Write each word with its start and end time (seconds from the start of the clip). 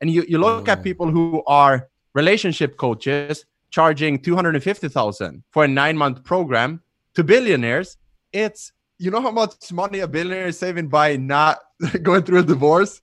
And 0.00 0.10
you, 0.10 0.24
you 0.28 0.38
look 0.38 0.68
at 0.68 0.80
Mm. 0.80 0.84
people 0.84 1.10
who 1.10 1.42
are 1.46 1.88
relationship 2.14 2.76
coaches 2.76 3.44
charging 3.70 4.18
250,000 4.18 5.42
for 5.50 5.64
a 5.64 5.68
nine 5.68 5.96
month 5.96 6.24
program 6.24 6.82
to 7.14 7.24
billionaires. 7.24 7.96
It's, 8.32 8.72
you 8.98 9.10
know 9.10 9.20
how 9.20 9.30
much 9.30 9.72
money 9.72 10.00
a 10.00 10.08
billionaire 10.08 10.46
is 10.48 10.58
saving 10.58 10.88
by 10.88 11.16
not 11.16 11.58
going 12.02 12.22
through 12.22 12.40
a 12.40 12.42
divorce? 12.44 13.00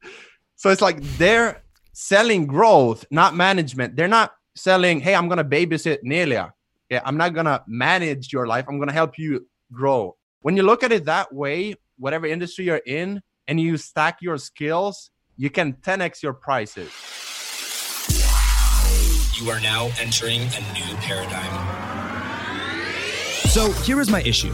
So 0.55 0.69
it's 0.69 0.81
like 0.81 1.01
they're 1.17 1.63
selling 1.93 2.45
growth, 2.47 3.05
not 3.11 3.35
management. 3.35 3.95
They're 3.95 4.07
not 4.07 4.33
selling, 4.55 4.99
hey, 5.01 5.15
I'm 5.15 5.27
going 5.27 5.37
to 5.37 5.43
babysit 5.43 5.99
Nelia. 6.03 6.51
Yeah, 6.89 7.01
I'm 7.05 7.17
not 7.17 7.33
going 7.33 7.45
to 7.45 7.63
manage 7.67 8.31
your 8.31 8.47
life. 8.47 8.65
I'm 8.67 8.77
going 8.77 8.87
to 8.87 8.93
help 8.93 9.17
you 9.17 9.47
grow. 9.71 10.15
When 10.41 10.55
you 10.55 10.63
look 10.63 10.83
at 10.83 10.91
it 10.91 11.05
that 11.05 11.33
way, 11.33 11.75
whatever 11.97 12.25
industry 12.25 12.65
you're 12.65 12.77
in, 12.85 13.21
and 13.47 13.59
you 13.59 13.77
stack 13.77 14.21
your 14.21 14.37
skills, 14.37 15.11
you 15.37 15.49
can 15.49 15.73
10x 15.73 16.23
your 16.23 16.33
prices. 16.33 16.91
You 19.37 19.49
are 19.51 19.59
now 19.59 19.89
entering 19.99 20.41
a 20.41 20.73
new 20.73 20.95
paradigm. 21.01 21.51
So 23.49 23.71
here 23.83 23.99
is 23.99 24.09
my 24.09 24.21
issue. 24.21 24.53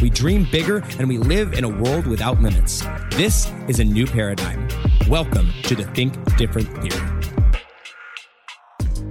we 0.00 0.10
dream 0.10 0.46
bigger, 0.50 0.78
and 0.98 1.08
we 1.08 1.18
live 1.18 1.54
in 1.54 1.64
a 1.64 1.68
world 1.68 2.06
without 2.06 2.40
limits. 2.40 2.84
This 3.10 3.50
is 3.68 3.80
a 3.80 3.84
new 3.84 4.06
paradigm. 4.06 4.68
Welcome 5.08 5.52
to 5.64 5.74
the 5.74 5.84
Think 5.84 6.14
Different 6.36 6.68
Theory. 6.82 7.18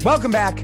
Welcome 0.04 0.32
back 0.32 0.64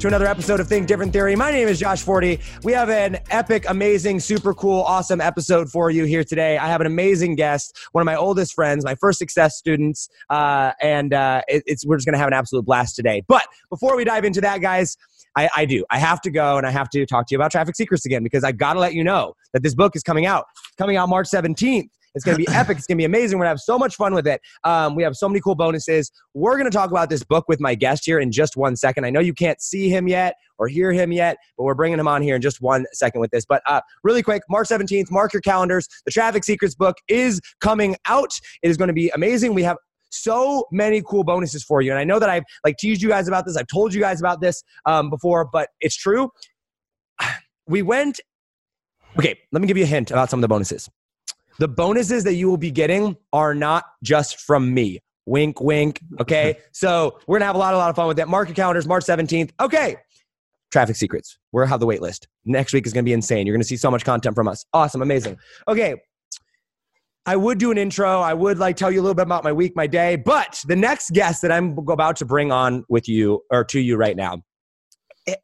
to 0.00 0.06
another 0.06 0.26
episode 0.26 0.60
of 0.60 0.66
Think 0.66 0.86
Different 0.86 1.12
Theory. 1.12 1.36
My 1.36 1.52
name 1.52 1.68
is 1.68 1.78
Josh 1.78 2.02
Forti. 2.02 2.40
We 2.64 2.72
have 2.72 2.88
an 2.88 3.18
epic, 3.28 3.66
amazing, 3.68 4.20
super 4.20 4.54
cool, 4.54 4.80
awesome 4.82 5.20
episode 5.20 5.70
for 5.70 5.90
you 5.90 6.04
here 6.04 6.24
today. 6.24 6.56
I 6.56 6.68
have 6.68 6.80
an 6.80 6.86
amazing 6.86 7.34
guest, 7.34 7.78
one 7.92 8.00
of 8.00 8.06
my 8.06 8.16
oldest 8.16 8.54
friends, 8.54 8.82
my 8.84 8.94
first 8.94 9.18
success 9.18 9.56
students, 9.56 10.08
uh, 10.30 10.72
and 10.80 11.12
uh, 11.12 11.42
it, 11.48 11.62
it's 11.66 11.84
we're 11.84 11.96
just 11.96 12.06
going 12.06 12.14
to 12.14 12.18
have 12.18 12.28
an 12.28 12.34
absolute 12.34 12.64
blast 12.64 12.96
today. 12.96 13.22
But 13.28 13.44
before 13.68 13.94
we 13.94 14.04
dive 14.04 14.24
into 14.24 14.40
that, 14.40 14.62
guys, 14.62 14.96
I, 15.36 15.48
I 15.54 15.64
do. 15.64 15.84
I 15.90 15.98
have 15.98 16.20
to 16.22 16.30
go 16.30 16.56
and 16.56 16.66
I 16.66 16.70
have 16.70 16.88
to 16.90 17.06
talk 17.06 17.26
to 17.28 17.34
you 17.34 17.38
about 17.38 17.52
Traffic 17.52 17.76
Secrets 17.76 18.04
again 18.04 18.22
because 18.22 18.42
I 18.42 18.52
got 18.52 18.72
to 18.72 18.80
let 18.80 18.94
you 18.94 19.04
know 19.04 19.34
that 19.52 19.62
this 19.62 19.74
book 19.74 19.96
is 19.96 20.02
coming 20.02 20.26
out. 20.26 20.44
It's 20.68 20.76
coming 20.76 20.96
out 20.96 21.08
March 21.08 21.28
17th. 21.28 21.88
It's 22.14 22.24
going 22.24 22.36
to 22.36 22.44
be 22.44 22.48
epic. 22.52 22.78
It's 22.78 22.86
going 22.86 22.96
to 22.96 23.00
be 23.00 23.04
amazing. 23.04 23.38
We're 23.38 23.44
going 23.44 23.56
to 23.56 23.58
have 23.58 23.60
so 23.60 23.78
much 23.78 23.96
fun 23.96 24.14
with 24.14 24.26
it. 24.26 24.40
Um, 24.64 24.94
we 24.94 25.02
have 25.02 25.16
so 25.16 25.28
many 25.28 25.40
cool 25.40 25.54
bonuses. 25.54 26.10
We're 26.34 26.56
going 26.56 26.70
to 26.70 26.76
talk 26.76 26.90
about 26.90 27.10
this 27.10 27.22
book 27.22 27.46
with 27.48 27.60
my 27.60 27.74
guest 27.74 28.04
here 28.04 28.18
in 28.18 28.32
just 28.32 28.56
one 28.56 28.76
second. 28.76 29.04
I 29.04 29.10
know 29.10 29.20
you 29.20 29.34
can't 29.34 29.60
see 29.60 29.88
him 29.88 30.08
yet 30.08 30.34
or 30.58 30.68
hear 30.68 30.92
him 30.92 31.12
yet, 31.12 31.36
but 31.56 31.64
we're 31.64 31.74
bringing 31.74 31.98
him 31.98 32.08
on 32.08 32.22
here 32.22 32.34
in 32.34 32.42
just 32.42 32.60
one 32.60 32.84
second 32.92 33.20
with 33.20 33.30
this. 33.30 33.44
But 33.46 33.62
uh, 33.66 33.80
really 34.02 34.22
quick, 34.22 34.42
March 34.48 34.68
17th, 34.68 35.10
mark 35.10 35.32
your 35.32 35.42
calendars. 35.42 35.88
The 36.04 36.10
Traffic 36.10 36.44
Secrets 36.44 36.74
book 36.74 36.96
is 37.08 37.40
coming 37.60 37.96
out. 38.06 38.30
It 38.62 38.70
is 38.70 38.76
going 38.76 38.88
to 38.88 38.94
be 38.94 39.10
amazing. 39.10 39.54
We 39.54 39.62
have 39.62 39.76
so 40.10 40.66
many 40.72 41.02
cool 41.02 41.24
bonuses 41.24 41.62
for 41.62 41.80
you. 41.82 41.92
And 41.92 41.98
I 41.98 42.04
know 42.04 42.18
that 42.18 42.28
I've 42.28 42.42
like 42.64 42.76
teased 42.78 43.00
you 43.00 43.08
guys 43.08 43.28
about 43.28 43.46
this. 43.46 43.56
I've 43.56 43.68
told 43.68 43.94
you 43.94 44.00
guys 44.00 44.20
about 44.20 44.40
this 44.40 44.62
um, 44.84 45.08
before, 45.08 45.48
but 45.50 45.68
it's 45.80 45.96
true. 45.96 46.30
We 47.66 47.82
went. 47.82 48.18
Okay, 49.18 49.38
let 49.52 49.60
me 49.60 49.68
give 49.68 49.76
you 49.76 49.84
a 49.84 49.88
hint 49.88 50.10
about 50.10 50.30
some 50.30 50.38
of 50.38 50.42
the 50.42 50.48
bonuses. 50.48 50.88
The 51.58 51.68
bonuses 51.68 52.24
that 52.24 52.34
you 52.34 52.48
will 52.48 52.56
be 52.56 52.70
getting 52.70 53.16
are 53.32 53.54
not 53.54 53.84
just 54.02 54.40
from 54.40 54.72
me. 54.72 55.00
Wink, 55.26 55.60
wink. 55.60 56.00
Okay, 56.20 56.58
so 56.72 57.18
we're 57.26 57.38
gonna 57.38 57.46
have 57.46 57.56
a 57.56 57.58
lot, 57.58 57.74
a 57.74 57.76
lot 57.76 57.90
of 57.90 57.96
fun 57.96 58.08
with 58.08 58.16
that. 58.16 58.28
Mark 58.28 58.48
your 58.48 58.54
calendars, 58.54 58.86
March 58.86 59.04
17th. 59.04 59.50
Okay, 59.60 59.96
Traffic 60.70 60.96
Secrets. 60.96 61.38
We're 61.52 61.66
have 61.66 61.80
the 61.80 61.86
wait 61.86 62.00
list. 62.00 62.28
Next 62.44 62.72
week 62.72 62.86
is 62.86 62.92
gonna 62.92 63.04
be 63.04 63.12
insane. 63.12 63.46
You're 63.46 63.54
gonna 63.54 63.64
see 63.64 63.76
so 63.76 63.90
much 63.90 64.04
content 64.04 64.34
from 64.34 64.48
us. 64.48 64.64
Awesome, 64.72 65.02
amazing. 65.02 65.36
Okay, 65.68 65.96
I 67.26 67.36
would 67.36 67.58
do 67.58 67.70
an 67.70 67.78
intro. 67.78 68.20
I 68.20 68.32
would 68.32 68.58
like 68.58 68.76
tell 68.76 68.90
you 68.90 69.00
a 69.00 69.02
little 69.02 69.14
bit 69.14 69.22
about 69.22 69.44
my 69.44 69.52
week, 69.52 69.76
my 69.76 69.86
day, 69.86 70.16
but 70.16 70.62
the 70.66 70.76
next 70.76 71.10
guest 71.10 71.42
that 71.42 71.52
I'm 71.52 71.76
about 71.76 72.16
to 72.16 72.24
bring 72.24 72.50
on 72.50 72.84
with 72.88 73.08
you 73.08 73.42
or 73.50 73.64
to 73.64 73.80
you 73.80 73.96
right 73.96 74.16
now 74.16 74.42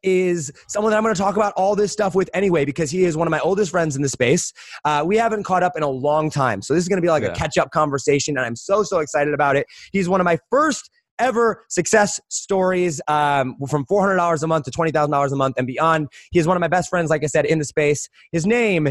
is 0.03 0.51
someone 0.67 0.91
that 0.91 0.97
I'm 0.97 1.03
going 1.03 1.15
to 1.15 1.21
talk 1.21 1.35
about 1.35 1.53
all 1.53 1.75
this 1.75 1.91
stuff 1.91 2.15
with 2.15 2.29
anyway 2.33 2.65
because 2.65 2.89
he 2.91 3.03
is 3.03 3.15
one 3.15 3.27
of 3.27 3.31
my 3.31 3.39
oldest 3.39 3.71
friends 3.71 3.95
in 3.95 4.01
the 4.01 4.09
space. 4.09 4.53
Uh, 4.85 5.03
we 5.05 5.17
haven't 5.17 5.43
caught 5.43 5.63
up 5.63 5.73
in 5.75 5.83
a 5.83 5.89
long 5.89 6.29
time, 6.29 6.61
so 6.61 6.73
this 6.73 6.83
is 6.83 6.87
going 6.87 6.97
to 6.97 7.01
be 7.01 7.09
like 7.09 7.23
a 7.23 7.31
catch 7.31 7.57
up 7.57 7.71
conversation, 7.71 8.37
and 8.37 8.45
I'm 8.45 8.55
so 8.55 8.83
so 8.83 8.99
excited 8.99 9.33
about 9.33 9.55
it. 9.55 9.67
He's 9.91 10.09
one 10.09 10.21
of 10.21 10.25
my 10.25 10.39
first 10.49 10.89
ever 11.19 11.63
success 11.69 12.19
stories 12.29 13.01
um, 13.07 13.55
from 13.67 13.85
$400 13.85 14.43
a 14.43 14.47
month 14.47 14.65
to 14.65 14.71
$20,000 14.71 15.31
a 15.31 15.35
month 15.35 15.55
and 15.57 15.65
beyond. 15.65 16.09
He 16.29 16.37
is 16.37 16.45
one 16.45 16.55
of 16.55 16.61
my 16.61 16.67
best 16.67 16.91
friends, 16.91 17.09
like 17.09 17.23
I 17.23 17.27
said, 17.27 17.45
in 17.47 17.57
the 17.57 17.65
space. 17.65 18.07
His 18.31 18.45
name 18.45 18.89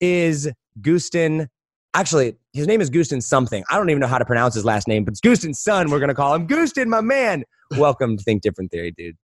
is 0.00 0.50
Gusten 0.80 1.46
Actually, 1.94 2.36
his 2.52 2.66
name 2.66 2.80
is 2.80 2.90
Gusten 2.90 3.22
something. 3.22 3.64
I 3.70 3.76
don't 3.76 3.88
even 3.88 4.00
know 4.00 4.06
how 4.06 4.18
to 4.18 4.24
pronounce 4.24 4.54
his 4.54 4.64
last 4.64 4.86
name, 4.86 5.04
but 5.04 5.12
it's 5.12 5.20
Gusten's 5.20 5.58
son. 5.58 5.90
We're 5.90 5.98
going 5.98 6.10
to 6.10 6.14
call 6.14 6.34
him 6.34 6.46
Gusten, 6.46 6.86
my 6.86 7.00
man. 7.00 7.44
Welcome 7.76 8.16
to 8.16 8.22
Think 8.22 8.42
Different 8.42 8.70
Theory, 8.70 8.92
dude. 8.96 9.16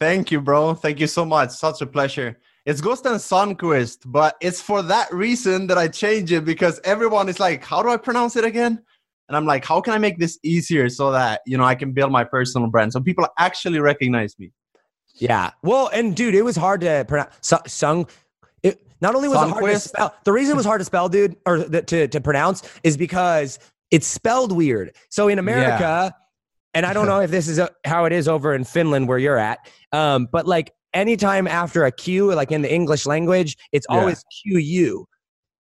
Thank 0.00 0.30
you, 0.30 0.40
bro. 0.40 0.74
Thank 0.74 1.00
you 1.00 1.06
so 1.06 1.24
much. 1.24 1.50
Such 1.50 1.82
a 1.82 1.86
pleasure. 1.86 2.38
It's 2.66 2.80
Gusten 2.80 3.14
Sundqvist, 3.14 4.00
but 4.06 4.36
it's 4.40 4.60
for 4.60 4.82
that 4.82 5.12
reason 5.12 5.66
that 5.68 5.78
I 5.78 5.88
change 5.88 6.30
it 6.32 6.44
because 6.44 6.80
everyone 6.84 7.28
is 7.28 7.40
like, 7.40 7.64
how 7.64 7.82
do 7.82 7.88
I 7.88 7.96
pronounce 7.96 8.36
it 8.36 8.44
again? 8.44 8.82
And 9.28 9.36
I'm 9.36 9.46
like, 9.46 9.64
how 9.64 9.80
can 9.80 9.92
I 9.92 9.98
make 9.98 10.18
this 10.18 10.38
easier 10.42 10.88
so 10.88 11.10
that, 11.12 11.40
you 11.46 11.58
know, 11.58 11.64
I 11.64 11.74
can 11.74 11.92
build 11.92 12.12
my 12.12 12.24
personal 12.24 12.68
brand 12.68 12.92
so 12.92 13.00
people 13.00 13.26
actually 13.38 13.80
recognize 13.80 14.38
me? 14.38 14.52
Yeah. 15.14 15.50
Well, 15.62 15.88
and 15.92 16.14
dude, 16.14 16.34
it 16.34 16.42
was 16.42 16.56
hard 16.56 16.80
to 16.82 17.04
pronounce. 17.08 17.34
Su- 17.40 17.56
Sung. 17.66 18.06
It 18.62 18.86
not 19.00 19.14
only 19.14 19.28
was 19.28 19.42
it 19.42 19.50
hard 19.50 19.64
to 19.64 19.80
spell. 19.80 20.14
The 20.24 20.32
reason 20.32 20.52
it 20.52 20.56
was 20.56 20.66
hard 20.66 20.80
to 20.80 20.84
spell, 20.84 21.08
dude, 21.08 21.36
or 21.44 21.64
th- 21.64 21.86
to 21.86 22.08
to 22.08 22.20
pronounce, 22.20 22.62
is 22.84 22.96
because 22.96 23.58
it's 23.90 24.06
spelled 24.06 24.52
weird. 24.52 24.94
So 25.08 25.28
in 25.28 25.38
America, 25.38 26.14
and 26.74 26.84
I 26.86 26.92
don't 26.92 27.06
know 27.06 27.20
if 27.20 27.30
this 27.30 27.48
is 27.48 27.58
uh 27.58 27.68
how 27.84 28.04
it 28.04 28.12
is 28.12 28.28
over 28.28 28.54
in 28.54 28.64
Finland 28.64 29.08
where 29.08 29.18
you're 29.18 29.38
at, 29.38 29.58
um, 29.92 30.28
but 30.30 30.46
like 30.46 30.72
anytime 30.94 31.46
after 31.46 31.84
a 31.84 31.92
Q, 31.92 32.32
like 32.34 32.50
in 32.52 32.62
the 32.62 32.72
English 32.72 33.06
language, 33.06 33.56
it's 33.72 33.86
Yeah. 33.90 33.96
always 33.98 34.24
Q 34.42 34.58
U. 34.58 35.06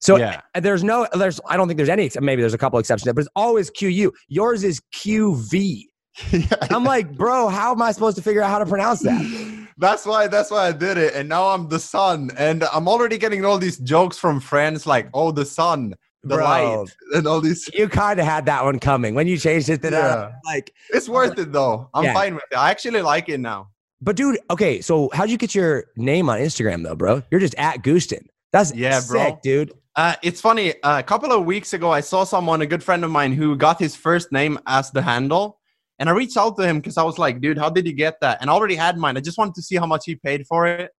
So 0.02 0.18
Yeah. 0.18 0.42
uh, 0.54 0.60
there's 0.60 0.84
no, 0.84 1.08
there's, 1.14 1.40
I 1.48 1.58
don't 1.58 1.68
think 1.68 1.78
there's 1.78 1.90
any, 1.90 2.10
maybe 2.22 2.42
there's 2.42 2.54
a 2.54 2.58
couple 2.58 2.78
exceptions, 2.80 3.12
but 3.14 3.20
it's 3.22 3.30
always 3.36 3.70
Q 3.70 3.90
U. 3.90 4.14
Yours 4.28 4.64
is 4.64 4.82
QV. 4.94 5.86
I'm 6.72 6.84
like, 6.84 7.16
bro, 7.18 7.48
how 7.48 7.72
am 7.72 7.82
I 7.82 7.92
supposed 7.92 8.18
to 8.18 8.24
figure 8.24 8.42
out 8.42 8.50
how 8.50 8.60
to 8.60 8.66
pronounce 8.66 9.02
that? 9.02 9.68
that's 9.78 10.06
why 10.06 10.28
that's 10.28 10.52
why 10.52 10.68
I 10.68 10.72
did 10.72 10.98
it. 10.98 11.14
And 11.16 11.28
now 11.28 11.48
I'm 11.50 11.68
the 11.70 11.80
sun. 11.80 12.30
And 12.38 12.64
I'm 12.74 12.88
already 12.88 13.18
getting 13.18 13.44
all 13.46 13.58
these 13.58 13.78
jokes 13.80 14.18
from 14.18 14.40
friends 14.40 14.86
like, 14.86 15.10
oh, 15.14 15.32
the 15.32 15.46
sun, 15.46 15.94
the 16.26 16.36
Bro. 16.36 16.44
light, 16.44 16.90
and 17.14 17.28
all 17.28 17.40
these. 17.42 17.70
You 17.74 17.88
kind 17.88 18.20
of 18.20 18.26
had 18.26 18.46
that 18.48 18.64
one 18.64 18.80
coming 18.80 19.16
when 19.16 19.28
you 19.28 19.38
changed 19.38 19.70
it 19.70 19.82
to 19.84 19.90
that. 19.92 20.18
Yeah. 20.20 20.32
Like, 20.46 20.72
It's 20.90 21.08
worth 21.08 21.38
it 21.40 21.52
though. 21.52 21.90
I'm 21.94 22.04
Yeah. 22.06 22.14
fine 22.14 22.36
with 22.36 22.44
it. 22.52 22.56
I 22.58 22.72
actually 22.72 23.02
like 23.02 23.30
it 23.30 23.40
now. 23.40 23.70
but 24.02 24.16
dude, 24.16 24.38
okay, 24.52 24.82
so 24.82 25.10
how'd 25.14 25.30
you 25.30 25.38
get 25.38 25.56
your 25.56 25.86
name 25.96 26.30
on 26.30 26.38
Instagram 26.40 26.84
though, 26.84 26.96
bro? 26.96 27.24
You're 27.32 27.40
just 27.40 27.56
at 27.58 27.82
Gusten. 27.84 28.26
That's 28.52 28.74
Yeah, 28.76 29.02
bro. 29.08 29.24
sick, 29.26 29.42
dude. 29.42 29.72
Uh, 29.96 30.16
it's 30.22 30.42
funny. 30.42 30.74
Uh, 30.84 31.00
a 31.00 31.04
couple 31.04 31.32
of 31.32 31.46
weeks 31.46 31.74
ago, 31.74 31.90
I 31.92 32.02
saw 32.02 32.24
someone, 32.26 32.62
a 32.62 32.66
good 32.66 32.84
friend 32.84 33.04
of 33.06 33.12
mine, 33.12 33.32
who 33.34 33.56
got 33.56 33.80
his 33.80 33.96
first 33.96 34.32
name 34.32 34.60
as 34.68 34.92
the 34.92 35.02
handle. 35.02 35.60
And 36.00 36.10
I 36.10 36.12
reached 36.12 36.36
out 36.36 36.58
to 36.58 36.64
him 36.68 36.80
because 36.80 36.98
I 36.98 37.04
was 37.04 37.18
like, 37.18 37.40
dude, 37.40 37.58
how 37.58 37.70
did 37.70 37.88
you 37.88 37.94
get 37.94 38.20
that? 38.20 38.40
And 38.42 38.50
I 38.50 38.54
already 38.54 38.76
had 38.76 38.98
mine. 38.98 39.16
I 39.16 39.22
just 39.22 39.38
wanted 39.38 39.56
to 39.56 39.62
see 39.62 39.78
how 39.78 39.86
much 39.86 40.04
he 40.06 40.16
paid 40.16 40.46
for 40.48 40.68
it. 40.68 40.92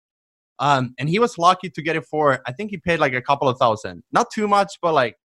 Um, 0.59 0.95
and 0.99 1.07
he 1.11 1.19
was 1.19 1.37
lucky 1.37 1.69
to 1.69 1.83
get 1.83 1.97
it 1.97 2.07
for, 2.07 2.41
I 2.47 2.53
think 2.53 2.71
he 2.71 2.79
paid 2.79 2.99
like 2.99 3.13
a 3.13 3.21
couple 3.21 3.47
of 3.47 3.59
thousand. 3.59 4.03
Not 4.11 4.31
too 4.33 4.49
much, 4.49 4.79
but 4.81 4.95
like, 4.95 5.17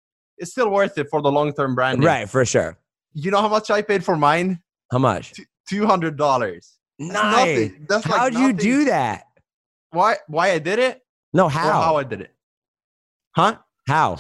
it's 0.41 0.51
still 0.53 0.71
worth 0.71 0.99
it 0.99 1.09
for 1.11 1.23
the 1.23 1.31
long 1.31 1.53
term 1.53 1.75
branding. 1.75 2.05
Right, 2.05 2.29
for 2.29 2.45
sure. 2.45 2.77
You 3.13 3.31
know 3.31 3.41
how 3.41 3.49
much 3.49 3.71
I 3.71 3.83
paid 3.83 4.05
for 4.05 4.17
mine? 4.17 4.61
How 4.91 4.99
much? 4.99 5.35
$200. 5.71 6.17
Nice. 6.99 7.13
nothing. 7.13 7.87
That's 7.89 8.07
like 8.07 8.19
How'd 8.19 8.35
you 8.35 8.53
do 8.53 8.85
that? 8.87 9.25
Why, 9.93 10.17
why 10.27 10.53
I 10.53 10.59
did 10.59 10.79
it? 10.79 11.01
No, 11.33 11.49
how? 11.49 11.81
how 11.81 11.97
I 11.97 12.05
did 12.05 12.23
it? 12.23 12.35
Huh? 13.37 13.59
How? 13.87 14.19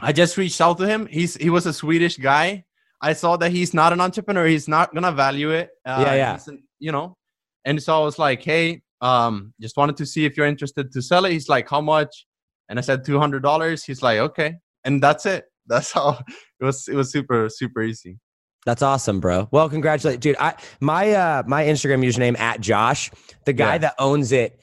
I 0.00 0.12
just 0.12 0.36
reached 0.36 0.60
out 0.60 0.78
to 0.78 0.86
him. 0.86 1.06
He's 1.06 1.36
he 1.36 1.50
was 1.50 1.66
a 1.66 1.72
Swedish 1.72 2.16
guy. 2.16 2.64
I 3.00 3.12
saw 3.12 3.36
that 3.38 3.50
he's 3.50 3.72
not 3.74 3.92
an 3.92 4.00
entrepreneur. 4.00 4.46
He's 4.46 4.68
not 4.68 4.94
gonna 4.94 5.12
value 5.12 5.50
it. 5.50 5.70
Uh, 5.84 6.04
Yeah, 6.06 6.14
yeah. 6.14 6.38
You 6.78 6.92
know, 6.92 7.16
and 7.64 7.82
so 7.82 8.00
I 8.00 8.04
was 8.04 8.18
like, 8.18 8.42
hey, 8.42 8.82
um, 9.00 9.54
just 9.60 9.76
wanted 9.76 9.96
to 9.98 10.06
see 10.06 10.24
if 10.26 10.36
you're 10.36 10.46
interested 10.46 10.92
to 10.92 11.02
sell 11.02 11.24
it. 11.24 11.32
He's 11.32 11.48
like, 11.48 11.68
how 11.68 11.80
much? 11.80 12.26
And 12.68 12.78
I 12.78 12.82
said 12.82 13.04
two 13.04 13.18
hundred 13.18 13.42
dollars. 13.42 13.84
He's 13.84 14.02
like, 14.02 14.18
okay, 14.18 14.56
and 14.86 15.02
that's 15.02 15.26
it. 15.26 15.44
That's 15.68 15.90
how 15.92 16.20
it 16.60 16.64
was. 16.64 16.86
It 16.86 16.94
was 16.94 17.10
super 17.10 17.48
super 17.50 17.82
easy. 17.82 18.18
That's 18.66 18.82
awesome, 18.82 19.18
bro. 19.18 19.48
Well, 19.50 19.68
congratulations, 19.68 20.22
dude. 20.22 20.36
I 20.38 20.54
my 20.80 21.10
uh 21.12 21.42
my 21.46 21.64
Instagram 21.64 22.06
username 22.06 22.38
at 22.38 22.60
Josh, 22.60 23.10
the 23.46 23.52
guy 23.52 23.72
Yeah. 23.74 23.78
that 23.78 23.94
owns 23.98 24.30
it. 24.30 24.60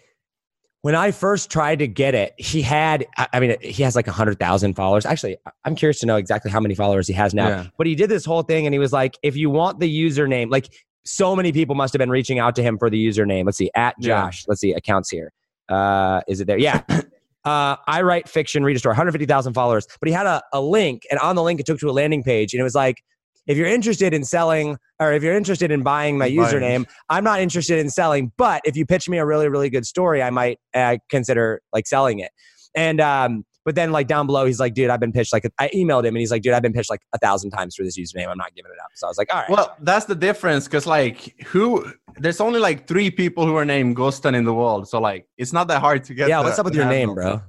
When 0.81 0.95
I 0.95 1.11
first 1.11 1.49
tried 1.49 1.79
to 1.79 1.87
get 1.87 2.15
it, 2.15 2.33
he 2.37 2.61
had 2.61 3.05
I 3.33 3.39
mean 3.41 3.57
he 3.61 3.83
has 3.83 3.95
like 3.97 4.07
a 4.07 4.11
hundred 4.13 4.39
thousand 4.39 4.75
followers. 4.75 5.05
Actually, 5.05 5.37
I'm 5.65 5.75
curious 5.75 5.99
to 5.99 6.05
know 6.05 6.15
exactly 6.15 6.51
how 6.51 6.59
many 6.61 6.73
followers 6.75 7.05
he 7.07 7.13
has 7.13 7.33
now. 7.33 7.47
Yeah. 7.49 7.67
But 7.77 7.87
he 7.87 7.95
did 7.95 8.09
this 8.09 8.23
whole 8.23 8.43
thing 8.43 8.65
and 8.65 8.73
he 8.73 8.79
was 8.79 8.93
like, 8.93 9.17
if 9.23 9.35
you 9.35 9.49
want 9.49 9.79
the 9.81 9.89
username, 9.93 10.49
like 10.49 10.69
so 11.05 11.35
many 11.35 11.51
people 11.51 11.75
must 11.75 11.93
have 11.93 11.99
been 11.99 12.09
reaching 12.09 12.39
out 12.39 12.55
to 12.55 12.63
him 12.63 12.77
for 12.77 12.89
the 12.89 13.05
username. 13.05 13.45
Let's 13.45 13.57
see, 13.57 13.71
at 13.75 13.95
Yeah. 13.99 14.07
Josh. 14.25 14.45
Let's 14.47 14.61
see, 14.61 14.71
accounts 14.71 15.09
here. 15.09 15.33
Uh 15.69 16.21
is 16.29 16.39
it 16.39 16.47
there? 16.47 16.57
Yeah. 16.57 16.81
Uh, 17.45 17.75
I 17.87 18.01
write 18.01 18.29
fiction, 18.29 18.63
read 18.63 18.75
a 18.75 18.79
story, 18.79 18.93
150,000 18.93 19.53
followers. 19.53 19.87
But 19.99 20.07
he 20.07 20.13
had 20.13 20.25
a, 20.25 20.41
a 20.53 20.61
link, 20.61 21.03
and 21.11 21.19
on 21.19 21.35
the 21.35 21.43
link, 21.43 21.59
it 21.59 21.65
took 21.65 21.79
to 21.79 21.89
a 21.89 21.91
landing 21.91 22.23
page, 22.23 22.53
and 22.53 22.59
it 22.59 22.63
was 22.63 22.75
like, 22.75 23.03
if 23.45 23.57
you're 23.57 23.67
interested 23.67 24.13
in 24.13 24.23
selling 24.23 24.77
or 24.99 25.11
if 25.11 25.21
you're 25.21 25.35
interested 25.35 25.69
in 25.69 25.83
buying 25.83 26.17
my 26.17 26.27
Buying. 26.27 26.39
username, 26.39 26.85
I'm 27.09 27.25
not 27.25 27.41
interested 27.41 27.79
in 27.79 27.89
selling, 27.89 28.31
but 28.37 28.61
if 28.63 28.77
you 28.77 28.85
pitch 28.85 29.09
me 29.09 29.17
a 29.17 29.25
really, 29.25 29.49
really 29.49 29.69
good 29.69 29.85
story, 29.85 30.21
I 30.21 30.29
might 30.29 30.59
uh, 30.73 30.97
consider 31.09 31.61
like 31.73 31.85
selling 31.85 32.19
it. 32.19 32.31
And, 32.73 33.01
um, 33.01 33.43
but 33.65 33.75
then 33.75 33.91
like 33.91 34.07
down 34.07 34.25
below, 34.25 34.45
he's 34.45 34.59
like, 34.59 34.73
dude, 34.73 34.89
I've 34.89 34.99
been 34.99 35.11
pitched 35.11 35.33
like, 35.33 35.45
I 35.59 35.69
emailed 35.69 36.01
him 36.01 36.15
and 36.15 36.17
he's 36.17 36.31
like, 36.31 36.41
dude, 36.41 36.53
I've 36.53 36.61
been 36.61 36.73
pitched 36.73 36.89
like 36.89 37.01
a 37.13 37.17
thousand 37.17 37.51
times 37.51 37.75
for 37.75 37.83
this 37.83 37.97
username. 37.97 38.27
I'm 38.27 38.37
not 38.37 38.53
giving 38.55 38.71
it 38.71 38.79
up. 38.83 38.89
So 38.95 39.07
I 39.07 39.09
was 39.09 39.17
like, 39.17 39.33
all 39.33 39.41
right. 39.41 39.49
Well, 39.49 39.75
that's 39.81 40.05
the 40.05 40.15
difference 40.15 40.65
because, 40.65 40.85
like, 40.85 41.39
who 41.45 41.85
there's 42.17 42.41
only 42.41 42.59
like 42.59 42.87
three 42.87 43.09
people 43.11 43.45
who 43.45 43.55
are 43.55 43.65
named 43.65 43.95
Gustan 43.95 44.35
in 44.35 44.43
the 44.45 44.53
world. 44.53 44.87
So, 44.87 44.99
like, 44.99 45.27
it's 45.37 45.53
not 45.53 45.67
that 45.69 45.79
hard 45.81 46.03
to 46.05 46.13
get. 46.13 46.29
yeah, 46.29 46.39
the- 46.39 46.45
what's 46.45 46.59
up 46.59 46.65
with 46.65 46.75
your 46.75 46.85
name, 46.85 47.09
handle. 47.09 47.15
bro? 47.15 47.41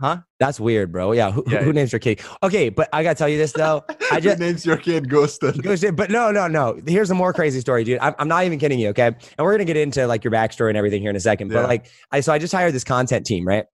Huh? 0.00 0.18
That's 0.38 0.60
weird, 0.60 0.92
bro. 0.92 1.10
Yeah. 1.10 1.32
Who, 1.32 1.42
Yeah. 1.48 1.60
who 1.64 1.72
names 1.72 1.90
your 1.90 1.98
kid? 1.98 2.20
Okay. 2.44 2.68
But 2.68 2.88
I 2.92 3.02
got 3.02 3.14
to 3.14 3.18
tell 3.18 3.28
you 3.28 3.36
this 3.36 3.50
though. 3.50 3.84
I 3.88 3.94
Who 4.14 4.20
just, 4.20 4.38
names 4.38 4.64
your 4.64 4.76
kid 4.76 5.08
Gustan. 5.08 5.60
Goes 5.62 5.84
but 5.92 6.08
no, 6.08 6.30
no, 6.30 6.46
no. 6.46 6.80
Here's 6.86 7.10
a 7.10 7.16
more 7.16 7.32
crazy 7.32 7.58
story, 7.58 7.82
dude. 7.82 7.98
I'm, 7.98 8.14
I'm 8.20 8.28
not 8.28 8.44
even 8.44 8.60
kidding 8.60 8.78
you, 8.78 8.90
okay? 8.90 9.06
And 9.08 9.16
we're 9.40 9.50
gonna 9.54 9.64
get 9.64 9.76
into 9.76 10.06
like 10.06 10.22
your 10.22 10.30
backstory 10.30 10.68
and 10.68 10.76
everything 10.76 11.00
here 11.02 11.10
in 11.10 11.16
a 11.16 11.20
second. 11.20 11.50
Yeah. 11.50 11.62
But 11.62 11.68
like, 11.68 11.90
I 12.12 12.20
so 12.20 12.32
I 12.32 12.38
just 12.38 12.52
hired 12.54 12.74
this 12.74 12.84
content 12.84 13.26
team, 13.26 13.44
right? 13.44 13.64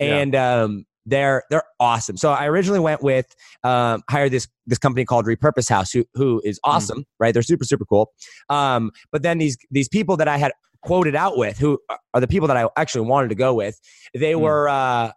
Yeah. 0.00 0.16
And 0.16 0.34
um, 0.34 0.86
they're 1.06 1.44
they're 1.50 1.62
awesome. 1.80 2.16
So 2.16 2.30
I 2.32 2.46
originally 2.46 2.80
went 2.80 3.02
with 3.02 3.34
um, 3.64 4.02
hired 4.10 4.32
this 4.32 4.48
this 4.66 4.78
company 4.78 5.04
called 5.04 5.24
Repurpose 5.26 5.68
House, 5.68 5.90
who 5.92 6.04
who 6.14 6.42
is 6.44 6.58
Mm. 6.58 6.70
awesome, 6.70 7.04
right? 7.18 7.32
They're 7.32 7.42
super 7.42 7.64
super 7.64 7.84
cool. 7.84 8.10
Um, 8.50 8.90
but 9.12 9.22
then 9.22 9.38
these 9.38 9.56
these 9.70 9.88
people 9.88 10.16
that 10.18 10.28
I 10.28 10.36
had 10.36 10.52
quoted 10.82 11.16
out 11.16 11.38
with, 11.38 11.58
who 11.58 11.78
are 12.14 12.20
the 12.20 12.28
people 12.28 12.48
that 12.48 12.56
I 12.56 12.68
actually 12.76 13.06
wanted 13.08 13.28
to 13.28 13.34
go 13.36 13.54
with, 13.54 13.80
they 14.14 14.32
Mm. 14.34 14.40
were. 14.40 14.68
Uh, 14.68 15.12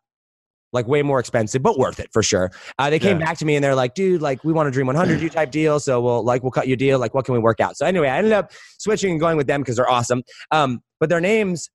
like 0.72 0.88
way 0.88 1.02
more 1.02 1.20
expensive, 1.20 1.64
but 1.64 1.80
worth 1.80 2.00
it 2.00 2.08
for 2.14 2.22
sure. 2.22 2.52
Uh, 2.78 2.92
they 2.92 3.00
came 3.00 3.20
Yeah. 3.20 3.26
back 3.26 3.40
to 3.40 3.46
me 3.46 3.56
and 3.56 3.64
they're 3.64 3.74
like, 3.74 3.96
dude, 3.96 4.22
like 4.22 4.44
we 4.44 4.54
want 4.54 4.68
a 4.68 4.72
Dream 4.72 4.86
100 4.86 5.20
you 5.20 5.28
type 5.28 5.50
deal. 5.50 5.80
So 5.80 6.00
we'll 6.00 6.24
like, 6.24 6.44
we'll 6.44 6.52
cut 6.52 6.68
you 6.68 6.76
a 6.76 6.78
deal. 6.78 7.00
Like, 7.00 7.16
what 7.16 7.26
can 7.26 7.34
we 7.34 7.40
work 7.40 7.60
out? 7.60 7.76
So 7.76 7.88
anyway, 7.88 8.08
I 8.08 8.20
ended 8.20 8.34
up 8.34 8.52
switching 8.78 9.10
and 9.10 9.20
going 9.20 9.36
with 9.36 9.48
them 9.48 9.62
because 9.62 9.78
they're 9.78 9.90
awesome. 9.90 10.22
Um, 10.52 10.82
but 11.00 11.10
their 11.10 11.20
names 11.20 11.72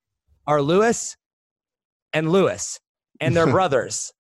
are 0.46 0.62
Lewis 0.62 1.16
and 2.12 2.30
Lewis 2.30 2.78
and 3.20 3.36
they're 3.36 3.46
brothers. 3.50 4.12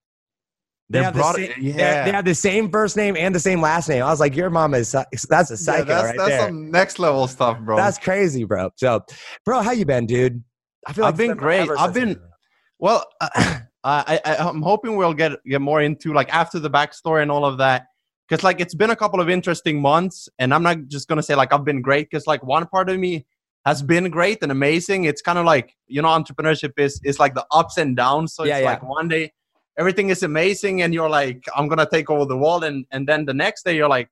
They 0.90 1.02
have, 1.02 1.14
the 1.14 1.32
same, 1.32 1.52
yeah. 1.58 2.04
they 2.04 2.12
have 2.12 2.26
the 2.26 2.34
same 2.34 2.70
first 2.70 2.94
name 2.94 3.16
and 3.16 3.34
the 3.34 3.40
same 3.40 3.60
last 3.62 3.88
name. 3.88 4.02
I 4.02 4.10
was 4.10 4.20
like, 4.20 4.36
your 4.36 4.50
mom 4.50 4.74
is, 4.74 4.94
that's 5.28 5.50
a 5.50 5.56
psycho 5.56 5.78
yeah, 5.78 5.84
that's 5.84 6.04
right 6.04 6.16
that's 6.18 6.28
there. 6.28 6.46
some 6.46 6.70
next 6.70 6.98
level 6.98 7.26
stuff, 7.26 7.58
bro. 7.60 7.76
That's 7.76 7.98
crazy, 7.98 8.44
bro. 8.44 8.70
So, 8.76 9.02
bro, 9.46 9.62
how 9.62 9.72
you 9.72 9.86
been, 9.86 10.04
dude? 10.06 10.44
I 10.86 10.92
feel 10.92 11.06
I've 11.06 11.16
been 11.16 11.36
great. 11.36 11.68
I've 11.78 11.94
been- 11.94 12.20
Well, 12.78 13.06
uh, 13.20 13.60
I, 13.82 14.20
I 14.24 14.36
I'm 14.36 14.62
hoping 14.62 14.96
we'll 14.96 15.14
get 15.14 15.32
get 15.46 15.60
more 15.60 15.82
into 15.82 16.12
like 16.12 16.32
after 16.32 16.58
the 16.58 16.70
backstory 16.70 17.22
and 17.22 17.30
all 17.30 17.44
of 17.44 17.58
that, 17.58 17.86
because 18.28 18.42
like 18.42 18.60
it's 18.60 18.74
been 18.74 18.90
a 18.90 18.96
couple 18.96 19.20
of 19.20 19.28
interesting 19.28 19.80
months, 19.80 20.28
and 20.38 20.54
I'm 20.54 20.62
not 20.62 20.88
just 20.88 21.06
gonna 21.08 21.22
say 21.22 21.34
like 21.34 21.52
I've 21.52 21.64
been 21.64 21.82
great, 21.82 22.10
because 22.10 22.26
like 22.26 22.42
one 22.42 22.66
part 22.66 22.88
of 22.88 22.98
me 22.98 23.26
has 23.64 23.82
been 23.82 24.10
great 24.10 24.42
and 24.42 24.52
amazing. 24.52 25.04
It's 25.04 25.22
kind 25.22 25.38
of 25.38 25.44
like 25.44 25.74
you 25.86 26.02
know 26.02 26.08
entrepreneurship 26.08 26.72
is 26.78 27.00
is 27.04 27.18
like 27.18 27.34
the 27.34 27.46
ups 27.50 27.76
and 27.78 27.96
downs. 27.96 28.34
So 28.34 28.44
Yeah, 28.44 28.56
it's 28.56 28.62
yeah. 28.62 28.70
like 28.70 28.82
one 28.82 29.08
day 29.08 29.32
everything 29.78 30.10
is 30.10 30.22
amazing, 30.22 30.82
and 30.82 30.92
you're 30.94 31.10
like 31.10 31.44
I'm 31.56 31.68
gonna 31.68 31.88
take 31.90 32.10
over 32.10 32.24
the 32.24 32.36
world, 32.36 32.64
and 32.64 32.84
and 32.90 33.08
then 33.08 33.24
the 33.24 33.34
next 33.34 33.64
day 33.64 33.76
you're 33.76 33.88
like 33.88 34.08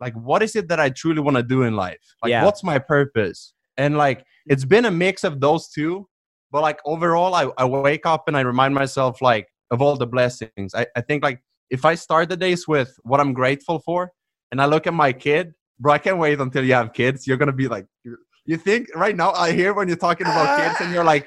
like 0.00 0.14
what 0.14 0.42
is 0.42 0.54
it 0.56 0.68
that 0.68 0.80
I 0.80 0.90
truly 0.90 1.20
want 1.20 1.36
to 1.36 1.42
do 1.42 1.62
in 1.62 1.74
life? 1.76 1.98
Like 2.22 2.30
Yeah. 2.30 2.44
what's 2.44 2.62
my 2.62 2.78
purpose? 2.78 3.52
And 3.76 3.96
like 3.96 4.24
it's 4.46 4.64
been 4.64 4.84
a 4.86 4.90
mix 4.90 5.24
of 5.24 5.40
those 5.40 5.68
two 5.68 6.08
but 6.50 6.62
like 6.62 6.80
overall 6.84 7.34
I, 7.34 7.48
I 7.56 7.64
wake 7.64 8.06
up 8.06 8.24
and 8.28 8.36
i 8.36 8.40
remind 8.40 8.74
myself 8.74 9.20
like 9.22 9.48
of 9.70 9.82
all 9.82 9.96
the 9.96 10.06
blessings 10.06 10.74
I, 10.74 10.86
I 10.96 11.00
think 11.02 11.22
like 11.22 11.42
if 11.70 11.84
i 11.84 11.94
start 11.94 12.28
the 12.28 12.36
days 12.36 12.66
with 12.66 12.94
what 13.02 13.20
i'm 13.20 13.32
grateful 13.32 13.80
for 13.80 14.12
and 14.50 14.60
i 14.60 14.66
look 14.66 14.86
at 14.86 14.94
my 14.94 15.12
kid 15.12 15.52
bro 15.78 15.92
i 15.92 15.98
can't 15.98 16.18
wait 16.18 16.40
until 16.40 16.64
you 16.64 16.74
have 16.74 16.92
kids 16.92 17.26
you're 17.26 17.36
gonna 17.36 17.52
be 17.52 17.68
like 17.68 17.86
you 18.48 18.56
think 18.56 18.88
right 18.94 19.16
now 19.16 19.30
i 19.32 19.52
hear 19.52 19.72
when 19.72 19.86
you're 19.88 19.96
talking 20.08 20.26
about 20.26 20.58
kids 20.58 20.80
and 20.80 20.92
you're 20.92 21.04
like 21.04 21.26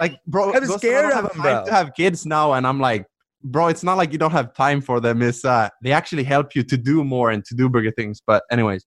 like 0.00 0.20
bro 0.26 0.52
I'm 0.52 0.64
scared 0.66 1.12
of 1.12 1.32
them, 1.32 1.42
bro. 1.42 1.64
to 1.64 1.72
have 1.72 1.94
kids 1.94 2.26
now 2.26 2.52
and 2.52 2.66
i'm 2.66 2.78
like 2.78 3.06
bro 3.42 3.68
it's 3.68 3.82
not 3.82 3.96
like 3.96 4.12
you 4.12 4.18
don't 4.18 4.32
have 4.32 4.54
time 4.54 4.80
for 4.80 5.00
them 5.00 5.22
it's 5.22 5.44
uh 5.44 5.68
they 5.82 5.92
actually 5.92 6.24
help 6.24 6.54
you 6.54 6.62
to 6.62 6.76
do 6.76 7.02
more 7.04 7.30
and 7.30 7.44
to 7.46 7.54
do 7.54 7.68
bigger 7.68 7.90
things 7.90 8.22
but 8.24 8.42
anyways 8.52 8.86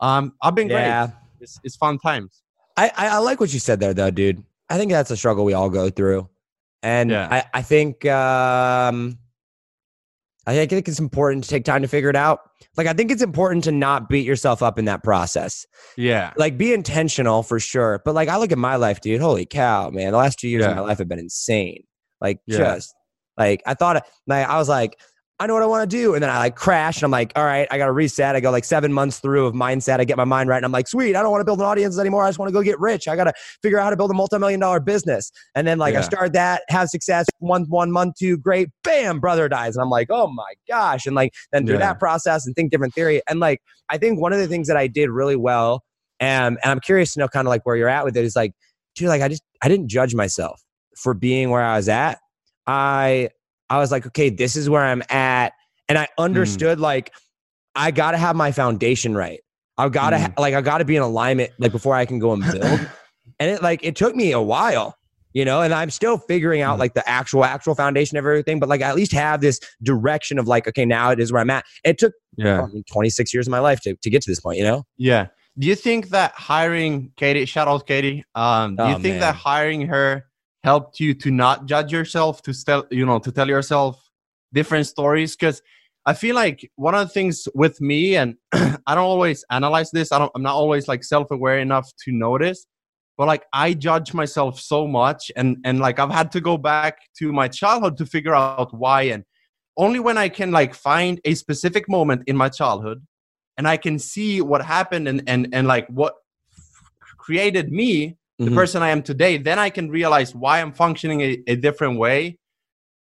um 0.00 0.32
i've 0.42 0.54
been 0.54 0.68
yeah. 0.68 1.06
great 1.06 1.16
it's, 1.40 1.58
it's 1.64 1.76
fun 1.76 1.98
times 1.98 2.44
I, 2.76 2.90
I, 2.96 3.08
I 3.08 3.18
like 3.18 3.40
what 3.40 3.52
you 3.52 3.60
said 3.60 3.80
there, 3.80 3.94
though, 3.94 4.10
dude. 4.10 4.42
I 4.68 4.78
think 4.78 4.90
that's 4.90 5.10
a 5.10 5.16
struggle 5.16 5.44
we 5.44 5.52
all 5.52 5.70
go 5.70 5.90
through, 5.90 6.28
and 6.82 7.10
Yeah. 7.10 7.28
I, 7.30 7.58
I 7.58 7.62
think 7.62 8.04
um, 8.06 9.18
I 10.46 10.66
think 10.66 10.88
it's 10.88 10.98
important 11.00 11.44
to 11.44 11.50
take 11.50 11.64
time 11.64 11.82
to 11.82 11.88
figure 11.88 12.10
it 12.10 12.16
out. 12.16 12.40
Like, 12.76 12.86
I 12.86 12.92
think 12.92 13.10
it's 13.10 13.22
important 13.22 13.64
to 13.64 13.72
not 13.72 14.08
beat 14.08 14.26
yourself 14.26 14.62
up 14.62 14.78
in 14.78 14.84
that 14.86 15.02
process. 15.04 15.64
yeah 15.96 16.32
Like, 16.36 16.58
be 16.58 16.72
intentional 16.74 17.42
for 17.42 17.58
sure. 17.60 18.02
But 18.04 18.14
like, 18.14 18.28
I 18.28 18.36
look 18.36 18.52
at 18.52 18.58
my 18.58 18.76
life, 18.76 19.00
dude. 19.00 19.20
Holy 19.20 19.46
cow, 19.46 19.90
man! 19.90 20.12
The 20.12 20.18
last 20.18 20.38
two 20.38 20.48
years 20.48 20.64
of 20.66 20.76
my 20.76 20.82
life 20.82 20.98
have 20.98 21.08
been 21.08 21.18
insane. 21.18 21.84
Like, 22.20 22.40
Yeah. 22.46 22.58
just 22.58 22.94
like 23.38 23.62
I 23.66 23.74
thought. 23.74 24.06
Like, 24.26 24.48
I 24.48 24.58
was 24.58 24.68
like. 24.68 24.98
I 25.40 25.48
know 25.48 25.54
what 25.54 25.64
I 25.64 25.66
want 25.66 25.90
to 25.90 25.96
do. 25.96 26.14
And 26.14 26.22
then 26.22 26.30
I 26.30 26.38
like 26.38 26.54
crash 26.54 26.98
and 26.98 27.04
I'm 27.04 27.10
like, 27.10 27.32
all 27.34 27.44
right, 27.44 27.66
I 27.68 27.76
got 27.76 27.86
to 27.86 27.92
reset. 27.92 28.36
I 28.36 28.40
go 28.40 28.52
like 28.52 28.64
seven 28.64 28.92
months 28.92 29.18
through 29.18 29.46
of 29.46 29.52
mindset. 29.54 29.98
I 29.98 30.04
get 30.04 30.16
my 30.16 30.24
mind 30.24 30.48
right. 30.48 30.58
And 30.58 30.64
I'm 30.64 30.70
like, 30.70 30.86
sweet, 30.86 31.16
I 31.16 31.22
don't 31.22 31.32
want 31.32 31.40
to 31.40 31.44
build 31.44 31.58
an 31.58 31.64
audience 31.66 31.98
anymore. 31.98 32.22
I 32.22 32.28
just 32.28 32.38
want 32.38 32.50
to 32.50 32.52
go 32.52 32.62
get 32.62 32.78
rich. 32.78 33.08
I 33.08 33.16
got 33.16 33.24
to 33.24 33.32
figure 33.60 33.80
out 33.80 33.84
how 33.84 33.90
to 33.90 33.96
build 33.96 34.12
a 34.12 34.14
multi-million 34.14 34.60
dollar 34.60 34.78
business. 34.78 35.32
And 35.56 35.66
then 35.66 35.78
like 35.78 35.96
I 35.96 36.02
start 36.02 36.34
that, 36.34 36.62
have 36.68 36.88
success, 36.88 37.26
one, 37.40 37.64
one 37.68 37.90
month, 37.90 38.14
two, 38.16 38.36
great, 38.38 38.68
bam, 38.84 39.18
brother 39.18 39.48
dies. 39.48 39.74
And 39.74 39.82
I'm 39.82 39.90
like, 39.90 40.06
oh 40.08 40.28
my 40.28 40.54
gosh. 40.68 41.04
And 41.04 41.16
like 41.16 41.32
then 41.50 41.66
through 41.66 41.74
Yeah. 41.76 41.80
that 41.80 41.98
process 41.98 42.46
and 42.46 42.54
think 42.54 42.70
different 42.70 42.94
theory. 42.94 43.20
And 43.28 43.40
like, 43.40 43.58
I 43.90 43.98
think 43.98 44.20
one 44.20 44.32
of 44.32 44.38
the 44.38 44.46
things 44.46 44.68
that 44.68 44.76
I 44.76 44.86
did 44.86 45.10
really 45.10 45.36
well, 45.36 45.82
and, 46.20 46.58
and 46.62 46.70
I'm 46.70 46.80
curious 46.80 47.12
to 47.14 47.18
know 47.20 47.26
kind 47.26 47.48
of 47.48 47.50
like 47.50 47.66
where 47.66 47.74
you're 47.74 47.88
at 47.88 48.04
with 48.04 48.16
it 48.16 48.24
is 48.24 48.36
like, 48.36 48.52
dude, 48.94 49.08
like 49.08 49.20
I 49.20 49.26
just, 49.26 49.42
I 49.62 49.68
didn't 49.68 49.88
judge 49.88 50.14
myself 50.14 50.62
for 50.96 51.12
being 51.12 51.50
where 51.50 51.62
I 51.62 51.74
was 51.76 51.88
at. 51.88 52.20
I, 52.68 53.30
I 53.70 53.78
was 53.78 53.90
like, 53.90 54.06
okay, 54.06 54.30
this 54.30 54.56
is 54.56 54.68
where 54.68 54.82
I'm 54.82 55.02
at. 55.10 55.52
And 55.88 55.98
I 55.98 56.08
understood 56.18 56.80
like, 56.80 57.12
I 57.74 57.90
got 57.90 58.12
to 58.12 58.18
have 58.18 58.36
my 58.36 58.52
foundation 58.52 59.14
right. 59.16 59.40
I've 59.76 59.92
got 59.92 60.10
to, 60.10 60.18
ha- 60.20 60.32
like, 60.38 60.54
I 60.54 60.60
got 60.60 60.78
to 60.78 60.84
be 60.84 60.96
in 60.96 61.02
alignment, 61.02 61.50
like 61.58 61.72
before 61.72 61.94
I 61.94 62.04
can 62.06 62.18
go 62.18 62.32
and 62.32 62.42
build. 62.52 62.88
and 63.40 63.50
it 63.50 63.62
like, 63.62 63.82
it 63.82 63.96
took 63.96 64.14
me 64.14 64.30
a 64.32 64.40
while, 64.40 64.96
you 65.32 65.44
know, 65.44 65.62
and 65.62 65.74
I'm 65.74 65.90
still 65.90 66.16
figuring 66.18 66.60
out 66.62 66.76
Mm. 66.76 66.80
like 66.80 66.94
the 66.94 67.06
actual, 67.08 67.44
actual 67.44 67.74
foundation 67.74 68.16
of 68.16 68.24
everything, 68.24 68.60
but 68.60 68.68
like, 68.68 68.82
I 68.82 68.88
at 68.88 68.94
least 68.96 69.12
have 69.12 69.40
this 69.40 69.58
direction 69.82 70.38
of 70.38 70.46
like, 70.46 70.68
okay, 70.68 70.84
now 70.84 71.10
it 71.10 71.18
is 71.18 71.32
where 71.32 71.40
I'm 71.42 71.50
at. 71.50 71.64
It 71.84 71.98
took 71.98 72.12
yeah 72.36 72.62
I 72.62 72.66
mean, 72.66 72.84
26 72.90 73.34
years 73.34 73.46
of 73.46 73.50
my 73.50 73.58
life 73.58 73.80
to, 73.80 73.96
to 74.00 74.10
get 74.10 74.22
to 74.22 74.30
this 74.30 74.40
point, 74.40 74.58
you 74.58 74.64
know? 74.64 74.84
Yeah. 74.96 75.26
Do 75.58 75.66
you 75.68 75.74
think 75.74 76.08
that 76.10 76.32
hiring 76.36 77.12
Katie, 77.16 77.44
shout 77.44 77.66
out 77.68 77.86
Katie, 77.86 78.24
um, 78.34 78.76
do 78.76 78.82
you 78.84 78.88
Oh, 78.90 78.92
think 78.94 79.04
man. 79.14 79.20
that 79.20 79.34
hiring 79.34 79.86
her 79.88 80.24
helped 80.64 80.98
you 80.98 81.14
to 81.14 81.30
not 81.30 81.66
judge 81.66 81.92
yourself, 81.92 82.42
to 82.42 82.64
tell, 82.64 82.86
you 82.90 83.06
know, 83.06 83.18
to 83.20 83.30
tell 83.30 83.48
yourself 83.48 84.02
different 84.52 84.86
stories? 84.86 85.36
Because 85.36 85.62
I 86.06 86.14
feel 86.14 86.34
like 86.34 86.70
one 86.76 86.94
of 86.94 87.06
the 87.06 87.12
things 87.12 87.46
with 87.54 87.80
me, 87.80 88.16
and 88.16 88.36
I 88.52 88.94
don't 88.94 89.10
always 89.14 89.44
analyze 89.50 89.90
this. 89.90 90.10
I 90.10 90.18
don't. 90.18 90.32
I'm 90.34 90.42
not 90.42 90.54
always 90.54 90.88
like 90.88 91.04
self-aware 91.04 91.58
enough 91.58 91.90
to 92.04 92.12
notice, 92.12 92.66
but 93.16 93.26
like 93.26 93.44
I 93.52 93.74
judge 93.74 94.12
myself 94.12 94.58
so 94.58 94.86
much, 94.86 95.30
and 95.36 95.58
and 95.64 95.78
like 95.78 95.98
I've 95.98 96.10
had 96.10 96.32
to 96.32 96.40
go 96.40 96.58
back 96.58 96.98
to 97.18 97.32
my 97.32 97.48
childhood 97.48 97.96
to 97.98 98.06
figure 98.06 98.34
out 98.34 98.74
why, 98.74 99.02
and 99.02 99.24
only 99.76 100.00
when 100.00 100.18
I 100.18 100.28
can 100.28 100.50
like 100.50 100.74
find 100.74 101.20
a 101.24 101.34
specific 101.34 101.88
moment 101.88 102.24
in 102.26 102.36
my 102.36 102.48
childhood 102.48 103.04
and 103.56 103.68
I 103.68 103.76
can 103.76 103.98
see 103.98 104.40
what 104.40 104.64
happened 104.64 105.08
and 105.08 105.22
and 105.26 105.48
and 105.52 105.66
like 105.66 105.86
what 105.88 106.14
created 107.18 107.72
me, 107.72 108.16
the 108.38 108.46
Mhm. 108.50 108.54
person 108.54 108.82
I 108.82 108.88
am 108.90 109.02
today, 109.02 109.36
then 109.38 109.58
I 109.58 109.70
can 109.70 109.90
realize 109.90 110.34
why 110.34 110.60
I'm 110.60 110.72
functioning 110.72 111.20
a, 111.20 111.42
a 111.46 111.56
different 111.56 111.98
way. 111.98 112.38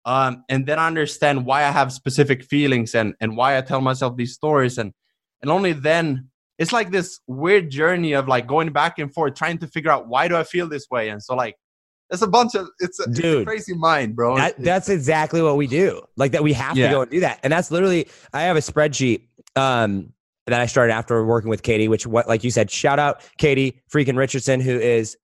Um, 0.03 0.43
and 0.49 0.65
then 0.65 0.79
I 0.79 0.87
understand 0.87 1.45
why 1.45 1.59
I 1.63 1.71
have 1.71 1.93
specific 1.93 2.43
feelings 2.43 2.95
and 2.95 3.13
and 3.21 3.37
why 3.37 3.57
I 3.57 3.61
tell 3.61 3.81
myself 3.81 4.17
these 4.17 4.33
stories 4.33 4.77
and 4.79 4.93
and 5.41 5.51
only 5.51 5.73
then 5.73 6.29
it's 6.57 6.71
like 6.73 6.91
this 6.91 7.19
weird 7.27 7.69
journey 7.69 8.13
of 8.13 8.27
like 8.27 8.47
going 8.47 8.71
back 8.71 8.97
and 8.99 9.13
forth 9.13 9.35
trying 9.35 9.59
to 9.59 9.67
figure 9.67 9.91
out 9.91 10.07
why 10.07 10.27
do 10.27 10.35
I 10.35 10.43
feel 10.43 10.67
this 10.67 10.87
way 10.89 11.09
and 11.09 11.21
so 11.21 11.35
like 11.35 11.55
it's 12.09 12.23
a 12.23 12.27
bunch 12.27 12.55
of 12.55 12.67
it's 12.79 12.99
a, 12.99 13.03
it's 13.09 13.19
a 13.19 13.45
crazy 13.45 13.73
mind 13.75 14.15
bro 14.15 14.35
That, 14.37 14.57
that's 14.57 14.89
exactly 14.89 15.41
what 15.41 15.55
we 15.55 15.67
do. 15.67 16.01
Like 16.17 16.31
that, 16.33 16.43
we 16.43 16.53
have 16.53 16.75
Yeah. 16.75 16.87
to 16.87 16.93
go 16.93 17.01
and 17.03 17.11
do 17.11 17.19
that. 17.21 17.39
And 17.43 17.53
that's 17.53 17.69
literally, 17.71 18.07
I 18.33 18.41
have 18.41 18.57
a 18.57 18.59
spreadsheet. 18.59 19.27
Um, 19.55 20.13
that 20.47 20.59
I 20.59 20.65
started 20.65 20.91
after 20.93 21.23
working 21.23 21.49
with 21.49 21.61
Katie, 21.61 21.87
which 21.87 22.05
what 22.07 22.27
like 22.27 22.43
you 22.43 22.49
said, 22.49 22.69
shout 22.71 22.97
out 22.99 23.21
Katie 23.37 23.79
freaking 23.93 24.17
Richardson, 24.17 24.59
who 24.59 24.77
is 24.79 25.15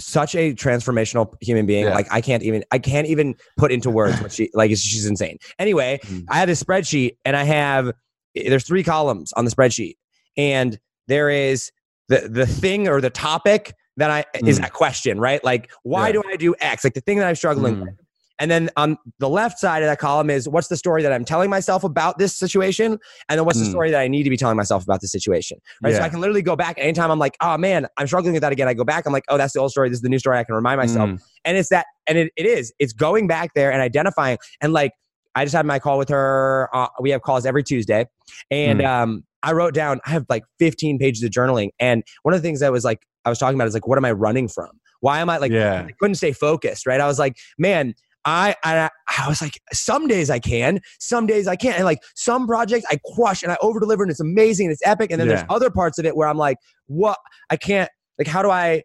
such 0.00 0.34
a 0.34 0.54
transformational 0.54 1.32
human 1.40 1.66
being. 1.66 1.84
Yeah. 1.84 1.94
Like 1.94 2.08
I 2.10 2.20
can't 2.20 2.42
even 2.42 2.64
I 2.70 2.78
can't 2.78 3.06
even 3.06 3.34
put 3.56 3.70
into 3.72 3.90
words 3.90 4.20
what 4.20 4.32
she 4.32 4.50
like 4.54 4.70
she's 4.70 5.06
insane. 5.06 5.38
Anyway, 5.58 6.00
Mhm. 6.04 6.24
I 6.28 6.38
have 6.38 6.48
this 6.48 6.62
spreadsheet 6.62 7.16
and 7.24 7.36
I 7.36 7.44
have 7.44 7.92
there's 8.34 8.64
three 8.66 8.82
columns 8.82 9.32
on 9.34 9.44
the 9.44 9.50
spreadsheet. 9.50 9.94
And 10.36 10.78
there 11.08 11.30
is 11.30 11.70
the 12.08 12.28
the 12.30 12.46
thing 12.46 12.88
or 12.88 13.00
the 13.00 13.10
topic 13.10 13.74
that 13.96 14.10
I 14.10 14.24
is 14.46 14.58
Mm. 14.60 14.66
a 14.66 14.70
question, 14.70 15.20
right? 15.20 15.42
Like 15.44 15.70
why 15.82 16.08
Yeah. 16.08 16.12
do 16.12 16.22
I 16.28 16.36
do 16.36 16.54
X? 16.60 16.84
Like 16.84 16.94
the 16.94 17.00
thing 17.00 17.18
that 17.18 17.28
I'm 17.28 17.34
struggling 17.36 17.76
Mm. 17.76 17.80
with. 17.82 17.94
And 18.40 18.50
then 18.50 18.70
on 18.76 18.96
the 19.18 19.28
left 19.28 19.58
side 19.58 19.82
of 19.82 19.88
that 19.88 19.98
column 19.98 20.30
is 20.30 20.48
what's 20.48 20.68
the 20.68 20.76
story 20.76 21.02
that 21.02 21.12
I'm 21.12 21.24
telling 21.24 21.50
myself 21.50 21.84
about 21.84 22.18
this 22.18 22.34
situation? 22.34 22.98
And 23.28 23.38
then 23.38 23.44
what's 23.44 23.58
the 23.60 23.66
Mm. 23.66 23.70
story 23.70 23.90
that 23.90 24.00
I 24.00 24.08
need 24.08 24.24
to 24.24 24.30
be 24.30 24.36
telling 24.36 24.56
myself 24.56 24.82
about 24.82 25.00
this 25.02 25.12
situation? 25.12 25.58
Right. 25.82 25.94
So 25.94 26.02
I 26.02 26.08
can 26.08 26.20
literally 26.20 26.42
go 26.42 26.56
back 26.56 26.76
anytime 26.78 27.10
I'm 27.10 27.18
like, 27.18 27.36
oh 27.42 27.56
man, 27.58 27.86
I'm 27.98 28.06
struggling 28.06 28.32
with 28.32 28.40
that 28.42 28.50
again. 28.50 28.66
I 28.66 28.74
go 28.74 28.82
back, 28.84 29.06
I'm 29.06 29.12
like, 29.12 29.24
oh, 29.28 29.36
that's 29.36 29.52
the 29.52 29.60
old 29.60 29.70
story. 29.70 29.90
This 29.90 29.98
is 29.98 30.02
the 30.02 30.08
new 30.08 30.18
story. 30.18 30.38
I 30.38 30.44
can 30.44 30.54
remind 30.54 30.78
myself. 30.78 31.10
Mm. 31.10 31.20
And 31.44 31.56
it's 31.58 31.68
that, 31.68 31.86
and 32.06 32.16
it, 32.18 32.32
it 32.36 32.46
is, 32.46 32.72
it's 32.78 32.92
going 32.94 33.26
back 33.28 33.52
there 33.54 33.70
and 33.70 33.80
identifying. 33.82 34.38
And 34.60 34.72
like, 34.72 34.92
I 35.34 35.44
just 35.44 35.54
had 35.54 35.64
my 35.66 35.78
call 35.78 35.98
with 35.98 36.08
her. 36.08 36.68
Uh, 36.74 36.88
we 37.00 37.10
have 37.10 37.22
calls 37.22 37.44
every 37.46 37.62
Tuesday. 37.62 38.06
And 38.50 38.80
Mm. 38.80 38.86
um, 38.86 39.24
I 39.42 39.52
wrote 39.52 39.74
down, 39.74 40.00
I 40.06 40.10
have 40.10 40.24
like 40.28 40.44
15 40.58 40.98
pages 40.98 41.22
of 41.22 41.30
journaling. 41.30 41.70
And 41.78 42.02
one 42.22 42.34
of 42.34 42.40
the 42.42 42.46
things 42.46 42.60
that 42.60 42.72
was 42.72 42.84
like, 42.84 43.06
I 43.24 43.28
was 43.28 43.38
talking 43.38 43.54
about 43.54 43.68
is 43.68 43.74
like, 43.74 43.86
what 43.86 43.98
am 43.98 44.04
I 44.06 44.12
running 44.12 44.48
from? 44.48 44.70
Why 45.00 45.20
am 45.20 45.30
I 45.30 45.38
like, 45.38 45.52
Yeah. 45.52 45.84
I 45.88 45.92
couldn't 46.00 46.16
stay 46.16 46.32
focused, 46.32 46.86
right? 46.86 47.00
I 47.00 47.06
was 47.06 47.18
like, 47.18 47.36
man, 47.58 47.94
I, 48.24 48.54
I 48.62 48.90
I 49.18 49.28
was 49.28 49.40
like, 49.40 49.60
some 49.72 50.06
days 50.06 50.30
I 50.30 50.38
can, 50.38 50.80
some 50.98 51.26
days 51.26 51.46
I 51.48 51.56
can't, 51.56 51.76
and 51.76 51.84
like 51.84 52.00
some 52.14 52.46
projects 52.46 52.84
I 52.90 52.98
crush 53.14 53.42
and 53.42 53.50
I 53.52 53.56
over 53.62 53.80
deliver 53.80 54.02
and 54.02 54.10
it's 54.10 54.20
amazing 54.20 54.66
and 54.66 54.72
it's 54.72 54.82
epic, 54.84 55.10
and 55.10 55.20
then 55.20 55.28
there's 55.28 55.44
other 55.48 55.70
parts 55.70 55.98
of 55.98 56.04
it 56.04 56.16
where 56.16 56.28
I'm 56.28 56.38
like, 56.38 56.58
what? 56.86 57.18
I 57.50 57.56
can't. 57.56 57.90
Like, 58.18 58.28
how 58.28 58.42
do 58.42 58.50
I? 58.50 58.82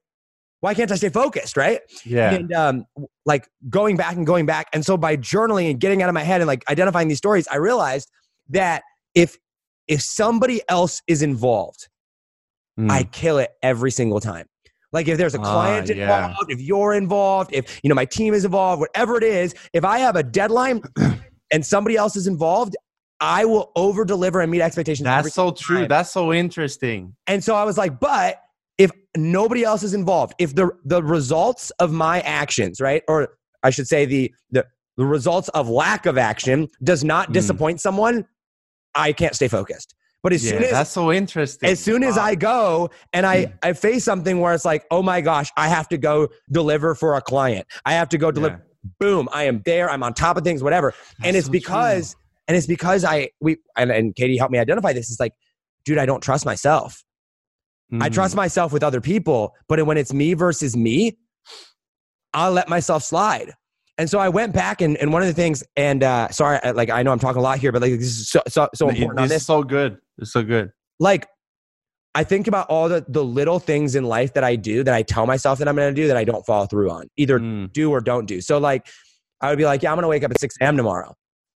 Why 0.62 0.74
can't 0.74 0.92
I 0.92 0.96
stay 0.96 1.10
focused, 1.10 1.58
right? 1.58 1.82
Yeah. 2.06 2.34
And 2.34 2.52
um, 2.54 2.86
like 3.26 3.48
going 3.70 3.98
back 3.98 4.16
and 4.16 4.26
going 4.26 4.46
back, 4.46 4.68
and 4.74 4.86
so 4.86 4.98
by 4.98 5.18
journaling 5.18 5.70
and 5.70 5.80
getting 5.80 6.02
out 6.02 6.10
of 6.10 6.16
my 6.16 6.24
head 6.24 6.42
and 6.42 6.48
like 6.48 6.64
identifying 6.70 7.08
these 7.08 7.18
stories, 7.18 7.48
I 7.48 7.58
realized 7.58 8.10
that 8.50 8.84
if 9.14 9.38
if 9.88 10.02
somebody 10.02 10.62
else 10.70 11.02
is 11.08 11.22
involved, 11.22 11.88
Mm. 12.78 12.92
I 12.92 13.04
kill 13.04 13.38
it 13.38 13.52
every 13.64 13.92
single 13.92 14.20
time. 14.20 14.48
Like 14.92 15.08
if 15.08 15.18
there's 15.18 15.36
a 15.36 15.40
Ah, 15.40 15.44
client 15.54 15.90
yeah. 15.90 16.28
involved, 16.28 16.52
if 16.52 16.62
you're 16.62 16.94
involved, 16.94 17.52
if 17.54 17.80
you 17.84 17.90
know 17.90 17.96
my 17.96 18.06
team 18.06 18.34
is 18.34 18.46
involved, 18.46 18.80
whatever 18.80 19.18
it 19.18 19.24
is, 19.24 19.54
if 19.74 19.84
I 19.84 20.00
have 20.00 20.16
a 20.16 20.24
deadline 20.24 20.82
and 21.52 21.66
somebody 21.66 21.96
else 21.96 22.16
is 22.16 22.28
involved, 22.28 22.76
I 23.20 23.46
will 23.46 23.72
over 23.76 24.06
deliver 24.06 24.42
and 24.42 24.52
meet 24.52 24.62
expectations. 24.62 25.06
That's 25.06 25.34
so 25.34 25.52
true. 25.52 25.80
time. 25.80 25.88
That's 25.88 26.12
so 26.12 26.34
interesting. 26.34 27.16
And 27.28 27.44
so 27.44 27.56
I 27.56 27.64
was 27.64 27.78
like, 27.78 28.00
but 28.00 28.42
if 28.78 28.92
nobody 29.16 29.64
else 29.64 29.84
is 29.84 29.94
involved, 29.94 30.34
if 30.40 30.54
the 30.56 30.70
the 30.84 31.02
results 31.02 31.72
of 31.80 31.92
my 31.92 32.22
actions, 32.22 32.80
right, 32.82 33.04
or 33.08 33.30
I 33.64 33.70
should 33.70 33.88
say 33.88 34.06
the 34.06 34.34
the 34.52 34.66
the 34.98 35.06
results 35.06 35.50
of 35.50 35.68
lack 35.70 36.06
of 36.06 36.18
action 36.18 36.70
does 36.84 37.04
not 37.04 37.30
Mm. 37.30 37.34
disappoint 37.34 37.82
someone, 37.82 38.26
I 38.96 39.12
can't 39.14 39.36
stay 39.36 39.48
focused. 39.50 39.94
But 40.26 40.34
as 40.34 40.44
Yeah, 40.44 40.54
soon 40.54 40.64
as 40.64 40.72
that's 40.72 40.90
so 40.90 41.12
interesting. 41.12 41.70
as 41.70 41.80
soon 41.80 42.02
as 42.02 42.18
I 42.18 42.34
go 42.34 42.90
and 43.14 43.28
I, 43.28 43.54
I 43.62 43.74
face 43.74 44.04
something 44.04 44.40
where 44.40 44.56
it's 44.56 44.66
like, 44.66 44.84
oh 44.90 45.04
my 45.04 45.22
gosh, 45.22 45.52
I 45.56 45.68
have 45.68 45.88
to 45.90 46.00
go 46.00 46.30
deliver 46.52 46.96
for 46.96 47.14
a 47.14 47.22
client. 47.22 47.68
I 47.86 47.94
have 47.94 48.10
to 48.10 48.18
go 48.18 48.32
deliver. 48.32 48.66
Boom, 49.00 49.30
I 49.32 49.44
am 49.44 49.62
there. 49.66 49.88
I'm 49.88 50.02
on 50.02 50.16
top 50.16 50.36
of 50.36 50.44
things, 50.44 50.64
whatever. 50.64 50.96
and 51.24 51.36
it's 51.36 51.46
so 51.46 51.52
because, 51.52 52.16
and 52.48 52.58
it's 52.58 52.66
because 52.66 53.06
I 53.06 53.30
we 53.40 53.58
and, 53.78 53.92
and 53.92 54.16
Katie 54.16 54.36
helped 54.36 54.52
me 54.52 54.58
identify 54.58 54.94
this. 54.94 55.12
It's 55.12 55.20
like, 55.20 55.34
dude, 55.86 56.00
I 56.00 56.08
don't 56.08 56.24
trust 56.24 56.44
myself. 56.44 57.04
true. 57.92 58.02
I 58.02 58.10
trust 58.10 58.36
myself 58.36 58.74
with 58.74 58.82
other 58.82 59.02
people, 59.02 59.54
but 59.68 59.86
when 59.86 59.96
it's 59.96 60.12
me 60.12 60.34
versus 60.34 60.76
me, 60.76 61.20
I'll 62.34 62.52
let 62.52 62.68
myself 62.68 63.04
slide. 63.04 63.54
And 64.00 64.10
so 64.10 64.18
I 64.18 64.30
went 64.30 64.54
back 64.54 64.82
and, 64.82 64.98
and 64.98 65.14
one 65.14 65.22
of 65.22 65.28
the 65.28 65.36
things, 65.36 65.64
and 65.76 66.02
uh, 66.02 66.30
sorry, 66.30 66.60
like 66.74 66.90
I 66.90 67.04
know 67.04 67.12
I'm 67.12 67.20
talking 67.20 67.40
a 67.40 67.44
lot 67.44 67.60
here, 67.60 67.72
but 67.72 67.84
like 67.84 67.92
this 67.92 68.08
is 68.08 68.30
so 68.30 68.42
so, 68.48 68.70
so 68.74 68.90
important 68.90 69.20
This 69.20 69.30
this 69.30 69.42
is 69.44 69.46
so 69.46 69.62
good. 69.62 70.00
It's 70.18 70.32
so 70.32 70.44
good. 70.44 70.72
like 71.00 71.28
I 72.14 72.24
think 72.24 72.48
about 72.48 72.70
all 72.70 72.88
the 72.88 73.06
the 73.10 73.24
little 73.24 73.60
things 73.60 73.96
in 73.96 74.06
life 74.06 74.34
that 74.36 74.44
I 74.44 74.56
do 74.56 74.84
that 74.84 74.94
I 74.94 75.02
tell 75.04 75.26
myself 75.26 75.60
that 75.60 75.68
I'm 75.68 75.76
going 75.76 75.94
to 75.94 76.02
do 76.02 76.08
that 76.08 76.16
I 76.18 76.24
don't 76.24 76.46
follow 76.46 76.66
through 76.66 76.90
on, 76.90 77.10
either 77.18 77.40
Mm. 77.40 77.74
do 77.74 77.92
or 77.92 78.00
don't 78.00 78.26
do. 78.26 78.40
So 78.42 78.58
like 78.58 78.88
I 79.42 79.50
would 79.50 79.58
be 79.58 79.66
like, 79.66 79.84
yeah, 79.84 79.92
I'm 79.92 79.98
going 79.98 80.04
to 80.04 80.08
wake 80.08 80.24
up 80.24 80.32
at 80.32 80.40
6 80.40 80.56
a.m. 80.62 80.78
tomorrow, 80.78 81.14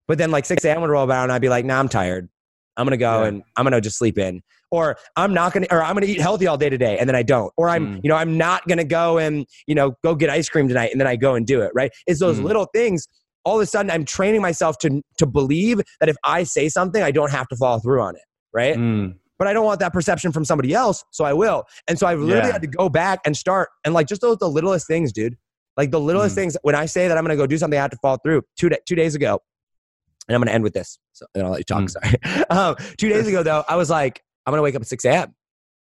but 0.07 0.17
then 0.17 0.31
like 0.31 0.45
6 0.45 0.63
a.m. 0.65 0.81
would 0.81 0.89
roll 0.89 1.07
around 1.09 1.23
and 1.25 1.31
I'd 1.31 1.41
be 1.41 1.47
like, 1.49 1.63
nah, 1.63 1.79
I'm 1.79 1.87
tired. 1.87 2.27
I'm 2.75 2.85
going 2.85 2.91
to 2.91 2.97
go 2.97 3.21
Yeah. 3.23 3.27
and 3.29 3.43
I'm 3.55 3.63
going 3.63 3.71
to 3.73 3.79
just 3.81 3.97
sleep 3.97 4.17
in, 4.17 4.41
or 4.71 4.97
I'm 5.15 5.33
not 5.33 5.53
going 5.53 5.63
to, 5.65 5.73
or 5.73 5.81
I'm 5.83 5.93
going 5.95 6.05
to 6.05 6.11
eat 6.11 6.19
healthy 6.21 6.45
all 6.47 6.57
day 6.57 6.69
today, 6.69 6.97
and 6.97 7.07
then 7.09 7.15
I 7.15 7.23
don't, 7.23 7.53
or 7.57 7.69
I'm 7.69 7.87
Mm. 7.87 7.99
you 8.03 8.09
know 8.09 8.15
I'm 8.17 8.37
not 8.37 8.67
going 8.67 8.77
to 8.79 8.83
go 8.85 9.17
and 9.17 9.45
you 9.67 9.75
know 9.75 9.93
go 10.03 10.13
get 10.15 10.29
ice 10.29 10.49
cream 10.49 10.67
tonight, 10.67 10.91
and 10.91 10.99
then 10.99 11.07
I 11.07 11.15
go 11.15 11.35
and 11.35 11.45
do 11.47 11.61
it. 11.61 11.71
Right? 11.73 11.91
It's 12.05 12.19
those 12.19 12.39
Mm. 12.39 12.43
little 12.43 12.67
things. 12.73 13.07
All 13.45 13.55
of 13.55 13.61
a 13.61 13.65
sudden, 13.65 13.89
I'm 13.91 14.03
training 14.05 14.41
myself 14.41 14.77
to 14.79 15.01
to 15.17 15.25
believe 15.25 15.79
that 16.01 16.09
if 16.09 16.17
I 16.25 16.43
say 16.43 16.67
something, 16.69 17.01
I 17.01 17.11
don't 17.11 17.31
have 17.31 17.47
to 17.49 17.55
follow 17.55 17.79
through 17.79 18.01
on 18.01 18.15
it. 18.17 18.21
Right? 18.53 18.75
Mm. 18.75 19.15
but 19.37 19.47
I 19.47 19.53
don't 19.53 19.63
want 19.65 19.79
that 19.79 19.93
perception 19.93 20.31
from 20.33 20.43
somebody 20.43 20.73
else, 20.73 21.05
so 21.11 21.23
I 21.23 21.31
will. 21.31 21.63
And 21.87 21.97
so 21.97 22.05
I 22.07 22.13
literally 22.15 22.47
Yeah. 22.47 22.51
had 22.51 22.61
to 22.61 22.67
go 22.67 22.89
back 22.89 23.19
and 23.25 23.37
start 23.37 23.69
and 23.85 23.93
like 23.93 24.05
just 24.07 24.19
those 24.21 24.37
the 24.37 24.49
littlest 24.49 24.85
things, 24.85 25.13
dude. 25.13 25.37
Like 25.77 25.91
the 25.91 25.99
littlest 25.99 26.33
Mm. 26.33 26.39
things. 26.39 26.57
When 26.63 26.75
I 26.75 26.85
say 26.87 27.07
that 27.07 27.17
I'm 27.17 27.23
gonna 27.23 27.37
go 27.37 27.47
do 27.47 27.57
something, 27.57 27.79
I 27.79 27.81
have 27.81 27.91
to 27.91 27.97
follow 28.01 28.17
through. 28.21 28.41
Two 28.59 28.67
da- 28.67 28.79
two 28.85 28.95
days 28.95 29.15
ago, 29.15 29.39
and 30.27 30.35
I'm 30.35 30.41
gonna 30.41 30.51
end 30.51 30.63
with 30.65 30.73
this. 30.73 30.99
So 31.13 31.25
and 31.35 31.43
I'll 31.45 31.51
let 31.51 31.59
you 31.59 31.63
talk. 31.63 31.83
Mm. 31.83 31.89
Sorry. 31.89 32.45
um, 32.49 32.75
two 32.97 33.07
days 33.07 33.27
ago 33.27 33.41
though, 33.43 33.63
I 33.69 33.77
was 33.77 33.89
like, 33.89 34.21
I'm 34.45 34.51
gonna 34.51 34.61
wake 34.61 34.75
up 34.75 34.81
at 34.81 34.87
6 34.87 35.05
a.m. 35.05 35.33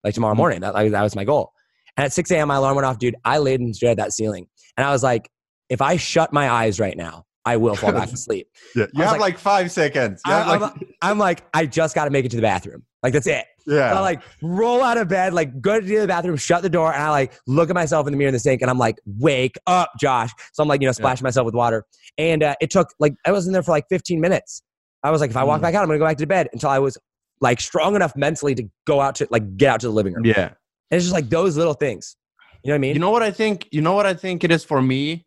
like 0.04 0.14
tomorrow 0.16 0.34
Mm. 0.34 0.38
morning. 0.38 0.60
That 0.62 0.74
like, 0.74 0.92
that 0.92 1.02
was 1.04 1.16
my 1.16 1.24
goal. 1.24 1.54
And 1.96 2.04
at 2.06 2.12
6 2.12 2.30
a.m. 2.32 2.50
my 2.50 2.56
alarm 2.56 2.76
went 2.76 2.86
off, 2.88 2.98
dude. 3.00 3.16
I 3.24 3.38
laid 3.38 3.62
and 3.62 3.74
stared 3.76 3.92
at 3.92 4.04
that 4.04 4.12
ceiling, 4.12 4.48
and 4.76 4.86
I 4.86 4.92
was 4.92 5.02
like, 5.04 5.30
if 5.70 5.82
I 5.82 5.96
shut 5.96 6.34
my 6.34 6.50
eyes 6.50 6.78
right 6.80 6.98
now, 6.98 7.24
I 7.50 7.58
will 7.58 7.76
fall 7.76 7.92
back 7.92 8.10
asleep. 8.14 8.48
Yeah. 8.76 8.86
You 8.94 9.04
have 9.04 9.12
like- 9.14 9.20
like, 9.22 9.38
five 9.38 9.72
seconds. 9.72 10.22
I, 10.26 10.58
like, 10.58 10.62
am 10.74 10.80
I'm 11.02 11.18
like, 11.18 11.44
I 11.54 11.66
just 11.66 11.96
got 11.96 12.06
to 12.06 12.12
make 12.12 12.26
it 12.26 12.30
to 12.32 12.36
the 12.38 12.42
bathroom. 12.42 12.84
Like 13.04 13.14
that's 13.14 13.28
it. 13.28 13.46
yeah. 13.66 13.92
So 13.94 13.98
I 13.98 14.02
like 14.02 14.22
roll 14.42 14.84
out 14.84 14.98
of 14.98 15.08
bed, 15.08 15.34
like 15.34 15.62
go 15.62 15.80
to 15.80 15.86
the 16.02 16.06
bathroom, 16.08 16.36
shut 16.36 16.64
the 16.64 16.70
door, 16.70 16.92
and 16.94 17.02
I 17.02 17.10
like 17.10 17.34
look 17.48 17.70
at 17.70 17.74
myself 17.76 18.06
in 18.08 18.12
the 18.14 18.18
mirror 18.18 18.28
in 18.28 18.34
the 18.34 18.40
sink, 18.40 18.62
and 18.62 18.70
I'm 18.70 18.78
like, 18.78 18.98
wake 19.06 19.56
up, 19.68 19.92
Josh. 20.00 20.32
So 20.54 20.62
I'm 20.64 20.68
like, 20.68 20.82
you 20.82 20.88
know, 20.88 20.92
splash 20.92 21.22
myself 21.22 21.46
with 21.46 21.56
water, 21.56 21.86
and 22.18 22.44
uh, 22.44 22.56
it 22.60 22.72
took 22.72 22.90
like 23.00 23.14
I 23.26 23.32
was 23.32 23.48
in 23.48 23.54
there 23.54 23.64
for 23.64 23.72
like 23.72 23.86
15 23.90 24.20
minutes. 24.20 24.64
I 25.02 25.12
was 25.12 25.22
like, 25.22 25.30
if 25.30 25.38
I 25.38 25.46
walk 25.46 25.60
Mm. 25.60 25.62
back 25.62 25.76
out, 25.76 25.84
I'm 25.84 25.88
gonna 25.88 26.00
go 26.00 26.06
back 26.06 26.18
to 26.18 26.26
bed 26.28 26.50
until 26.52 26.70
I 26.70 26.80
was 26.80 26.98
like 27.40 27.62
strong 27.62 27.96
enough 27.96 28.18
mentally 28.18 28.54
to 28.56 28.64
go 28.86 29.00
out 29.00 29.16
to 29.16 29.28
like 29.32 29.56
get 29.56 29.70
out 29.70 29.80
to 29.80 29.88
the 29.88 29.94
living 29.94 30.14
room. 30.14 30.26
yeah. 30.26 30.48
And 30.92 30.98
it's 30.98 31.06
just 31.06 31.14
like 31.14 31.30
those 31.30 31.56
little 31.56 31.74
things. 31.76 32.18
You 32.64 32.70
know 32.70 32.74
what 32.74 32.76
I 32.76 32.80
mean? 32.80 32.94
You 32.96 33.00
know 33.00 33.12
what 33.12 33.24
I 33.24 33.32
think? 33.32 33.70
You 33.72 33.82
know 33.82 33.94
what 33.94 34.06
I 34.06 34.14
think 34.14 34.44
it 34.44 34.52
is 34.52 34.66
for 34.66 34.82
me. 34.82 35.26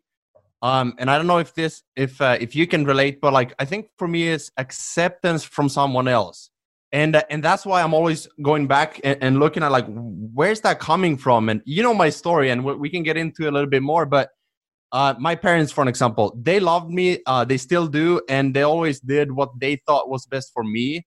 Um, 0.63 0.93
and 0.97 1.11
I 1.11 1.17
don't 1.17 1.27
know 1.27 1.39
if 1.39 1.53
this, 1.53 1.83
if 1.97 2.21
uh, 2.21 2.37
if 2.39 2.55
you 2.55 2.65
can 2.67 2.85
relate, 2.85 3.19
but 3.19 3.33
like 3.33 3.53
I 3.59 3.65
think 3.65 3.89
for 3.97 4.07
me 4.07 4.29
is 4.29 4.49
acceptance 4.57 5.43
from 5.43 5.67
someone 5.67 6.07
else, 6.07 6.51
and 6.93 7.17
uh, 7.17 7.23
and 7.29 7.43
that's 7.43 7.65
why 7.65 7.81
I'm 7.81 7.93
always 7.93 8.29
going 8.41 8.67
back 8.67 9.01
and, 9.03 9.21
and 9.21 9.39
looking 9.41 9.61
at 9.61 9.73
like 9.73 9.85
where's 9.89 10.61
that 10.61 10.79
coming 10.79 11.17
from, 11.17 11.49
and 11.49 11.61
you 11.65 11.83
know 11.83 11.93
my 11.93 12.09
story, 12.09 12.49
and 12.49 12.63
we, 12.63 12.89
can 12.89 13.03
get 13.03 13.17
into 13.17 13.49
a 13.49 13.51
little 13.51 13.69
bit 13.69 13.83
more, 13.83 14.05
but. 14.07 14.29
Uh, 14.95 15.15
my 15.17 15.33
parents, 15.33 15.71
for 15.71 15.81
an 15.81 15.87
example, 15.87 16.37
they 16.39 16.59
loved 16.59 16.91
me. 16.91 17.17
Uh, 17.25 17.43
they 17.43 17.57
still 17.57 17.87
do, 17.87 18.21
and 18.29 18.53
they 18.53 18.61
always 18.61 18.99
did 18.99 19.31
what 19.31 19.49
they 19.59 19.75
thought 19.87 20.07
was 20.07 20.27
best 20.27 20.51
for 20.53 20.63
me. 20.63 21.03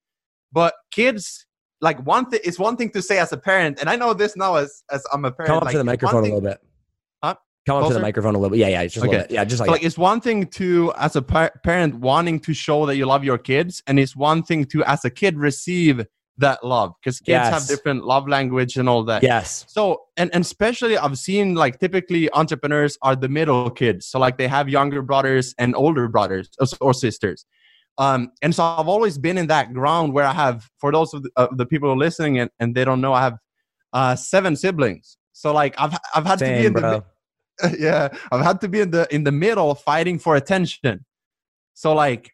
But 0.50 0.74
kids, 0.90 1.46
like 1.80 2.04
one 2.04 2.28
thing, 2.28 2.40
it's 2.42 2.58
one 2.58 2.76
thing 2.76 2.90
to 2.90 3.00
say 3.00 3.20
as 3.20 3.30
a 3.32 3.36
parent, 3.36 3.78
and 3.78 3.88
I 3.88 3.94
know 3.94 4.12
this 4.12 4.36
now 4.36 4.56
as 4.56 4.82
as 4.90 5.04
I'm 5.12 5.24
a 5.24 5.30
parent. 5.30 5.50
Come 5.50 5.58
up 5.58 5.64
like, 5.66 5.72
to 5.74 5.78
the 5.78 5.84
microphone 5.84 6.24
a 6.24 6.24
little 6.24 6.40
bit. 6.40 6.58
Come 7.66 7.82
up 7.82 7.88
to 7.88 7.94
the 7.94 8.00
microphone 8.00 8.36
a 8.36 8.38
little 8.38 8.50
bit. 8.50 8.60
Yeah, 8.60 8.68
yeah, 8.68 8.86
just 8.86 9.04
Okay. 9.04 9.26
Yeah, 9.28 9.44
just 9.44 9.60
like, 9.60 9.66
So, 9.66 9.72
like 9.72 9.82
it's 9.82 9.98
one 9.98 10.20
thing 10.20 10.46
to 10.48 10.92
as 10.96 11.16
a 11.16 11.22
par- 11.22 11.52
parent 11.64 11.96
wanting 11.96 12.38
to 12.40 12.54
show 12.54 12.86
that 12.86 12.96
you 12.96 13.06
love 13.06 13.24
your 13.24 13.38
kids 13.38 13.82
and 13.88 13.98
it's 13.98 14.14
one 14.14 14.44
thing 14.44 14.64
to 14.66 14.84
as 14.84 15.04
a 15.04 15.10
kid 15.10 15.36
receive 15.36 16.04
that 16.38 16.62
love 16.64 16.92
because 17.00 17.18
kids 17.18 17.48
have 17.48 17.66
different 17.66 18.04
love 18.04 18.28
language 18.28 18.76
and 18.76 18.88
all 18.88 19.02
that. 19.04 19.22
Yes, 19.24 19.64
so 19.68 20.02
and, 20.16 20.30
and 20.32 20.44
especially 20.44 20.96
i've 20.96 21.18
seen 21.18 21.54
like 21.54 21.80
typically 21.80 22.30
entrepreneurs 22.32 22.96
are 23.02 23.16
the 23.16 23.28
middle 23.28 23.70
kids. 23.70 24.06
So 24.06 24.18
like 24.20 24.38
they 24.38 24.46
have 24.46 24.68
younger 24.68 25.02
brothers 25.02 25.54
and 25.58 25.74
older 25.74 26.06
brothers 26.08 26.48
or, 26.60 26.66
or 26.80 26.94
sisters. 26.94 27.46
Um 27.98 28.30
and 28.42 28.54
so 28.54 28.62
i've 28.62 28.88
always 28.88 29.18
been 29.18 29.38
in 29.38 29.48
that 29.48 29.72
ground 29.72 30.12
where 30.12 30.26
i 30.26 30.32
have 30.32 30.68
for 30.78 30.92
those 30.92 31.14
of 31.14 31.24
the, 31.24 31.30
uh, 31.36 31.48
the 31.56 31.66
people 31.66 31.96
listening 31.96 32.38
and, 32.38 32.50
and 32.60 32.74
they 32.76 32.84
don't 32.84 33.00
know 33.00 33.12
i 33.12 33.22
have 33.22 33.38
uh 33.92 34.14
seven 34.14 34.54
siblings. 34.54 35.16
So 35.32 35.52
like 35.52 35.74
i've 35.78 35.98
i've 36.14 36.26
had 36.26 36.38
to 36.40 36.44
be 36.44 36.50
same, 36.50 36.66
in 36.66 36.72
the 36.74 36.80
bro. 36.80 37.04
yeah 37.78 38.08
i've 38.32 38.42
had 38.44 38.60
to 38.60 38.68
be 38.68 38.80
in 38.80 38.90
the 38.90 39.06
in 39.14 39.24
the 39.24 39.32
middle 39.32 39.74
fighting 39.74 40.18
for 40.18 40.36
attention 40.36 41.04
so 41.74 41.94
like 41.94 42.32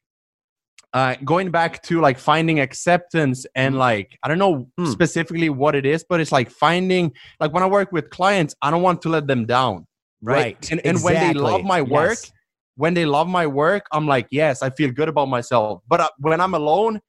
uh 0.94 1.14
going 1.24 1.50
back 1.50 1.82
to 1.82 2.00
like 2.00 2.18
finding 2.18 2.60
acceptance 2.60 3.46
and 3.54 3.76
like 3.78 4.18
i 4.22 4.28
don't 4.28 4.38
know 4.38 4.68
Mm. 4.78 4.88
specifically 4.90 5.48
what 5.48 5.74
it 5.74 5.86
is 5.86 6.04
but 6.08 6.20
it's 6.20 6.32
like 6.32 6.50
finding 6.50 7.12
like 7.40 7.52
when 7.52 7.62
i 7.62 7.66
work 7.66 7.92
with 7.92 8.10
clients 8.10 8.54
i 8.62 8.70
don't 8.70 8.82
want 8.82 9.00
to 9.02 9.08
let 9.08 9.26
them 9.26 9.46
down 9.46 9.86
right, 10.22 10.36
Right. 10.60 10.70
and, 10.70 10.80
and 10.84 11.02
when 11.02 11.14
they 11.14 11.32
love 11.34 11.62
my 11.64 11.82
work 11.82 12.10
Yes. 12.22 12.32
when 12.76 12.94
they 12.94 13.04
love 13.06 13.28
my 13.28 13.46
work 13.46 13.86
i'm 13.92 14.06
like 14.06 14.26
yes 14.30 14.62
i 14.62 14.70
feel 14.70 14.90
good 14.90 15.08
about 15.08 15.28
myself 15.28 15.82
but 15.88 16.00
uh, 16.00 16.08
when 16.18 16.40
i'm 16.40 16.54
alone 16.54 17.00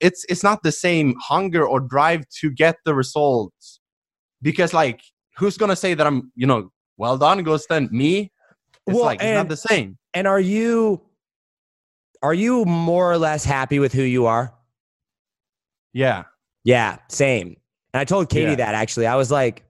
it's 0.00 0.24
it's 0.28 0.42
not 0.42 0.62
the 0.62 0.72
same 0.72 1.14
hunger 1.20 1.66
or 1.66 1.80
drive 1.80 2.24
to 2.40 2.50
get 2.50 2.76
the 2.84 2.94
results 2.94 3.80
because 4.40 4.72
like 4.72 5.00
who's 5.36 5.56
gonna 5.58 5.76
say 5.76 5.94
that 5.94 6.06
i'm 6.06 6.32
you 6.36 6.46
know 6.46 6.70
well 7.00 7.16
done 7.18 7.42
Gusten 7.44 7.90
me 7.90 8.30
it's 8.86 8.94
Well, 8.96 9.06
like 9.06 9.20
it's 9.22 9.34
not 9.34 9.48
the 9.48 9.56
same 9.56 9.96
And 10.14 10.26
are 10.26 10.40
you 10.40 11.00
are 12.22 12.34
you 12.34 12.64
more 12.66 13.10
or 13.10 13.16
less 13.18 13.44
happy 13.44 13.78
with 13.78 13.92
who 13.92 14.02
you 14.02 14.26
are? 14.26 14.52
yeah 15.92 16.24
Yeah, 16.64 16.98
same. 17.08 17.56
And 17.92 18.00
I 18.00 18.04
told 18.04 18.28
Katie 18.28 18.50
Yeah. 18.50 18.56
that 18.56 18.74
actually. 18.74 19.06
I 19.06 19.16
was 19.16 19.30
like, 19.30 19.64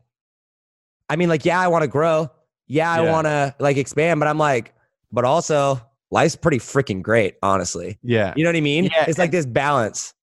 I 1.09 1.17
mean, 1.17 1.29
like, 1.29 1.45
yeah, 1.45 1.61
I 1.61 1.69
want 1.69 1.83
to 1.83 1.89
grow. 1.89 2.29
Yeah, 2.67 2.91
I 2.91 3.01
Yeah. 3.03 3.11
want 3.13 3.27
to 3.27 3.55
like 3.59 3.77
expand, 3.77 4.19
but 4.21 4.29
I'm 4.29 4.39
like, 4.39 4.75
but 5.13 5.25
also 5.25 5.81
life's 6.11 6.37
pretty 6.37 6.59
freaking 6.59 7.01
great, 7.03 7.37
honestly. 7.43 7.99
yeah 8.03 8.35
You 8.37 8.43
know 8.45 8.51
what 8.51 8.57
I 8.57 8.61
mean? 8.61 8.85
Yeah, 8.85 9.05
it's 9.09 9.19
like 9.19 9.31
this 9.31 9.47
balance. 9.47 10.15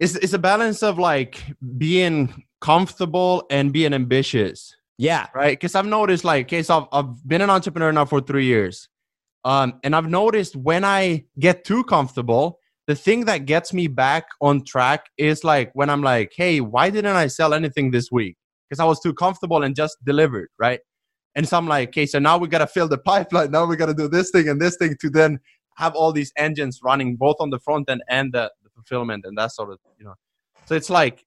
it's, 0.00 0.14
it's 0.16 0.32
a 0.32 0.38
balance 0.38 0.82
of 0.82 0.98
like 0.98 1.44
being 1.76 2.44
comfortable 2.60 3.46
and 3.50 3.72
being 3.72 3.92
ambitious 3.92 4.74
Yeah. 4.98 5.28
right? 5.34 5.58
Because 5.58 5.74
i've 5.74 5.86
noticed 5.86 6.24
like 6.24 6.46
okay 6.46 6.62
so 6.62 6.80
I've, 6.92 7.04
I've 7.04 7.28
been 7.28 7.40
an 7.40 7.50
entrepreneur 7.50 7.92
now 7.92 8.04
for 8.04 8.20
three 8.20 8.44
years 8.44 8.88
um, 9.44 9.78
and 9.84 9.94
i've 9.94 10.08
noticed 10.08 10.56
when 10.56 10.84
i 10.84 11.24
get 11.38 11.64
too 11.64 11.84
comfortable 11.84 12.58
the 12.88 12.96
thing 12.96 13.26
that 13.26 13.44
gets 13.46 13.72
me 13.72 13.86
back 13.86 14.24
on 14.40 14.64
track 14.64 15.06
is 15.16 15.44
like 15.44 15.70
when 15.74 15.88
i'm 15.88 16.02
like 16.02 16.32
hey 16.36 16.60
why 16.60 16.90
didn't 16.90 17.16
i 17.16 17.26
sell 17.28 17.54
anything 17.54 17.90
this 17.90 18.10
week? 18.10 18.36
Because 18.68 18.80
i 18.80 18.84
was 18.84 19.00
too 19.00 19.14
comfortable 19.14 19.62
and 19.62 19.76
just 19.76 19.96
delivered 20.04 20.48
right? 20.58 20.80
And 21.34 21.46
so 21.48 21.56
i'm 21.56 21.68
like 21.68 21.90
okay 21.90 22.06
so 22.06 22.18
now 22.18 22.36
we 22.36 22.48
got 22.48 22.58
to 22.58 22.66
fill 22.66 22.88
the 22.88 22.98
pipeline. 22.98 23.52
Now 23.52 23.64
we 23.66 23.76
got 23.76 23.86
to 23.86 23.94
do 23.94 24.08
this 24.08 24.30
thing 24.30 24.48
and 24.48 24.60
this 24.60 24.76
thing 24.76 24.96
to 25.00 25.10
then 25.10 25.38
have 25.76 25.94
all 25.94 26.12
these 26.12 26.32
engines 26.36 26.80
running 26.82 27.14
both 27.14 27.36
on 27.38 27.50
the 27.50 27.60
front 27.60 27.88
end 27.88 28.02
and 28.08 28.32
the, 28.32 28.50
the 28.64 28.70
fulfillment 28.70 29.24
and 29.24 29.38
that 29.38 29.52
sort 29.52 29.70
of 29.70 29.78
you 29.96 30.04
know. 30.04 30.14
So 30.66 30.74
it's 30.74 30.90
like 30.90 31.24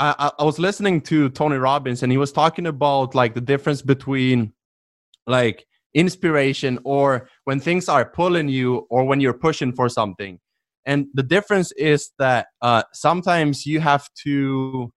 I, 0.00 0.32
I- 0.38 0.44
was 0.44 0.58
listening 0.58 1.02
to 1.02 1.28
Tony 1.30 1.56
Robbins 1.56 2.02
and 2.02 2.10
he 2.10 2.18
was 2.18 2.32
talking 2.32 2.66
about 2.66 3.14
like 3.14 3.34
the 3.34 3.40
difference 3.40 3.82
between 3.82 4.52
like 5.26 5.66
inspiration 5.94 6.78
or 6.84 7.28
when 7.44 7.60
things 7.60 7.88
are 7.88 8.04
pulling 8.04 8.48
you 8.48 8.86
or 8.90 9.04
when 9.04 9.20
you're 9.20 9.34
pushing 9.34 9.72
for 9.72 9.88
something. 9.88 10.38
And 10.86 11.06
the 11.14 11.22
difference 11.22 11.72
is 11.72 12.10
that 12.18 12.46
uh, 12.62 12.84
sometimes 12.92 13.66
you 13.66 13.80
have 13.80 14.08
to, 14.24 14.92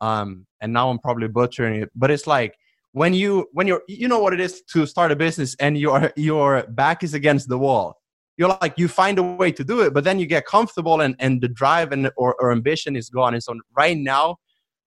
um, 0.00 0.46
and 0.60 0.72
now 0.72 0.88
I'm 0.90 1.00
probably 1.00 1.28
butchering 1.28 1.82
it, 1.82 1.90
but 1.96 2.10
it's 2.10 2.26
like 2.26 2.54
when 2.92 3.12
you 3.12 3.46
when 3.52 3.66
you're 3.66 3.82
you 3.88 4.08
know 4.08 4.20
what 4.20 4.32
it 4.32 4.40
is 4.40 4.62
to 4.72 4.86
start 4.86 5.12
a 5.12 5.16
business 5.16 5.54
and 5.60 5.76
your 5.76 6.12
your 6.16 6.62
back 6.68 7.02
is 7.02 7.12
against 7.12 7.48
the 7.48 7.58
wall 7.58 7.98
you're 8.36 8.56
like 8.60 8.74
you 8.78 8.88
find 8.88 9.18
a 9.18 9.22
way 9.22 9.50
to 9.50 9.64
do 9.64 9.80
it 9.80 9.94
but 9.94 10.04
then 10.04 10.18
you 10.18 10.26
get 10.26 10.46
comfortable 10.46 11.00
and 11.00 11.14
and 11.18 11.40
the 11.40 11.48
drive 11.48 11.92
and 11.92 12.10
or, 12.16 12.34
or 12.40 12.52
ambition 12.52 12.96
is 12.96 13.08
gone 13.08 13.34
and 13.34 13.42
so 13.42 13.54
right 13.76 13.96
now 13.98 14.36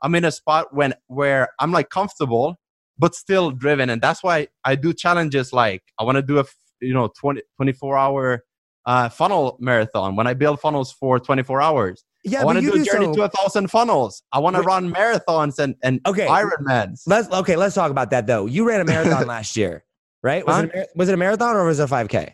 i'm 0.01 0.13
in 0.15 0.25
a 0.25 0.31
spot 0.31 0.73
when 0.73 0.93
where 1.07 1.49
i'm 1.59 1.71
like 1.71 1.89
comfortable 1.89 2.55
but 2.97 3.15
still 3.15 3.51
driven 3.51 3.89
and 3.89 4.01
that's 4.01 4.23
why 4.23 4.47
i 4.65 4.75
do 4.75 4.93
challenges 4.93 5.51
like 5.53 5.81
i 5.99 6.03
want 6.03 6.15
to 6.15 6.21
do 6.21 6.39
a 6.39 6.45
you 6.81 6.93
know 6.93 7.09
20 7.19 7.41
24 7.57 7.97
hour 7.97 8.43
uh, 8.85 9.09
funnel 9.09 9.57
marathon 9.59 10.15
when 10.15 10.27
i 10.27 10.33
build 10.33 10.59
funnels 10.59 10.91
for 10.91 11.19
24 11.19 11.61
hours 11.61 12.03
Yeah, 12.23 12.41
i 12.41 12.45
want 12.45 12.57
to 12.57 12.61
do 12.61 12.73
a 12.73 12.77
do 12.77 12.85
journey 12.85 13.05
so- 13.05 13.13
to 13.15 13.21
a 13.23 13.29
thousand 13.29 13.69
funnels 13.69 14.23
i 14.31 14.39
want 14.39 14.55
to 14.55 14.61
run 14.61 14.93
marathons 14.93 15.59
and 15.59 15.75
and 15.83 15.99
Okay. 16.07 16.27
ironmans 16.27 17.01
Let's 17.05 17.29
okay, 17.31 17.55
let's 17.55 17.75
talk 17.75 17.91
about 17.91 18.09
that 18.11 18.25
though. 18.27 18.45
You 18.45 18.67
ran 18.67 18.81
a 18.81 18.85
marathon 18.85 19.27
last 19.35 19.55
year, 19.57 19.83
right? 20.23 20.45
Was, 20.45 20.55
Huh? 20.57 20.63
it 20.63 20.75
a, 20.75 20.87
was 20.95 21.09
it 21.09 21.13
a 21.13 21.17
marathon 21.17 21.55
or 21.55 21.65
was 21.65 21.79
it 21.79 21.83
a 21.83 21.87
5K? 21.87 22.17
I 22.17 22.33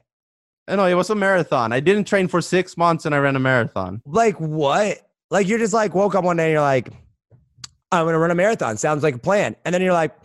know 0.73 0.85
it 0.85 0.95
was 0.95 1.09
a 1.09 1.15
marathon. 1.15 1.71
I 1.71 1.79
didn't 1.79 2.05
train 2.05 2.27
for 2.27 2.41
six 2.41 2.75
months 2.77 3.05
and 3.05 3.13
I 3.13 3.19
ran 3.19 3.35
a 3.35 3.39
marathon. 3.39 4.01
Like 4.05 4.39
what? 4.39 4.99
Like 5.29 5.47
you're 5.47 5.59
just 5.59 5.73
like 5.73 5.93
woke 5.93 6.15
up 6.15 6.23
one 6.23 6.37
day 6.37 6.45
and 6.45 6.51
you're 6.53 6.61
like, 6.61 6.89
I'm 7.91 8.05
gonna 8.05 8.19
run 8.19 8.31
a 8.31 8.35
marathon. 8.35 8.77
Sounds 8.77 9.03
like 9.03 9.15
a 9.15 9.19
plan. 9.19 9.55
And 9.65 9.73
then 9.73 9.81
you're 9.81 9.93
like, 9.93 10.15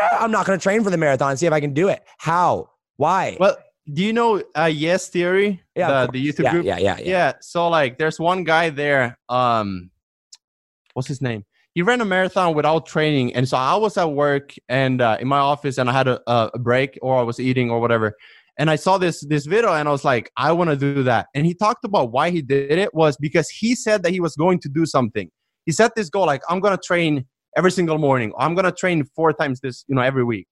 "Eh, 0.00 0.08
I'm 0.20 0.30
not 0.30 0.46
gonna 0.46 0.58
train 0.58 0.82
for 0.82 0.90
the 0.90 0.96
marathon 0.96 1.30
and 1.30 1.38
see 1.38 1.46
if 1.46 1.52
I 1.52 1.60
can 1.60 1.72
do 1.72 1.88
it. 1.88 2.02
How? 2.18 2.70
Why? 2.96 3.36
Well, 3.38 3.56
do 3.92 4.02
you 4.02 4.12
know 4.12 4.42
uh, 4.56 4.64
Yes 4.72 5.08
Theory? 5.08 5.62
Yeah, 5.76 6.06
the, 6.06 6.12
the 6.12 6.26
YouTube 6.26 6.44
yeah, 6.44 6.50
group. 6.50 6.64
yeah, 6.64 6.78
yeah, 6.78 6.98
yeah, 6.98 7.04
Yeah. 7.04 7.32
So 7.40 7.68
like, 7.68 7.98
there's 7.98 8.18
one 8.18 8.42
guy 8.44 8.70
there. 8.70 9.18
Um, 9.28 9.90
what's 10.94 11.08
his 11.08 11.22
name? 11.22 11.44
He 11.74 11.82
ran 11.82 12.00
a 12.00 12.06
marathon 12.06 12.54
without 12.54 12.86
training, 12.86 13.34
and 13.34 13.46
so 13.46 13.58
I 13.58 13.76
was 13.76 13.98
at 13.98 14.10
work 14.10 14.54
and 14.68 15.00
uh, 15.02 15.18
in 15.20 15.28
my 15.28 15.38
office, 15.38 15.76
and 15.76 15.90
I 15.90 15.92
had 15.92 16.08
a 16.08 16.20
a 16.26 16.58
break, 16.58 16.98
or 17.02 17.18
I 17.18 17.22
was 17.22 17.38
eating, 17.38 17.70
or 17.70 17.80
whatever. 17.80 18.16
And 18.58 18.70
I 18.70 18.76
saw 18.76 18.96
this 18.98 19.20
this 19.26 19.46
video, 19.46 19.72
and 19.72 19.88
I 19.88 19.92
was 19.92 20.04
like, 20.04 20.30
I 20.36 20.52
want 20.52 20.70
to 20.70 20.76
do 20.76 21.02
that. 21.02 21.26
And 21.34 21.44
he 21.44 21.54
talked 21.54 21.84
about 21.84 22.10
why 22.12 22.30
he 22.30 22.40
did 22.40 22.78
it 22.78 22.94
was 22.94 23.16
because 23.18 23.50
he 23.50 23.74
said 23.74 24.02
that 24.02 24.12
he 24.12 24.20
was 24.20 24.34
going 24.34 24.60
to 24.60 24.68
do 24.68 24.86
something. 24.86 25.30
He 25.66 25.72
set 25.72 25.94
this 25.94 26.08
goal, 26.08 26.26
like 26.26 26.42
I'm 26.48 26.60
gonna 26.60 26.78
train 26.78 27.26
every 27.56 27.70
single 27.70 27.98
morning. 27.98 28.32
I'm 28.38 28.54
gonna 28.54 28.72
train 28.72 29.04
four 29.14 29.32
times 29.32 29.60
this, 29.60 29.84
you 29.88 29.94
know, 29.94 30.02
every 30.02 30.24
week. 30.24 30.46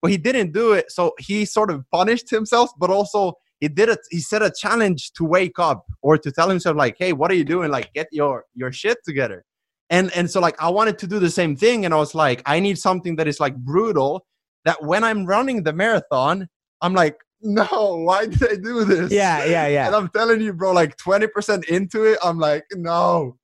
But 0.00 0.10
he 0.10 0.16
didn't 0.16 0.52
do 0.52 0.72
it, 0.72 0.90
so 0.90 1.12
he 1.18 1.44
sort 1.44 1.70
of 1.70 1.84
punished 1.92 2.30
himself, 2.30 2.70
but 2.78 2.90
also 2.90 3.34
he 3.60 3.68
did 3.68 3.88
it. 3.88 4.00
He 4.10 4.20
set 4.20 4.42
a 4.42 4.50
challenge 4.50 5.12
to 5.12 5.24
wake 5.24 5.58
up 5.58 5.84
or 6.00 6.18
to 6.18 6.32
tell 6.32 6.48
himself, 6.48 6.76
like, 6.76 6.96
"Hey, 6.98 7.12
what 7.12 7.30
are 7.30 7.34
you 7.34 7.44
doing? 7.44 7.70
Like, 7.70 7.92
get 7.92 8.08
your 8.12 8.44
your 8.54 8.72
shit 8.72 8.98
together." 9.04 9.44
And 9.90 10.10
and 10.16 10.30
so 10.30 10.40
like 10.40 10.60
I 10.60 10.70
wanted 10.70 10.98
to 11.00 11.06
do 11.06 11.18
the 11.18 11.30
same 11.30 11.54
thing, 11.54 11.84
and 11.84 11.92
I 11.92 11.98
was 11.98 12.14
like, 12.14 12.42
I 12.46 12.60
need 12.60 12.78
something 12.78 13.16
that 13.16 13.28
is 13.28 13.38
like 13.40 13.54
brutal. 13.56 14.26
That 14.64 14.82
when 14.82 15.04
I'm 15.04 15.26
running 15.26 15.64
the 15.64 15.72
marathon, 15.72 16.48
I'm 16.80 16.94
like, 16.94 17.16
no, 17.42 18.02
why 18.04 18.26
did 18.26 18.42
I 18.44 18.56
do 18.56 18.84
this? 18.84 19.10
yeah, 19.10 19.44
yeah, 19.44 19.66
yeah. 19.66 19.86
And. 19.86 19.96
I'm 19.96 20.08
telling 20.08 20.40
you, 20.40 20.52
bro, 20.52 20.72
like 20.72 20.96
20% 20.96 21.64
into 21.68 22.04
it, 22.04 22.18
I'm 22.22 22.38
like, 22.38 22.64
no. 22.74 23.36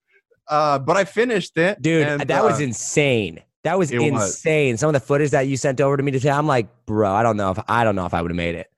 Uh, 0.48 0.78
but 0.78 0.96
I 0.96 1.04
finished 1.04 1.56
it, 1.58 1.82
Dude, 1.82 2.06
and, 2.06 2.22
that 2.22 2.42
was 2.42 2.58
uh, 2.61 2.64
insane. 2.64 3.42
That 3.64 3.78
was 3.78 3.90
it 3.90 3.98
was. 3.98 4.30
insane. 4.30 4.76
Some 4.78 4.88
of 4.88 4.94
the 4.94 5.00
footage 5.00 5.30
that 5.32 5.42
you 5.42 5.56
sent 5.56 5.80
over 5.80 5.96
to 5.96 6.02
me 6.02 6.11
today, 6.11 6.30
I'm 6.30 6.46
like, 6.46 6.68
bro, 6.87 7.12
I 7.12 7.22
don't 7.22 7.37
know 7.37 7.50
if 7.50 7.58
I 7.68 7.84
don't 7.84 7.96
know 7.96 8.06
if 8.06 8.14
I 8.14 8.22
would 8.22 8.30
have 8.30 8.37
made 8.37 8.54
it. 8.54 8.70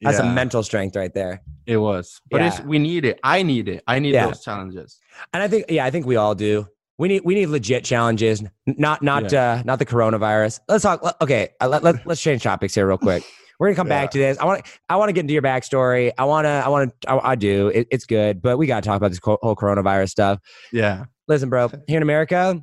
That's 0.00 0.14
yeah, 0.14 0.24
some 0.24 0.34
mental 0.34 0.62
strength 0.62 0.96
right 0.96 1.12
there. 1.12 1.42
It 1.66 1.76
was, 1.76 2.20
but 2.30 2.40
it's 2.40 2.58
Yeah. 2.60 2.64
we 2.64 2.78
need 2.78 3.04
it. 3.04 3.18
I 3.22 3.42
need 3.42 3.68
it. 3.68 3.82
I 3.86 3.98
need 3.98 4.14
Yeah. 4.14 4.26
those 4.26 4.42
challenges. 4.42 5.00
And 5.34 5.42
I 5.42 5.48
think, 5.48 5.66
yeah, 5.68 5.84
I 5.84 5.90
think 5.90 6.06
we 6.06 6.16
all 6.16 6.34
do. 6.34 6.66
We 6.98 7.08
need 7.08 7.22
we 7.24 7.34
need 7.34 7.46
legit 7.46 7.84
challenges, 7.84 8.42
not 8.66 9.02
not 9.02 9.32
uh 9.32 9.62
not 9.64 9.78
the 9.80 9.86
coronavirus. 9.86 10.60
Let's 10.68 10.82
talk. 10.82 11.16
Okay, 11.20 11.50
uh, 11.60 11.68
let, 11.68 11.82
let, 11.82 12.06
let's 12.06 12.20
change 12.22 12.42
topics 12.42 12.74
here 12.74 12.86
real 12.86 12.98
quick. 12.98 13.22
We're 13.58 13.68
gonna 13.68 13.76
come 13.76 13.88
back 13.88 14.10
to 14.12 14.18
this. 14.18 14.38
I 14.38 14.44
want 14.44 14.64
I 14.88 14.96
want 14.96 15.08
to 15.08 15.12
get 15.12 15.20
into 15.20 15.32
your 15.32 15.42
backstory. 15.42 16.12
I 16.16 16.24
want 16.24 16.44
to 16.44 16.50
I 16.50 16.68
want 16.68 16.92
to 17.02 17.10
I, 17.10 17.30
I 17.30 17.34
do. 17.34 17.68
It, 17.68 17.88
it's 17.90 18.06
good, 18.06 18.40
but 18.40 18.56
we 18.56 18.66
got 18.66 18.82
to 18.82 18.86
talk 18.88 18.96
about 18.96 19.10
this 19.10 19.18
co- 19.18 19.38
whole 19.42 19.56
coronavirus 19.56 20.10
stuff. 20.10 20.38
Yeah, 20.72 21.04
Listen, 21.26 21.48
bro, 21.50 21.68
here 21.88 21.96
in 21.96 22.02
America, 22.02 22.60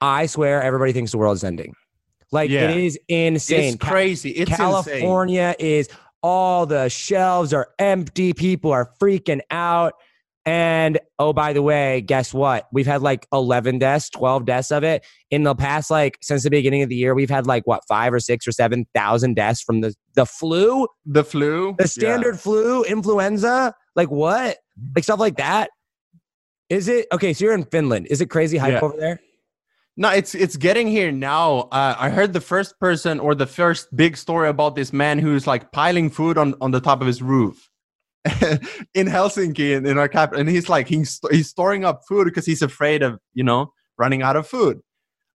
I 0.00 0.26
swear 0.26 0.62
everybody 0.62 0.92
thinks 0.92 1.12
the 1.12 1.18
world 1.18 1.36
is 1.36 1.44
ending. 1.44 1.74
Like 2.32 2.50
Yeah. 2.50 2.70
it 2.70 2.76
is 2.78 2.98
insane. 3.08 3.74
it's 3.74 3.84
crazy. 3.84 4.30
It's 4.30 4.50
insane. 4.50 4.56
California 4.56 5.54
is 5.58 5.88
all 6.22 6.66
the 6.66 6.88
shelves 6.88 7.52
are 7.52 7.68
empty. 7.78 8.32
People 8.32 8.72
are 8.72 8.90
freaking 9.00 9.40
out. 9.50 9.94
And 10.46 11.00
oh, 11.18 11.32
by 11.32 11.52
the 11.52 11.60
way, 11.60 12.00
guess 12.02 12.32
what? 12.32 12.68
We've 12.72 12.86
had 12.86 13.02
like 13.02 13.26
11 13.32 13.80
deaths, 13.80 14.08
12 14.10 14.44
deaths 14.44 14.70
of 14.70 14.84
it 14.84 15.04
in 15.28 15.42
the 15.42 15.56
past, 15.56 15.90
like 15.90 16.18
since 16.22 16.44
the 16.44 16.50
beginning 16.50 16.82
of 16.82 16.88
the 16.88 16.94
year. 16.94 17.16
We've 17.16 17.28
had 17.28 17.48
like 17.48 17.66
what, 17.66 17.82
five 17.88 18.14
or 18.14 18.20
six 18.20 18.46
or 18.46 18.52
7,000 18.52 19.34
deaths 19.34 19.60
from 19.60 19.80
the, 19.80 19.92
the 20.14 20.24
flu, 20.24 20.86
The 21.04 21.24
flu, 21.24 21.74
the 21.76 21.82
yeah. 21.84 21.86
standard 21.88 22.38
flu, 22.38 22.84
influenza. 22.84 23.74
Like 23.96 24.08
what? 24.08 24.58
Like 24.94 25.02
stuff 25.02 25.18
like 25.18 25.36
that. 25.38 25.70
Is 26.68 26.86
it 26.88 27.06
okay? 27.12 27.32
So 27.32 27.44
you're 27.44 27.54
in 27.54 27.64
Finland. 27.64 28.06
Is 28.08 28.20
it 28.20 28.26
crazy 28.26 28.56
hype 28.56 28.72
Yeah. 28.74 28.80
over 28.80 28.96
there? 28.96 29.20
No, 29.96 30.10
it's 30.10 30.34
it's 30.34 30.56
getting 30.56 30.86
here 30.88 31.10
now. 31.10 31.68
Uh, 31.72 31.94
I 31.98 32.10
heard 32.10 32.32
the 32.32 32.40
first 32.40 32.78
person 32.78 33.18
or 33.18 33.34
the 33.34 33.46
first 33.46 33.94
big 33.96 34.16
story 34.16 34.48
about 34.48 34.76
this 34.76 34.92
man 34.92 35.18
who's 35.18 35.46
like 35.46 35.72
piling 35.72 36.10
food 36.10 36.36
on 36.36 36.54
on 36.60 36.70
the 36.72 36.80
top 36.80 37.00
of 37.00 37.06
his 37.06 37.22
roof 37.22 37.70
in 38.94 39.06
Helsinki 39.06 39.76
in, 39.76 39.86
in 39.86 39.98
our 39.98 40.08
capital, 40.08 40.40
and 40.40 40.48
he's 40.48 40.68
like 40.68 40.88
he's 40.88 41.20
he's 41.30 41.48
storing 41.48 41.84
up 41.84 42.02
food 42.08 42.24
because 42.24 42.46
he's 42.46 42.62
afraid 42.62 43.02
of 43.02 43.18
you 43.34 43.44
know 43.44 43.72
running 43.98 44.22
out 44.22 44.36
of 44.36 44.46
food. 44.46 44.80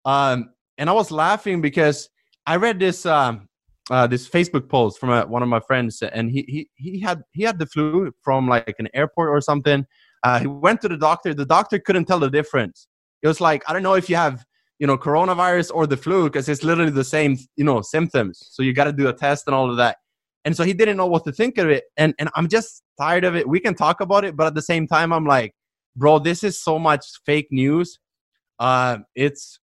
Um, 0.04 0.50
and 0.78 0.88
I 0.88 0.92
was 0.92 1.10
laughing 1.10 1.60
because 1.60 2.08
I 2.46 2.56
read 2.56 2.78
this 2.78 3.04
um 3.04 3.48
uh, 3.90 4.06
this 4.06 4.28
Facebook 4.28 4.68
post 4.68 4.98
from 4.98 5.10
a, 5.10 5.26
one 5.26 5.42
of 5.42 5.48
my 5.48 5.60
friends, 5.60 6.02
and 6.02 6.30
he 6.30 6.44
he 6.48 6.70
he 6.76 7.00
had 7.00 7.22
he 7.32 7.42
had 7.42 7.58
the 7.58 7.66
flu 7.66 8.12
from 8.22 8.48
like 8.48 8.74
an 8.78 8.88
airport 8.94 9.30
or 9.30 9.40
something. 9.40 9.86
Uh, 10.24 10.40
he 10.40 10.46
went 10.46 10.80
to 10.82 10.88
the 10.88 10.96
doctor. 10.96 11.34
The 11.34 11.46
doctor 11.46 11.78
couldn't 11.78 12.06
tell 12.06 12.18
the 12.18 12.30
difference. 12.30 12.86
It 13.22 13.28
was 13.28 13.40
like 13.40 13.62
I 13.68 13.72
don't 13.72 13.82
know 13.82 13.94
if 13.94 14.08
you 14.08 14.16
have 14.16 14.44
you 14.78 14.86
know 14.86 14.96
coronavirus 14.96 15.72
or 15.74 15.86
the 15.86 15.96
flu 15.96 16.24
because 16.24 16.48
it's 16.48 16.62
literally 16.62 16.90
the 16.90 17.04
same 17.04 17.36
you 17.56 17.64
know 17.64 17.82
symptoms. 17.82 18.46
So 18.50 18.62
you 18.62 18.72
got 18.72 18.84
to 18.84 18.92
do 18.92 19.08
a 19.08 19.12
test 19.12 19.44
and 19.46 19.54
all 19.54 19.70
of 19.70 19.76
that. 19.76 19.96
And 20.44 20.56
so 20.56 20.64
he 20.64 20.72
didn't 20.72 20.96
know 20.96 21.06
what 21.06 21.24
to 21.24 21.32
think 21.32 21.58
of 21.58 21.68
it. 21.68 21.84
And 21.96 22.14
and 22.18 22.28
I'm 22.34 22.48
just 22.48 22.82
tired 22.98 23.24
of 23.24 23.36
it. 23.36 23.48
We 23.48 23.60
can 23.60 23.74
talk 23.74 24.00
about 24.00 24.24
it, 24.24 24.36
but 24.36 24.46
at 24.46 24.54
the 24.54 24.62
same 24.62 24.86
time, 24.86 25.12
I'm 25.12 25.26
like, 25.26 25.54
bro, 25.96 26.18
this 26.18 26.42
is 26.44 26.60
so 26.62 26.78
much 26.78 27.04
fake 27.26 27.48
news. 27.50 27.98
Uh, 28.58 28.98
it's 29.14 29.58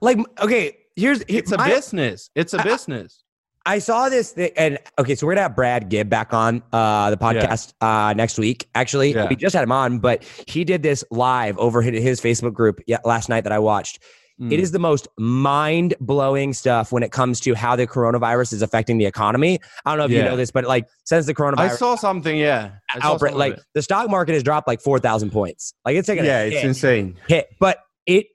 Like, 0.00 0.18
okay, 0.40 0.76
here's, 0.96 1.22
it's 1.28 1.50
a 1.52 1.58
my- 1.58 1.68
business. 1.68 2.30
It's 2.34 2.54
a 2.54 2.60
I- 2.60 2.64
business. 2.64 3.20
I 3.66 3.78
saw 3.78 4.10
this, 4.10 4.32
thing, 4.32 4.50
and 4.58 4.78
okay, 4.98 5.14
so 5.14 5.26
we're 5.26 5.32
gonna 5.36 5.44
have 5.48 5.56
Brad 5.56 5.88
Gibb 5.88 6.10
back 6.10 6.34
on 6.34 6.62
uh, 6.70 7.08
the 7.08 7.16
podcast 7.16 7.72
uh, 7.80 8.12
next 8.14 8.38
week. 8.38 8.68
Actually, 8.74 9.14
Yeah. 9.14 9.26
we 9.26 9.36
just 9.36 9.54
had 9.54 9.62
him 9.62 9.72
on, 9.72 10.00
but 10.00 10.22
he 10.46 10.64
did 10.64 10.82
this 10.82 11.02
live 11.10 11.56
over 11.56 11.80
his, 11.80 12.02
his 12.02 12.20
Facebook 12.20 12.52
group 12.52 12.78
last 13.06 13.30
night 13.30 13.44
that 13.44 13.52
I 13.54 13.58
watched. 13.58 14.00
Mm. 14.40 14.52
It 14.52 14.58
is 14.58 14.72
the 14.72 14.80
most 14.80 15.06
mind 15.16 15.94
blowing 16.00 16.52
stuff 16.52 16.90
when 16.90 17.04
it 17.04 17.12
comes 17.12 17.38
to 17.40 17.54
how 17.54 17.76
the 17.76 17.86
coronavirus 17.86 18.52
is 18.54 18.62
affecting 18.62 18.98
the 18.98 19.06
economy. 19.06 19.60
I 19.84 19.90
don't 19.90 19.98
know 19.98 20.06
if 20.06 20.10
you 20.10 20.22
know 20.22 20.36
this, 20.36 20.50
but 20.50 20.64
like 20.64 20.88
since 21.04 21.26
the 21.26 21.34
coronavirus, 21.34 21.70
I 21.70 21.76
saw 21.76 21.94
something. 21.94 22.36
Yeah, 22.36 22.72
outbreak, 23.00 23.30
some 23.30 23.34
of 23.34 23.38
like 23.38 23.60
the 23.74 23.82
stock 23.82 24.10
market 24.10 24.32
has 24.32 24.42
dropped 24.42 24.66
like 24.66 24.80
four 24.80 24.98
thousand 24.98 25.30
points. 25.30 25.74
Like 25.84 25.94
it's 25.96 26.06
taking 26.06 26.24
yeah, 26.24 26.42
a 26.42 26.46
it's 26.46 26.56
hit, 26.56 26.64
insane. 26.64 27.16
hit, 27.28 27.48
but 27.60 27.78
it. 28.06 28.26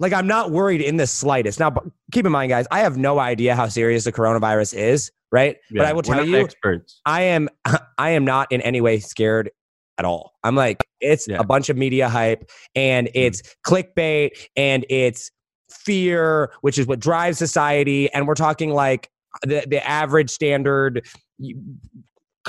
Like 0.00 0.14
I'm 0.14 0.26
not 0.26 0.52
worried 0.52 0.80
in 0.80 0.96
the 0.96 1.06
slightest. 1.06 1.58
Now, 1.58 1.74
keep 2.12 2.24
in 2.24 2.32
mind, 2.32 2.50
guys, 2.50 2.66
I 2.70 2.80
have 2.80 2.96
no 2.96 3.18
idea 3.18 3.56
how 3.56 3.66
serious 3.66 4.04
the 4.04 4.12
coronavirus 4.12 4.74
is, 4.74 5.10
right? 5.32 5.56
but 5.70 5.84
I 5.84 5.92
will 5.92 6.02
we're 6.06 6.14
tell 6.14 6.24
you, 6.24 6.36
experts. 6.38 7.00
I 7.04 7.22
am 7.22 7.48
I 7.98 8.10
am 8.10 8.24
not 8.24 8.52
in 8.52 8.62
any 8.62 8.80
way 8.80 9.00
scared 9.00 9.50
at 9.98 10.04
all. 10.04 10.34
I'm 10.44 10.54
like 10.54 10.86
it's 11.00 11.28
Yeah. 11.28 11.38
a 11.38 11.44
bunch 11.44 11.68
of 11.68 11.76
media 11.76 12.08
hype 12.08 12.48
and 12.74 13.08
hmm. 13.08 13.12
it's 13.18 13.42
clickbait 13.66 14.30
and 14.56 14.86
it's 14.88 15.30
fear, 15.70 16.50
which 16.62 16.78
is 16.78 16.86
what 16.86 17.00
drives 17.00 17.38
society. 17.38 18.10
And 18.12 18.26
we're 18.26 18.34
talking 18.34 18.72
like 18.72 19.10
the 19.42 19.64
the 19.68 19.86
average 19.86 20.30
standard 20.30 21.06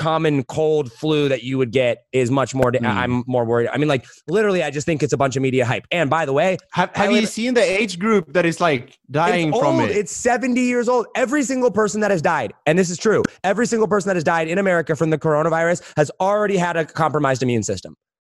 common 0.00 0.42
cold 0.44 0.90
flu 0.92 1.28
that 1.28 1.42
you 1.42 1.58
would 1.58 1.70
get 1.72 2.04
is 2.12 2.30
much 2.30 2.54
more 2.54 2.70
Mm. 2.72 2.86
I'm 2.86 3.24
more 3.26 3.44
worried. 3.44 3.68
I 3.72 3.76
mean 3.78 3.88
like 3.88 4.06
literally 4.28 4.62
I 4.62 4.70
just 4.70 4.86
think 4.86 5.02
it's 5.02 5.12
a 5.12 5.16
bunch 5.16 5.36
of 5.36 5.42
media 5.42 5.64
hype. 5.66 5.86
And 5.90 6.08
by 6.08 6.24
the 6.24 6.32
way, 6.32 6.56
Have, 6.72 6.90
have 6.96 7.12
you 7.12 7.26
seen 7.26 7.54
the 7.54 7.62
age 7.62 7.98
group 7.98 8.32
that 8.32 8.46
is 8.46 8.60
like 8.60 8.96
dying 9.10 9.50
from 9.52 9.80
old. 9.80 9.90
it? 9.90 9.96
It's 9.96 10.12
70 10.12 10.60
years 10.60 10.88
old. 10.88 11.06
Every 11.16 11.42
single 11.42 11.70
person 11.70 12.00
that 12.00 12.10
has 12.10 12.22
died, 12.22 12.54
and 12.66 12.78
this 12.78 12.88
is 12.90 12.96
true, 12.98 13.22
every 13.44 13.66
single 13.66 13.88
person 13.88 14.08
that 14.08 14.16
has 14.16 14.24
died 14.24 14.48
in 14.48 14.58
America 14.58 14.96
from 14.96 15.10
the 15.10 15.18
coronavirus 15.18 15.82
has 15.96 16.10
already 16.20 16.56
had 16.56 16.76
a 16.76 16.84
compromised 16.84 17.42
immune 17.42 17.62
system. 17.62 17.94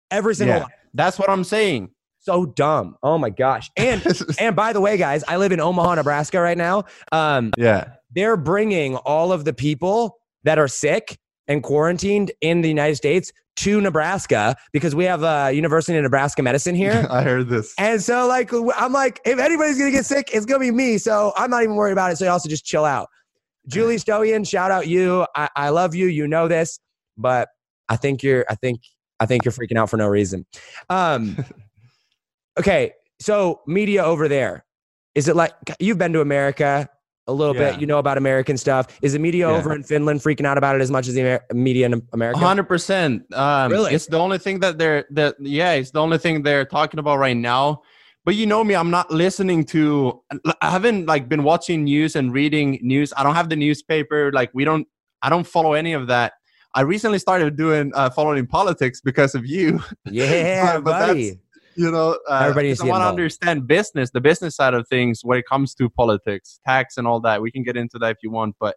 Every 0.10 0.34
single 0.36 0.56
Yeah. 0.58 0.62
one. 0.64 0.72
That's 0.94 1.20
what 1.20 1.30
I'm 1.30 1.44
saying. 1.44 1.90
So 2.20 2.46
dumb. 2.46 2.96
Oh 3.04 3.18
my 3.18 3.30
gosh. 3.32 3.70
And 3.78 4.02
and 4.40 4.56
by 4.56 4.74
the 4.74 4.82
way, 4.82 4.98
guys, 4.98 5.24
I 5.28 5.38
live 5.38 5.52
in 5.52 5.60
Omaha, 5.60 5.96
Nebraska 5.96 6.40
right 6.40 6.58
now. 6.58 6.84
Um, 7.12 7.52
yeah, 7.58 7.94
they're 8.16 8.38
bringing 8.38 8.96
all 8.98 9.32
of 9.32 9.44
the 9.46 9.54
people 9.54 10.18
that 10.44 10.58
are 10.60 10.68
sick 10.68 11.18
and 11.48 11.64
quarantined 11.64 12.32
in 12.42 12.62
the 12.62 12.68
United 12.68 12.96
States 12.96 13.32
to 13.58 13.82
Nebraska 13.82 14.56
because 14.72 14.96
we 14.96 15.04
have 15.06 15.24
a 15.24 15.52
University 15.52 15.98
of 15.98 16.04
Nebraska 16.04 16.42
medicine 16.42 16.76
here. 16.76 17.06
I 17.12 17.22
heard 17.24 17.50
this. 17.50 17.74
And 17.78 18.02
so, 18.02 18.28
like, 18.28 18.52
I'm 18.54 18.94
like, 18.94 19.20
if 19.26 19.40
anybody's 19.40 19.78
gonna 19.78 19.92
get 19.92 20.06
sick, 20.06 20.30
it's 20.34 20.46
gonna 20.46 20.60
be 20.60 20.72
me. 20.72 20.98
So 20.98 21.34
I'm 21.36 21.50
not 21.50 21.64
even 21.64 21.76
worried 21.76 21.94
about 21.94 22.12
it. 22.12 22.18
So 22.18 22.26
you 22.26 22.32
also 22.32 22.50
just 22.50 22.66
chill 22.66 22.86
out. 22.86 23.10
Julie 23.68 23.98
Stoian, 23.98 24.48
shout 24.48 24.72
out 24.72 24.88
you. 24.88 25.26
I, 25.36 25.50
I 25.56 25.70
love 25.70 25.94
you. 25.94 26.08
You 26.08 26.28
know 26.28 26.48
this, 26.48 26.80
but 27.18 27.50
I 27.90 27.98
think 27.98 28.24
you're. 28.24 28.46
I 28.50 28.56
think. 28.56 28.82
I 29.20 29.28
think 29.28 29.46
you're 29.46 29.52
freaking 29.52 29.78
out 29.78 29.90
for 29.90 29.98
no 29.98 30.08
reason. 30.08 30.46
Um. 30.90 31.46
okay, 32.60 32.94
so 33.20 33.62
media 33.68 34.04
over 34.04 34.28
there, 34.28 34.66
is 35.14 35.28
it 35.28 35.36
like 35.36 35.54
you've 35.80 35.98
been 35.98 36.14
to 36.14 36.22
America 36.22 36.90
a 37.28 37.34
little 37.34 37.56
Yeah. 37.56 37.72
bit? 37.72 37.82
You 37.82 37.88
know 37.88 38.00
about 38.00 38.18
American 38.18 38.58
stuff. 38.58 38.88
Is 39.02 39.14
the 39.14 39.20
media 39.20 39.48
Yeah. 39.50 39.56
over 39.58 39.74
in 39.74 39.84
Finland 39.84 40.22
freaking 40.22 40.46
out 40.46 40.58
about 40.58 40.76
it 40.76 40.82
as 40.82 40.92
much 40.92 41.08
as 41.08 41.14
the 41.14 41.22
Amer- 41.22 41.46
media 41.54 41.86
in 41.86 42.02
America? 42.14 42.40
Hundred 42.40 42.64
percent. 42.68 43.24
Um, 43.34 43.72
Really? 43.72 43.94
It's 43.94 44.08
the 44.08 44.18
only 44.18 44.38
thing 44.38 44.60
that 44.60 44.78
they're 44.78 45.06
that 45.12 45.36
yeah, 45.40 45.74
it's 45.74 45.92
the 45.92 46.00
only 46.02 46.18
thing 46.18 46.44
they're 46.44 46.66
talking 46.66 47.00
about 47.00 47.18
right 47.20 47.38
now. 47.38 47.82
But 48.24 48.36
you 48.36 48.46
know 48.46 48.64
me, 48.64 48.76
I'm 48.76 48.92
not 48.92 49.10
listening 49.12 49.64
to. 49.66 50.22
I 50.62 50.70
haven't 50.70 51.08
like 51.08 51.28
been 51.28 51.44
watching 51.44 51.86
news 51.86 52.16
and 52.16 52.32
reading 52.32 52.78
news. 52.82 53.12
I 53.18 53.24
don't 53.24 53.34
have 53.36 53.50
the 53.50 53.56
newspaper. 53.56 54.32
Like 54.32 54.52
we 54.54 54.64
don't. 54.64 54.88
I 55.24 55.30
don't 55.30 55.46
follow 55.46 55.74
any 55.74 55.94
of 55.94 56.08
that. 56.08 56.34
I 56.74 56.82
recently 56.82 57.20
started 57.20 57.58
doing 57.58 57.92
uh, 57.96 58.10
following 58.12 58.46
politics 58.48 59.02
because 59.02 59.36
of 59.36 59.46
you. 59.46 59.82
Yeah, 60.06 60.80
But 60.84 60.84
buddy. 61.08 61.40
You 61.82 61.90
know, 61.90 62.20
uh, 62.30 62.40
Everybody 62.44 62.68
needs 62.68 62.80
'cause 62.80 62.88
to 62.88 62.94
I 62.94 63.00
want 63.00 63.04
to 63.04 63.08
understand 63.10 63.68
business, 63.68 64.12
the 64.12 64.22
business 64.22 64.56
side 64.56 64.76
of 64.76 64.88
things 64.88 65.22
when 65.24 65.40
it 65.40 65.46
comes 65.50 65.74
to 65.76 65.90
politics, 65.90 66.60
tax, 66.64 66.96
and 66.98 67.08
all 67.08 67.20
that. 67.22 67.42
We 67.42 67.52
can 67.52 67.64
get 67.64 67.76
into 67.76 67.98
that 68.00 68.12
if 68.12 68.18
you 68.22 68.30
want, 68.30 68.56
but 68.60 68.76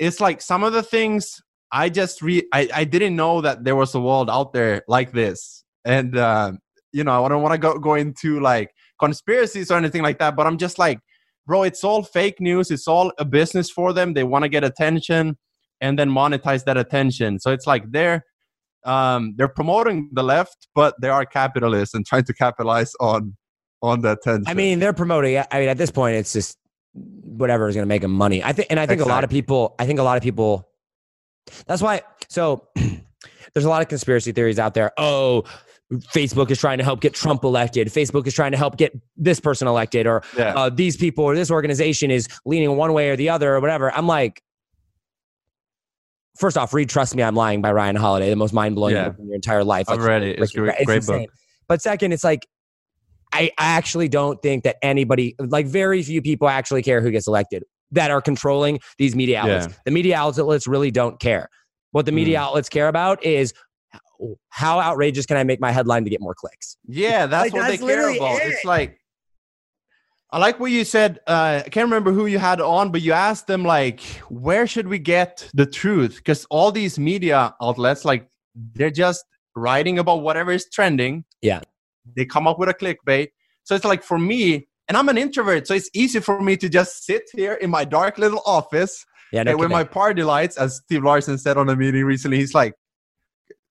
it's 0.00 0.20
like 0.20 0.42
some 0.42 0.64
of 0.64 0.72
the 0.72 0.82
things 0.82 1.40
I 1.70 1.88
just 1.88 2.22
re 2.22 2.42
I, 2.52 2.68
I 2.74 2.84
didn't 2.84 3.14
know 3.14 3.40
that 3.40 3.62
there 3.62 3.76
was 3.76 3.94
a 3.94 4.00
world 4.00 4.28
out 4.28 4.52
there 4.52 4.82
like 4.88 5.12
this, 5.12 5.64
and 5.84 6.16
uh, 6.16 6.52
you 6.92 7.04
know 7.04 7.24
I 7.24 7.28
don't 7.28 7.42
want 7.42 7.52
to 7.52 7.58
go 7.58 7.78
go 7.78 7.94
into 7.94 8.40
like 8.40 8.70
conspiracies 8.98 9.70
or 9.70 9.76
anything 9.78 10.02
like 10.02 10.18
that, 10.18 10.34
but 10.34 10.44
I'm 10.48 10.58
just 10.58 10.76
like, 10.76 10.98
bro, 11.46 11.62
it's 11.62 11.84
all 11.84 12.02
fake 12.02 12.40
news. 12.40 12.72
It's 12.72 12.88
all 12.88 13.12
a 13.18 13.24
business 13.24 13.70
for 13.70 13.92
them. 13.92 14.14
They 14.14 14.24
want 14.24 14.42
to 14.42 14.48
get 14.48 14.64
attention 14.64 15.36
and 15.80 15.96
then 15.98 16.10
monetize 16.10 16.64
that 16.64 16.76
attention. 16.76 17.38
So 17.38 17.52
it's 17.52 17.66
like 17.66 17.84
they're 17.92 18.24
um, 18.84 19.34
they're 19.36 19.48
promoting 19.48 20.10
the 20.12 20.22
left, 20.22 20.68
but 20.74 20.94
they 21.00 21.08
are 21.08 21.24
capitalists 21.24 21.94
and 21.94 22.04
trying 22.06 22.24
to 22.24 22.34
capitalize 22.34 22.92
on 23.00 23.36
on 23.82 24.00
the 24.00 24.12
attention. 24.12 24.44
I 24.46 24.54
mean, 24.54 24.78
they're 24.78 24.92
promoting. 24.92 25.38
I 25.38 25.60
mean, 25.60 25.68
at 25.68 25.78
this 25.78 25.90
point, 25.90 26.16
it's 26.16 26.32
just 26.32 26.58
whatever 26.94 27.68
is 27.68 27.74
going 27.74 27.82
to 27.82 27.88
make 27.88 28.02
them 28.02 28.12
money. 28.12 28.42
I 28.42 28.52
think, 28.52 28.68
and 28.70 28.80
I 28.80 28.86
think 28.86 29.00
a 29.00 29.04
lot 29.04 29.24
of 29.24 29.30
people. 29.30 29.74
I 29.78 29.86
think 29.86 29.98
a 29.98 30.02
lot 30.02 30.16
of 30.16 30.22
people. 30.22 30.68
That's 31.66 31.82
why. 31.82 32.02
So 32.28 32.68
there's 33.54 33.66
a 33.66 33.68
lot 33.68 33.82
of 33.82 33.88
conspiracy 33.88 34.32
theories 34.32 34.58
out 34.58 34.74
there. 34.74 34.92
Oh, 34.96 35.44
Facebook 35.92 36.50
is 36.50 36.58
trying 36.58 36.78
to 36.78 36.84
help 36.84 37.00
get 37.00 37.14
Trump 37.14 37.44
elected. 37.44 37.88
Facebook 37.88 38.26
is 38.26 38.34
trying 38.34 38.52
to 38.52 38.58
help 38.58 38.76
get 38.76 38.98
this 39.16 39.40
person 39.40 39.68
elected, 39.68 40.06
or 40.06 40.22
yeah, 40.36 40.54
uh, 40.54 40.70
these 40.70 40.96
people 40.96 41.24
or 41.24 41.34
this 41.34 41.50
organization 41.50 42.10
is 42.10 42.28
leaning 42.44 42.76
one 42.76 42.92
way 42.92 43.10
or 43.10 43.16
the 43.16 43.28
other, 43.28 43.54
or 43.54 43.60
whatever. 43.60 43.92
I'm 43.92 44.06
like. 44.06 44.42
First 46.36 46.56
off, 46.58 46.74
read 46.74 46.88
"Trust 46.88 47.14
Me, 47.14 47.22
I'm 47.22 47.36
Lying" 47.36 47.62
by 47.62 47.70
Ryan 47.72 47.96
Holiday, 47.96 48.28
the 48.30 48.36
most 48.36 48.52
mind 48.52 48.74
blowing 48.74 48.94
Yeah. 48.94 49.10
book 49.10 49.18
in 49.20 49.26
your 49.26 49.34
entire 49.36 49.62
life. 49.64 49.88
I've 49.88 50.02
read 50.02 50.22
it. 50.22 50.38
It's 50.40 50.52
great, 50.52 50.84
great 50.84 50.96
insane. 50.96 51.22
book. 51.26 51.30
But 51.68 51.80
second, 51.82 52.12
it's 52.12 52.24
like 52.24 52.46
I, 53.32 53.50
I 53.58 53.66
actually 53.76 54.08
don't 54.08 54.40
think 54.42 54.62
that 54.64 54.76
anybody, 54.82 55.34
like 55.40 55.66
very 55.66 56.02
few 56.02 56.22
people, 56.22 56.48
actually 56.48 56.82
care 56.82 57.00
who 57.00 57.10
gets 57.10 57.26
elected 57.26 57.64
that 57.90 58.10
are 58.12 58.20
controlling 58.20 58.78
these 58.98 59.16
media 59.16 59.40
outlets. 59.40 59.66
Yeah. 59.68 59.74
The 59.86 59.90
media 59.90 60.16
outlets 60.16 60.66
really 60.68 60.90
don't 60.92 61.18
care. 61.20 61.48
What 61.92 62.06
the 62.06 62.12
media 62.12 62.38
Mm. 62.38 62.42
outlets 62.42 62.68
care 62.68 62.86
about 62.88 63.24
is 63.24 63.52
how 64.50 64.80
outrageous 64.80 65.26
can 65.26 65.36
I 65.36 65.42
make 65.44 65.60
my 65.60 65.72
headline 65.72 66.04
to 66.04 66.10
get 66.10 66.20
more 66.20 66.34
clicks? 66.34 66.76
Yeah, 66.86 67.26
that's 67.26 67.46
Like, 67.46 67.52
what 67.54 67.68
that's 67.68 67.80
they 67.80 67.86
care 67.86 68.08
about. 68.16 68.36
it. 68.40 68.52
It's 68.52 68.64
like 68.64 68.98
I 70.34 70.38
like 70.38 70.58
what 70.58 70.72
you 70.72 70.84
said. 70.84 71.20
Uh, 71.28 71.62
I 71.64 71.68
can't 71.68 71.84
remember 71.86 72.10
who 72.12 72.26
you 72.26 72.38
had 72.40 72.60
on, 72.60 72.90
but 72.90 73.02
you 73.02 73.12
asked 73.12 73.46
them 73.46 73.62
like, 73.64 74.00
where 74.28 74.66
should 74.66 74.88
we 74.88 74.98
get 74.98 75.48
the 75.54 75.64
truth? 75.64 76.16
Because 76.16 76.44
all 76.50 76.72
these 76.72 76.98
media 76.98 77.54
outlets, 77.62 78.04
like, 78.04 78.28
they're 78.74 78.90
just 78.90 79.24
writing 79.54 79.98
about 80.00 80.22
whatever 80.22 80.50
is 80.50 80.66
trending. 80.72 81.24
Yeah. 81.40 81.60
They 82.16 82.24
come 82.24 82.48
up 82.48 82.58
with 82.58 82.68
a 82.68 82.74
clickbait. 82.74 83.28
So 83.62 83.76
it's 83.76 83.84
like 83.84 84.02
for 84.02 84.18
me, 84.18 84.66
and 84.88 84.96
I'm 84.98 85.08
an 85.08 85.16
introvert, 85.18 85.66
so 85.68 85.74
it's 85.74 85.88
easy 85.94 86.18
for 86.20 86.40
me 86.42 86.56
to 86.58 86.68
just 86.68 87.04
sit 87.06 87.22
here 87.32 87.54
in 87.54 87.70
my 87.70 87.84
dark 87.84 88.18
little 88.18 88.42
office 88.44 89.04
Yeah, 89.32 89.44
no 89.44 89.52
and 89.52 89.60
with 89.60 89.70
my 89.70 89.84
party 89.84 90.22
lights, 90.24 90.56
as 90.58 90.76
Steve 90.84 91.04
Larsen 91.04 91.38
said 91.38 91.56
on 91.56 91.68
a 91.68 91.76
meeting 91.76 92.04
recently, 92.04 92.38
he's 92.38 92.54
like, 92.54 92.74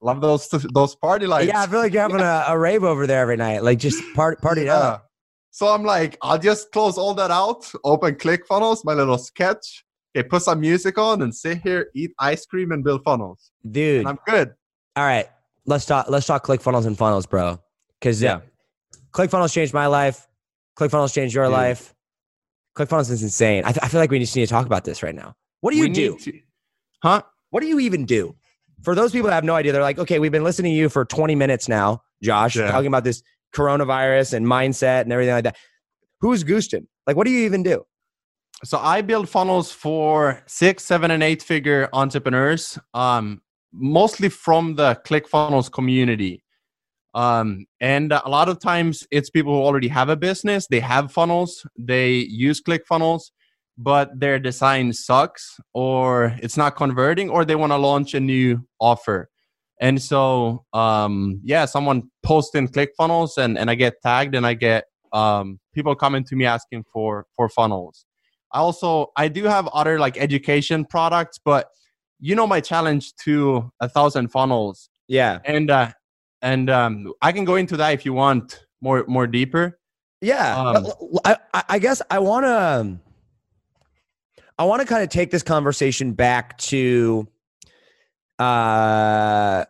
love 0.01 0.21
those 0.21 0.47
those 0.73 0.95
party 0.95 1.27
lights. 1.27 1.47
yeah, 1.47 1.61
I 1.61 1.67
feel 1.67 1.79
like 1.79 1.93
you're 1.93 2.01
having 2.01 2.21
a, 2.21 2.45
a 2.47 2.57
rave 2.57 2.83
over 2.83 3.05
there 3.05 3.21
every 3.21 3.37
night, 3.37 3.63
like 3.63 3.79
just 3.79 4.01
part 4.15 4.41
party 4.41 4.63
Yeah. 4.63 4.77
up. 4.77 5.09
So 5.55 5.67
I'm 5.67 5.83
like, 5.83 6.17
I'll 6.23 6.39
just 6.39 6.71
close 6.71 6.97
all 6.97 7.13
that 7.13 7.29
out, 7.29 7.71
open 7.83 8.15
ClickFunnels, 8.15 8.83
my 8.83 8.93
little 8.95 9.19
sketch, 9.19 9.85
okay, 10.17 10.27
put 10.27 10.41
some 10.41 10.59
music 10.59 10.97
on, 10.97 11.21
and 11.21 11.33
sit 11.33 11.59
here, 11.61 11.89
eat 11.93 12.11
ice 12.17 12.43
cream, 12.47 12.71
and 12.71 12.83
build 12.83 13.03
funnels, 13.03 13.51
Dude, 13.69 13.99
and 13.99 14.07
I'm 14.09 14.17
good. 14.27 14.51
all 14.95 15.03
right, 15.03 15.27
let's 15.67 15.85
talk. 15.85 16.07
Let's 16.09 16.25
talk 16.25 16.43
ClickFunnels 16.43 16.87
and 16.87 16.97
funnels, 16.97 17.27
bro. 17.27 17.59
Because 17.99 18.23
uh, 18.23 18.25
Yeah. 18.25 18.97
ClickFunnels 19.11 19.53
changed 19.53 19.75
my 19.75 19.85
life. 19.85 20.27
ClickFunnels 20.75 21.13
changed 21.13 21.35
your 21.35 21.45
Dude. 21.45 21.53
life. 21.53 21.93
ClickFunnels 22.75 23.11
is 23.11 23.21
insane. 23.21 23.63
I, 23.63 23.73
th- 23.73 23.83
I 23.83 23.89
feel 23.89 23.99
like 23.99 24.09
we 24.09 24.17
just 24.17 24.35
need 24.35 24.47
to 24.47 24.51
talk 24.51 24.65
about 24.65 24.83
this 24.85 25.03
right 25.03 25.13
now. 25.13 25.35
What 25.61 25.69
do 25.69 25.77
you 25.77 25.83
We 25.83 25.89
do? 25.89 26.17
to- 26.17 26.39
huh? 27.03 27.21
What 27.51 27.59
do 27.61 27.67
you 27.67 27.79
even 27.79 28.05
do? 28.05 28.35
For 28.81 28.95
those 28.95 29.11
people 29.11 29.27
that 29.29 29.35
have 29.35 29.43
no 29.43 29.53
idea, 29.53 29.71
they're 29.71 29.83
like, 29.83 29.99
okay, 29.99 30.17
we've 30.17 30.31
been 30.31 30.43
listening 30.43 30.71
to 30.73 30.75
you 30.77 30.89
for 30.89 31.05
20 31.05 31.35
minutes 31.35 31.69
now, 31.69 32.01
Josh, 32.23 32.55
Yeah. 32.55 32.71
talking 32.71 32.87
about 32.87 33.03
this 33.03 33.21
coronavirus 33.53 34.33
and 34.33 34.45
mindset 34.45 35.01
and 35.01 35.13
everything 35.13 35.35
like 35.35 35.43
that. 35.45 35.57
Who's 36.21 36.43
Gusten? 36.43 36.87
Like, 37.05 37.15
what 37.15 37.25
do 37.25 37.31
you 37.31 37.45
even 37.45 37.63
do? 37.63 37.85
So 38.63 38.77
I 38.77 39.01
build 39.01 39.27
funnels 39.27 39.71
for 39.71 40.41
six, 40.47 40.85
seven, 40.85 41.11
and 41.11 41.21
eight 41.21 41.43
figure 41.43 41.89
entrepreneurs, 41.91 42.79
um, 42.93 43.41
mostly 43.73 44.29
from 44.29 44.75
the 44.75 45.01
ClickFunnels 45.05 45.71
community. 45.71 46.43
Um, 47.13 47.65
and 47.79 48.11
a 48.11 48.27
lot 48.27 48.49
of 48.49 48.59
times 48.59 49.05
it's 49.11 49.29
people 49.29 49.53
who 49.53 49.61
already 49.61 49.89
have 49.89 50.09
a 50.09 50.15
business, 50.15 50.67
they 50.67 50.79
have 50.79 51.11
funnels, 51.11 51.65
they 51.77 52.11
use 52.13 52.61
ClickFunnels, 52.61 53.31
but 53.77 54.17
their 54.19 54.39
design 54.39 54.93
sucks 54.93 55.59
or 55.73 56.35
it's 56.41 56.57
not 56.57 56.75
converting 56.75 57.29
or 57.29 57.45
they 57.45 57.55
want 57.55 57.71
to 57.71 57.77
launch 57.77 58.13
a 58.13 58.19
new 58.19 58.65
offer. 58.79 59.29
And 59.83 60.01
so, 60.01 60.63
um, 60.73 61.41
yeah, 61.43 61.65
someone 61.65 62.03
posts 62.23 62.55
in 62.55 62.69
ClickFunnels 62.69 63.37
and, 63.37 63.57
and 63.59 63.69
I 63.69 63.75
get 63.75 63.95
tagged 64.01 64.33
and 64.33 64.45
I 64.47 64.53
get 64.53 64.85
um, 65.11 65.59
people 65.75 65.93
coming 65.93 66.23
to 66.29 66.35
me 66.37 66.45
asking 66.45 66.85
for, 66.91 67.25
for 67.35 67.49
funnels. 67.49 68.05
I 68.53 68.59
also 68.59 69.11
I 69.17 69.27
do 69.27 69.43
have 69.43 69.67
other 69.67 69.99
like 69.99 70.15
education 70.17 70.85
products, 70.85 71.39
but 71.43 71.67
you 72.19 72.33
know 72.35 72.47
my 72.47 72.61
challenge 72.61 73.13
to 73.25 73.71
a 73.81 73.89
thousand 73.89 74.29
funnels. 74.29 74.89
Yeah. 75.07 75.39
And 75.43 75.69
uh 75.71 75.91
and 76.41 76.69
um 76.69 77.11
I 77.21 77.31
can 77.31 77.45
go 77.45 77.55
into 77.55 77.75
that 77.77 77.93
if 77.93 78.05
you 78.05 78.13
want 78.13 78.63
more 78.79 79.03
more 79.07 79.25
deeper. 79.27 79.79
Yeah. 80.21 80.55
Um, 80.55 80.87
I, 81.25 81.37
I- 81.53 81.63
I 81.69 81.79
guess 81.79 82.01
I 82.11 82.19
want 82.19 82.45
to. 82.45 82.99
I 84.59 84.63
want 84.65 84.81
to 84.81 84.87
kind 84.87 85.01
of 85.03 85.09
take 85.09 85.31
this 85.31 85.41
conversation 85.43 86.13
back 86.13 86.57
to 86.69 87.27
uh, 88.39 89.65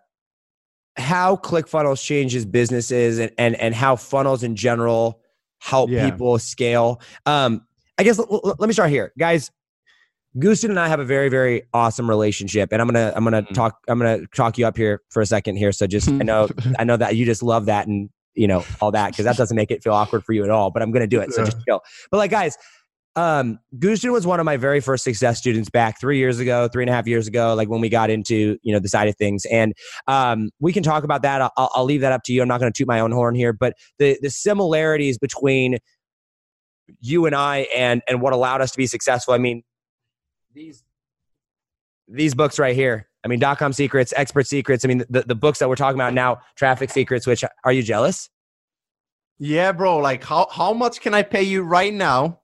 how 0.95 1.35
ClickFunnels 1.37 2.03
changes 2.03 2.45
businesses 2.45 3.19
and, 3.19 3.31
and, 3.37 3.55
and 3.55 3.73
how 3.73 3.95
funnels 3.95 4.43
in 4.43 4.55
general 4.55 5.19
help 5.59 5.89
Yeah. 5.89 6.09
people 6.09 6.37
scale. 6.39 7.01
Um, 7.25 7.65
I 7.97 8.03
guess 8.03 8.19
l- 8.19 8.27
l- 8.43 8.55
let 8.59 8.67
me 8.67 8.73
start 8.73 8.89
here, 8.89 9.11
guys. 9.17 9.49
Gusten 10.37 10.69
and 10.69 10.79
I 10.79 10.87
have 10.87 10.99
a 10.99 11.05
very, 11.05 11.29
very 11.29 11.63
awesome 11.73 12.09
relationship, 12.09 12.69
and 12.71 12.81
I'm 12.81 12.87
gonna, 12.87 13.13
I'm 13.15 13.23
gonna 13.23 13.43
Mm. 13.43 13.53
talk, 13.53 13.79
I'm 13.87 13.99
gonna 13.99 14.25
talk 14.35 14.57
you 14.57 14.65
up 14.65 14.75
here 14.75 15.01
for 15.09 15.21
a 15.21 15.25
second 15.27 15.57
here. 15.57 15.71
So 15.71 15.85
just, 15.85 16.09
I 16.09 16.11
know, 16.23 16.49
I 16.79 16.83
know 16.83 16.97
that 16.97 17.15
you 17.15 17.25
just 17.25 17.43
love 17.43 17.65
that 17.67 17.87
and 17.87 18.09
you 18.33 18.47
know 18.47 18.65
all 18.81 18.89
that 18.91 19.11
because 19.11 19.25
that 19.25 19.37
doesn't 19.37 19.55
make 19.55 19.69
it 19.69 19.83
feel 19.83 19.93
awkward 19.93 20.23
for 20.25 20.33
you 20.33 20.43
at 20.43 20.49
all. 20.49 20.71
But 20.71 20.81
I'm 20.81 20.91
gonna 20.91 21.05
do 21.05 21.21
it. 21.21 21.31
So 21.33 21.45
just 21.45 21.57
chill. 21.67 21.81
But 22.09 22.17
like, 22.17 22.31
guys, 22.31 22.57
um, 23.15 23.59
Gusten 23.77 24.11
was 24.11 24.25
one 24.25 24.39
of 24.39 24.45
my 24.45 24.57
very 24.57 24.79
first 24.79 25.03
success 25.03 25.37
students 25.37 25.69
back 25.69 25.99
three 25.99 26.17
years 26.17 26.39
ago, 26.39 26.67
three 26.67 26.83
and 26.83 26.89
a 26.89 26.93
half 26.93 27.07
years 27.07 27.27
ago, 27.27 27.53
like 27.53 27.69
when 27.69 27.81
we 27.81 27.89
got 27.89 28.09
into 28.09 28.57
you 28.63 28.73
know 28.73 28.79
the 28.79 28.89
side 28.89 29.07
of 29.07 29.15
things. 29.15 29.45
And 29.45 29.73
um, 30.07 30.49
we 30.59 30.73
can 30.73 30.83
talk 30.83 31.03
about 31.03 31.21
that. 31.21 31.41
I'll, 31.41 31.69
I'll 31.75 31.85
leave 31.85 32.01
that 32.01 32.11
up 32.11 32.23
to 32.25 32.33
you. 32.33 32.41
I'm 32.41 32.47
not 32.47 32.59
going 32.59 32.71
to 32.71 32.77
toot 32.77 32.87
my 32.87 32.99
own 32.99 33.11
horn 33.11 33.35
here, 33.35 33.53
but 33.53 33.73
the 33.99 34.17
the 34.21 34.29
similarities 34.29 35.17
between 35.17 35.77
you 37.01 37.25
and 37.25 37.35
I 37.35 37.67
and 37.75 38.01
and 38.07 38.21
what 38.21 38.33
allowed 38.33 38.61
us 38.61 38.71
to 38.71 38.77
be 38.77 38.87
successful. 38.87 39.33
I 39.33 39.37
mean, 39.37 39.63
these 40.53 40.83
these 42.07 42.33
books 42.33 42.59
right 42.59 42.75
here. 42.75 43.07
I 43.23 43.29
mean, 43.29 43.39
dot 43.39 43.57
com 43.57 43.73
secrets, 43.73 44.13
expert 44.17 44.47
secrets. 44.47 44.83
I 44.83 44.89
mean, 44.89 45.05
the, 45.09 45.21
the 45.21 45.35
books 45.35 45.59
that 45.59 45.69
we're 45.69 45.75
talking 45.75 45.97
about 45.97 46.13
now, 46.13 46.39
traffic 46.55 46.89
secrets. 46.89 47.25
Which 47.25 47.43
are 47.63 47.71
you 47.71 47.83
jealous? 47.83 48.29
Yeah, 49.37 49.71
bro. 49.71 49.97
Like 49.97 50.23
how 50.23 50.47
how 50.51 50.73
much 50.73 50.99
can 50.99 51.13
I 51.13 51.21
pay 51.21 51.43
you 51.43 51.63
right 51.63 51.93
now 51.93 52.39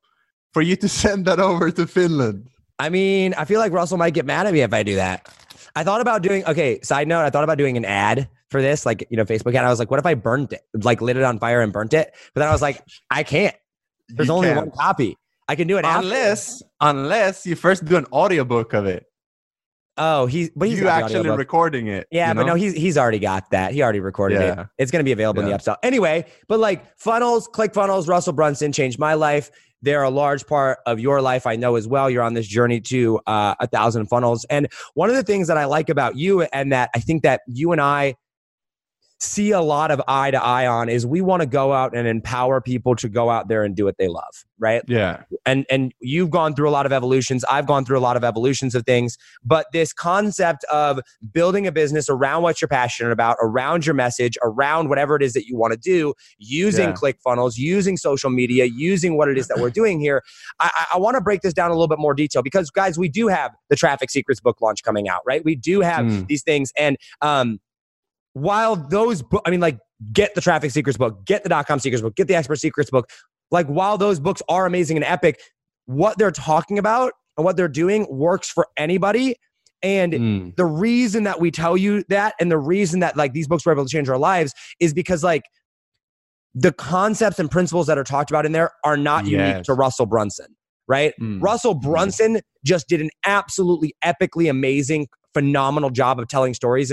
for 0.53 0.61
you 0.61 0.75
to 0.77 0.89
send 0.89 1.25
that 1.25 1.39
over 1.39 1.71
to 1.71 1.85
Finland? 1.87 2.47
I 2.79 2.89
mean, 2.89 3.33
I 3.35 3.45
feel 3.45 3.59
like 3.59 3.71
Russell 3.73 3.97
might 3.97 4.13
get 4.13 4.25
mad 4.25 4.47
at 4.47 4.53
me 4.53 4.61
if 4.61 4.73
I 4.73 4.83
do 4.83 4.95
that. 4.95 5.27
I 5.75 5.83
thought 5.83 6.01
about 6.01 6.21
doing 6.21 6.45
okay, 6.45 6.79
side 6.81 7.07
note, 7.07 7.21
I 7.23 7.29
thought 7.29 7.43
about 7.43 7.57
doing 7.57 7.77
an 7.77 7.85
ad 7.85 8.27
for 8.49 8.61
this, 8.61 8.85
like, 8.85 9.05
you 9.09 9.17
know, 9.17 9.25
Facebook 9.25 9.53
ad. 9.53 9.65
I 9.65 9.69
was 9.69 9.79
like, 9.79 9.91
what 9.91 9.99
if 9.99 10.05
I 10.05 10.13
burnt 10.15 10.53
it? 10.53 10.61
Like 10.73 11.01
lit 11.01 11.17
it 11.17 11.23
on 11.23 11.39
fire 11.39 11.61
and 11.61 11.71
burnt 11.71 11.93
it? 11.93 12.13
But 12.33 12.39
then 12.41 12.47
I 12.49 12.51
was 12.51 12.61
like, 12.61 12.81
I 13.11 13.23
can't. 13.23 13.55
There's 14.07 14.27
You 14.27 14.33
only 14.33 14.47
can't. 14.47 14.57
one 14.57 14.71
copy. 14.71 15.17
I 15.47 15.55
can 15.55 15.67
do 15.67 15.77
it 15.77 15.85
after. 15.85 16.05
unless 16.05 16.63
unless 16.81 17.45
you 17.45 17.55
first 17.55 17.85
do 17.85 17.95
an 17.97 18.05
audiobook 18.13 18.73
of 18.73 18.85
it. 18.85 19.05
Oh, 19.97 20.27
he's 20.27 20.49
but 20.55 20.69
he's 20.69 20.79
you 20.79 20.87
actually 20.87 21.29
recording 21.29 21.87
it. 21.87 22.07
Yeah, 22.09 22.29
you 22.29 22.35
but 22.35 22.45
no, 22.45 22.55
he's 22.55 22.73
he's 22.73 22.97
already 22.97 23.19
got 23.19 23.51
that. 23.51 23.73
He 23.73 23.83
already 23.83 23.99
recorded 23.99 24.39
it. 24.41 24.55
Yeah. 24.55 24.65
It's 24.77 24.91
going 24.91 25.01
to 25.01 25.03
be 25.03 25.11
available 25.11 25.41
in 25.41 25.49
Yeah. 25.49 25.57
the 25.57 25.63
upsell. 25.71 25.75
Anyway, 25.83 26.25
but 26.47 26.59
like 26.59 26.97
funnels, 26.97 27.49
ClickFunnels, 27.49 28.07
Russell 28.07 28.31
Brunson 28.33 28.71
changed 28.71 28.97
my 28.97 29.13
life. 29.13 29.51
They're 29.81 30.03
a 30.03 30.09
large 30.09 30.45
part 30.45 30.79
of 30.85 30.99
your 30.99 31.21
life, 31.21 31.47
I 31.47 31.55
know 31.55 31.75
as 31.75 31.87
well. 31.87 32.09
You're 32.09 32.23
on 32.23 32.33
this 32.33 32.47
journey 32.47 32.81
to 32.81 33.19
uh, 33.27 33.55
a 33.59 33.67
thousand 33.67 34.07
funnels, 34.07 34.45
and 34.49 34.67
one 34.93 35.09
of 35.09 35.15
the 35.15 35.23
things 35.23 35.47
that 35.47 35.57
I 35.57 35.65
like 35.65 35.89
about 35.89 36.15
you, 36.15 36.41
and 36.41 36.71
that 36.71 36.89
I 36.95 36.99
think 36.99 37.23
that 37.23 37.41
you 37.47 37.71
and 37.71 37.81
I 37.81 38.15
see 39.19 39.51
a 39.51 39.61
lot 39.61 39.91
of 39.91 40.01
eye 40.07 40.31
to 40.31 40.41
eye 40.41 40.65
on, 40.65 40.87
is 40.89 41.05
we 41.05 41.19
want 41.21 41.41
to 41.41 41.45
go 41.45 41.73
out 41.73 41.95
and 41.95 42.07
empower 42.07 42.61
people 42.61 42.95
to 42.95 43.09
go 43.09 43.29
out 43.29 43.47
there 43.49 43.63
and 43.63 43.75
do 43.75 43.83
what 43.85 43.97
they 43.97 44.07
love, 44.07 44.45
right? 44.59 44.81
yeah. 44.87 45.23
and 45.45 45.65
and 45.69 45.93
you've 45.99 46.29
gone 46.29 46.53
through 46.55 46.69
a 46.69 46.71
lot 46.71 46.85
of 46.85 46.91
evolutions 46.91 47.43
i've 47.49 47.65
gone 47.65 47.83
through 47.85 47.97
a 47.97 48.01
lot 48.01 48.15
of 48.17 48.23
evolutions 48.23 48.75
of 48.75 48.85
things 48.85 49.17
but 49.43 49.65
this 49.73 49.93
concept 49.93 50.63
of 50.65 50.99
building 51.31 51.65
a 51.67 51.71
business 51.71 52.09
around 52.09 52.43
what 52.43 52.61
you're 52.61 52.67
passionate 52.67 53.11
about 53.11 53.37
around 53.41 53.85
your 53.85 53.95
message 53.95 54.37
around 54.43 54.89
whatever 54.89 55.15
it 55.15 55.21
is 55.23 55.33
that 55.33 55.45
you 55.45 55.55
want 55.57 55.71
to 55.73 55.79
do 55.79 56.13
using 56.37 56.89
Yeah. 56.89 56.93
ClickFunnels, 56.93 57.57
using 57.57 57.95
social 57.97 58.29
media 58.29 58.65
using 58.65 59.17
what 59.17 59.29
it 59.29 59.37
is 59.37 59.47
that 59.47 59.57
we're 59.59 59.69
doing 59.69 59.99
here 59.99 60.21
i, 60.59 60.69
I, 60.73 60.85
I 60.95 60.97
want 60.99 61.15
to 61.15 61.21
break 61.21 61.41
this 61.41 61.53
down 61.53 61.71
a 61.71 61.73
little 61.73 61.87
bit 61.87 61.99
more 61.99 62.13
detail 62.13 62.41
because 62.41 62.69
guys 62.69 62.97
we 62.97 63.09
do 63.09 63.27
have 63.27 63.51
the 63.69 63.75
traffic 63.75 64.09
secrets 64.09 64.39
book 64.41 64.59
launch 64.61 64.83
coming 64.83 65.07
out 65.09 65.21
right 65.25 65.43
we 65.45 65.55
do 65.55 65.81
have 65.81 66.05
Mm. 66.05 66.27
these 66.27 66.43
things 66.43 66.71
and 66.77 66.97
um 67.21 67.59
while 68.39 68.75
those 68.75 69.21
bo- 69.21 69.41
i 69.45 69.49
mean 69.49 69.59
like 69.59 69.77
get 70.13 70.33
the 70.35 70.41
traffic 70.41 70.71
secrets 70.71 70.97
book 70.97 71.25
get 71.25 71.43
the 71.43 71.49
dot-com 71.49 71.79
secrets 71.79 72.01
book 72.01 72.15
get 72.15 72.27
the 72.27 72.35
expert 72.35 72.57
secrets 72.57 72.89
book. 72.89 73.09
Like 73.51 73.67
while 73.67 73.97
those 73.97 74.19
books 74.19 74.41
are 74.47 74.65
amazing 74.67 74.95
and 74.97 75.03
epic 75.03 75.39
what 75.85 76.17
they're 76.19 76.31
talking 76.31 76.77
about 76.77 77.13
and 77.35 77.43
what 77.43 77.57
they're 77.57 77.67
doing 77.67 78.05
works 78.09 78.47
for 78.49 78.67
anybody. 78.77 79.35
And 79.81 80.13
Mm. 80.13 80.55
the 80.55 80.65
reason 80.65 81.23
that 81.23 81.39
we 81.39 81.49
tell 81.51 81.75
you 81.75 82.03
that 82.09 82.35
and 82.39 82.51
the 82.51 82.57
reason 82.59 82.99
that 82.99 83.17
like 83.17 83.33
these 83.33 83.47
books 83.47 83.65
were 83.65 83.71
able 83.71 83.85
to 83.85 83.89
change 83.89 84.07
our 84.09 84.17
lives 84.19 84.53
is 84.79 84.93
because 84.93 85.23
like 85.23 85.43
the 86.53 86.71
concepts 86.71 87.39
and 87.39 87.49
principles 87.49 87.87
that 87.87 87.97
are 87.97 88.03
talked 88.03 88.29
about 88.29 88.45
in 88.45 88.51
there 88.51 88.71
are 88.83 88.97
not 88.97 89.25
unique 89.25 89.63
to 89.63 89.73
russell 89.73 90.05
brunson 90.05 90.47
right? 90.87 91.13
Mm. 91.21 91.41
russell 91.41 91.73
brunson 91.75 92.41
just 92.65 92.87
did 92.87 92.99
an 93.01 93.09
absolutely 93.25 93.95
epically 94.03 94.49
amazing 94.49 95.07
phenomenal 95.33 95.89
job 95.91 96.19
of 96.19 96.27
telling 96.27 96.53
stories 96.53 96.91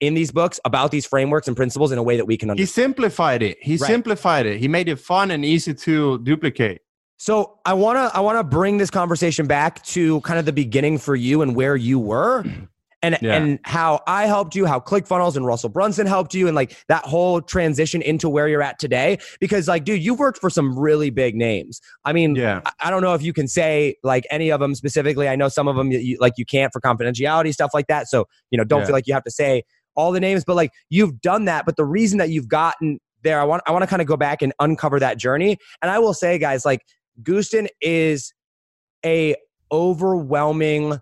in 0.00 0.14
these 0.14 0.30
books 0.32 0.58
about 0.64 0.90
these 0.90 1.06
frameworks 1.06 1.46
and 1.48 1.56
principles 1.56 1.92
in 1.92 1.98
a 1.98 2.02
way 2.02 2.16
that 2.16 2.26
we 2.26 2.36
can 2.36 2.50
understand. 2.50 2.68
He 2.68 2.72
simplified 2.72 3.42
it. 3.42 3.58
He 3.60 3.76
Right. 3.76 3.86
simplified 3.86 4.46
it. 4.46 4.58
He 4.58 4.68
made 4.68 4.88
it 4.88 4.98
fun 4.98 5.30
and 5.30 5.44
easy 5.44 5.72
to 5.74 6.18
duplicate. 6.18 6.80
So 7.16 7.58
I 7.64 7.74
want 7.74 7.96
to 7.96 8.16
I 8.16 8.20
want 8.20 8.38
to 8.38 8.44
bring 8.44 8.76
this 8.78 8.90
conversation 8.90 9.46
back 9.46 9.82
to 9.86 10.20
kind 10.22 10.38
of 10.38 10.44
the 10.46 10.52
beginning 10.52 10.98
for 10.98 11.14
you 11.16 11.42
and 11.42 11.54
where 11.54 11.76
you 11.76 11.98
were 11.98 12.44
and 13.02 13.16
Yeah. 13.22 13.34
and 13.36 13.60
how 13.64 14.00
I 14.06 14.26
helped 14.26 14.54
you, 14.56 14.66
how 14.66 14.80
ClickFunnels 14.80 15.36
and 15.36 15.46
Russell 15.46 15.68
Brunson 15.70 16.06
helped 16.06 16.34
you 16.34 16.48
and 16.48 16.56
like 16.56 16.76
that 16.88 17.04
whole 17.04 17.40
transition 17.40 18.02
into 18.02 18.28
where 18.28 18.48
you're 18.48 18.62
at 18.62 18.78
today 18.80 19.18
because 19.40 19.68
like 19.68 19.84
dude, 19.84 20.02
you've 20.02 20.18
worked 20.18 20.38
for 20.40 20.50
some 20.50 20.76
really 20.78 21.10
big 21.10 21.36
names. 21.36 21.80
I 22.04 22.12
mean, 22.12 22.34
Yeah. 22.34 22.60
I- 22.66 22.72
I 22.88 22.90
don't 22.90 23.00
know 23.02 23.14
if 23.14 23.22
you 23.22 23.32
can 23.32 23.46
say 23.46 23.94
like 24.02 24.26
any 24.30 24.50
of 24.50 24.58
them 24.60 24.74
specifically. 24.74 25.28
I 25.28 25.36
know 25.36 25.48
some 25.48 25.68
of 25.68 25.76
them 25.76 25.92
you, 25.92 25.98
you- 26.00 26.18
like 26.20 26.34
you 26.36 26.44
can't 26.44 26.72
for 26.72 26.80
confidentiality 26.80 27.52
stuff 27.54 27.70
like 27.72 27.86
that. 27.86 28.08
So, 28.08 28.26
you 28.50 28.58
know, 28.58 28.64
don't 28.64 28.80
Yeah. 28.80 28.86
feel 28.86 28.92
like 28.94 29.06
you 29.06 29.14
have 29.14 29.24
to 29.24 29.30
say 29.30 29.62
all 29.96 30.12
the 30.12 30.20
names, 30.20 30.44
but 30.44 30.56
like 30.56 30.72
you've 30.90 31.20
done 31.20 31.44
that, 31.46 31.66
but 31.66 31.76
the 31.76 31.84
reason 31.84 32.18
that 32.18 32.30
you've 32.30 32.48
gotten 32.48 32.98
there, 33.22 33.40
I 33.40 33.44
want 33.44 33.62
I 33.66 33.72
want 33.72 33.82
to 33.82 33.86
kind 33.86 34.02
of 34.02 34.08
go 34.08 34.16
back 34.16 34.42
and 34.42 34.52
uncover 34.60 35.00
that 35.00 35.18
journey. 35.18 35.56
And 35.82 35.90
I 35.90 35.98
will 35.98 36.14
say 36.14 36.38
guys, 36.38 36.64
like 36.64 36.82
Gusten 37.22 37.68
is 37.80 38.32
a 39.04 39.36
overwhelming 39.72 40.98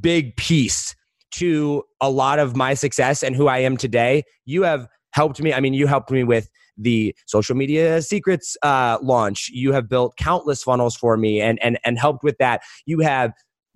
big 0.00 0.36
piece 0.36 0.94
to 1.32 1.82
a 2.00 2.10
lot 2.10 2.38
of 2.38 2.54
my 2.54 2.74
success 2.74 3.22
and 3.22 3.34
who 3.34 3.48
I 3.48 3.58
am 3.58 3.76
today. 3.76 4.22
You 4.44 4.62
have 4.62 4.86
helped 5.12 5.40
me. 5.40 5.52
I 5.52 5.60
mean, 5.60 5.74
you 5.74 5.86
helped 5.86 6.10
me 6.10 6.22
with 6.22 6.48
the 6.76 7.14
social 7.26 7.56
media 7.56 8.02
secrets 8.02 8.56
uh, 8.62 8.98
launch. 9.02 9.48
You 9.52 9.72
have 9.72 9.88
built 9.88 10.16
countless 10.16 10.62
funnels 10.62 10.96
for 10.96 11.16
me 11.16 11.40
and 11.40 11.62
and 11.62 11.78
and 11.84 11.98
helped 11.98 12.22
with 12.22 12.38
that. 12.38 12.62
You 12.86 13.00
have 13.00 13.32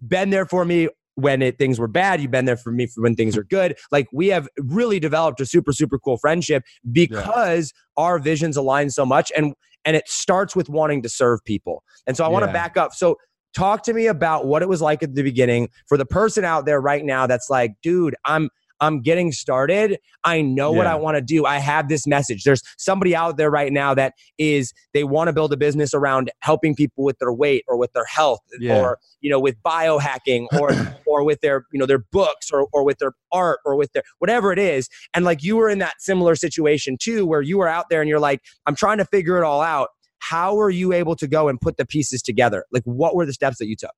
been 0.07 0.31
there 0.31 0.47
for 0.47 0.65
me 0.65 0.89
when 1.19 1.43
it, 1.43 1.59
things 1.59 1.81
were 1.81 1.89
bad. 1.89 2.21
You've 2.21 2.31
been 2.31 2.45
there 2.45 2.57
for 2.57 2.71
me 2.71 2.87
for 2.87 3.03
when 3.03 3.17
things 3.17 3.37
are 3.37 3.43
good. 3.43 3.77
Like 3.91 4.07
we 4.13 4.29
have 4.29 4.49
really 4.59 5.01
developed 5.01 5.41
a 5.41 5.47
super 5.47 5.73
super 5.73 5.99
cool 5.99 6.17
friendship 6.17 6.63
because 6.93 7.73
our 7.97 8.21
visions 8.21 8.57
align 8.57 8.91
so 8.91 9.05
much 9.05 9.33
and 9.37 9.53
and 9.85 9.97
it 9.97 10.09
starts 10.09 10.55
with 10.55 10.69
wanting 10.69 11.03
to 11.03 11.09
serve 11.09 11.41
people. 11.45 11.83
And 12.07 12.17
so 12.17 12.25
I 12.25 12.29
want 12.29 12.45
to 12.45 12.49
Yeah. 12.49 12.53
back 12.53 12.77
up. 12.77 12.93
So 12.93 13.17
talk 13.55 13.83
to 13.85 13.93
me 13.95 14.07
about 14.07 14.47
what 14.47 14.63
it 14.63 14.69
was 14.69 14.81
like 14.81 15.03
at 15.03 15.15
the 15.15 15.23
beginning 15.23 15.69
for 15.89 15.97
the 15.97 16.07
person 16.07 16.45
out 16.45 16.67
there 16.67 16.81
right 16.81 17.05
now 17.05 17.27
that's 17.27 17.49
like, 17.51 17.73
dude, 17.83 18.15
I'm 18.25 18.49
I'm 18.81 19.01
getting 19.03 19.33
started. 19.33 19.99
I 20.25 20.41
know 20.43 20.71
what 20.73 20.87
I 20.87 20.95
want 20.95 21.17
to 21.17 21.21
do. 21.21 21.45
I 21.47 21.59
have 21.59 21.89
this 21.89 22.07
message. 22.07 22.45
There's 22.45 22.63
somebody 22.77 23.15
out 23.17 23.37
there 23.37 23.51
right 23.51 23.73
now 23.73 23.95
that 23.95 24.15
is 24.39 24.73
they 24.95 25.05
want 25.05 25.29
to 25.29 25.33
build 25.33 25.53
a 25.53 25.57
business 25.57 25.95
around 25.95 26.31
helping 26.41 26.75
people 26.75 27.05
with 27.05 27.19
their 27.19 27.33
weight 27.33 27.65
or 27.69 27.77
with 27.77 27.93
their 27.93 28.05
health 28.05 28.41
Yeah. 28.61 28.79
or 28.81 28.99
you 29.21 29.31
know 29.31 29.41
with 29.41 29.57
biohacking 29.63 30.47
or 30.59 30.71
or 31.07 31.25
with 31.25 31.41
their 31.41 31.65
you 31.73 31.79
know 31.79 31.87
their 31.87 31.99
books 32.13 32.51
or 32.53 32.69
or 32.73 32.85
with 32.85 32.99
their 32.99 33.13
art 33.33 33.59
or 33.65 33.77
with 33.77 33.93
their 33.93 34.03
whatever 34.19 34.53
it 34.53 34.59
is. 34.59 34.89
And 35.15 35.25
like 35.25 35.43
you 35.43 35.57
were 35.57 35.69
in 35.69 35.79
that 35.79 35.95
similar 36.01 36.37
situation 36.37 36.97
too 37.01 37.27
where 37.27 37.43
you 37.43 37.59
were 37.59 37.69
out 37.69 37.87
there 37.91 38.01
and 38.01 38.09
you're 38.09 38.21
like 38.21 38.41
I'm 38.67 38.77
trying 38.77 38.99
to 38.99 39.05
figure 39.05 39.39
it 39.39 39.45
all 39.45 39.61
out. 39.61 39.89
How 40.21 40.55
were 40.55 40.71
you 40.71 40.93
able 40.93 41.17
to 41.17 41.27
go 41.27 41.49
and 41.49 41.61
put 41.61 41.77
the 41.77 41.87
pieces 41.87 42.23
together? 42.23 42.65
Like 42.73 42.83
what 42.85 43.15
were 43.17 43.27
the 43.27 43.33
steps 43.33 43.59
that 43.59 43.67
you 43.67 43.77
took? 43.77 43.95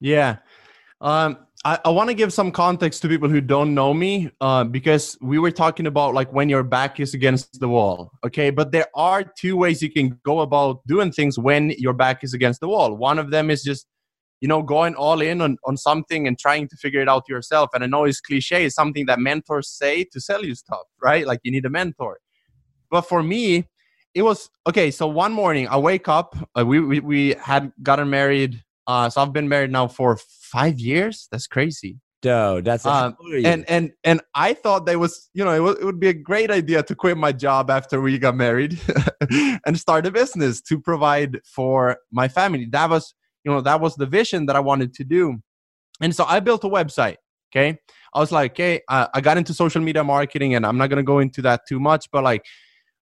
Yeah. 0.00 0.38
Um, 1.00 1.38
I, 1.64 1.78
I 1.86 1.88
want 1.90 2.10
to 2.10 2.14
give 2.14 2.32
some 2.32 2.50
context 2.50 3.00
to 3.02 3.08
people 3.08 3.28
who 3.28 3.40
don't 3.40 3.74
know 3.74 3.94
me 3.94 4.30
uh, 4.40 4.64
because 4.64 5.16
we 5.22 5.38
were 5.38 5.50
talking 5.50 5.86
about 5.86 6.12
like 6.12 6.32
when 6.32 6.48
your 6.48 6.62
back 6.62 7.00
is 7.00 7.14
against 7.14 7.58
the 7.58 7.68
wall. 7.68 8.10
Okay. 8.24 8.50
But 8.50 8.70
there 8.70 8.86
are 8.94 9.24
two 9.24 9.56
ways 9.56 9.82
you 9.82 9.90
can 9.90 10.20
go 10.24 10.40
about 10.40 10.86
doing 10.86 11.10
things 11.10 11.38
when 11.38 11.70
your 11.78 11.94
back 11.94 12.22
is 12.22 12.34
against 12.34 12.60
the 12.60 12.68
wall. 12.68 12.94
One 12.94 13.18
of 13.18 13.30
them 13.30 13.50
is 13.50 13.62
just, 13.62 13.86
you 14.40 14.48
know, 14.48 14.62
going 14.62 14.94
all 14.94 15.22
in 15.22 15.40
on, 15.40 15.56
on 15.64 15.76
something 15.78 16.26
and 16.26 16.38
trying 16.38 16.68
to 16.68 16.76
figure 16.76 17.00
it 17.00 17.08
out 17.08 17.24
yourself. 17.28 17.70
And 17.72 17.82
I 17.82 17.86
know 17.86 18.04
it's 18.04 18.20
cliche, 18.20 18.66
it's 18.66 18.74
something 18.74 19.06
that 19.06 19.18
mentors 19.18 19.70
say 19.70 20.04
to 20.12 20.20
sell 20.20 20.44
you 20.44 20.54
stuff, 20.54 20.82
right? 21.02 21.26
Like 21.26 21.40
you 21.44 21.50
need 21.50 21.64
a 21.64 21.70
mentor. 21.70 22.18
But 22.90 23.02
for 23.02 23.22
me, 23.22 23.66
it 24.14 24.22
was 24.22 24.50
okay. 24.68 24.90
So 24.90 25.06
one 25.06 25.32
morning 25.32 25.66
I 25.68 25.76
wake 25.78 26.08
up. 26.08 26.36
Uh, 26.56 26.64
we, 26.64 26.80
we 26.80 27.00
we 27.00 27.34
had 27.34 27.72
gotten 27.82 28.08
married. 28.10 28.62
Uh, 28.86 29.08
so 29.08 29.22
I've 29.22 29.32
been 29.32 29.48
married 29.48 29.70
now 29.70 29.88
for 29.88 30.18
five 30.18 30.78
years. 30.78 31.28
That's 31.30 31.46
crazy. 31.46 31.98
Dude, 32.24 32.64
that's 32.64 32.86
Um, 32.86 33.16
and 33.44 33.68
and 33.68 33.92
and 34.02 34.22
I 34.34 34.54
thought 34.54 34.86
that 34.86 34.98
was 34.98 35.28
you 35.34 35.44
know 35.44 35.52
it, 35.52 35.58
was, 35.58 35.76
it 35.78 35.84
would 35.84 36.00
be 36.00 36.08
a 36.08 36.14
great 36.14 36.50
idea 36.50 36.82
to 36.82 36.94
quit 36.94 37.18
my 37.18 37.32
job 37.32 37.70
after 37.70 38.00
we 38.00 38.18
got 38.18 38.34
married 38.34 38.80
and 39.66 39.78
start 39.78 40.06
a 40.06 40.10
business 40.10 40.62
to 40.62 40.80
provide 40.80 41.40
for 41.44 41.98
my 42.10 42.28
family. 42.28 42.64
That 42.72 42.88
was 42.88 43.14
you 43.44 43.52
know 43.52 43.60
that 43.60 43.78
was 43.78 43.96
the 43.96 44.06
vision 44.06 44.46
that 44.46 44.56
I 44.56 44.60
wanted 44.60 44.94
to 44.94 45.04
do, 45.04 45.36
and 46.00 46.16
so 46.16 46.24
I 46.24 46.40
built 46.40 46.64
a 46.64 46.68
website. 46.68 47.16
Okay, 47.54 47.78
I 48.14 48.18
was 48.18 48.32
like, 48.32 48.52
okay, 48.52 48.80
uh, 48.88 49.08
I 49.12 49.20
got 49.20 49.36
into 49.36 49.52
social 49.52 49.82
media 49.82 50.02
marketing, 50.02 50.54
and 50.54 50.64
I'm 50.64 50.78
not 50.78 50.88
gonna 50.88 51.02
go 51.02 51.18
into 51.18 51.42
that 51.42 51.66
too 51.68 51.78
much, 51.78 52.10
but 52.10 52.24
like, 52.24 52.46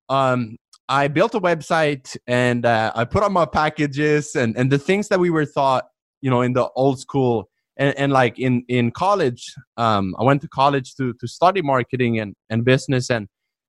um, 0.10 0.58
I 0.92 1.08
built 1.08 1.34
a 1.36 1.40
website 1.40 2.18
and 2.28 2.66
uh, 2.66 2.92
I 2.94 3.06
put 3.06 3.24
on 3.24 3.32
my 3.32 3.46
packages 3.46 4.36
and 4.36 4.58
and 4.58 4.70
the 4.70 4.78
things 4.78 5.08
that 5.08 5.22
we 5.22 5.30
were 5.30 5.46
thought 5.46 5.86
you 6.22 6.30
know 6.30 6.42
in 6.42 6.52
the 6.52 6.68
old 6.76 7.00
school 7.00 7.50
and, 7.78 7.98
and 7.98 8.12
like 8.12 8.38
in 8.38 8.66
in 8.68 8.92
college 8.92 9.54
um, 9.78 10.16
i 10.20 10.24
went 10.24 10.42
to 10.42 10.50
college 10.50 10.96
to 10.96 11.14
to 11.20 11.28
study 11.28 11.62
marketing 11.62 12.20
and 12.20 12.36
and 12.50 12.66
business 12.66 13.10
and 13.10 13.28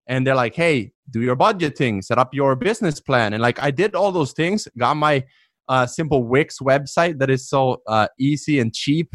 and 0.09 0.27
they're 0.27 0.35
like 0.35 0.57
hey 0.57 0.91
do 1.11 1.21
your 1.21 1.37
budgeting 1.37 2.03
set 2.03 2.19
up 2.19 2.35
your 2.35 2.57
business 2.57 3.01
plan. 3.01 3.33
And 3.33 3.41
like 3.41 3.63
i 3.63 3.71
did 3.71 3.95
all 3.95 4.13
those 4.13 4.33
things 4.33 4.67
got 4.77 4.97
my 4.97 5.25
uh, 5.69 5.87
simple 5.87 6.25
wix 6.25 6.59
website 6.59 7.21
that 7.21 7.31
is 7.31 7.49
so 7.49 7.81
uh, 7.87 8.09
easy 8.19 8.59
and 8.59 8.75
cheap 8.75 9.11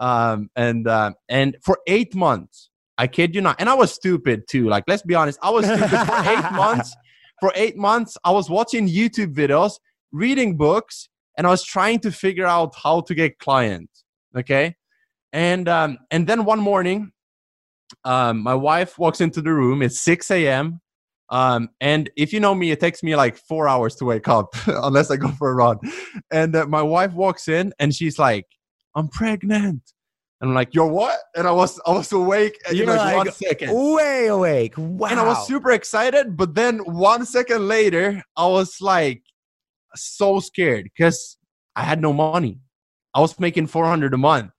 um, 0.00 0.50
and 0.56 0.88
uh, 0.88 1.12
and 1.28 1.56
for 1.62 1.78
eight 1.86 2.12
months 2.14 2.70
i 2.98 3.06
kid 3.06 3.34
you 3.36 3.40
not 3.40 3.56
and 3.60 3.68
i 3.68 3.74
was 3.74 3.92
stupid 3.92 4.48
too 4.48 4.68
like 4.68 4.82
let's 4.88 5.02
be 5.02 5.14
honest 5.14 5.38
i 5.42 5.48
was 5.48 5.64
stupid 5.64 6.00
for 6.10 6.18
eight 6.28 6.52
months 6.64 6.96
for 7.40 7.52
eight 7.54 7.76
months 7.76 8.16
i 8.24 8.30
was 8.30 8.48
watching 8.48 8.88
youtube 8.88 9.34
videos 9.34 9.78
reading 10.12 10.56
books 10.56 11.08
and 11.36 11.46
i 11.46 11.50
was 11.50 11.62
trying 11.62 11.98
to 11.98 12.10
figure 12.10 12.46
out 12.46 12.74
how 12.82 13.00
to 13.00 13.14
get 13.14 13.38
clients 13.38 14.04
okay? 14.36 14.76
And 15.32 15.68
um 15.68 15.98
and 16.10 16.26
then 16.26 16.44
one 16.44 16.60
morning 16.60 17.12
um 18.04 18.42
my 18.42 18.54
wife 18.54 18.98
walks 18.98 19.20
into 19.20 19.40
the 19.42 19.52
room 19.52 19.82
it's 19.82 20.00
6 20.00 20.30
a.m 20.32 20.80
um 21.28 21.68
and 21.80 22.10
if 22.16 22.32
you 22.32 22.40
know 22.40 22.54
me 22.54 22.70
it 22.70 22.80
takes 22.80 23.02
me 23.02 23.14
like 23.14 23.36
four 23.36 23.68
hours 23.68 23.94
to 23.96 24.04
wake 24.04 24.28
up 24.28 24.54
unless 24.66 25.10
i 25.10 25.16
go 25.16 25.28
for 25.28 25.50
a 25.50 25.54
run. 25.54 25.78
And 26.32 26.54
uh, 26.56 26.66
my 26.66 26.82
wife 26.82 27.12
walks 27.12 27.48
in 27.48 27.72
and 27.78 27.94
she's 27.94 28.18
like 28.18 28.46
i'm 28.94 29.08
pregnant 29.08 29.82
and 30.40 30.50
i'm 30.50 30.54
like 30.54 30.74
you're 30.74 30.86
what 30.86 31.18
and 31.34 31.46
i 31.46 31.50
was 31.50 31.80
i 31.86 31.90
was 31.90 32.12
awake 32.12 32.58
You're 32.70 32.86
like, 32.86 32.98
like, 32.98 33.16
one 33.16 33.32
second 33.32 33.70
way 33.72 34.26
awake. 34.26 34.74
Wow. 34.76 35.08
and 35.08 35.20
I 35.20 35.24
was 35.24 35.46
super 35.46 35.72
excited, 35.72 36.36
but 36.36 36.54
then 36.54 36.78
one 36.78 37.24
second 37.26 37.68
later, 37.68 38.22
I 38.36 38.46
was 38.46 38.80
like 38.80 39.22
so 39.94 40.40
scared 40.40 40.84
because 40.84 41.38
I 41.74 41.82
had 41.82 42.00
no 42.00 42.12
money. 42.12 42.60
I 43.14 43.20
was 43.20 43.38
making 43.40 43.68
400 43.68 44.14
a 44.14 44.16
month. 44.16 44.50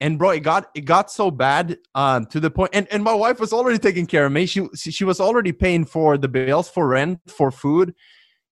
And 0.00 0.18
bro, 0.18 0.30
it 0.30 0.40
got 0.40 0.70
it 0.74 0.80
got 0.80 1.12
so 1.12 1.30
bad 1.30 1.78
um, 1.94 2.26
to 2.26 2.40
the 2.40 2.50
point, 2.50 2.70
and, 2.72 2.88
and 2.90 3.04
my 3.04 3.14
wife 3.14 3.38
was 3.38 3.52
already 3.52 3.78
taking 3.78 4.04
care 4.04 4.26
of 4.26 4.32
me. 4.32 4.46
She 4.46 4.66
she 4.74 5.04
was 5.04 5.20
already 5.20 5.52
paying 5.52 5.84
for 5.84 6.18
the 6.18 6.26
bills, 6.26 6.68
for 6.68 6.88
rent, 6.88 7.20
for 7.28 7.52
food. 7.52 7.94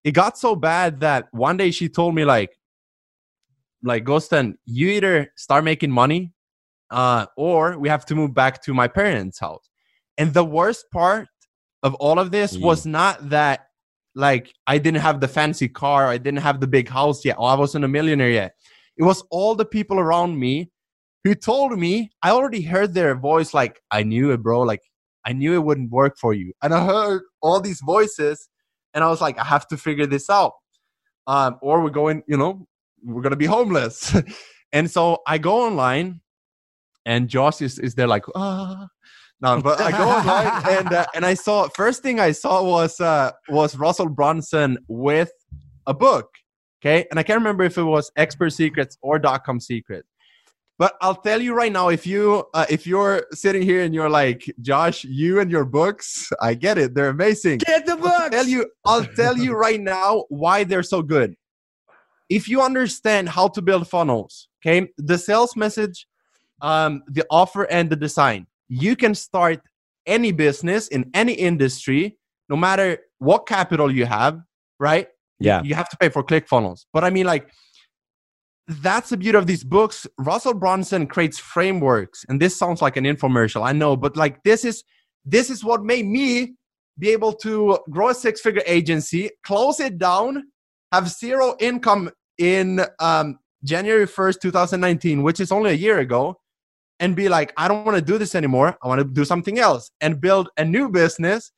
It 0.04 0.12
got 0.12 0.38
so 0.38 0.54
bad 0.54 1.00
that 1.00 1.26
one 1.33 1.56
day 1.56 1.72
she 1.72 1.88
told 1.88 2.14
me 2.14 2.24
like, 2.24 2.56
like 3.83 4.04
Gusten, 4.04 4.54
you 4.64 4.90
either 4.90 5.33
start 5.37 5.64
making 5.64 5.90
money, 5.90 6.33
uh, 6.90 7.26
or 7.37 7.79
we 7.79 7.88
have 7.88 8.05
to 8.07 8.14
move 8.14 8.35
back 8.35 8.62
to 8.62 8.74
my 8.74 8.88
parents' 8.88 9.38
house. 9.38 9.68
And 10.18 10.35
the 10.35 10.44
worst 10.44 10.87
part 10.92 11.29
of 11.83 11.94
all 11.94 12.18
of 12.18 12.31
this 12.31 12.57
Mm. 12.57 12.62
was 12.62 12.87
not 12.87 13.31
that 13.31 13.66
like 14.14 14.53
I 14.66 14.79
didn't 14.79 15.00
have 15.00 15.20
the 15.20 15.29
fancy 15.29 15.68
car, 15.68 16.09
I 16.09 16.18
didn't 16.18 16.40
have 16.40 16.61
the 16.61 16.66
big 16.66 16.88
house 16.88 17.24
yet, 17.24 17.37
or 17.38 17.48
I 17.48 17.55
wasn't 17.55 17.85
a 17.85 17.88
millionaire 17.88 18.31
yet. 18.31 18.55
It 18.96 19.05
was 19.05 19.22
all 19.31 19.55
the 19.55 19.64
people 19.64 19.98
around 20.00 20.38
me 20.38 20.70
who 21.24 21.35
told 21.35 21.79
me 21.79 22.11
I 22.22 22.31
already 22.31 22.62
heard 22.62 22.92
their 22.92 23.14
voice 23.14 23.55
like 23.55 23.81
I 23.90 24.03
knew 24.03 24.33
it, 24.33 24.42
bro. 24.42 24.62
Like 24.62 24.83
I 25.24 25.33
knew 25.33 25.55
it 25.55 25.62
wouldn't 25.64 25.90
work 25.90 26.18
for 26.18 26.35
you. 26.35 26.53
And 26.62 26.74
I 26.74 26.85
heard 26.85 27.22
all 27.40 27.61
these 27.61 27.81
voices 27.81 28.48
and 28.94 29.05
I 29.05 29.09
was 29.09 29.20
like, 29.20 29.38
I 29.38 29.44
have 29.44 29.68
to 29.68 29.76
figure 29.76 30.07
this 30.07 30.29
out. 30.29 30.53
Um, 31.26 31.59
or 31.62 31.81
we're 31.83 31.90
going, 31.90 32.22
you 32.26 32.37
know, 32.37 32.66
we're 33.05 33.22
gonna 33.22 33.37
be 33.37 33.46
homeless. 33.46 34.14
and 34.72 34.90
so 34.90 35.18
I 35.26 35.38
go 35.38 35.66
online 35.66 36.20
and 37.11 37.29
Josh 37.29 37.61
is, 37.61 37.79
is 37.79 37.94
there 37.94 38.07
like, 38.07 38.25
ah 38.35 38.87
no, 39.42 39.61
but 39.61 39.81
I 39.81 39.90
go 39.90 40.09
online 40.09 40.62
and 40.79 40.92
uh, 40.92 41.07
and 41.14 41.25
I 41.25 41.35
saw 41.35 41.68
first 41.75 42.03
thing 42.03 42.20
I 42.20 42.33
saw 42.33 42.62
was 42.62 43.01
uh 43.01 43.33
was 43.49 43.77
Russell 43.77 44.09
Brunson 44.09 44.79
with 44.88 45.33
a 45.87 45.94
book. 45.94 46.29
Okay. 46.81 47.07
And 47.11 47.18
I 47.18 47.23
can't 47.23 47.38
remember 47.38 47.64
if 47.64 47.77
it 47.79 47.83
was 47.83 48.11
expert 48.16 48.51
secrets 48.51 48.96
or 49.03 49.18
dot 49.18 49.44
com 49.44 49.61
secret. 49.61 50.05
But 50.79 50.94
I'll 51.03 51.16
tell 51.16 51.42
you 51.42 51.53
right 51.53 51.73
now, 51.73 51.88
if 51.88 52.07
you 52.07 52.44
uh, 52.55 52.66
if 52.70 52.87
you're 52.87 53.27
sitting 53.33 53.62
here 53.62 53.83
and 53.83 53.94
you're 53.94 54.09
like, 54.09 54.44
Josh, 54.61 55.05
you 55.05 55.40
and 55.40 55.51
your 55.51 55.64
books, 55.64 56.31
I 56.40 56.55
get 56.55 56.79
it, 56.79 56.94
they're 56.94 57.11
amazing. 57.11 57.59
Get 57.59 57.87
the 57.87 57.99
I'll 58.03 58.31
tell 58.31 58.46
you, 58.46 58.70
I'll 58.87 59.05
tell 59.05 59.37
you 59.37 59.53
right 59.66 59.81
now 59.81 60.25
why 60.29 60.64
they're 60.64 60.83
so 60.83 61.03
good. 61.03 61.35
If 62.31 62.49
you 62.49 62.62
understand 62.62 63.29
how 63.29 63.49
to 63.49 63.61
build 63.61 63.88
funnels, 63.88 64.49
okay, 64.64 64.88
the 64.96 65.18
sales 65.18 65.57
message, 65.57 66.07
um, 66.61 67.03
the 67.09 67.25
offer, 67.31 67.64
and 67.64 67.90
the 67.90 67.96
design, 67.96 68.46
you 68.68 68.96
can 68.96 69.14
start 69.14 69.61
any 70.07 70.33
business 70.33 70.88
in 70.88 71.11
any 71.14 71.33
industry, 71.33 72.18
no 72.49 72.57
matter 72.57 72.99
what 73.18 73.46
capital 73.46 73.92
you 73.92 74.07
have, 74.07 74.40
right? 74.79 75.09
Yeah. 75.38 75.62
You 75.62 75.75
have 75.75 75.88
to 75.88 75.96
pay 75.96 76.09
for 76.09 76.23
ClickFunnels. 76.23 76.87
But 76.92 77.05
I 77.05 77.11
mean, 77.11 77.27
like, 77.27 77.51
that's 78.68 79.11
the 79.11 79.16
beauty 79.16 79.37
of 79.37 79.46
these 79.46 79.64
books. 79.64 80.07
Russell 80.18 80.55
Brunson 80.55 81.07
creates 81.07 81.38
frameworks, 81.38 82.25
and 82.29 82.40
this 82.40 82.57
sounds 82.57 82.81
like 82.81 82.96
an 82.96 83.05
infomercial, 83.05 83.66
I 83.66 83.73
know, 83.73 83.96
but 83.96 84.16
like 84.16 84.42
this 84.44 84.64
is 84.64 84.85
this 85.25 85.51
is 85.51 85.64
what 85.64 85.85
made 85.85 86.07
me 86.07 86.55
be 86.99 87.11
able 87.11 87.33
to 87.33 87.79
grow 87.90 88.09
a 88.09 88.14
six-figure 88.14 88.62
agency, 88.66 89.31
close 89.44 89.81
it 89.81 89.99
down, 89.99 90.44
have 90.92 91.09
zero 91.09 91.57
income 91.59 92.11
in 92.38 92.81
um, 93.01 93.38
January 93.64 94.07
1st, 94.07 94.40
2019, 94.40 95.23
which 95.23 95.40
is 95.40 95.53
only 95.53 95.70
a 95.70 95.75
year 95.75 95.99
ago, 95.99 96.39
and 97.01 97.17
be 97.17 97.29
like, 97.29 97.53
I 97.57 97.67
don't 97.67 97.85
want 97.85 97.97
to 97.99 98.03
do 98.05 98.17
this 98.19 98.35
anymore. 98.37 98.77
I 98.83 98.87
want 98.89 99.01
to 99.01 99.05
do 99.05 99.25
something 99.25 99.59
else 99.59 99.91
and 100.01 100.21
build 100.21 100.49
a 100.57 100.65
new 100.65 100.89
business 100.89 101.51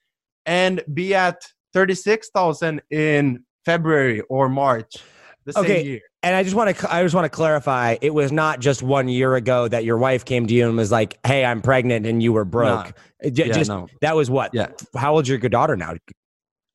and 0.46 0.82
be 0.94 1.14
at 1.14 1.42
36,000 1.74 2.80
in 2.90 3.44
February 3.64 4.20
or 4.22 4.48
March 4.48 4.96
the 5.44 5.58
Okay. 5.58 5.76
same 5.78 5.86
year. 5.86 6.00
And 6.24 6.36
I 6.36 6.44
just 6.44 6.54
want 6.54 6.76
to 6.76 6.94
I 6.94 7.02
just 7.02 7.14
want 7.16 7.24
to 7.24 7.28
clarify 7.28 7.96
it 8.00 8.14
was 8.14 8.30
not 8.30 8.60
just 8.60 8.80
one 8.82 9.08
year 9.08 9.34
ago 9.34 9.66
that 9.66 9.84
your 9.84 9.98
wife 9.98 10.24
came 10.24 10.46
to 10.46 10.54
you 10.54 10.68
and 10.68 10.76
was 10.76 10.92
like, 10.92 11.18
"Hey, 11.26 11.44
I'm 11.44 11.60
pregnant," 11.60 12.06
and 12.06 12.22
you 12.22 12.32
were 12.32 12.44
broke. 12.44 12.92
It 13.20 13.32
j- 13.32 13.48
Yeah, 13.48 13.52
just 13.52 13.68
no. 13.68 13.88
that 14.02 14.14
was 14.14 14.30
what? 14.30 14.52
Yeah. 14.54 14.68
How 14.96 15.14
old's 15.16 15.28
your 15.28 15.38
good 15.38 15.50
daughter 15.50 15.76
now? 15.76 15.94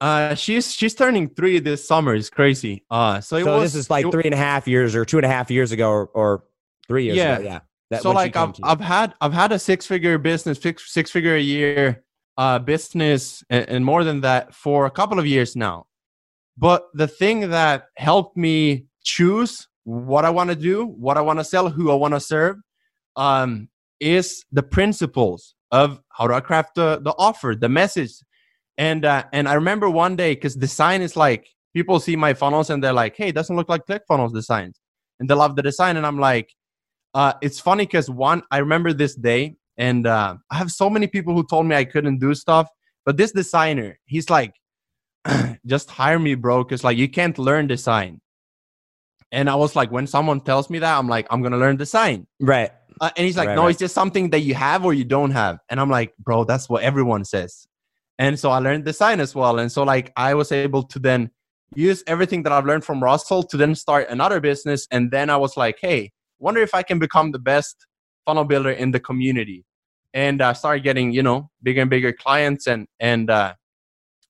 Uh, 0.01 0.35
she's 0.35 0.73
she's 0.73 0.93
turning 0.93 1.29
three 1.29 1.59
this 1.59 1.87
summer. 1.87 2.13
It's 2.13 2.29
crazy. 2.29 2.83
Uh, 2.91 3.21
so 3.21 3.37
it 3.37 3.45
so 3.45 3.57
was 3.59 3.71
this 3.71 3.79
is 3.85 3.89
like 3.89 4.05
it- 4.05 4.11
three 4.11 4.25
and 4.25 4.33
a 4.33 4.37
half 4.37 4.67
years 4.67 4.95
or 4.95 5.05
two 5.05 5.17
and 5.17 5.25
a 5.25 5.29
half 5.29 5.49
years 5.49 5.71
ago 5.71 5.89
or, 5.89 6.05
or 6.07 6.43
three 6.89 7.05
years 7.05 7.15
Yeah. 7.15 7.37
ago. 7.37 7.45
Yeah. 7.45 7.59
That 7.89 8.01
so 8.01 8.11
like 8.11 8.35
I've. 8.35 8.55
I've 8.63 8.81
had 8.81 9.13
I've 9.21 9.33
had 9.33 9.51
a 9.51 9.59
six 9.59 9.85
figure 9.85 10.17
business, 10.17 10.59
six 10.59 10.91
six 10.91 11.09
figure 11.09 11.35
a 11.35 11.41
year 11.41 12.03
uh, 12.37 12.59
business, 12.59 13.43
and, 13.49 13.69
and 13.69 13.85
more 13.85 14.03
than 14.03 14.21
that 14.21 14.53
for 14.53 14.85
a 14.85 14.91
couple 14.91 15.19
of 15.19 15.25
years 15.25 15.55
now. 15.55 15.87
But 16.57 16.87
the 16.93 17.07
thing 17.07 17.49
that 17.51 17.85
helped 17.95 18.35
me 18.35 18.85
choose 19.03 19.67
what 19.83 20.25
I 20.25 20.29
want 20.29 20.49
to 20.49 20.55
do, 20.55 20.85
what 20.85 21.17
I 21.17 21.21
want 21.21 21.39
to 21.39 21.45
sell, 21.45 21.69
who 21.69 21.91
I 21.91 21.95
want 21.95 22.13
to 22.13 22.19
serve, 22.19 22.57
um, 23.15 23.69
is 23.99 24.43
the 24.51 24.63
principles 24.63 25.55
of 25.71 26.01
how 26.09 26.27
do 26.27 26.33
I 26.33 26.39
craft 26.39 26.75
the, 26.75 26.99
the 27.01 27.13
offer, 27.17 27.55
the 27.55 27.69
message. 27.69 28.11
And 28.77 29.05
uh, 29.05 29.23
and 29.33 29.47
I 29.47 29.53
remember 29.53 29.89
one 29.89 30.15
day 30.15 30.35
because 30.35 30.55
design 30.55 31.01
is 31.01 31.15
like 31.15 31.47
people 31.73 31.99
see 31.99 32.15
my 32.15 32.33
funnels 32.33 32.69
and 32.69 32.83
they're 32.83 32.93
like, 32.93 33.15
hey, 33.15 33.29
it 33.29 33.35
doesn't 33.35 33.55
look 33.55 33.69
like 33.69 33.85
ClickFunnels 33.85 34.33
designs, 34.33 34.79
and 35.19 35.29
they 35.29 35.33
love 35.33 35.55
the 35.55 35.63
design, 35.63 35.97
and 35.97 36.05
I'm 36.05 36.19
like, 36.19 36.53
uh, 37.13 37.33
it's 37.41 37.59
funny 37.59 37.85
because 37.85 38.09
one, 38.09 38.43
I 38.51 38.57
remember 38.59 38.93
this 38.93 39.15
day, 39.15 39.55
and 39.77 40.07
uh, 40.07 40.37
I 40.51 40.55
have 40.55 40.71
so 40.71 40.89
many 40.89 41.07
people 41.07 41.33
who 41.33 41.45
told 41.45 41.65
me 41.65 41.75
I 41.75 41.85
couldn't 41.85 42.19
do 42.19 42.33
stuff, 42.33 42.67
but 43.05 43.17
this 43.17 43.31
designer, 43.31 43.99
he's 44.05 44.29
like, 44.29 44.53
just 45.65 45.89
hire 45.89 46.19
me, 46.19 46.35
bro, 46.35 46.63
because 46.63 46.83
like 46.83 46.97
you 46.97 47.09
can't 47.09 47.37
learn 47.37 47.67
design. 47.67 48.21
And 49.31 49.49
I 49.49 49.55
was 49.55 49.75
like, 49.75 49.91
when 49.91 50.07
someone 50.07 50.39
tells 50.41 50.69
me 50.69 50.79
that, 50.79 50.97
I'm 50.97 51.07
like, 51.07 51.27
I'm 51.29 51.41
gonna 51.41 51.57
learn 51.57 51.77
design. 51.77 52.27
right. 52.39 52.71
Uh, 52.99 53.11
and 53.15 53.27
he's 53.27 53.37
like, 53.37 53.49
Right, 53.49 53.55
no, 53.55 53.63
right. 53.63 53.69
it's 53.69 53.79
just 53.79 53.93
something 53.93 54.31
that 54.31 54.39
you 54.39 54.55
have 54.55 54.83
or 54.83 54.91
you 54.91 55.03
don't 55.03 55.29
have. 55.29 55.59
And 55.69 55.79
I'm 55.79 55.89
like, 55.89 56.15
bro, 56.17 56.45
that's 56.45 56.67
what 56.67 56.81
everyone 56.81 57.25
says. 57.25 57.67
And 58.17 58.39
so 58.39 58.49
I 58.49 58.57
learned 58.57 58.85
design 58.85 59.19
as 59.19 59.35
well. 59.35 59.59
And 59.59 59.71
so 59.71 59.83
like 59.83 60.11
I 60.17 60.33
was 60.33 60.51
able 60.51 60.81
to 60.81 60.97
then 60.97 61.29
use 61.75 62.03
everything 62.07 62.41
that 62.43 62.51
I've 62.51 62.65
learned 62.65 62.83
from 62.83 63.03
Russell 63.03 63.43
to 63.43 63.57
then 63.57 63.75
start 63.75 64.09
another 64.09 64.39
business. 64.39 64.87
And 64.89 65.11
then 65.11 65.29
I 65.29 65.37
was 65.37 65.55
like, 65.55 65.77
hey, 65.79 66.11
wonder 66.39 66.61
if 66.61 66.73
I 66.73 66.83
can 66.83 66.99
become 66.99 67.31
the 67.31 67.39
best 67.39 67.75
funnel 68.25 68.43
builder 68.45 68.71
in 68.71 68.91
the 68.91 68.99
community. 68.99 69.65
And 70.13 70.41
I 70.41 70.53
started 70.53 70.83
getting, 70.83 71.11
you 71.11 71.21
know, 71.23 71.49
bigger 71.63 71.81
and 71.81 71.89
bigger 71.89 72.11
clients 72.13 72.67
and 72.67 72.87
and 72.99 73.29
uh 73.29 73.53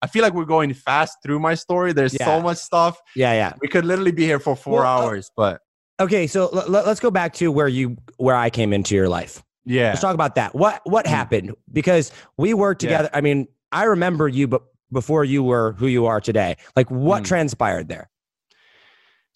I 0.02 0.08
feel 0.08 0.22
like 0.22 0.34
we're 0.34 0.46
going 0.46 0.74
fast 0.76 1.18
through 1.24 1.40
my 1.40 1.56
story. 1.56 1.92
There's 1.92 2.14
Yeah. 2.14 2.26
so 2.26 2.42
much 2.42 2.58
stuff. 2.58 3.00
Yeah, 3.16 3.34
yeah. 3.34 3.54
We 3.62 3.68
could 3.68 3.84
literally 3.86 4.12
be 4.12 4.26
here 4.26 4.40
for 4.40 4.56
four 4.56 4.82
Well, 4.82 4.86
uh, 5.02 5.06
hours, 5.06 5.32
but 5.36 5.62
Okay, 6.00 6.28
so 6.28 6.50
l- 6.50 6.70
let's 6.70 7.00
go 7.00 7.10
back 7.10 7.34
to 7.36 7.52
where 7.52 7.68
you 7.68 7.98
where 8.18 8.36
I 8.36 8.50
came 8.52 8.72
into 8.74 8.94
your 8.96 9.10
life. 9.10 9.44
yeah. 9.66 9.90
Let's 9.90 10.02
talk 10.02 10.14
about 10.14 10.36
that. 10.36 10.54
What 10.54 10.82
what 10.86 11.06
Mm. 11.06 11.10
happened? 11.10 11.56
Because 11.74 12.12
we 12.38 12.54
worked 12.54 12.84
Yeah. 12.84 12.90
together. 12.90 13.10
I 13.14 13.22
mean, 13.22 13.48
I 13.72 13.84
remember 13.86 14.28
you, 14.28 14.48
but 14.48 14.62
before 14.92 15.24
you 15.26 15.44
were 15.44 15.74
who 15.74 15.88
you 15.88 16.06
are 16.06 16.22
today. 16.22 16.56
Like, 16.76 16.90
what 16.92 17.24
Mm. 17.24 17.28
transpired 17.28 17.90
there? 17.90 18.10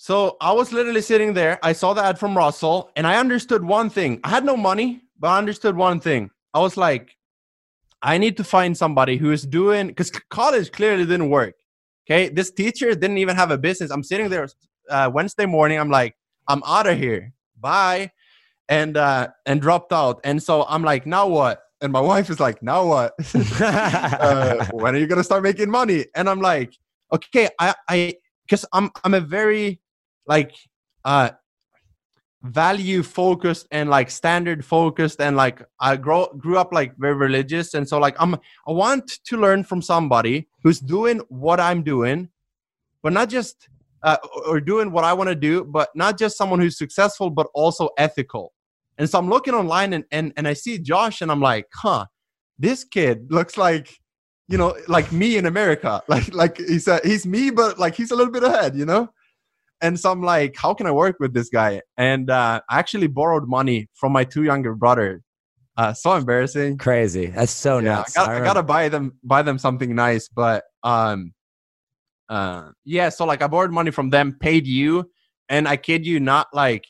So 0.03 0.35
I 0.41 0.51
was 0.51 0.73
literally 0.73 1.03
sitting 1.03 1.35
there. 1.35 1.59
I 1.61 1.73
saw 1.73 1.93
the 1.93 2.03
ad 2.03 2.17
from 2.17 2.35
Russell 2.35 2.89
and 2.95 3.05
I 3.05 3.17
understood 3.17 3.63
one 3.63 3.87
thing. 3.87 4.19
I 4.23 4.29
had 4.29 4.43
no 4.43 4.57
money, 4.57 5.03
but 5.19 5.27
I 5.27 5.37
understood 5.37 5.75
one 5.75 5.99
thing. 5.99 6.31
I 6.55 6.59
was 6.59 6.75
like, 6.75 7.15
I 8.01 8.17
need 8.17 8.35
to 8.37 8.43
find 8.43 8.75
somebody 8.75 9.17
who 9.17 9.31
is 9.31 9.45
doing, 9.45 9.85
because 9.85 10.09
college 10.31 10.71
clearly 10.71 11.05
didn't 11.05 11.29
work. 11.29 11.53
Okay. 12.03 12.29
This 12.29 12.49
teacher 12.49 12.95
didn't 12.95 13.19
even 13.19 13.35
have 13.35 13.51
a 13.51 13.59
business. 13.59 13.91
I'm 13.91 14.01
sitting 14.01 14.27
there 14.27 14.47
uh, 14.89 15.11
Wednesday 15.13 15.45
morning. 15.45 15.77
I'm 15.77 15.91
like, 15.91 16.15
I'm 16.47 16.63
out 16.65 16.87
of 16.87 16.97
here. 16.97 17.31
Bye. 17.59 18.09
And, 18.69 18.97
uh, 18.97 19.27
and 19.45 19.61
dropped 19.61 19.93
out. 19.93 20.19
And 20.23 20.41
so 20.41 20.65
I'm 20.67 20.81
like, 20.81 21.05
now 21.05 21.27
what? 21.27 21.61
And 21.79 21.93
my 21.93 22.01
wife 22.11 22.31
is 22.31 22.39
like, 22.39 22.63
now 22.63 22.87
what? 22.87 23.13
uh, 23.61 24.65
when 24.71 24.95
are 24.95 24.97
you 24.97 25.05
gonna 25.05 25.23
start 25.23 25.43
making 25.43 25.69
money? 25.69 26.07
And 26.15 26.27
I'm 26.27 26.41
like, 26.41 26.73
okay, 27.13 27.49
I, 27.59 27.75
I, 27.87 28.15
because 28.47 28.65
I'm, 28.73 28.89
I'm 29.03 29.13
a 29.13 29.21
very 29.21 29.79
like, 30.27 30.53
uh, 31.05 31.31
value 32.43 33.03
focused 33.03 33.67
and 33.71 33.89
like 33.89 34.09
standard 34.09 34.65
focused 34.65 35.21
and 35.21 35.35
like 35.35 35.61
I 35.79 35.95
grow 35.95 36.27
grew 36.37 36.57
up 36.57 36.73
like 36.73 36.97
very 36.97 37.13
religious 37.13 37.73
and 37.75 37.87
so 37.87 37.99
like 37.99 38.15
I'm 38.19 38.35
I 38.67 38.71
want 38.71 39.19
to 39.25 39.37
learn 39.37 39.63
from 39.63 39.81
somebody 39.81 40.47
who's 40.63 40.79
doing 40.79 41.19
what 41.29 41.59
I'm 41.59 41.83
doing, 41.83 42.29
but 43.03 43.13
not 43.13 43.29
just 43.29 43.69
uh, 44.03 44.17
or 44.47 44.59
doing 44.59 44.91
what 44.91 45.03
I 45.03 45.13
want 45.13 45.29
to 45.29 45.35
do, 45.35 45.63
but 45.63 45.89
not 45.95 46.17
just 46.17 46.35
someone 46.35 46.59
who's 46.59 46.77
successful 46.77 47.29
but 47.29 47.47
also 47.53 47.89
ethical. 47.97 48.53
And 48.97 49.07
so 49.07 49.19
I'm 49.19 49.29
looking 49.29 49.53
online 49.53 49.93
and 49.93 50.05
and 50.11 50.33
and 50.35 50.47
I 50.47 50.53
see 50.53 50.79
Josh 50.79 51.21
and 51.21 51.31
I'm 51.31 51.41
like, 51.41 51.67
huh, 51.73 52.05
this 52.57 52.83
kid 52.83 53.31
looks 53.31 53.55
like 53.55 53.99
you 54.47 54.57
know 54.57 54.75
like 54.87 55.11
me 55.11 55.37
in 55.37 55.45
America. 55.45 56.01
Like 56.07 56.33
like 56.33 56.57
he's 56.57 56.87
a, 56.87 56.99
he's 57.03 57.27
me, 57.27 57.51
but 57.51 57.77
like 57.77 57.93
he's 57.93 58.09
a 58.09 58.15
little 58.15 58.33
bit 58.33 58.43
ahead, 58.43 58.75
you 58.75 58.85
know. 58.85 59.09
And 59.81 59.99
so 59.99 60.11
I'm 60.11 60.21
like, 60.21 60.55
how 60.55 60.73
can 60.73 60.85
I 60.87 60.91
work 60.91 61.17
with 61.19 61.33
this 61.33 61.49
guy? 61.49 61.81
And 61.97 62.29
uh, 62.29 62.61
I 62.69 62.79
actually 62.79 63.07
borrowed 63.07 63.47
money 63.47 63.89
from 63.95 64.11
my 64.11 64.23
two 64.23 64.43
younger 64.43 64.75
brothers. 64.75 65.21
Uh, 65.77 65.93
so 65.93 66.13
embarrassing. 66.13 66.77
Crazy. 66.77 67.27
That's 67.27 67.51
so 67.51 67.79
Yeah, 67.79 67.95
nuts. 67.95 68.15
I, 68.17 68.19
got, 68.19 68.27
I 68.29 68.31
I 68.31 68.35
remember- 68.35 68.53
gotta 68.53 68.63
buy 68.63 68.89
them 68.89 69.13
buy 69.23 69.41
them 69.41 69.57
something 69.57 69.95
nice, 69.95 70.27
but 70.27 70.63
um, 70.83 71.33
uh, 72.29 72.69
yeah. 72.85 73.09
So 73.09 73.25
like, 73.25 73.41
I 73.41 73.47
borrowed 73.47 73.71
money 73.71 73.91
from 73.91 74.09
them, 74.09 74.33
paid 74.39 74.67
you, 74.67 75.09
and 75.49 75.67
I 75.67 75.77
kid 75.77 76.05
you 76.05 76.19
not, 76.19 76.47
like, 76.53 76.85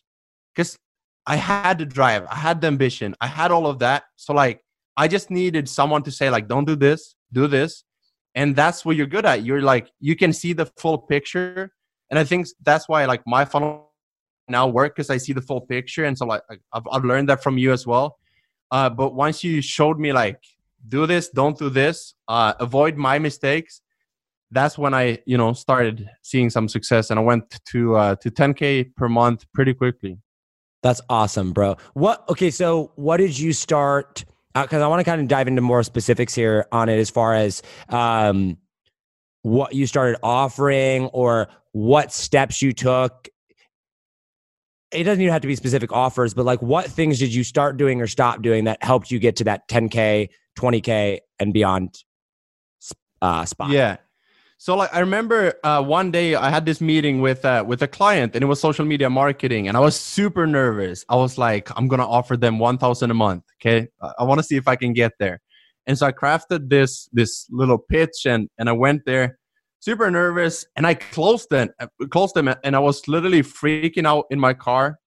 because 0.53 0.77
I 1.25 1.35
had 1.35 1.77
to 1.79 1.85
drive, 1.85 2.25
I 2.29 2.35
had 2.35 2.59
the 2.61 2.67
ambition, 2.67 3.15
I 3.21 3.27
had 3.27 3.51
all 3.51 3.67
of 3.67 3.79
that. 3.79 4.03
So 4.17 4.33
like, 4.33 4.61
I 4.97 5.07
just 5.07 5.31
needed 5.31 5.69
someone 5.69 6.03
to 6.03 6.11
say 6.11 6.29
like, 6.29 6.47
don't 6.47 6.65
do 6.65 6.75
this, 6.75 7.15
do 7.31 7.47
this, 7.47 7.83
and 8.35 8.55
that's 8.55 8.83
what 8.83 8.95
you're 8.97 9.07
good 9.07 9.25
at. 9.25 9.43
You're 9.45 9.61
like, 9.61 9.89
you 9.99 10.15
can 10.15 10.33
see 10.33 10.53
the 10.53 10.65
full 10.77 10.97
picture, 10.97 11.71
and 12.11 12.19
I 12.19 12.23
think 12.23 12.47
that's 12.61 12.87
why 12.87 13.05
like 13.05 13.21
my 13.25 13.45
funnel 13.45 13.89
now 14.47 14.67
work 14.67 14.95
because 14.95 15.09
I 15.09 15.17
see 15.17 15.33
the 15.33 15.41
full 15.41 15.61
picture, 15.61 16.05
and 16.05 16.15
so 16.17 16.25
like 16.25 16.43
I've, 16.73 16.83
I've 16.91 17.05
learned 17.05 17.29
that 17.29 17.41
from 17.41 17.57
you 17.57 17.71
as 17.71 17.87
well. 17.87 18.19
Uh, 18.69 18.89
but 18.89 19.15
once 19.15 19.43
you 19.43 19.61
showed 19.61 19.97
me 19.97 20.13
like 20.13 20.39
do 20.87 21.07
this, 21.07 21.29
don't 21.29 21.57
do 21.57 21.69
this, 21.69 22.13
uh, 22.27 22.53
avoid 22.59 22.97
my 22.97 23.17
mistakes, 23.17 23.81
that's 24.51 24.77
when 24.77 24.93
I 24.93 25.19
you 25.25 25.37
know 25.37 25.53
started 25.53 26.09
seeing 26.21 26.49
some 26.49 26.67
success, 26.67 27.09
and 27.09 27.19
I 27.19 27.23
went 27.23 27.59
to 27.67 27.95
uh, 27.95 28.15
to 28.17 28.29
10k 28.29 28.95
per 28.95 29.07
month 29.09 29.45
pretty 29.53 29.73
quickly. 29.73 30.19
That's 30.83 31.01
awesome, 31.09 31.53
bro. 31.53 31.77
What? 31.93 32.27
Okay, 32.29 32.51
so 32.51 32.91
what 32.95 33.17
did 33.17 33.37
you 33.37 33.53
start? 33.53 34.25
Because 34.53 34.81
I 34.81 34.87
want 34.87 34.99
to 34.99 35.05
kind 35.05 35.21
of 35.21 35.29
dive 35.29 35.47
into 35.47 35.61
more 35.61 35.81
specifics 35.81 36.35
here 36.35 36.67
on 36.73 36.89
it, 36.89 36.99
as 36.99 37.09
far 37.09 37.33
as 37.35 37.61
um, 37.87 38.57
what 39.43 39.73
you 39.73 39.87
started 39.87 40.19
offering 40.23 41.05
or 41.07 41.47
what 41.71 42.11
steps 42.11 42.61
you 42.61 42.73
took. 42.73 43.29
It 44.91 45.03
doesn't 45.03 45.21
even 45.21 45.31
have 45.31 45.41
to 45.41 45.47
be 45.47 45.55
specific 45.55 45.91
offers, 45.93 46.33
but 46.33 46.45
like 46.45 46.61
what 46.61 46.85
things 46.85 47.17
did 47.19 47.33
you 47.33 47.43
start 47.43 47.77
doing 47.77 48.01
or 48.01 48.07
stop 48.07 48.41
doing 48.41 48.65
that 48.65 48.83
helped 48.83 49.09
you 49.09 49.19
get 49.19 49.37
to 49.37 49.45
that 49.45 49.67
10k, 49.69 50.29
20k, 50.57 51.19
and 51.39 51.53
beyond 51.53 52.03
uh, 53.21 53.45
spot? 53.45 53.69
Yeah. 53.69 53.97
So 54.57 54.75
like 54.75 54.93
I 54.93 54.99
remember 54.99 55.55
uh, 55.63 55.81
one 55.81 56.11
day 56.11 56.35
I 56.35 56.51
had 56.51 56.67
this 56.67 56.81
meeting 56.81 57.19
with 57.19 57.43
uh, 57.45 57.63
with 57.65 57.81
a 57.81 57.87
client 57.87 58.35
and 58.35 58.43
it 58.43 58.45
was 58.45 58.59
social 58.59 58.85
media 58.85 59.09
marketing 59.09 59.67
and 59.67 59.75
I 59.75 59.79
was 59.79 59.99
super 59.99 60.45
nervous. 60.45 61.03
I 61.09 61.15
was 61.15 61.39
like, 61.39 61.71
I'm 61.75 61.87
gonna 61.87 62.07
offer 62.07 62.37
them 62.37 62.59
one 62.59 62.77
thousand 62.77 63.09
a 63.09 63.15
month. 63.15 63.43
Okay, 63.59 63.87
I, 63.99 64.11
I 64.19 64.23
want 64.23 64.37
to 64.37 64.43
see 64.43 64.57
if 64.57 64.67
I 64.67 64.75
can 64.75 64.93
get 64.93 65.13
there. 65.17 65.41
And 65.87 65.97
so 65.97 66.07
I 66.07 66.11
crafted 66.11 66.69
this 66.69 67.09
this 67.11 67.47
little 67.49 67.77
pitch 67.77 68.25
and 68.25 68.47
and 68.57 68.69
I 68.69 68.73
went 68.73 69.05
there, 69.05 69.37
super 69.79 70.09
nervous, 70.11 70.65
and 70.75 70.85
I 70.85 70.93
closed 70.93 71.49
them 71.49 71.69
closed 72.09 72.35
them 72.35 72.53
and 72.63 72.75
I 72.75 72.79
was 72.79 73.07
literally 73.07 73.41
freaking 73.41 74.05
out 74.05 74.25
in 74.29 74.39
my 74.39 74.53
car. 74.53 74.97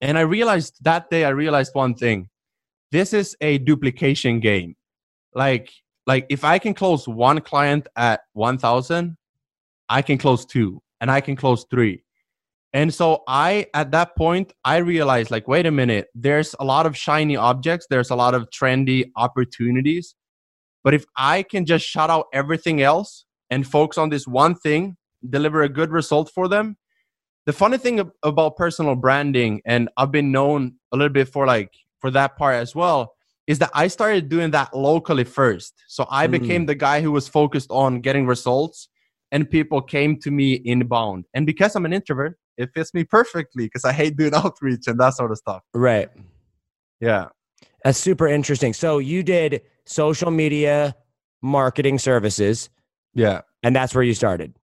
And 0.00 0.16
I 0.18 0.22
realized 0.22 0.76
that 0.82 1.10
day 1.10 1.24
I 1.24 1.30
realized 1.30 1.74
one 1.74 1.94
thing: 1.94 2.28
this 2.90 3.12
is 3.12 3.36
a 3.40 3.58
duplication 3.58 4.40
game. 4.40 4.74
Like 5.34 5.70
like 6.06 6.26
if 6.28 6.44
I 6.44 6.58
can 6.58 6.74
close 6.74 7.06
one 7.06 7.40
client 7.40 7.86
at 7.96 8.20
1000, 8.32 9.16
I 9.88 10.02
can 10.02 10.18
close 10.18 10.44
two 10.44 10.82
and 11.00 11.10
I 11.10 11.20
can 11.20 11.36
close 11.36 11.66
three. 11.70 12.02
And 12.72 12.94
so 12.94 13.22
I 13.26 13.66
at 13.74 13.90
that 13.92 14.16
point 14.16 14.52
I 14.64 14.76
realized 14.78 15.30
like 15.30 15.48
wait 15.48 15.66
a 15.66 15.70
minute, 15.70 16.06
there's 16.14 16.54
a 16.60 16.64
lot 16.64 16.86
of 16.86 16.96
shiny 16.96 17.36
objects, 17.36 17.86
there's 17.90 18.10
a 18.10 18.16
lot 18.16 18.34
of 18.34 18.48
trendy 18.50 19.10
opportunities. 19.16 20.14
But 20.84 20.94
if 20.94 21.04
I 21.16 21.42
can 21.42 21.66
just 21.66 21.84
shut 21.84 22.10
out 22.10 22.26
everything 22.32 22.80
else 22.80 23.24
and 23.50 23.66
focus 23.66 23.98
on 23.98 24.08
this 24.10 24.26
one 24.26 24.54
thing, 24.54 24.96
deliver 25.28 25.62
a 25.62 25.68
good 25.68 25.90
result 25.90 26.30
for 26.34 26.48
them. 26.48 26.76
The 27.46 27.52
funny 27.52 27.76
thing 27.78 27.98
ab- 28.00 28.12
about 28.22 28.56
personal 28.56 28.94
branding 28.94 29.60
and 29.66 29.88
I've 29.96 30.12
been 30.12 30.30
known 30.30 30.74
a 30.92 30.96
little 30.96 31.12
bit 31.12 31.28
for 31.28 31.46
like 31.46 31.72
for 32.00 32.10
that 32.12 32.36
part 32.36 32.54
as 32.54 32.74
well 32.74 33.14
is 33.46 33.58
that 33.58 33.70
I 33.74 33.88
started 33.88 34.28
doing 34.28 34.52
that 34.52 34.72
locally 34.74 35.24
first. 35.24 35.74
So 35.88 36.06
I 36.08 36.28
Mm. 36.28 36.30
became 36.30 36.66
the 36.66 36.74
guy 36.76 37.00
who 37.00 37.10
was 37.10 37.26
focused 37.26 37.70
on 37.70 38.00
getting 38.00 38.26
results, 38.26 38.88
and 39.32 39.50
people 39.50 39.82
came 39.82 40.18
to 40.20 40.30
me 40.30 40.52
inbound. 40.64 41.24
And 41.34 41.46
because 41.46 41.74
I'm 41.74 41.84
an 41.84 41.92
introvert, 41.92 42.38
it 42.60 42.70
fits 42.74 42.92
me 42.94 43.04
perfectly 43.04 43.66
because 43.66 43.84
I 43.84 43.92
hate 43.92 44.16
doing 44.16 44.34
outreach 44.42 44.86
and 44.86 44.98
that 45.00 45.14
sort 45.14 45.30
of 45.30 45.38
stuff. 45.38 45.62
Right. 45.74 46.08
Yeah. 47.00 47.28
That's 47.84 47.98
super 47.98 48.28
interesting. 48.28 48.72
So 48.74 48.98
you 48.98 49.22
did 49.22 49.62
social 49.86 50.30
media 50.30 50.94
marketing 51.42 51.98
services, 51.98 52.68
Yeah. 53.14 53.40
and 53.62 53.74
that's 53.74 53.94
where 53.94 54.04
you 54.04 54.14
started. 54.14 54.54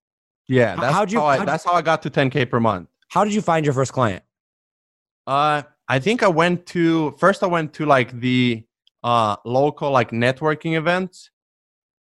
Yeah. 0.48 0.76
That's 0.76 0.94
how'd 0.94 1.12
you- 1.12 1.20
how 1.20 1.26
I, 1.26 1.38
how'd- 1.38 1.48
that's 1.48 1.64
how 1.66 1.74
I 1.74 1.82
got 1.82 2.02
to 2.04 2.10
10K 2.10 2.50
per 2.50 2.60
month. 2.60 2.90
How 3.10 3.24
did 3.24 3.34
you 3.34 3.42
find 3.42 3.66
your 3.66 3.74
first 3.74 3.92
client? 3.94 4.24
Uh, 5.26 5.64
I 5.90 6.00
think 6.00 6.22
I 6.24 6.28
went 6.28 6.66
to 6.68 7.12
first. 7.18 7.44
I 7.44 7.48
went 7.48 7.74
to 7.76 7.86
like 7.86 8.20
the 8.20 8.64
uh 9.04 9.36
local 9.46 9.92
like 9.92 10.12
networking 10.12 10.78
events. 10.78 11.32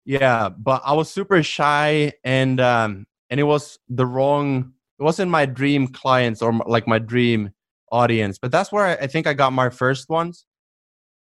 Yeah, 0.05 0.49
but 0.49 0.81
I 0.85 0.93
was 0.93 1.09
super 1.09 1.41
shy 1.43 2.13
and 2.23 2.59
um 2.59 3.07
and 3.29 3.39
it 3.39 3.43
was 3.43 3.79
the 3.89 4.05
wrong. 4.05 4.73
It 4.99 5.03
wasn't 5.03 5.31
my 5.31 5.45
dream 5.45 5.87
clients 5.87 6.41
or 6.41 6.53
like 6.65 6.87
my 6.87 6.99
dream 6.99 7.51
audience. 7.91 8.37
But 8.37 8.51
that's 8.51 8.71
where 8.71 8.85
I, 9.01 9.07
think 9.07 9.27
I 9.27 9.33
got 9.33 9.51
my 9.53 9.69
first 9.69 10.09
ones. 10.09 10.45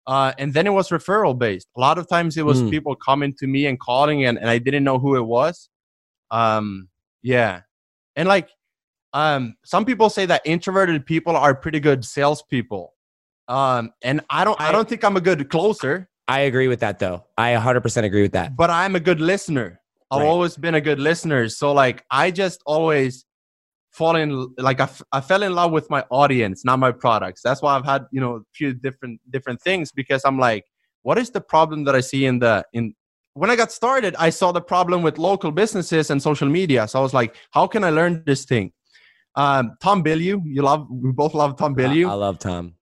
Uh, 0.07 0.33
and 0.37 0.53
then 0.53 0.67
it 0.67 0.71
was 0.71 0.89
referral 0.89 1.37
based. 1.37 1.67
A 1.75 1.79
lot 1.79 1.97
of 1.97 2.07
times 2.07 2.37
it 2.37 2.45
was 2.45 2.61
Mm. 2.61 2.69
people 2.69 2.95
coming 2.95 3.33
to 3.39 3.47
me 3.47 3.65
and 3.65 3.79
calling, 3.79 4.23
and, 4.25 4.37
and 4.37 4.49
I 4.49 4.59
didn't 4.59 4.83
know 4.83 4.99
who 4.99 5.15
it 5.15 5.23
was. 5.25 5.69
Um, 6.31 6.89
yeah, 7.23 7.61
and 8.15 8.27
like 8.27 8.49
um 9.13 9.55
some 9.63 9.85
people 9.85 10.09
say 10.09 10.25
that 10.25 10.41
introverted 10.45 11.05
people 11.05 11.35
are 11.37 11.55
pretty 11.55 11.79
good 11.79 12.03
salespeople 12.03 12.93
um 13.47 13.91
and 14.01 14.19
i 14.29 14.43
don't 14.43 14.59
i, 14.59 14.69
I- 14.69 14.71
don't 14.73 14.89
think 14.89 15.03
i'm 15.05 15.15
a 15.15 15.21
good 15.21 15.49
closer 15.49 16.09
I 16.27 16.39
agree 16.41 16.67
with 16.67 16.79
that, 16.79 16.97
though. 16.97 17.23
I 17.37 17.53
100% 17.53 18.03
agree 18.03 18.23
with 18.23 18.31
that. 18.33 18.55
but 18.57 18.69
i'm 18.69 18.95
a 18.95 18.99
good 18.99 19.21
listener 19.21 19.79
i've 20.11 20.19
Right. 20.21 20.27
always 20.27 20.57
been 20.57 20.75
a 20.75 20.81
good 20.81 20.99
listener 20.99 21.47
so 21.49 21.71
like 21.71 22.03
i 22.11 22.29
just 22.31 22.61
always 22.65 23.25
fall 23.95 24.15
in 24.17 24.29
like 24.57 24.79
I, 24.81 24.83
f- 24.83 25.01
I 25.11 25.21
fell 25.21 25.41
in 25.43 25.55
love 25.55 25.71
with 25.71 25.89
my 25.89 26.03
audience 26.09 26.65
not 26.65 26.79
my 26.79 26.91
products 26.91 27.41
that's 27.41 27.61
why 27.61 27.75
i've 27.75 27.85
had 27.85 28.05
you 28.11 28.19
know 28.19 28.35
a 28.35 28.41
few 28.53 28.73
different 28.73 29.21
different 29.29 29.61
things 29.61 29.91
because 29.91 30.21
i'm 30.25 30.37
like 30.37 30.65
what 31.03 31.17
is 31.17 31.29
the 31.29 31.41
problem 31.41 31.85
that 31.85 31.95
i 31.95 32.01
see 32.01 32.25
in 32.25 32.39
the 32.39 32.63
in 32.73 32.93
when 33.35 33.49
i 33.49 33.55
got 33.55 33.71
started 33.71 34.13
i 34.19 34.29
saw 34.29 34.51
the 34.51 34.61
problem 34.61 35.01
with 35.01 35.17
local 35.17 35.51
businesses 35.51 36.11
and 36.11 36.21
social 36.21 36.49
media 36.49 36.87
so 36.87 36.99
i 36.99 37.01
was 37.01 37.13
like 37.13 37.35
how 37.51 37.65
can 37.65 37.83
i 37.83 37.89
learn 37.89 38.21
this 38.25 38.43
thing 38.43 38.71
um 39.35 39.71
tom 39.81 40.03
Bilyeu 40.03 40.41
you 40.45 40.61
love 40.61 40.87
we 40.89 41.11
both 41.11 41.33
love 41.33 41.55
tom 41.57 41.73
I, 41.79 42.11
I 42.11 42.13
love 42.13 42.39
Tom. 42.39 42.75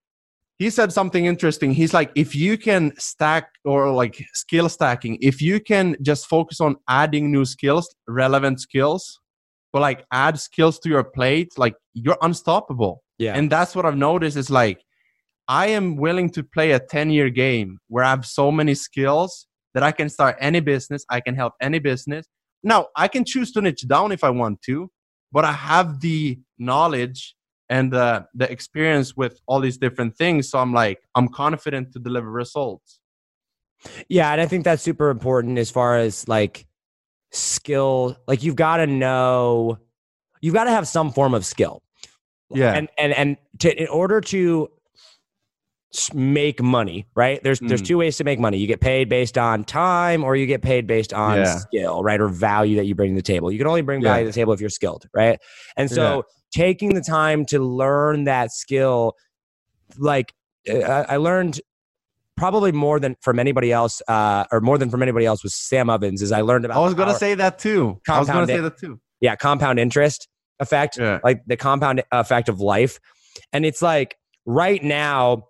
he 0.57 0.69
said 0.69 0.93
something 0.93 1.25
interesting. 1.25 1.73
He's 1.73 1.93
like, 1.93 2.11
if 2.15 2.35
you 2.35 2.57
can 2.57 2.93
stack 2.97 3.45
or 3.65 3.91
like 3.91 4.15
skill 4.33 4.69
stacking, 4.69 5.17
if 5.19 5.41
you 5.41 5.59
can 5.59 5.97
just 6.01 6.27
focus 6.27 6.61
on 6.61 6.75
adding 6.87 7.31
new 7.31 7.43
skills, 7.43 7.85
relevant 8.07 8.61
skills, 8.61 9.19
but 9.73 9.81
like 9.81 10.05
add 10.11 10.39
skills 10.39 10.79
to 10.79 10.89
your 10.89 11.03
plate, 11.03 11.57
like 11.57 11.73
you're 11.93 12.17
unstoppable. 12.21 13.03
Yeah. 13.17 13.35
And 13.35 13.51
that's 13.51 13.75
what 13.75 13.85
I've 13.85 13.97
noticed 13.97 14.37
is 14.37 14.49
like, 14.49 14.81
I 15.47 15.67
am 15.67 15.97
willing 15.97 16.29
to 16.31 16.43
play 16.43 16.71
a 16.71 16.79
10 16.79 17.09
year 17.09 17.29
game 17.29 17.79
where 17.87 18.03
I 18.03 18.11
have 18.11 18.25
so 18.25 18.51
many 18.51 18.75
skills 18.75 19.47
that 19.73 19.83
I 19.83 19.91
can 19.91 20.07
start 20.07 20.37
any 20.39 20.59
business, 20.59 21.03
I 21.09 21.19
can 21.19 21.35
help 21.35 21.53
any 21.59 21.79
business. 21.79 22.27
Now, 22.61 22.87
I 22.95 23.07
can 23.07 23.25
choose 23.25 23.51
to 23.53 23.61
niche 23.61 23.85
down 23.87 24.11
if 24.11 24.23
I 24.23 24.29
want 24.29 24.61
to, 24.67 24.89
but 25.31 25.43
I 25.43 25.51
have 25.51 25.99
the 25.99 26.39
knowledge 26.59 27.35
and 27.67 27.91
the, 27.91 28.25
the 28.35 28.49
experience 28.49 29.17
with 29.17 29.41
all 29.47 29.59
these 29.59 29.77
different 29.77 30.15
things. 30.15 30.49
So 30.49 30.59
I'm 30.59 30.71
like, 30.71 30.99
I'm 31.15 31.27
confident 31.27 31.91
to 31.93 31.99
deliver 31.99 32.29
results. 32.29 32.99
Yeah, 34.07 34.31
and 34.31 34.39
I 34.39 34.45
think 34.45 34.63
that's 34.63 34.83
super 34.83 35.09
important 35.09 35.57
as 35.57 35.71
far 35.71 35.97
as 35.97 36.27
like 36.27 36.67
skill. 37.33 38.15
Like 38.27 38.43
you've 38.43 38.55
got 38.55 38.77
to 38.77 38.87
know, 38.87 39.77
you've 40.41 40.53
got 40.53 40.63
to 40.65 40.71
have 40.71 40.87
some 40.87 41.11
form 41.11 41.33
of 41.33 41.45
skill. 41.45 41.81
Yeah. 42.49 42.73
And 42.73 42.87
and 42.97 43.13
and 43.13 43.37
to, 43.59 43.81
in 43.81 43.87
order 43.87 44.21
to 44.21 44.69
make 46.13 46.61
money, 46.61 47.05
right? 47.15 47.41
There's 47.43 47.59
there's 47.59 47.81
Mm. 47.81 47.87
two 47.87 47.97
ways 47.99 48.17
to 48.17 48.23
make 48.23 48.39
money. 48.39 48.57
You 48.57 48.65
get 48.67 48.81
paid 48.81 49.09
based 49.09 49.37
on 49.37 49.63
time, 49.63 50.23
or 50.23 50.35
you 50.35 50.45
get 50.47 50.61
paid 50.63 50.87
based 50.87 51.13
on 51.13 51.37
Yeah. 51.37 51.57
skill, 51.57 52.01
right? 52.03 52.19
Or 52.19 52.27
value 52.29 52.75
that 52.77 52.85
you 52.85 52.95
bring 52.95 53.11
to 53.11 53.15
the 53.15 53.21
table. 53.21 53.51
You 53.51 53.57
can 53.59 53.67
only 53.67 53.81
bring 53.81 54.01
Yeah. 54.01 54.09
value 54.09 54.25
to 54.25 54.29
the 54.31 54.33
table 54.33 54.53
if 54.53 54.59
you're 54.59 54.69
skilled, 54.71 55.05
right? 55.13 55.39
And 55.77 55.89
so 55.91 56.23
taking 56.51 56.93
the 56.95 57.01
time 57.01 57.45
to 57.47 57.59
learn 57.59 58.23
that 58.23 58.51
skill, 58.51 59.13
like 59.97 60.33
I 60.67 61.05
I 61.09 61.17
learned 61.17 61.61
probably 62.37 62.71
more 62.71 62.99
than 62.99 63.15
from 63.21 63.39
anybody 63.39 63.71
else, 63.71 64.01
uh, 64.07 64.45
or 64.51 64.59
more 64.61 64.77
than 64.77 64.89
from 64.89 65.01
anybody 65.01 65.25
else 65.25 65.43
was 65.43 65.53
Sam 65.55 65.89
Ovens. 65.89 66.21
Is 66.21 66.31
I 66.31 66.41
learned 66.41 66.65
about 66.65 66.77
I 66.77 66.81
was 66.81 66.93
going 66.93 67.09
to 67.09 67.15
say 67.15 67.35
that 67.35 67.59
too. 67.59 67.99
I 68.07 68.19
was 68.19 68.29
going 68.29 68.47
to 68.47 68.53
say 68.53 68.59
that 68.61 68.77
too. 68.77 68.99
yeah, 69.21 69.35
compound 69.35 69.79
interest 69.79 70.27
effect, 70.59 70.97
Yeah. 70.97 71.19
like 71.23 71.41
the 71.47 71.57
compound 71.57 72.03
effect 72.11 72.49
of 72.49 72.59
life. 72.59 72.99
And 73.51 73.65
it's 73.65 73.81
like 73.81 74.15
right 74.45 74.81
now, 74.83 75.47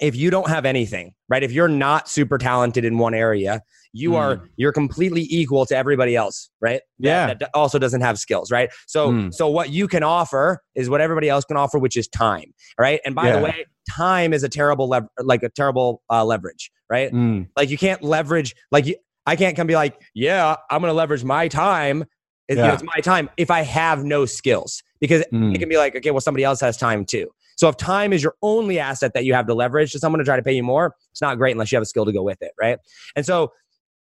if 0.00 0.14
you 0.14 0.30
don't 0.30 0.48
have 0.48 0.66
anything, 0.66 1.14
right? 1.30 1.42
If 1.42 1.50
you're 1.52 1.66
not 1.68 2.08
super 2.08 2.36
talented 2.36 2.84
in 2.84 2.98
one 2.98 3.14
area, 3.14 3.62
you 3.94 4.16
are 4.16 4.46
you're 4.56 4.72
completely 4.72 5.26
equal 5.30 5.64
to 5.64 5.74
everybody 5.74 6.14
else, 6.14 6.50
right? 6.60 6.82
Yeah. 6.98 7.32
That, 7.34 7.48
also 7.54 7.78
doesn't 7.78 8.02
have 8.02 8.18
skills, 8.18 8.50
right? 8.50 8.68
So 8.86 9.10
Mm. 9.10 9.32
so 9.34 9.48
what 9.48 9.70
you 9.70 9.88
can 9.88 10.02
offer 10.02 10.60
is 10.74 10.90
what 10.90 11.00
everybody 11.00 11.30
else 11.30 11.46
can 11.46 11.56
offer, 11.56 11.78
which 11.78 11.96
is 11.96 12.06
time, 12.06 12.52
right? 12.78 13.00
And 13.06 13.14
by 13.14 13.32
the 13.32 13.38
way, 13.40 13.64
time 13.88 14.32
is 14.32 14.42
a 14.42 14.48
terrible 14.48 14.88
lev- 14.88 15.08
like 15.18 15.42
a 15.42 15.48
terrible 15.48 16.02
uh, 16.10 16.24
leverage, 16.24 16.70
right? 16.90 17.12
Mm. 17.12 17.48
Like 17.56 17.70
you 17.70 17.78
can't 17.78 18.02
leverage 18.02 18.54
like 18.70 18.86
you, 18.86 18.96
I 19.26 19.36
can't 19.36 19.56
come 19.56 19.66
be 19.66 19.74
like, 19.74 20.00
yeah, 20.14 20.56
I'm 20.70 20.80
to 20.82 20.92
leverage 20.92 21.24
my 21.24 21.48
time. 21.48 22.02
It- 22.48 22.56
you 22.56 22.62
know, 22.62 22.64
Yeah. 22.68 22.74
it's 22.74 22.82
my 22.82 23.00
time 23.02 23.28
if 23.36 23.50
I 23.50 23.60
have 23.62 24.04
no 24.04 24.24
skills 24.26 24.82
because 25.00 25.22
Mm. 25.32 25.54
it 25.54 25.58
can 25.58 25.68
be 25.68 25.76
like, 25.76 25.94
okay, 25.96 26.10
well, 26.10 26.20
somebody 26.20 26.44
else 26.44 26.60
has 26.60 26.76
time 26.76 27.04
too. 27.04 27.28
So 27.56 27.68
if 27.68 27.76
time 27.76 28.12
is 28.12 28.22
your 28.22 28.34
only 28.40 28.78
asset 28.78 29.14
that 29.14 29.24
you 29.24 29.34
have 29.34 29.46
to 29.48 29.54
leverage 29.54 29.90
to 29.92 29.98
someone 29.98 30.18
to 30.20 30.24
try 30.24 30.36
to 30.36 30.42
pay 30.42 30.52
you 30.52 30.62
more, 30.62 30.94
it's 31.10 31.20
not 31.20 31.36
great 31.38 31.52
unless 31.52 31.72
you 31.72 31.76
have 31.76 31.82
a 31.82 31.86
skill 31.86 32.04
to 32.04 32.12
go 32.12 32.22
with 32.22 32.38
it, 32.40 32.52
right? 32.60 32.78
And 33.16 33.26
so 33.26 33.50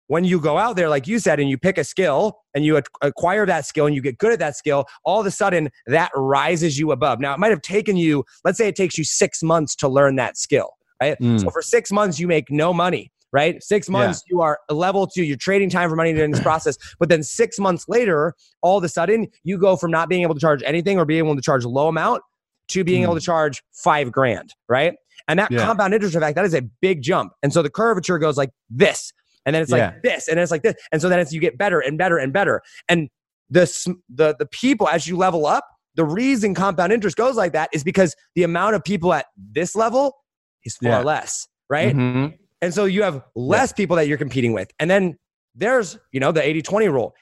when 0.09 0.23
you 0.23 0.39
go 0.39 0.57
out 0.57 0.75
there, 0.75 0.89
like 0.89 1.07
you 1.07 1.19
said, 1.19 1.39
and 1.39 1.49
you 1.49 1.57
pick 1.57 1.77
a 1.77 1.83
skill 1.83 2.39
and 2.55 2.65
you 2.65 2.81
acquire 3.01 3.45
that 3.45 3.65
skill 3.65 3.85
and 3.85 3.95
you 3.95 4.01
get 4.01 4.17
good 4.17 4.33
at 4.33 4.39
that 4.39 4.57
skill, 4.57 4.85
all 5.05 5.19
of 5.19 5.25
a 5.27 5.31
sudden 5.31 5.69
that 5.85 6.09
rises 6.15 6.79
you 6.79 6.91
above. 6.91 7.19
Now, 7.19 7.33
it 7.33 7.39
might 7.39 7.51
have 7.51 7.61
taken 7.61 7.95
you, 7.95 8.25
let's 8.43 8.57
say 8.57 8.67
it 8.67 8.75
takes 8.75 8.97
you 8.97 9.03
six 9.03 9.43
months 9.43 9.75
to 9.77 9.87
learn 9.87 10.15
that 10.15 10.35
skill, 10.35 10.71
right? 10.99 11.15
Mm. 11.21 11.39
So 11.39 11.51
for 11.51 11.61
six 11.61 11.91
months, 11.91 12.19
you 12.19 12.27
make 12.27 12.49
no 12.49 12.73
money, 12.73 13.11
right? 13.31 13.61
Six 13.61 13.87
months, 13.87 14.23
you 14.27 14.41
are 14.41 14.57
a 14.67 14.73
level 14.73 15.05
two, 15.05 15.23
you're 15.23 15.37
trading 15.37 15.69
time 15.69 15.87
for 15.91 15.95
money 15.95 16.11
during 16.11 16.31
this 16.31 16.41
process. 16.41 16.75
But 16.99 17.09
then 17.09 17.21
six 17.21 17.59
months 17.59 17.85
later, 17.87 18.33
all 18.63 18.79
of 18.79 18.83
a 18.83 18.89
sudden, 18.89 19.27
you 19.43 19.59
go 19.59 19.75
from 19.75 19.91
not 19.91 20.09
being 20.09 20.23
able 20.23 20.33
to 20.33 20.41
charge 20.41 20.63
anything 20.65 20.97
or 20.97 21.05
being 21.05 21.23
able 21.23 21.35
to 21.35 21.41
charge 21.41 21.63
a 21.63 21.69
low 21.69 21.87
amount 21.87 22.23
to 22.69 22.83
being 22.83 23.03
able 23.03 23.15
to 23.15 23.21
charge 23.21 23.61
five 23.73 24.11
grand, 24.11 24.55
right? 24.67 24.95
And 25.27 25.37
that 25.37 25.51
Yeah. 25.51 25.65
compound 25.65 25.93
interest 25.93 26.15
effect, 26.15 26.35
that 26.35 26.45
is 26.45 26.55
a 26.55 26.63
big 26.81 27.03
jump. 27.03 27.33
And 27.43 27.53
so 27.53 27.61
the 27.61 27.69
curvature 27.69 28.17
goes 28.17 28.37
like 28.37 28.49
this, 28.71 29.11
and 29.45 29.55
then 29.55 29.61
it's 29.61 29.71
Yeah. 29.71 29.91
like 29.93 30.01
this, 30.03 30.27
and 30.27 30.37
then 30.37 30.43
it's 30.43 30.51
like 30.51 30.63
this, 30.63 30.75
and 30.91 31.01
so 31.01 31.09
then 31.09 31.19
it's 31.19 31.31
you 31.33 31.39
get 31.41 31.57
better 31.57 31.79
and 31.79 31.97
better 31.97 32.17
and 32.17 32.31
better. 32.33 32.61
And 32.87 33.09
the 33.49 33.65
the 34.09 34.35
the 34.37 34.45
people 34.47 34.87
as 34.87 35.07
you 35.07 35.17
level 35.17 35.45
up, 35.45 35.65
the 35.95 36.05
reason 36.05 36.53
compound 36.53 36.93
interest 36.93 37.17
goes 37.17 37.35
like 37.35 37.53
that 37.53 37.69
is 37.73 37.83
because 37.83 38.15
the 38.35 38.43
amount 38.43 38.75
of 38.75 38.83
people 38.83 39.13
at 39.13 39.25
this 39.37 39.75
level 39.75 40.15
is 40.65 40.75
far 40.77 40.91
Yeah. 40.91 40.99
less, 40.99 41.47
right? 41.69 41.95
Mhm. 41.95 42.37
And 42.61 42.73
so 42.73 42.85
you 42.85 43.03
have 43.03 43.23
less 43.35 43.71
people 43.73 43.95
that 43.95 44.07
you're 44.07 44.17
competing 44.17 44.53
with. 44.53 44.69
And 44.79 44.89
then 44.91 45.17
there's, 45.55 45.97
you 46.11 46.19
know, 46.19 46.31
the 46.31 46.43
80 46.45 46.61
20 46.61 46.87
rule. 46.89 47.15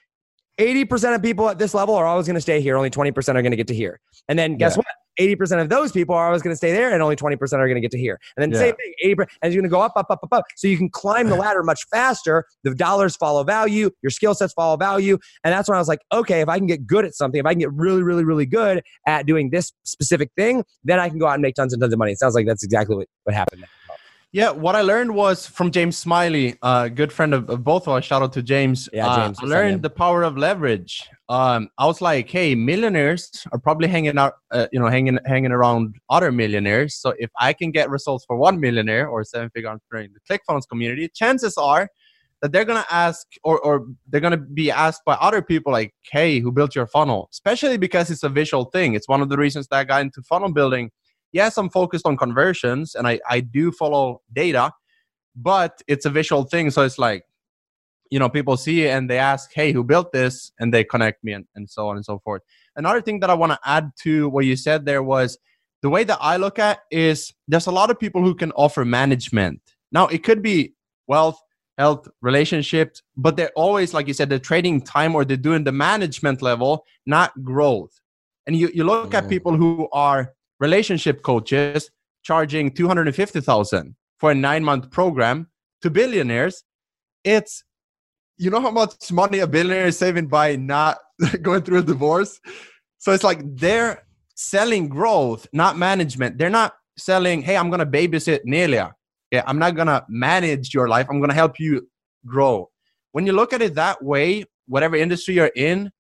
80% 0.59 1.13
of 1.15 1.21
people 1.21 1.47
at 1.49 1.59
this 1.59 1.73
level 1.75 1.93
are 1.95 2.05
always 2.07 2.25
going 2.25 2.33
to 2.35 2.41
stay 2.41 2.59
here. 2.59 2.75
Only 2.75 2.89
20% 2.89 3.37
are 3.37 3.41
going 3.43 3.51
to 3.51 3.55
get 3.57 3.67
to 3.67 3.75
here. 3.75 3.99
And 4.27 4.37
then 4.39 4.57
guess 4.57 4.73
Yeah. 4.73 4.77
what? 4.79 4.85
80% 5.19 5.61
of 5.61 5.69
those 5.69 5.91
people 5.91 6.15
are 6.15 6.27
always 6.27 6.41
going 6.41 6.53
to 6.53 6.57
stay 6.57 6.71
there 6.71 6.91
and 6.91 7.01
only 7.01 7.15
20% 7.15 7.41
are 7.41 7.67
going 7.67 7.75
to 7.75 7.81
get 7.81 7.91
to 7.91 7.97
here. 7.97 8.19
And 8.35 8.43
then 8.43 8.51
Yeah. 8.51 8.67
same 8.67 8.75
thing, 8.75 8.93
80%, 9.03 9.27
and 9.41 9.53
you're 9.53 9.61
going 9.61 9.69
to 9.69 9.73
go 9.73 9.81
up, 9.81 9.93
up, 9.95 10.07
up, 10.09 10.19
up, 10.23 10.33
up. 10.33 10.45
So 10.55 10.67
you 10.67 10.77
can 10.77 10.89
climb 10.89 11.29
the 11.29 11.35
ladder 11.43 11.63
much 11.63 11.85
faster. 11.91 12.45
The 12.63 12.73
dollars 12.75 13.15
follow 13.15 13.43
value, 13.43 13.89
your 14.01 14.09
skill 14.09 14.33
sets 14.33 14.53
follow 14.53 14.77
value. 14.77 15.17
And 15.43 15.53
that's 15.53 15.67
when 15.69 15.75
I 15.75 15.79
was 15.79 15.87
like, 15.87 15.99
okay, 16.11 16.41
if 16.41 16.49
I 16.49 16.57
can 16.57 16.67
get 16.67 16.85
good 16.85 17.05
at 17.05 17.13
something, 17.15 17.39
if 17.39 17.45
I 17.45 17.53
can 17.53 17.59
get 17.59 17.73
really, 17.73 18.03
really, 18.03 18.23
really 18.23 18.45
good 18.45 18.83
at 19.05 19.25
doing 19.25 19.49
this 19.49 19.71
specific 19.83 20.31
thing, 20.35 20.63
then 20.83 20.99
I 20.99 21.09
can 21.09 21.19
go 21.19 21.27
out 21.27 21.33
and 21.33 21.41
make 21.41 21.55
tons 21.55 21.73
and 21.73 21.81
tons 21.81 21.93
of 21.93 21.99
money. 21.99 22.11
It 22.11 22.19
sounds 22.19 22.35
like 22.35 22.45
that's 22.45 22.63
exactly 22.63 22.95
what, 22.95 23.07
what 23.23 23.35
happened. 23.35 23.65
Yeah, 24.37 24.51
what 24.51 24.75
I 24.75 24.81
learned 24.81 25.15
was 25.15 25.47
from 25.47 25.71
James 25.71 25.97
Smiley, 25.97 26.59
a 26.61 26.91
good 26.91 27.11
friend 27.11 27.33
of, 27.33 27.49
of 27.49 27.63
both 27.63 27.87
of 27.87 27.95
us. 27.95 28.05
Shout 28.05 28.21
out 28.21 28.33
to 28.33 28.43
James. 28.43 28.87
Yeah, 28.93 29.07
Uh, 29.07 29.33
I 29.35 29.45
learned 29.47 29.81
the 29.81 29.89
power 29.89 30.21
of 30.21 30.37
leverage. 30.37 31.09
Um, 31.27 31.69
I 31.79 31.87
was 31.87 32.01
like, 32.01 32.29
hey, 32.29 32.53
millionaires 32.53 33.47
are 33.51 33.57
probably 33.57 33.87
hanging 33.87 34.15
out, 34.19 34.33
uh, 34.51 34.67
you 34.71 34.79
know, 34.79 34.89
hanging 34.89 35.17
hanging 35.25 35.51
around 35.51 35.95
other 36.11 36.31
millionaires. 36.31 36.93
So 36.93 37.15
if 37.17 37.31
I 37.39 37.51
can 37.51 37.71
get 37.71 37.89
results 37.89 38.25
for 38.25 38.37
one 38.37 38.59
millionaire 38.59 39.07
or 39.07 39.23
seven 39.23 39.49
figure 39.49 39.71
entrepreneur 39.71 40.05
in 40.05 40.13
the 40.13 40.21
ClickFunnels 40.29 40.69
community, 40.69 41.09
chances 41.15 41.57
are 41.57 41.89
that 42.43 42.51
they're 42.51 42.69
gonna 42.71 42.85
ask 42.91 43.25
or 43.43 43.57
or 43.61 43.87
they're 44.07 44.21
gonna 44.21 44.45
be 44.61 44.69
asked 44.69 45.01
by 45.03 45.15
other 45.15 45.41
people 45.41 45.71
like, 45.71 45.95
hey, 46.11 46.37
who 46.41 46.51
built 46.51 46.75
your 46.75 46.85
funnel? 46.85 47.27
Especially 47.31 47.77
because 47.77 48.11
it's 48.11 48.21
a 48.21 48.29
visual 48.29 48.65
thing. 48.65 48.93
It's 48.93 49.07
one 49.07 49.23
of 49.23 49.29
the 49.29 49.37
reasons 49.45 49.67
that 49.69 49.77
I 49.77 49.83
got 49.83 50.01
into 50.01 50.21
funnel 50.21 50.53
building. 50.53 50.91
Yes, 51.31 51.57
I'm 51.57 51.69
focused 51.69 52.05
on 52.05 52.17
conversions 52.17 52.95
and 52.95 53.07
I, 53.07 53.19
I 53.29 53.41
do 53.41 53.71
follow 53.71 54.21
data, 54.33 54.71
but 55.35 55.81
it's 55.87 56.05
a 56.05 56.09
visual 56.09 56.43
thing. 56.43 56.69
So 56.71 56.83
it's 56.83 56.97
like, 56.97 57.23
you 58.09 58.19
know, 58.19 58.29
people 58.29 58.55
see 58.55 58.85
it 58.85 58.89
and 58.89 59.09
they 59.09 59.19
ask, 59.19 59.51
hey, 59.53 59.73
who 59.73 59.83
built 59.83 60.11
this? 60.13 60.51
And 60.59 60.73
they 60.73 60.83
connect 60.83 61.23
me 61.23 61.33
and, 61.33 61.45
and 61.55 61.69
so 61.69 61.89
on 61.89 61.97
and 61.97 62.05
so 62.05 62.19
forth. 62.19 62.41
Another 62.75 63.01
thing 63.01 63.19
that 63.19 63.29
I 63.29 63.33
want 63.33 63.51
to 63.51 63.59
add 63.65 63.91
to 64.03 64.29
what 64.29 64.45
you 64.45 64.55
said 64.55 64.85
there 64.85 65.03
was 65.03 65.37
the 65.81 65.89
way 65.89 66.03
that 66.05 66.17
I 66.21 66.37
look 66.37 66.57
at 66.57 66.79
is 66.89 67.33
there's 67.47 67.67
a 67.67 67.71
lot 67.71 67.91
of 67.91 67.99
people 67.99 68.23
who 68.23 68.33
can 68.33 68.51
offer 68.53 68.85
management. 68.85 69.61
Now 69.91 70.07
it 70.07 70.23
could 70.23 70.41
be 70.41 70.73
wealth, 71.07 71.39
health, 71.77 72.07
relationships, 72.21 73.03
but 73.15 73.35
they're 73.35 73.51
always, 73.55 73.93
like 73.93 74.07
you 74.07 74.13
said, 74.13 74.29
they're 74.29 74.39
trading 74.39 74.81
time 74.81 75.13
or 75.13 75.25
they're 75.25 75.37
doing 75.37 75.65
the 75.65 75.71
management 75.71 76.41
level, 76.41 76.85
not 77.05 77.43
growth. 77.43 77.99
And 78.47 78.55
you, 78.55 78.71
you 78.73 78.85
look 78.85 79.13
at 79.13 79.25
Mm. 79.25 79.29
people 79.29 79.55
who 79.57 79.89
are 79.91 80.33
relationship 80.59 81.21
coaches 81.23 81.89
charging 82.23 82.71
250,000 82.71 83.95
for 84.19 84.31
a 84.31 84.35
9-month 84.35 84.91
program 84.91 85.47
to 85.81 85.89
billionaires. 85.89 86.63
It's 87.23 87.63
you 88.37 88.51
know 88.51 88.61
how 88.61 88.71
much 88.71 89.11
money 89.11 89.39
a 89.39 89.47
billionaire 89.47 89.87
is 89.87 89.97
saving 89.97 90.27
by 90.27 90.55
not 90.55 90.97
going 91.41 91.63
through 91.63 91.79
a 91.79 91.83
divorce? 91.83 92.39
So 92.99 93.11
it's 93.11 93.23
like 93.23 93.39
they're 93.55 94.03
selling 94.35 94.87
growth, 94.87 95.47
not 95.53 95.77
management. 95.77 96.37
They're 96.37 96.49
not 96.49 96.73
selling, 96.97 97.41
hey, 97.41 97.57
I'm 97.57 97.69
going 97.69 97.79
to 97.79 97.85
babysit 97.85 98.41
Nelia. 98.45 98.91
Yeah, 99.31 99.43
I'm 99.45 99.59
not 99.59 99.75
going 99.75 99.87
to 99.87 100.05
manage 100.07 100.73
your 100.73 100.87
life. 100.87 101.07
I'm 101.09 101.19
going 101.19 101.29
to 101.29 101.35
help 101.35 101.59
you 101.59 101.87
grow. 102.25 102.69
When 103.11 103.25
you 103.25 103.33
look 103.33 103.53
at 103.53 103.61
it 103.61 103.75
that 103.75 104.03
way, 104.03 104.45
whatever 104.67 104.95
industry 104.95 105.35
you're 105.35 105.51
in, 105.55 105.91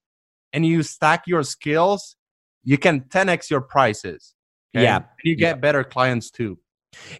and 0.53 0.65
you 0.65 0.81
stack 0.81 1.23
your 1.27 1.43
skills, 1.43 2.15
you 2.63 2.77
can 2.77 3.01
10x 3.01 3.49
your 3.49 3.61
prices. 3.61 4.33
Yeah. 4.81 4.95
And 4.97 5.05
you 5.23 5.35
get 5.35 5.61
better 5.61 5.83
clients 5.83 6.29
too. 6.31 6.57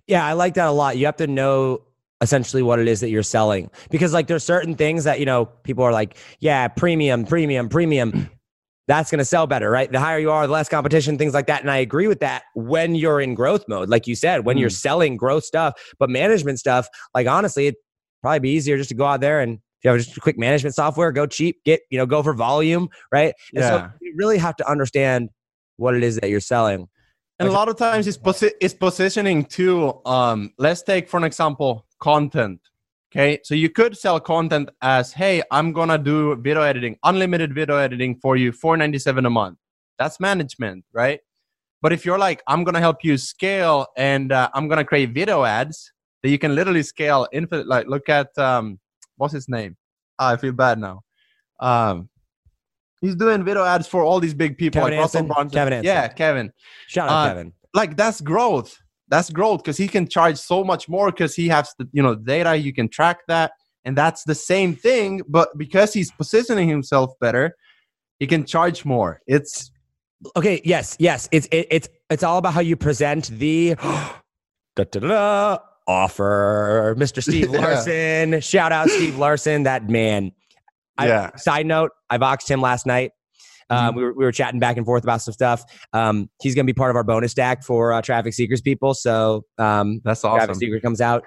Yeah, 0.08 0.26
I 0.26 0.34
like 0.34 0.54
that 0.56 0.68
a 0.68 0.72
lot. 0.72 0.98
You 0.98 1.06
have 1.06 1.18
to 1.18 1.28
know 1.28 1.84
essentially 2.22 2.64
what 2.64 2.80
it 2.80 2.88
is 2.88 3.00
that 3.02 3.10
you're 3.10 3.22
selling. 3.24 3.70
Because 3.92 4.12
like 4.14 4.28
there's 4.28 4.44
certain 4.44 4.76
things 4.76 5.04
that 5.04 5.20
you 5.20 5.26
know 5.26 5.46
people 5.46 5.84
are 5.84 5.92
like 5.92 6.18
yeah 6.40 6.68
premium 6.68 7.26
premium 7.26 7.70
premium. 7.70 8.30
That's 8.88 9.12
going 9.12 9.20
to 9.20 9.26
sell 9.26 9.48
better 9.48 9.70
right? 9.70 9.92
The 9.92 10.00
higher 10.00 10.18
you 10.18 10.32
are 10.32 10.48
the 10.48 10.54
less 10.54 10.70
competition 10.70 11.18
things 11.18 11.34
like 11.34 11.48
that. 11.48 11.60
And 11.62 11.70
i 11.70 11.76
agree 11.78 12.08
with 12.08 12.22
that 12.22 12.44
when 12.56 12.96
you're 12.96 13.20
in 13.20 13.36
growth 13.36 13.66
mode 13.68 13.90
like 13.90 14.08
you 14.08 14.16
said 14.16 14.46
when 14.46 14.58
you're 14.58 14.70
Mm. 14.70 14.80
selling 14.80 15.18
growth 15.18 15.44
stuff 15.44 15.74
but 16.00 16.10
management 16.10 16.58
stuff 16.58 16.88
like 17.14 17.28
honestly 17.28 17.68
it'd 17.68 17.78
probably 18.22 18.40
be 18.40 18.50
easier 18.52 18.78
just 18.78 18.88
to 18.90 18.96
go 18.96 19.06
out 19.06 19.20
there 19.20 19.42
and 19.42 19.56
if 19.56 19.84
you 19.84 19.90
have 19.92 20.00
just 20.00 20.16
a 20.16 20.22
quick 20.22 20.38
management 20.40 20.74
software 20.74 21.12
go 21.12 21.26
cheap 21.28 21.58
get 21.66 21.82
you 21.92 21.98
know 21.98 22.06
go 22.06 22.24
for 22.24 22.34
volume 22.34 22.88
right? 23.12 23.34
And 23.54 23.64
so 23.66 23.90
you 24.02 24.14
really 24.16 24.38
have 24.38 24.56
to 24.56 24.68
understand 24.72 25.30
what 25.76 25.94
it 25.94 26.02
is 26.04 26.16
that 26.16 26.30
you're 26.30 26.40
selling 26.40 26.88
And 27.40 27.50
a 27.50 27.52
lot 27.52 27.70
of 27.70 27.78
times 27.78 28.08
it's, 28.08 28.18
posi- 28.18 28.54
it's 28.60 28.74
positioning 28.74 29.46
too. 29.46 30.02
Um, 30.06 30.54
let's 30.58 30.82
take, 30.82 31.08
for 31.08 31.18
an 31.18 31.24
example, 31.24 31.86
content. 32.00 32.60
Okay. 33.12 33.40
So 33.44 33.56
you 33.56 33.70
could 33.70 33.98
sell 33.98 34.20
content 34.20 34.70
as, 34.82 35.14
hey, 35.14 35.42
I'm 35.52 35.72
going 35.72 35.90
to 35.90 35.98
do 35.98 36.36
video 36.36 36.62
editing, 36.64 36.98
unlimited 37.04 37.54
video 37.54 37.78
editing 37.78 38.20
for 38.22 38.36
you, 38.36 38.52
497 38.52 39.26
a 39.26 39.30
month. 39.30 39.58
That's 39.98 40.20
management, 40.20 40.84
right? 40.94 41.20
But 41.82 41.94
if 41.94 42.06
you're 42.06 42.18
like, 42.18 42.42
I'm 42.48 42.64
going 42.64 42.74
to 42.74 42.80
help 42.80 43.04
you 43.04 43.18
scale 43.18 43.88
and 43.96 44.32
uh, 44.32 44.50
I'm 44.54 44.68
going 44.68 44.80
to 44.80 44.84
create 44.84 45.12
video 45.14 45.44
ads 45.44 45.92
that 46.24 46.30
you 46.30 46.40
can 46.40 46.56
literally 46.56 46.84
scale 46.84 47.28
infinite, 47.32 47.68
like 47.68 47.88
look 47.88 48.10
at, 48.10 48.36
um, 48.38 48.80
what's 49.16 49.34
his 49.34 49.48
name? 49.48 49.78
Ah, 50.20 50.32
I 50.32 50.38
feel 50.38 50.54
bad 50.54 50.80
now. 50.80 51.02
Um, 51.60 52.10
he's 53.02 53.16
doing 53.16 53.44
video 53.44 53.64
ads 53.64 53.88
for 53.88 54.04
all 54.04 54.20
these 54.20 54.34
big 54.34 54.58
people 54.58 54.82
Kevin 54.82 54.94
like 54.96 55.02
Russell 55.02 55.24
Brunson. 55.24 55.50
Kevin 55.50 55.74
Anson. 55.74 55.86
Yeah, 55.86 56.08
Kevin 56.08 56.52
Shout 56.88 57.10
out 57.10 57.14
uh, 57.14 57.28
Kevin. 57.30 57.54
like 57.74 57.98
that's 57.98 58.22
growth 58.22 58.78
that's 59.10 59.30
growth 59.30 59.64
because 59.64 59.78
he 59.78 59.88
can 59.88 60.08
charge 60.08 60.38
so 60.38 60.64
much 60.64 60.90
more 60.90 61.12
because 61.12 61.36
he 61.36 61.48
has 61.48 61.74
the 61.80 61.88
you 61.94 62.02
know 62.04 62.16
data 62.16 62.56
you 62.56 62.74
can 62.74 62.90
track 62.90 63.20
that 63.28 63.52
and 63.86 63.98
that's 63.98 64.24
the 64.24 64.36
same 64.36 64.76
thing 64.76 65.22
but 65.28 65.58
because 65.58 65.94
he's 65.94 66.12
positioning 66.12 66.68
himself 66.68 67.12
better 67.22 67.56
he 68.20 68.28
can 68.28 68.44
charge 68.46 68.84
more 68.86 69.22
it's 69.28 69.72
Okay, 70.36 70.62
yes, 70.66 70.96
yes. 71.00 71.30
It's 71.32 71.46
it, 71.52 71.68
it's 71.70 71.90
it's 72.10 72.24
all 72.24 72.40
about 72.40 72.54
how 72.54 72.60
you 72.62 72.76
present 72.76 73.28
the 73.30 73.76
da, 73.76 74.84
da, 74.84 75.00
da, 75.00 75.58
offer. 75.88 76.96
Mr. 76.98 77.22
Steve 77.22 77.50
Yeah. 77.54 77.60
Larsen. 77.60 78.42
Shout 78.42 78.72
out 78.72 78.90
Steve 78.90 79.18
Larsen. 79.20 79.62
That 79.64 79.88
man. 79.90 80.32
I, 80.98 81.32
Side 81.38 81.66
note, 81.66 81.92
I 82.10 82.18
boxed 82.18 82.50
him 82.50 82.62
last 82.62 82.86
night. 82.86 83.12
Um, 83.70 83.96
we, 83.96 84.04
were, 84.04 84.14
we 84.14 84.24
were 84.24 84.32
chatting 84.32 84.62
back 84.62 84.78
and 84.78 84.86
forth 84.86 85.04
about 85.04 85.22
some 85.22 85.34
stuff. 85.34 85.64
Um, 85.92 86.30
he's 86.42 86.56
going 86.56 86.66
to 86.66 86.72
be 86.72 86.76
part 86.76 86.90
of 86.90 86.96
our 86.96 87.04
bonus 87.04 87.32
stack 87.34 87.64
for 87.64 87.92
uh, 87.92 88.02
Traffic 88.02 88.34
Secrets 88.34 88.62
people. 88.62 88.94
So 88.94 89.44
um, 89.58 90.00
that's 90.06 90.24
awesome. 90.24 90.38
Traffic 90.38 90.56
Secret 90.56 90.82
comes 90.82 91.02
out. 91.02 91.24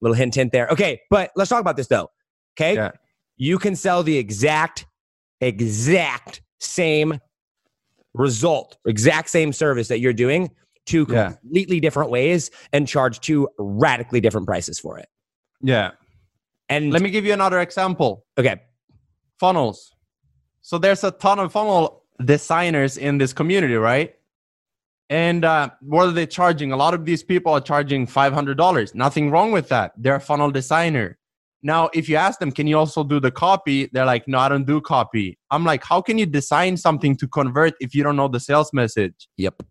Little 0.00 0.14
hint, 0.14 0.36
hint 0.36 0.52
there. 0.52 0.68
Okay, 0.68 1.00
but 1.10 1.32
let's 1.34 1.50
talk 1.50 1.60
about 1.60 1.76
this 1.76 1.88
though. 1.88 2.10
Okay, 2.56 2.74
Yeah. 2.76 2.92
you 3.36 3.58
can 3.58 3.74
sell 3.74 4.04
the 4.04 4.16
exact, 4.16 4.86
exact 5.40 6.42
same 6.60 7.18
result, 8.14 8.76
exact 8.86 9.28
same 9.28 9.52
service 9.52 9.88
that 9.88 9.98
you're 10.00 10.12
doing, 10.12 10.50
two 10.86 11.06
Yeah. 11.10 11.32
completely 11.32 11.80
different 11.80 12.10
ways, 12.10 12.50
and 12.72 12.86
charge 12.86 13.18
two 13.20 13.48
radically 13.58 14.20
different 14.20 14.46
prices 14.46 14.78
for 14.78 14.98
it. 14.98 15.08
yeah 15.60 15.90
And 16.68 16.92
let 16.92 17.02
me 17.02 17.10
give 17.10 17.24
you 17.26 17.32
another 17.32 17.58
example 17.60 18.24
okay, 18.38 18.60
funnels. 19.38 19.94
So 20.60 20.78
there's 20.78 21.04
a 21.04 21.10
ton 21.10 21.38
of 21.38 21.52
funnel 21.52 22.04
designers 22.24 22.96
in 22.96 23.18
this 23.18 23.32
community 23.32 23.74
right? 23.74 24.14
And 25.10 25.44
uh, 25.44 25.70
what 25.80 26.08
are 26.08 26.12
they 26.12 26.26
charging? 26.26 26.72
A 26.72 26.76
lot 26.76 26.92
of 26.92 27.06
these 27.06 27.22
people 27.22 27.52
are 27.52 27.60
charging 27.60 28.06
$500 28.06 28.94
nothing 28.94 29.30
wrong 29.30 29.52
with 29.52 29.68
that. 29.68 29.92
They're 29.96 30.16
a 30.16 30.20
funnel 30.20 30.50
designer. 30.50 31.18
Now 31.62 31.90
if 31.94 32.08
you 32.08 32.16
ask 32.16 32.38
them 32.38 32.52
can 32.52 32.66
you 32.66 32.78
also 32.78 33.02
do 33.02 33.18
the 33.18 33.30
copy? 33.30 33.88
They're 33.92 34.04
like 34.04 34.28
no 34.28 34.38
i 34.38 34.48
don't 34.48 34.66
do 34.66 34.80
copy. 34.80 35.38
I'm 35.50 35.64
like 35.64 35.82
how 35.84 36.00
can 36.02 36.18
you 36.18 36.26
design 36.26 36.76
something 36.76 37.16
to 37.16 37.28
convert 37.28 37.74
if 37.80 37.94
you 37.94 38.02
don't 38.02 38.16
know 38.16 38.28
the 38.28 38.40
sales 38.40 38.72
message? 38.72 39.28
Yep, 39.36 39.62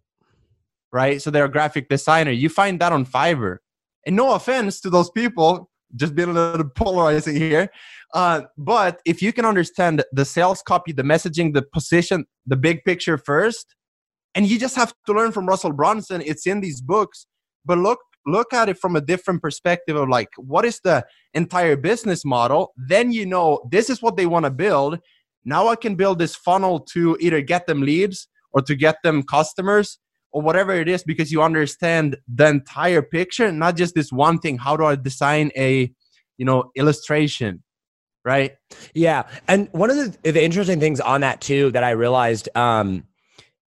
right? 0.91 1.21
So 1.21 1.31
they're 1.31 1.45
a 1.45 1.51
graphic 1.51 1.89
designer. 1.89 2.31
You 2.31 2.49
find 2.49 2.79
that 2.79 2.91
on 2.91 3.05
Fiverr. 3.05 3.57
And 4.05 4.15
no 4.15 4.33
offense 4.33 4.79
to 4.81 4.89
those 4.89 5.09
people, 5.09 5.69
just 5.95 6.15
being 6.15 6.29
a 6.29 6.33
little 6.33 6.69
polarizing 6.69 7.35
here. 7.35 7.69
Uh, 8.13 8.41
but 8.57 9.01
if 9.05 9.21
you 9.21 9.33
can 9.33 9.45
understand 9.45 10.03
the 10.11 10.25
sales 10.25 10.61
copy, 10.61 10.91
the 10.91 11.03
messaging, 11.03 11.53
the 11.53 11.61
position, 11.61 12.25
the 12.45 12.55
big 12.55 12.83
picture 12.85 13.17
first, 13.17 13.75
and 14.33 14.45
you 14.47 14.57
just 14.59 14.75
have 14.75 14.93
to 15.05 15.13
learn 15.13 15.31
from 15.31 15.45
Russell 15.45 15.73
Brunson, 15.73 16.21
it's 16.25 16.47
in 16.47 16.61
these 16.61 16.81
books. 16.81 17.27
But 17.65 17.79
look, 17.79 17.99
look 18.25 18.53
at 18.53 18.69
it 18.69 18.77
from 18.77 18.95
a 18.95 19.01
different 19.01 19.41
perspective 19.41 19.95
of 19.95 20.09
like, 20.09 20.29
what 20.37 20.63
is 20.63 20.79
the 20.83 21.05
entire 21.33 21.75
business 21.75 22.23
model? 22.23 22.73
Then 22.77 23.11
you 23.11 23.25
know 23.25 23.61
this 23.71 23.89
is 23.89 24.01
what 24.01 24.15
they 24.15 24.25
want 24.25 24.45
to 24.45 24.51
build. 24.51 24.99
Now 25.43 25.67
I 25.67 25.75
can 25.75 25.95
build 25.95 26.19
this 26.19 26.35
funnel 26.35 26.81
to 26.91 27.17
either 27.19 27.41
get 27.41 27.67
them 27.67 27.81
leads 27.81 28.27
or 28.51 28.61
to 28.61 28.75
get 28.75 28.97
them 29.03 29.23
customers 29.23 29.99
or 30.31 30.41
whatever 30.41 30.73
it 30.73 30.87
is 30.87 31.03
because 31.03 31.31
you 31.31 31.41
understand 31.41 32.17
the 32.27 32.47
entire 32.47 33.01
picture 33.01 33.51
not 33.51 33.75
just 33.75 33.95
this 33.95 34.11
one 34.11 34.39
thing 34.39 34.57
how 34.57 34.75
do 34.75 34.85
i 34.85 34.95
design 34.95 35.51
a 35.55 35.91
you 36.37 36.45
know 36.45 36.71
illustration 36.75 37.63
right 38.27 38.51
yeah. 38.93 39.23
And 39.47 39.69
one 39.71 39.89
of 39.89 39.95
the, 39.97 40.31
the 40.31 40.43
interesting 40.43 40.79
things 40.79 40.99
on 40.99 41.21
that 41.21 41.39
too 41.41 41.71
that 41.71 41.83
I 41.83 41.91
realized. 41.91 42.49
Um, 42.55 43.05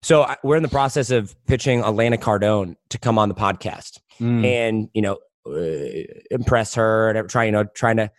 so 0.01 0.23
I, 0.23 0.37
we're 0.43 0.57
in 0.57 0.63
the 0.63 0.69
process 0.69 1.11
of 1.11 1.35
pitching 1.45 1.81
Elena 1.81 2.17
Cardone 2.17 2.75
to 2.89 2.97
come 2.97 3.17
on 3.19 3.29
the 3.29 3.35
podcast. 3.35 3.99
Mm. 4.19 4.45
and 4.45 4.89
you 4.93 5.01
know 5.01 5.17
uh, 5.45 6.03
impress 6.29 6.75
her 6.75 7.09
and 7.11 7.29
try 7.29 7.45
you 7.45 7.53
know 7.53 7.63
trying 7.63 7.95
to 7.97 8.11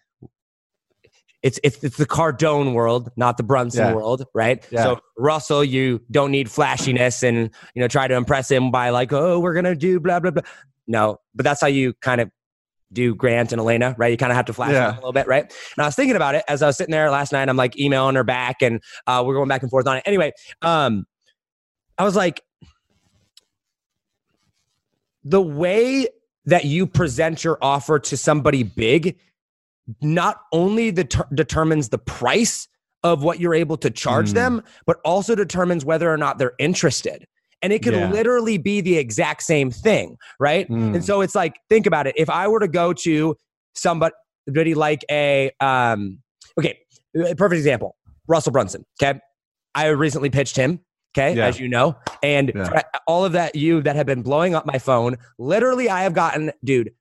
it's 1.43 1.59
it's 1.63 1.83
it's 1.83 1.97
the 1.97 2.07
Cardone 2.07 2.75
world, 2.75 3.11
not 3.17 3.37
the 3.37 3.43
Brunson 3.43 3.87
Yeah. 3.87 3.95
world, 3.95 4.25
right? 4.35 4.65
Yeah. 4.71 4.83
So 4.83 5.01
Russell, 5.19 5.65
you 5.65 6.01
don't 6.11 6.31
need 6.31 6.51
flashiness 6.51 7.23
and 7.23 7.51
you 7.75 7.81
know 7.81 7.89
try 7.89 8.09
to 8.09 8.15
impress 8.15 8.51
him 8.51 8.71
by 8.71 8.91
like, 8.91 9.13
oh, 9.13 9.41
we're 9.41 9.55
gonna 9.55 9.75
do 9.75 10.01
blah 10.01 10.21
blah 10.21 10.31
blah. 10.33 10.43
No, 10.87 11.19
but 11.35 11.45
that's 11.45 11.61
how 11.61 11.67
you 11.67 11.95
kind 12.01 12.21
of 12.21 12.31
do 12.93 13.15
Grant 13.15 13.53
and 13.53 13.61
Elena, 13.61 13.95
right? 13.99 14.11
You 14.11 14.17
kind 14.17 14.33
of 14.33 14.37
have 14.37 14.47
to 14.47 14.53
flash 14.53 14.73
Yeah. 14.73 14.87
them 14.89 14.95
a 14.95 14.99
little 14.99 15.13
bit, 15.13 15.27
right? 15.27 15.43
And 15.45 15.83
I 15.83 15.87
was 15.87 15.95
thinking 15.95 16.17
about 16.17 16.35
it 16.35 16.45
as 16.49 16.63
I 16.63 16.67
was 16.67 16.77
sitting 16.77 16.91
there 16.93 17.11
last 17.11 17.33
night. 17.33 17.49
I'm 17.49 17.57
like 17.57 17.79
emailing 17.79 18.17
her 18.17 18.25
back, 18.25 18.63
and 18.63 18.81
uh, 19.07 19.23
we're 19.25 19.35
going 19.35 19.49
back 19.49 19.63
and 19.63 19.71
forth 19.71 19.87
on 19.87 19.99
it. 19.99 20.03
Anyway, 20.07 20.33
um, 20.63 21.07
I 21.99 22.05
was 22.05 22.17
like, 22.17 22.43
the 25.23 25.41
way 25.41 26.07
that 26.47 26.65
you 26.65 26.87
present 26.87 27.45
your 27.45 27.59
offer 27.63 27.99
to 27.99 28.17
somebody 28.17 28.63
big 28.63 29.19
not 30.01 30.41
only 30.53 30.91
deter- 30.91 31.29
determines 31.35 31.91
the 31.91 31.99
price 31.99 32.67
of 33.03 33.23
what 33.23 33.41
you're 33.41 33.55
able 33.55 33.77
to 33.77 33.91
charge 33.91 34.31
Mm. 34.31 34.35
them, 34.35 34.63
but 34.87 34.99
also 35.05 35.35
determines 35.35 35.85
whether 35.85 36.11
or 36.13 36.17
not 36.17 36.39
they're 36.39 36.55
interested. 36.59 37.27
And 37.63 37.73
it 37.73 37.83
could 37.83 37.95
Yeah. 37.95 38.11
literally 38.11 38.57
be 38.59 38.81
the 38.81 38.97
exact 38.97 39.43
same 39.43 39.71
thing, 39.71 40.17
right? 40.39 40.69
Mm. 40.69 40.95
And 40.95 41.05
so 41.05 41.21
it's 41.21 41.35
like, 41.35 41.55
think 41.69 41.87
about 41.87 42.07
it. 42.07 42.15
If 42.17 42.31
I 42.31 42.49
were 42.49 42.61
to 42.61 42.69
go 42.69 42.93
to 42.95 43.37
somebody 43.75 44.15
like 44.75 45.05
a, 45.11 45.51
um, 45.61 46.21
okay, 46.59 46.79
perfect 47.37 47.59
example, 47.59 47.97
Russell 48.27 48.53
Brunson. 48.53 48.85
Okay, 49.03 49.21
I 49.75 49.89
recently 49.89 50.31
pitched 50.31 50.57
him. 50.57 50.81
Okay, 51.17 51.35
Yeah. 51.37 51.47
as 51.49 51.59
you 51.59 51.69
know, 51.69 51.97
and 52.23 52.53
Yeah. 52.55 52.83
all 53.09 53.25
of 53.25 53.33
that 53.33 53.57
you 53.57 53.83
that 53.83 53.97
have 53.97 54.07
been 54.07 54.23
blowing 54.23 54.55
up 54.55 54.65
my 54.65 54.79
phone. 54.79 55.17
Literally, 55.39 55.91
I 55.91 56.05
have 56.05 56.15
gotten, 56.15 56.53
dude, 56.63 56.93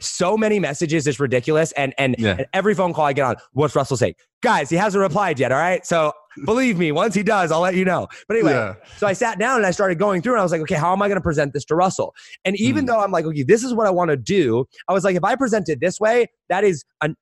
so 0.00 0.36
many 0.36 0.58
messages. 0.58 1.06
It's 1.06 1.20
ridiculous. 1.20 1.72
And 1.72 1.94
and, 1.98 2.16
Yeah. 2.18 2.36
and 2.38 2.46
every 2.52 2.74
phone 2.74 2.92
call 2.92 3.04
I 3.06 3.12
get 3.12 3.24
on, 3.24 3.36
what's 3.52 3.74
Russell 3.76 3.96
say? 3.96 4.14
Guys, 4.42 4.68
he 4.68 4.76
hasn't 4.76 5.00
replied 5.00 5.38
yet. 5.40 5.52
All 5.52 5.58
right, 5.58 5.84
so 5.86 6.12
believe 6.44 6.78
me, 6.78 6.92
once 6.92 7.14
he 7.14 7.22
does, 7.22 7.50
I'll 7.52 7.60
let 7.60 7.74
you 7.74 7.84
know. 7.84 8.08
But 8.26 8.36
anyway, 8.36 8.52
Yeah. 8.52 8.74
so 8.96 9.06
I 9.06 9.12
sat 9.12 9.38
down 9.38 9.56
and 9.56 9.66
I 9.66 9.70
started 9.70 9.98
going 9.98 10.22
through 10.22 10.34
and 10.34 10.40
I 10.40 10.42
was 10.42 10.52
like, 10.52 10.60
okay, 10.62 10.74
how 10.74 10.92
am 10.92 11.02
I 11.02 11.08
going 11.08 11.16
to 11.16 11.22
present 11.22 11.52
this 11.52 11.64
to 11.66 11.74
Russell? 11.74 12.14
And 12.44 12.56
even 12.60 12.84
Mm. 12.84 12.88
though 12.88 13.00
I'm 13.00 13.10
like, 13.12 13.24
okay, 13.24 13.42
this 13.42 13.64
is 13.64 13.74
what 13.74 13.86
I 13.86 13.90
want 13.90 14.10
to 14.10 14.16
do, 14.16 14.66
I 14.88 14.92
was 14.92 15.04
like, 15.04 15.16
if 15.16 15.24
I 15.24 15.36
present 15.36 15.68
it 15.68 15.80
this 15.80 15.98
way, 16.00 16.26
that 16.48 16.64
is 16.64 16.84
an, 17.02 17.16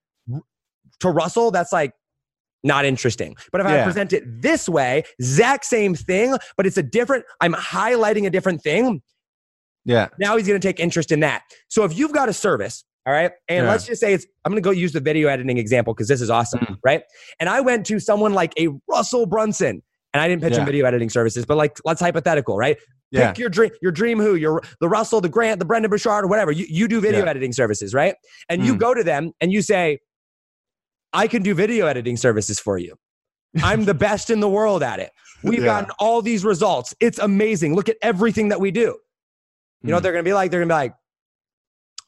to 1.00 1.11
Russell, 1.11 1.50
that's 1.50 1.72
like 1.72 1.92
not 2.64 2.84
interesting. 2.84 3.36
But 3.52 3.61
if 3.61 3.66
I 3.66 3.82
present 3.84 4.12
it 4.12 4.24
this 4.42 4.68
way, 4.68 5.04
exact 5.18 5.64
same 5.64 5.94
thing, 5.94 6.36
but 6.57 6.66
it's 6.66 6.76
a 6.76 6.82
different, 6.82 7.24
I'm 7.40 7.54
highlighting 7.54 8.26
a 8.26 8.30
different 8.30 8.62
thing. 8.62 9.02
yeah 9.84 10.09
Now 10.18 10.36
he's 10.36 10.48
going 10.48 10.61
to 10.61 10.66
take 10.66 10.80
interest 10.80 11.12
in 11.12 11.20
that. 11.20 11.42
So 11.68 11.84
if 11.84 11.96
you've 11.96 12.12
got 12.12 12.28
a 12.28 12.32
service, 12.32 12.84
all 13.07 13.12
right, 13.12 13.30
and 13.48 13.64
Yeah. 13.64 13.70
let's 13.70 13.86
just 13.86 14.00
say 14.00 14.12
it's, 14.12 14.26
I'm 14.44 14.52
going 14.52 14.62
to 14.62 14.66
go 14.66 14.72
use 14.72 14.92
the 14.92 15.00
video 15.00 15.28
editing 15.28 15.59
example 15.59 15.94
because 15.94 16.09
this 16.09 16.20
is 16.20 16.28
awesome, 16.30 16.61
Mm. 16.61 16.76
right? 16.84 17.02
And 17.40 17.48
I 17.48 17.61
went 17.61 17.86
to 17.86 18.00
someone 18.00 18.34
like 18.34 18.52
a 18.59 18.68
Russell 18.88 19.26
Brunson, 19.26 19.82
and 20.12 20.20
I 20.20 20.28
didn't 20.28 20.42
pitch 20.42 20.54
him 20.54 20.64
video 20.66 20.84
editing 20.86 21.09
services, 21.11 21.44
but 21.46 21.57
like, 21.57 21.78
let's 21.84 22.00
hypothetical, 22.00 22.57
right? 22.57 22.76
yeah 23.12 23.28
Pick 23.28 23.38
your 23.38 23.48
dream, 23.48 23.70
your 23.80 23.92
dream 23.92 24.18
who, 24.18 24.34
your 24.34 24.61
the 24.80 24.88
Russell, 24.88 25.20
the 25.20 25.28
Grant, 25.28 25.61
the 25.61 25.64
Brendon 25.64 25.88
Burchard, 25.88 26.24
or 26.24 26.26
whatever. 26.26 26.50
You, 26.50 26.66
you 26.68 26.88
do 26.88 27.00
video 27.00 27.22
Yeah. 27.24 27.30
editing 27.30 27.52
services, 27.52 27.94
right? 27.94 28.16
And 28.48 28.64
you 28.64 28.74
Mm. 28.74 28.78
go 28.80 28.94
to 28.94 29.04
them 29.04 29.30
and 29.40 29.52
you 29.52 29.62
say, 29.62 30.00
I 31.12 31.28
can 31.28 31.42
do 31.42 31.54
video 31.54 31.86
editing 31.86 32.16
services 32.16 32.59
for 32.59 32.78
you. 32.78 32.96
I'm 33.62 33.84
the 33.84 33.94
best 33.94 34.28
in 34.28 34.40
the 34.40 34.48
world 34.48 34.82
at 34.82 34.98
it. 34.98 35.12
We've 35.44 35.61
Yeah. 35.61 35.66
gotten 35.66 35.90
all 36.00 36.20
these 36.20 36.44
results. 36.44 36.94
It's 36.98 37.18
amazing. 37.20 37.74
Look 37.76 37.88
at 37.88 37.96
everything 38.02 38.48
that 38.48 38.61
we 38.61 38.70
do. 38.72 38.80
You 39.82 39.90
know 39.90 39.94
what 39.94 40.00
Mm. 40.00 40.02
they're 40.02 40.12
gonna 40.12 40.22
be 40.24 40.32
like? 40.34 40.50
They're 40.50 40.61
gonna 40.61 40.68
be 40.68 40.74
like, 40.74 40.94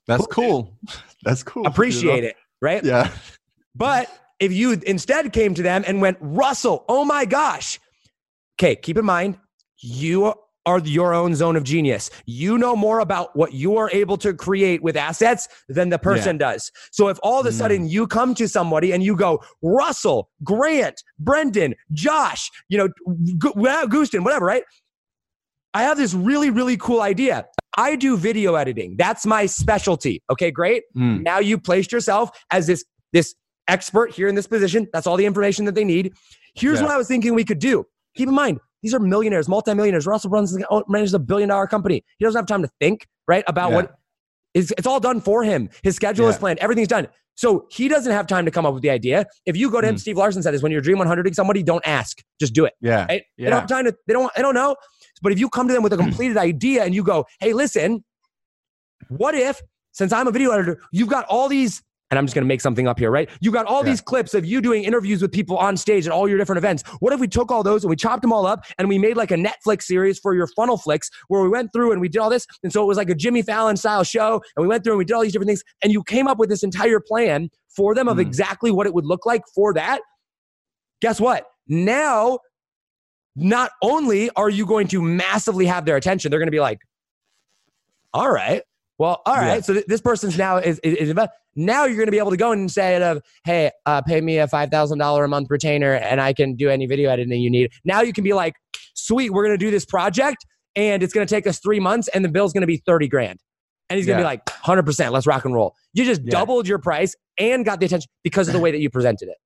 that's 0.09 0.27
cool 0.27 0.77
that's 1.23 1.45
cool 1.45 1.67
appreciate 1.67 2.25
it, 2.25 2.35
right? 2.61 2.85
yeah 2.85 3.11
But 3.75 4.11
if 4.41 4.53
you 4.53 4.73
instead 4.87 5.33
came 5.33 5.55
to 5.55 5.63
them 5.63 5.85
and 5.87 6.01
went, 6.01 6.19
Russell, 6.21 6.85
oh 6.89 7.05
my 7.05 7.25
gosh. 7.25 7.79
Okay, 8.59 8.75
keep 8.75 8.97
in 8.99 9.05
mind, 9.05 9.39
you 9.79 10.35
are 10.67 10.81
your 10.81 11.15
own 11.15 11.35
zone 11.35 11.57
of 11.57 11.65
genius. 11.65 12.11
You 12.27 12.59
know 12.59 12.77
more 12.77 12.99
about 13.01 13.35
what 13.37 13.53
you 13.53 13.77
are 13.79 13.89
able 13.91 14.17
to 14.19 14.35
create 14.35 14.83
with 14.83 14.97
assets 14.97 15.49
than 15.69 15.89
the 15.89 15.99
person 15.99 16.37
does. 16.39 16.71
So 16.91 17.09
if 17.09 17.19
all 17.23 17.41
of 17.41 17.47
a 17.47 17.51
Mm. 17.51 17.53
sudden 17.55 17.89
you 17.89 18.07
come 18.07 18.35
to 18.35 18.49
somebody 18.49 18.93
and 18.93 19.03
you 19.03 19.17
go, 19.17 19.43
Russell, 19.63 20.29
Grant, 20.45 21.03
Brendan, 21.19 21.75
Josh, 21.93 22.51
you 22.69 22.77
know, 22.79 22.89
Gu- 23.39 23.55
Gusten, 23.55 24.25
whatever, 24.25 24.45
right? 24.45 24.65
I 25.73 25.83
have 25.85 25.97
this 25.97 26.13
really, 26.15 26.51
really 26.51 26.77
cool 26.77 27.01
idea. 27.01 27.47
I 27.77 27.97
do 27.97 28.17
video 28.17 28.55
editing. 28.55 28.97
That's 28.97 29.27
my 29.27 29.47
specialty. 29.47 30.23
Okay, 30.31 30.51
great. 30.51 30.85
Mm. 30.97 31.23
Now 31.23 31.39
you 31.39 31.59
placed 31.59 31.93
yourself 31.93 32.31
as 32.51 32.67
this 32.67 32.85
this 33.13 33.35
expert 33.69 34.13
here 34.13 34.29
in 34.29 34.35
this 34.35 34.47
position. 34.47 34.89
That's 34.93 35.07
all 35.07 35.17
the 35.17 35.27
information 35.27 35.65
that 35.67 35.75
they 35.75 35.85
need. 35.85 36.13
Here's 36.55 36.79
Yeah. 36.81 36.87
what 36.87 36.95
I 36.95 36.97
was 36.97 37.07
thinking 37.09 37.35
we 37.35 37.45
could 37.45 37.59
do. 37.59 37.85
Keep 38.17 38.29
in 38.29 38.35
mind, 38.35 38.59
these 38.83 38.95
are 38.95 38.99
millionaires, 38.99 39.49
multimillionaires. 39.49 40.07
Russell 40.07 40.31
Brunson 40.31 40.65
oh, 40.71 40.85
manages 40.89 41.15
a 41.15 41.19
billion 41.19 41.49
dollar 41.51 41.67
company. 41.67 42.03
He 42.19 42.25
doesn't 42.25 42.39
have 42.39 42.47
time 42.47 42.63
to 42.63 42.71
think, 42.81 43.07
right? 43.27 43.45
About 43.47 43.71
Yeah. 43.71 43.77
what 43.77 43.95
is 44.55 44.73
it's 44.77 44.87
all 44.87 45.01
done 45.01 45.21
for 45.21 45.45
him. 45.45 45.69
His 45.83 45.95
schedule 45.97 46.29
is 46.29 46.39
planned, 46.39 46.59
everything's 46.61 46.89
done. 46.89 47.09
So 47.35 47.67
he 47.71 47.87
doesn't 47.87 48.11
have 48.11 48.27
time 48.27 48.45
to 48.47 48.51
come 48.51 48.67
up 48.67 48.75
with 48.75 48.83
the 48.83 48.91
idea. 48.91 49.25
If 49.47 49.57
you 49.57 49.71
go 49.71 49.81
to 49.81 49.87
him, 49.87 49.95
Mm. 49.95 50.01
Steve 50.01 50.17
Larsen 50.17 50.43
said 50.43 50.53
this 50.55 50.61
when 50.63 50.73
you're 50.73 50.81
dream 50.81 50.99
100ing 50.99 51.35
somebody, 51.37 51.63
don't 51.63 51.87
ask. 51.87 52.19
Just 52.41 52.53
do 52.53 52.65
it. 52.65 52.73
Yeah. 52.81 53.05
Right? 53.07 53.23
They 53.37 53.45
don't 53.45 53.53
have 53.61 53.69
time 53.69 53.85
to, 53.85 53.95
they 54.09 54.13
don't, 54.15 54.33
they 54.35 54.43
don't 54.43 54.55
know. 54.55 54.75
But 55.23 55.33
if 55.33 55.39
you 55.39 55.49
come 55.49 55.69
to 55.69 55.75
them 55.75 55.83
with 55.83 55.93
a 55.93 55.97
completed 55.97 56.37
idea 56.37 56.85
and 56.85 56.95
you 56.95 57.03
go, 57.03 57.27
hey, 57.41 57.53
listen, 57.53 58.05
what 59.09 59.35
if, 59.35 59.61
since 59.93 60.13
I'm 60.13 60.27
a 60.29 60.31
video 60.31 60.51
editor, 60.51 60.81
you've 60.93 61.09
got 61.09 61.25
all 61.27 61.49
these, 61.49 61.83
and 62.11 62.19
I'm 62.19 62.25
just 62.27 62.35
gonna 62.35 62.47
make 62.47 62.61
something 62.61 62.89
up 62.89 62.99
here, 62.99 63.11
right? 63.11 63.29
You 63.41 63.51
got 63.51 63.67
all 63.67 63.81
Yeah. 63.85 63.91
these 63.91 64.01
clips 64.01 64.33
of 64.33 64.47
you 64.47 64.61
doing 64.61 64.85
interviews 64.85 65.21
with 65.21 65.31
people 65.33 65.57
on 65.59 65.77
stage 65.77 66.07
at 66.07 66.13
all 66.13 66.27
your 66.29 66.39
different 66.39 66.57
events. 66.59 66.83
What 67.01 67.13
if 67.13 67.21
we 67.21 67.29
took 67.29 67.51
all 67.53 67.63
those 67.63 67.85
and 67.85 67.91
we 67.91 67.97
chopped 67.97 68.23
them 68.23 68.33
all 68.33 68.47
up 68.47 68.65
and 68.79 68.89
we 68.89 68.99
made 68.99 69.17
like 69.17 69.31
a 69.31 69.37
Netflix 69.37 69.83
series 69.83 70.19
for 70.19 70.35
your 70.35 70.47
Funnel 70.57 70.79
Flix 70.79 71.11
where 71.29 71.43
we 71.43 71.49
went 71.51 71.73
through 71.73 71.93
and 71.93 72.01
we 72.01 72.09
did 72.09 72.19
all 72.21 72.31
this? 72.31 72.47
And 72.63 72.73
so 72.73 72.83
it 72.83 72.87
was 72.87 72.97
like 72.97 73.11
a 73.11 73.15
Jimmy 73.15 73.43
Fallon 73.43 73.77
style 73.77 74.05
show, 74.05 74.41
and 74.57 74.63
we 74.63 74.69
went 74.69 74.85
through 74.85 74.95
and 74.95 74.99
we 74.99 75.05
did 75.05 75.13
all 75.15 75.23
these 75.23 75.33
different 75.33 75.49
things, 75.49 75.63
and 75.83 75.93
you 75.93 76.03
came 76.03 76.27
up 76.29 76.39
with 76.39 76.49
this 76.49 76.63
entire 76.63 77.01
plan 77.01 77.51
for 77.77 77.95
them 77.95 78.09
of 78.09 78.17
Mm. 78.17 78.23
exactly 78.23 78.71
what 78.71 78.87
it 78.87 78.95
would 78.95 79.05
look 79.07 79.27
like 79.27 79.43
for 79.55 79.75
that. 79.75 80.01
Guess 81.03 81.21
what? 81.21 81.47
Now 81.67 82.39
not 83.39 83.71
only 83.83 84.31
are 84.37 84.51
you 84.51 84.67
going 84.67 84.89
to 84.89 85.01
massively 85.03 85.67
have 85.67 85.85
their 85.85 85.97
attention, 85.97 86.31
they're 86.31 86.41
going 86.41 86.49
to 86.49 86.53
be 86.53 86.61
like, 86.61 86.79
all 88.15 88.31
right, 88.31 88.63
well, 88.99 89.23
all 89.27 89.37
right. 89.37 89.57
Yeah. 89.57 89.61
So 89.61 89.75
th- 89.75 89.87
this 89.87 90.01
person's 90.01 90.37
now 90.37 90.57
is, 90.57 90.79
is, 90.81 91.11
is 91.11 91.15
now 91.55 91.85
you're 91.85 91.97
going 91.97 92.07
to 92.07 92.13
be 92.13 92.19
able 92.19 92.31
to 92.31 92.37
go 92.37 92.53
and 92.53 92.71
say 92.71 93.01
of, 93.03 93.23
hey, 93.45 93.71
uh, 93.87 94.03
pay 94.03 94.21
me 94.21 94.39
a 94.39 94.49
five 94.49 94.71
thousand 94.71 94.99
dollar 94.99 95.25
a 95.25 95.29
month 95.29 95.49
retainer, 95.51 95.95
and 95.95 96.21
I 96.21 96.33
can 96.33 96.55
do 96.57 96.69
any 96.69 96.87
video 96.87 97.11
editing 97.11 97.41
you 97.41 97.51
need. 97.51 97.71
Now 97.85 98.01
you 98.01 98.13
can 98.13 98.25
be 98.25 98.33
like, 98.33 98.55
sweet, 98.95 99.31
we're 99.31 99.45
going 99.45 99.59
to 99.59 99.65
do 99.65 99.71
this 99.71 99.85
project, 99.85 100.45
and 100.75 101.03
it's 101.03 101.13
going 101.13 101.27
to 101.27 101.33
take 101.33 101.47
us 101.47 101.59
three 101.61 101.81
months, 101.81 102.09
and 102.09 102.25
the 102.25 102.29
bill's 102.29 102.53
going 102.53 102.63
to 102.63 102.67
be 102.67 102.79
thirty 102.79 103.09
grand, 103.09 103.39
and 103.89 103.97
he's 103.99 104.07
going 104.07 104.17
to 104.17 104.23
Yeah. 104.23 104.31
be 104.31 104.37
like, 104.37 104.51
hundred 104.51 104.85
percent, 104.85 105.13
let's 105.13 105.27
rock 105.27 105.45
and 105.45 105.55
roll. 105.55 105.75
You 105.93 106.05
just 106.05 106.23
Yeah. 106.25 106.31
doubled 106.33 106.67
your 106.67 106.79
price 106.79 107.15
and 107.39 107.65
got 107.65 107.79
the 107.81 107.87
attention 107.87 108.09
because 108.25 108.49
of 108.49 108.55
the 108.55 108.61
way 108.61 108.71
that 108.73 108.81
you 108.81 108.91
presented 108.91 109.29
it. 109.29 109.37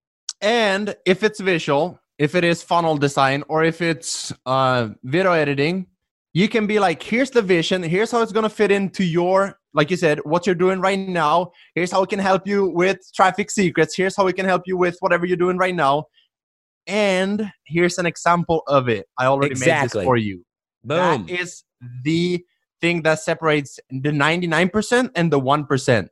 And 0.41 0.97
if 1.05 1.23
it's 1.23 1.41
visual, 1.41 2.01
if 2.23 2.37
it 2.37 2.45
is 2.45 2.63
funnel 2.63 2.97
design, 2.97 3.43
or 3.49 3.65
if 3.65 3.81
it's 3.81 4.33
uh, 4.47 4.91
video 5.03 5.33
editing, 5.33 5.89
you 6.33 6.49
can 6.49 6.69
be 6.69 6.79
like, 6.79 7.03
here's 7.03 7.31
the 7.31 7.43
vision. 7.43 7.83
Here's 7.83 8.13
how 8.13 8.23
it's 8.23 8.31
going 8.31 8.45
to 8.45 8.49
fit 8.49 8.71
into 8.71 9.03
your, 9.03 9.59
like 9.75 9.91
you 9.91 9.97
said, 9.97 10.21
what 10.23 10.47
you're 10.47 10.55
doing 10.55 10.81
right 10.81 11.01
now. 11.01 11.51
Here's 11.75 11.91
how 11.91 12.05
it 12.05 12.11
can 12.11 12.21
help 12.21 12.47
you 12.47 12.69
with 12.69 12.99
traffic 13.13 13.51
secrets. 13.51 13.97
Here's 13.97 14.17
how 14.17 14.29
it 14.29 14.37
can 14.37 14.47
help 14.47 14.63
you 14.67 14.77
with 14.77 14.97
whatever 15.01 15.27
you're 15.27 15.37
doing 15.37 15.59
right 15.59 15.75
now. 15.75 16.05
And 16.87 17.51
here's 17.67 17.99
an 17.99 18.07
example 18.07 18.63
of 18.69 18.89
it. 18.89 19.09
I 19.19 19.27
already 19.27 19.57
made 19.57 19.91
this 19.91 19.93
for 19.93 20.17
you. 20.17 20.45
Boom. 20.85 21.27
That 21.27 21.29
is 21.29 21.65
the 22.05 22.45
thing 22.81 23.03
that 23.03 23.19
separates 23.19 23.81
the 23.91 24.11
99% 24.11 25.11
and 25.17 25.33
the 25.33 25.41
1%. 25.41 26.09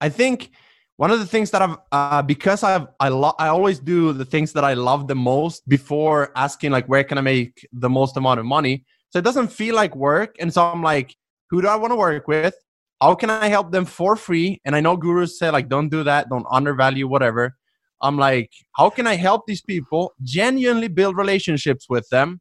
I 0.00 0.08
think 0.08 0.50
one 0.96 1.10
of 1.10 1.18
the 1.18 1.26
things 1.26 1.50
that 1.50 1.62
I've 1.62 1.76
uh, 1.90 2.22
because 2.22 2.62
I've 2.62 2.86
I 3.00 3.08
lo- 3.08 3.34
I 3.38 3.48
always 3.48 3.78
do 3.78 4.12
the 4.12 4.24
things 4.24 4.52
that 4.52 4.64
I 4.64 4.74
love 4.74 5.08
the 5.08 5.14
most 5.14 5.68
before 5.68 6.30
asking 6.36 6.70
like 6.70 6.86
where 6.86 7.04
can 7.04 7.18
I 7.18 7.20
make 7.20 7.66
the 7.72 7.90
most 7.90 8.16
amount 8.16 8.40
of 8.40 8.46
money. 8.46 8.84
So 9.10 9.18
it 9.18 9.24
doesn't 9.24 9.48
feel 9.48 9.74
like 9.74 9.94
work, 9.96 10.36
and 10.38 10.52
so 10.52 10.64
I'm 10.64 10.82
like, 10.82 11.14
who 11.50 11.62
do 11.62 11.68
I 11.68 11.76
want 11.76 11.92
to 11.92 11.96
work 11.96 12.28
with? 12.28 12.54
How 13.00 13.14
can 13.14 13.28
I 13.30 13.48
help 13.48 13.72
them 13.72 13.84
for 13.84 14.16
free? 14.16 14.60
And 14.64 14.74
I 14.76 14.80
know 14.80 14.96
gurus 14.96 15.38
say 15.38 15.50
like, 15.50 15.68
don't 15.68 15.88
do 15.88 16.04
that, 16.04 16.28
don't 16.30 16.46
undervalue 16.50 17.08
whatever. 17.08 17.56
I'm 18.00 18.16
like, 18.16 18.50
how 18.76 18.90
can 18.90 19.06
I 19.06 19.14
help 19.14 19.46
these 19.46 19.62
people 19.62 20.14
genuinely 20.22 20.88
build 20.88 21.16
relationships 21.16 21.86
with 21.88 22.08
them 22.10 22.40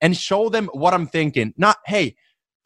and 0.00 0.16
show 0.16 0.48
them 0.48 0.68
what 0.72 0.94
I'm 0.94 1.06
thinking? 1.06 1.54
Not 1.56 1.78
hey. 1.86 2.16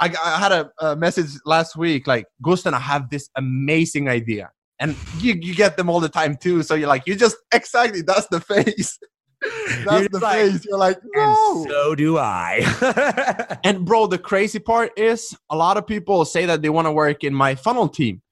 I, 0.03 0.07
I 0.25 0.39
had 0.39 0.51
a, 0.51 0.71
a 0.81 0.97
message 0.97 1.29
last 1.45 1.77
week 1.77 2.07
like 2.07 2.25
Gusten, 2.43 2.73
I 2.73 2.79
have 2.79 3.11
this 3.11 3.29
amazing 3.37 4.09
idea 4.09 4.49
and 4.81 4.97
you, 5.19 5.39
you 5.41 5.55
get 5.55 5.77
them 5.77 5.89
all 5.89 6.01
the 6.01 6.09
time 6.09 6.37
too. 6.37 6.63
So 6.63 6.75
you're 6.75 6.89
like, 6.89 7.07
you 7.07 7.15
just 7.15 7.37
exactly 7.55 8.03
that's 8.03 8.27
the 8.29 8.41
face. 8.41 8.99
that's 9.85 10.09
the 10.09 10.19
like, 10.21 10.35
face. 10.35 10.67
You're 10.67 10.79
like, 10.79 10.99
no. 11.15 11.63
And 11.63 11.71
so 11.71 11.95
do 11.95 12.19
I. 12.19 13.59
And 13.65 13.85
bro, 13.85 14.07
the 14.07 14.19
crazy 14.19 14.59
part 14.59 14.99
is 14.99 15.37
a 15.51 15.57
lot 15.57 15.77
of 15.77 15.87
people 15.87 16.25
say 16.25 16.47
that 16.47 16.63
they 16.63 16.71
want 16.71 16.87
to 16.87 16.93
work 16.93 17.23
in 17.25 17.35
my 17.35 17.55
funnel 17.55 17.89
team. 17.89 18.23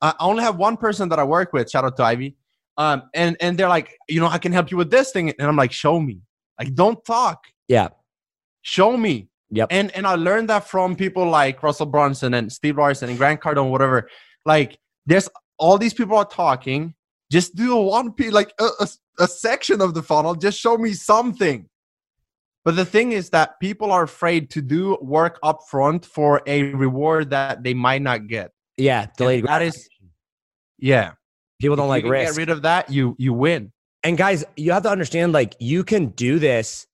I 0.00 0.14
only 0.18 0.42
have 0.42 0.56
one 0.56 0.76
person 0.76 1.08
that 1.10 1.18
I 1.18 1.24
work 1.24 1.52
with. 1.52 1.70
Shout 1.70 1.84
out 1.84 1.96
to 1.96 2.02
Ivy. 2.02 2.36
Um, 2.76 3.04
and 3.14 3.36
and 3.40 3.56
they're 3.56 3.68
like, 3.68 3.96
you 4.08 4.20
know, 4.20 4.26
I 4.26 4.38
can 4.38 4.52
help 4.52 4.70
you 4.70 4.76
with 4.76 4.90
this 4.90 5.12
thing, 5.12 5.30
and 5.30 5.48
I'm 5.48 5.56
like, 5.56 5.72
show 5.72 6.00
me. 6.00 6.20
Like, 6.58 6.74
don't 6.74 7.04
talk. 7.04 7.44
yeah. 7.68 7.88
Show 8.62 8.96
me. 8.96 9.28
Yep. 9.50 9.68
And 9.70 9.90
and 9.92 10.06
I 10.06 10.14
learned 10.14 10.48
that 10.48 10.68
from 10.68 10.96
people 10.96 11.28
like 11.28 11.62
Russell 11.62 11.86
Brunson 11.86 12.34
and 12.34 12.50
Steve 12.50 12.78
Larsen 12.78 13.10
and 13.10 13.18
Grant 13.18 13.40
Cardone, 13.40 13.70
whatever. 13.70 14.08
Like, 14.46 14.78
there's 15.04 15.28
all 15.62 15.78
these 15.78 15.94
people 15.94 16.16
are 16.16 16.24
talking. 16.26 16.94
Just 17.30 17.54
do 17.54 17.72
a 17.78 17.80
one 17.80 18.12
piece, 18.12 18.32
like 18.32 18.52
a, 18.60 18.68
a, 18.80 18.88
a 19.20 19.26
section 19.28 19.80
of 19.80 19.94
the 19.94 20.02
funnel. 20.02 20.34
Just 20.34 20.58
show 20.58 20.76
me 20.76 20.92
something. 20.92 21.68
But 22.64 22.76
the 22.76 22.84
thing 22.84 23.12
is 23.12 23.30
that 23.30 23.58
people 23.60 23.90
are 23.90 24.02
afraid 24.02 24.50
to 24.50 24.60
do 24.62 24.98
work 25.00 25.38
up 25.42 25.60
front 25.70 26.04
for 26.04 26.42
a 26.46 26.64
reward 26.74 27.30
that 27.30 27.62
they 27.64 27.74
might 27.74 28.02
not 28.02 28.26
get. 28.28 28.52
Yeah. 28.76 29.06
Delayed 29.16 29.40
And 29.40 29.48
that 29.48 29.62
is, 29.62 29.88
yeah. 30.78 31.12
People 31.60 31.76
don't 31.76 31.86
If 31.86 31.90
like 31.90 32.04
you 32.04 32.10
risk. 32.10 32.32
Get 32.34 32.38
rid 32.40 32.50
of 32.50 32.62
that, 32.62 32.90
you 32.90 33.16
you 33.18 33.32
win. 33.32 33.72
and 34.04 34.18
guys, 34.18 34.44
you 34.56 34.72
have 34.72 34.82
to 34.82 34.90
understand, 34.90 35.32
like, 35.32 35.54
you 35.60 35.84
can 35.84 36.08
do 36.08 36.38
this 36.38 36.86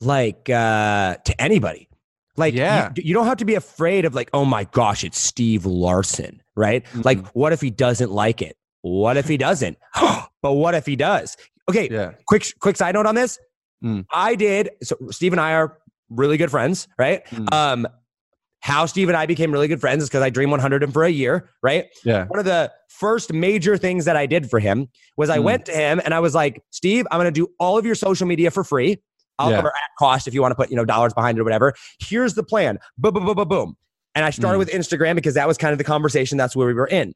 like 0.00 0.48
uh 0.50 1.16
to 1.24 1.40
anybody. 1.40 1.88
Like, 2.36 2.54
you- 2.54 3.02
you, 3.04 3.14
don't 3.14 3.26
have 3.26 3.38
to 3.38 3.44
be 3.44 3.54
afraid 3.54 4.04
of 4.06 4.14
like, 4.14 4.30
oh 4.32 4.44
my 4.44 4.64
gosh, 4.64 5.04
it's 5.04 5.20
Steve 5.20 5.66
Larsen, 5.66 6.40
right? 6.60 6.84
Like, 7.04 7.18
Mhm. 7.18 7.26
what 7.32 7.52
if 7.52 7.60
he 7.60 7.70
doesn't 7.70 8.10
like 8.12 8.42
it? 8.42 8.56
What 8.82 9.16
if 9.16 9.26
he 9.26 9.36
doesn't? 9.36 9.76
but 10.42 10.52
what 10.52 10.74
if 10.74 10.86
he 10.86 10.94
does? 10.96 11.36
Okay, 11.68 11.88
Yeah. 11.90 12.12
quick 12.26 12.46
quick 12.60 12.76
side 12.76 12.94
note 12.94 13.06
on 13.06 13.14
this. 13.14 13.38
Mm. 13.84 14.04
I 14.12 14.34
did. 14.34 14.70
So 14.82 14.96
Steve 15.10 15.32
and 15.32 15.40
I 15.40 15.52
are 15.54 15.78
really 16.10 16.36
good 16.36 16.50
friends, 16.50 16.86
right? 16.98 17.24
Mm. 17.26 17.52
Um, 17.52 17.86
how 18.62 18.84
Steve 18.84 19.08
and 19.08 19.16
I 19.16 19.24
became 19.24 19.50
really 19.52 19.68
good 19.68 19.80
friends 19.80 20.02
is 20.02 20.08
because 20.10 20.22
I 20.22 20.28
Dream 20.28 20.50
100 20.50 20.82
him 20.82 20.92
for 20.92 21.04
a 21.04 21.08
year, 21.08 21.48
right? 21.62 21.86
Yeah. 22.04 22.26
One 22.26 22.38
of 22.38 22.44
the 22.44 22.70
first 22.88 23.32
major 23.32 23.78
things 23.78 24.04
that 24.04 24.16
I 24.16 24.26
did 24.26 24.50
for 24.50 24.58
him 24.60 24.88
was 25.16 25.30
I 25.30 25.38
Mm. 25.38 25.44
went 25.44 25.64
to 25.66 25.72
him 25.72 26.00
and 26.04 26.12
I 26.12 26.20
was 26.20 26.34
like, 26.34 26.62
Steve, 26.70 27.06
I'm 27.10 27.18
going 27.18 27.32
to 27.32 27.40
do 27.40 27.48
all 27.58 27.78
of 27.78 27.86
your 27.86 27.94
social 27.94 28.26
media 28.26 28.50
for 28.50 28.62
free. 28.62 29.00
I'll 29.38 29.50
Yeah. 29.50 29.56
cover 29.56 29.68
at 29.68 29.90
cost 29.98 30.28
if 30.28 30.34
you 30.34 30.42
want 30.42 30.52
to 30.52 30.56
put, 30.56 30.68
you 30.68 30.76
know, 30.76 30.84
dollars 30.84 31.14
behind 31.14 31.38
it 31.38 31.40
or 31.40 31.44
whatever. 31.44 31.72
Here's 32.00 32.34
the 32.34 32.42
plan. 32.42 32.78
Boom, 32.98 33.14
boom, 33.14 33.24
boom, 33.24 33.36
boom, 33.36 33.48
boom. 33.48 33.76
And 34.14 34.24
I 34.24 34.30
started 34.30 34.56
Mm. 34.56 34.60
with 34.60 34.70
Instagram 34.70 35.14
because 35.14 35.34
that 35.34 35.46
was 35.46 35.56
kind 35.56 35.72
of 35.72 35.78
the 35.78 35.84
conversation. 35.84 36.36
That's 36.38 36.56
where 36.56 36.66
we 36.66 36.74
were 36.74 36.86
in. 36.88 37.14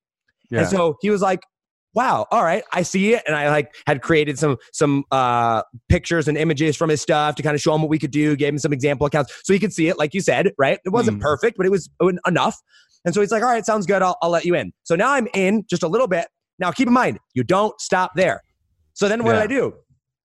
Yeah. 0.50 0.60
And 0.60 0.68
so 0.68 0.96
he 1.00 1.10
was 1.10 1.22
like, 1.22 1.40
wow, 1.94 2.26
all 2.30 2.42
right, 2.44 2.62
I 2.72 2.82
see 2.82 3.14
it. 3.14 3.22
And 3.26 3.34
I 3.36 3.48
like 3.50 3.74
had 3.86 4.02
created 4.02 4.38
some 4.38 4.56
some 4.72 5.04
uh 5.10 5.62
pictures 5.88 6.28
and 6.28 6.36
images 6.38 6.76
from 6.76 6.90
his 6.90 7.00
stuff 7.02 7.34
to 7.36 7.42
kind 7.42 7.54
of 7.54 7.60
show 7.60 7.74
him 7.74 7.82
what 7.82 7.88
we 7.90 7.98
could 7.98 8.10
do, 8.10 8.36
gave 8.36 8.52
him 8.52 8.58
some 8.58 8.72
example 8.72 9.06
accounts 9.06 9.32
so 9.44 9.52
he 9.52 9.58
could 9.58 9.72
see 9.72 9.88
it, 9.88 9.98
like 9.98 10.14
you 10.14 10.20
said, 10.20 10.52
right? 10.58 10.78
It 10.84 10.90
wasn't 10.90 11.18
Mm. 11.18 11.22
perfect, 11.22 11.56
but 11.56 11.66
it 11.66 11.70
was 11.70 11.88
enough. 12.26 12.60
And 13.04 13.14
so 13.14 13.20
he's 13.20 13.30
like, 13.30 13.42
all 13.42 13.50
right, 13.50 13.64
sounds 13.66 13.86
good. 13.86 14.00
I'll, 14.02 14.16
I'll 14.22 14.30
let 14.30 14.44
you 14.44 14.54
in. 14.54 14.72
So 14.84 14.96
now 14.96 15.12
I'm 15.12 15.28
in 15.34 15.64
just 15.68 15.82
a 15.82 15.88
little 15.88 16.06
bit. 16.08 16.26
Now 16.58 16.70
keep 16.72 16.86
in 16.88 16.94
mind, 16.94 17.18
you 17.34 17.44
don't 17.44 17.78
stop 17.80 18.12
there. 18.16 18.40
So 18.94 19.08
then 19.08 19.24
what 19.24 19.32
Yeah. 19.32 19.42
did 19.46 19.50
I 19.50 19.54
do? 19.58 19.74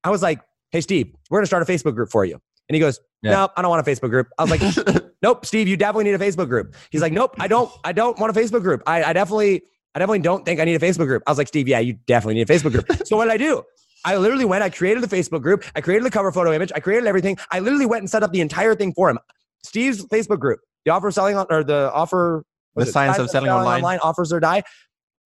I 0.03 0.09
was 0.11 0.21
like, 0.21 0.39
hey, 0.71 0.81
Steve, 0.81 1.07
we're 1.29 1.39
going 1.39 1.43
to 1.43 1.47
start 1.47 1.61
a 1.67 1.71
Facebook 1.71 1.95
group 1.95 2.09
for 2.09 2.23
you. 2.25 2.39
And 2.69 2.75
he 2.75 2.79
goes, 2.79 2.99
Yeah. 3.23 3.31
no, 3.31 3.49
I 3.57 3.61
don't 3.61 3.69
want 3.71 3.85
a 3.85 3.89
Facebook 3.91 4.09
group. 4.11 4.27
I 4.37 4.43
was 4.43 4.51
like, 4.51 5.03
nope, 5.21 5.45
Steve, 5.45 5.67
you 5.67 5.75
definitely 5.75 6.05
need 6.05 6.13
a 6.13 6.19
Facebook 6.19 6.47
group. 6.47 6.75
He's 6.91 7.01
like, 7.01 7.11
nope, 7.13 7.35
I 7.39 7.47
don't, 7.47 7.69
I 7.83 7.91
don't 7.91 8.17
want 8.19 8.35
a 8.35 8.39
Facebook 8.39 8.61
group. 8.61 8.83
I, 8.87 9.03
I 9.03 9.13
definitely, 9.13 9.63
I 9.95 9.99
definitely 9.99 10.19
don't 10.19 10.45
think 10.45 10.59
I 10.59 10.65
need 10.65 10.75
a 10.75 10.79
Facebook 10.79 11.07
group. 11.07 11.23
I 11.27 11.31
was 11.31 11.37
like, 11.37 11.47
Steve, 11.47 11.67
yeah, 11.67 11.79
you 11.79 11.93
definitely 12.07 12.35
need 12.35 12.49
a 12.49 12.53
Facebook 12.53 12.71
group. 12.71 13.07
so 13.07 13.17
what 13.17 13.25
did 13.25 13.33
I 13.33 13.37
do? 13.37 13.63
I 14.05 14.15
literally 14.15 14.45
went, 14.45 14.63
I 14.63 14.69
created 14.69 15.03
the 15.03 15.13
Facebook 15.13 15.41
group, 15.41 15.65
I 15.75 15.81
created 15.81 16.05
the 16.05 16.11
cover 16.11 16.31
photo 16.31 16.53
image, 16.53 16.71
I 16.73 16.79
created 16.79 17.05
everything. 17.07 17.37
I 17.51 17.59
literally 17.59 17.85
went 17.85 18.01
and 18.03 18.09
set 18.09 18.23
up 18.23 18.31
the 18.31 18.39
entire 18.41 18.73
thing 18.75 18.93
for 18.93 19.09
him. 19.09 19.19
Steve's 19.65 20.05
Facebook 20.05 20.39
group, 20.39 20.59
the 20.85 20.91
offer 20.91 21.09
of 21.09 21.13
selling 21.13 21.35
on, 21.35 21.47
or 21.49 21.63
the 21.65 21.91
offer, 21.93 22.45
The 22.75 22.85
science 22.85 23.17
of 23.17 23.29
selling 23.29 23.49
online. 23.49 23.99
offers 23.99 24.31
or 24.31 24.39
die. 24.39 24.63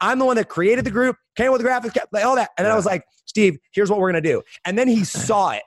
I'm 0.02 0.18
the 0.18 0.26
one 0.26 0.38
that 0.38 0.50
created 0.50 0.86
the 0.86 0.92
group, 0.92 1.18
came 1.36 1.52
with 1.52 1.62
the 1.62 1.68
graphics, 1.68 1.96
like 2.12 2.26
all 2.26 2.36
that. 2.36 2.50
And 2.58 2.66
then 2.66 2.72
I 2.72 2.76
was 2.76 2.86
like, 2.86 3.04
Steve, 3.26 3.58
here's 3.74 3.90
what 3.92 4.00
we're 4.00 4.10
gonna 4.10 4.22
do. 4.22 4.42
And 4.66 4.78
then 4.78 4.88
he 4.88 5.04
saw 5.04 5.52
it. 5.52 5.62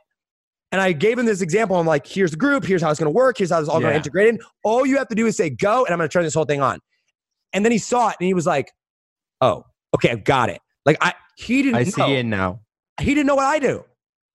And 0.77 0.83
I 0.83 0.93
gave 0.93 1.19
him 1.19 1.25
this 1.25 1.41
example. 1.41 1.79
I'm 1.79 1.87
like, 1.87 2.07
here's 2.07 2.33
the 2.33 2.37
group, 2.37 2.63
here's 2.63 2.83
how 2.83 2.91
it's 2.91 2.99
gonna 3.01 3.11
work, 3.11 3.39
here's 3.39 3.51
how 3.51 3.59
it's 3.61 3.69
all 3.71 3.81
gonna 3.81 3.95
integrate 3.95 4.29
in. 4.29 4.39
All 4.63 4.85
you 4.85 4.99
have 4.99 5.09
to 5.09 5.15
do 5.15 5.25
is 5.27 5.35
say 5.35 5.49
go, 5.49 5.87
and 5.87 5.93
I'm 5.95 5.99
gonna 5.99 6.09
turn 6.11 6.23
this 6.23 6.35
whole 6.35 6.45
thing 6.45 6.61
on. 6.61 6.81
And 7.55 7.65
then 7.65 7.73
he 7.73 7.79
saw 7.79 8.11
it 8.11 8.17
and 8.21 8.27
he 8.27 8.35
was 8.35 8.45
like, 8.45 8.71
Oh, 9.41 9.65
okay, 9.95 10.11
I've 10.11 10.25
got 10.25 10.51
it. 10.51 10.61
Like 10.85 10.99
I 11.01 11.15
he 11.39 11.63
didn't 11.63 11.77
I 11.77 11.85
see 11.85 11.99
know. 12.03 12.13
it 12.13 12.25
now. 12.27 12.61
He 13.01 13.15
didn't 13.15 13.27
know 13.27 13.37
what 13.37 13.47
I 13.47 13.59
do. 13.59 13.85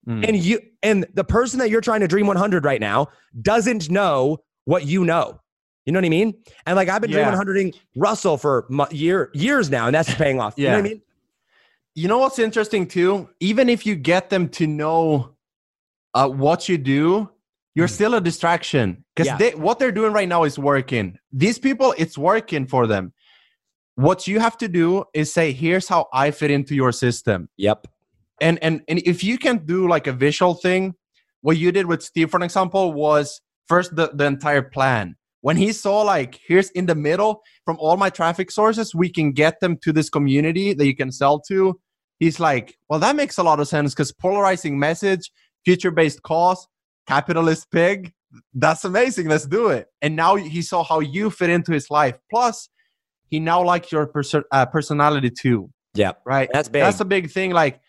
Mm. 0.08 0.28
and 0.28 0.36
you 0.38 0.60
and 0.82 1.06
the 1.14 1.24
person 1.24 1.60
that 1.60 1.70
you're 1.70 1.80
trying 1.80 2.00
to 2.00 2.08
dream 2.08 2.26
100 2.26 2.66
right 2.66 2.82
now 2.82 3.10
doesn't 3.44 3.92
know 3.92 4.40
what 4.66 4.84
you 4.88 5.06
know 5.06 5.40
you 5.86 5.94
know 5.94 6.00
what 6.00 6.06
i 6.06 6.10
mean 6.10 6.34
and 6.66 6.76
like 6.76 6.90
i've 6.90 7.02
been 7.04 7.12
Yeah. 7.12 7.30
dream 7.30 7.40
100ing 7.40 7.76
russell 7.96 8.36
for 8.40 8.66
year 8.90 9.30
years 9.36 9.70
now 9.70 9.86
and 9.86 9.94
that's 9.94 10.12
paying 10.16 10.40
off 10.40 10.56
you 10.58 10.66
know 10.70 10.72
what 10.72 10.80
i 10.80 10.90
mean 10.90 11.02
you 11.94 12.08
know 12.08 12.18
what's 12.18 12.40
interesting 12.40 12.88
too 12.88 13.30
even 13.42 13.70
if 13.70 13.86
you 13.86 13.94
get 13.94 14.32
them 14.32 14.50
to 14.50 14.66
know 14.66 15.31
uh, 16.14 16.28
what 16.28 16.68
you 16.70 16.78
do 16.78 17.30
you're 17.74 17.88
Mm. 17.88 17.92
still 17.92 18.16
a 18.16 18.22
distraction. 18.22 19.06
Because 19.16 19.28
Yeah. 19.28 19.38
they 19.38 19.52
what 19.56 19.80
they're 19.80 19.94
doing 19.94 20.12
right 20.12 20.28
now 20.28 20.44
is 20.44 20.60
working. 20.60 21.18
These 21.32 21.58
people 21.58 21.96
it's 21.98 22.18
working 22.18 22.68
for 22.68 22.86
them. 22.86 23.14
What 23.96 24.28
you 24.28 24.40
have 24.40 24.58
to 24.58 24.68
do 24.68 25.06
is 25.14 25.34
say 25.34 25.52
here's 25.54 25.88
how 25.88 26.08
i 26.14 26.32
fit 26.32 26.52
into 26.52 26.76
your 26.76 26.92
system. 26.92 27.48
Yep. 27.58 27.88
And 28.42 28.60
and 28.62 28.82
and 28.90 29.00
if 29.06 29.24
you 29.24 29.38
can 29.38 29.66
do 29.66 29.88
like 29.88 30.08
a 30.08 30.14
visual 30.14 30.54
thing 30.54 30.96
what 31.44 31.58
you 31.58 31.72
did 31.72 31.86
with 31.88 32.04
steve 32.04 32.30
for 32.30 32.38
an 32.38 32.44
example 32.44 32.94
was 32.94 33.42
first 33.68 33.96
the, 33.96 34.12
the 34.14 34.26
entire 34.26 34.62
plan. 34.62 35.16
When 35.42 35.58
he 35.58 35.72
saw 35.72 36.02
like 36.02 36.40
here's 36.46 36.72
in 36.72 36.86
the 36.88 36.96
middle 36.96 37.42
from 37.66 37.78
all 37.80 37.96
my 37.98 38.10
traffic 38.10 38.52
sources 38.52 38.94
we 38.94 39.10
can 39.10 39.32
get 39.32 39.60
them 39.62 39.78
to 39.84 39.94
this 39.94 40.10
community 40.10 40.74
that 40.74 40.86
you 40.86 40.96
can 40.96 41.12
sell 41.12 41.40
to 41.48 41.80
he's 42.20 42.38
like 42.40 42.78
well 42.90 43.00
that 43.00 43.16
makes 43.16 43.38
a 43.38 43.44
lot 43.44 43.60
of 43.62 43.68
sense 43.70 43.94
because 43.94 44.12
polarizing 44.12 44.78
message 44.78 45.32
future 45.66 45.92
based 45.92 46.22
cause 46.24 46.68
capitalist 47.08 47.70
pig. 47.72 48.14
That's 48.54 48.86
amazing. 48.86 49.28
Let's 49.28 49.46
do 49.46 49.68
it. 49.68 49.88
And 50.02 50.16
now 50.16 50.36
he 50.36 50.62
saw 50.62 50.84
how 50.84 51.00
you 51.00 51.30
fit 51.30 51.50
into 51.50 51.74
his 51.74 51.90
life. 51.90 52.16
Plus 52.30 52.70
he 53.30 53.40
now 53.40 53.64
likes 53.64 53.92
your 53.92 54.08
perso- 54.08 54.44
uh, 54.52 54.66
personality 54.66 55.30
too. 55.30 55.70
Yep 55.96 56.22
right? 56.26 56.50
That's 56.54 56.70
big. 56.70 56.82
That's 56.82 57.00
a 57.00 57.06
big 57.06 57.30
thing. 57.32 57.52
Like 57.52 57.82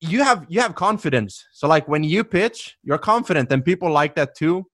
you 0.00 0.22
have 0.22 0.46
you 0.48 0.60
have 0.60 0.74
confidence. 0.74 1.44
So 1.52 1.68
like 1.68 1.88
when 1.88 2.04
you 2.04 2.24
pitch 2.24 2.76
you're 2.82 2.98
confident 2.98 3.50
and 3.52 3.64
people 3.64 3.90
like 3.90 4.14
that 4.16 4.34
too. 4.36 4.66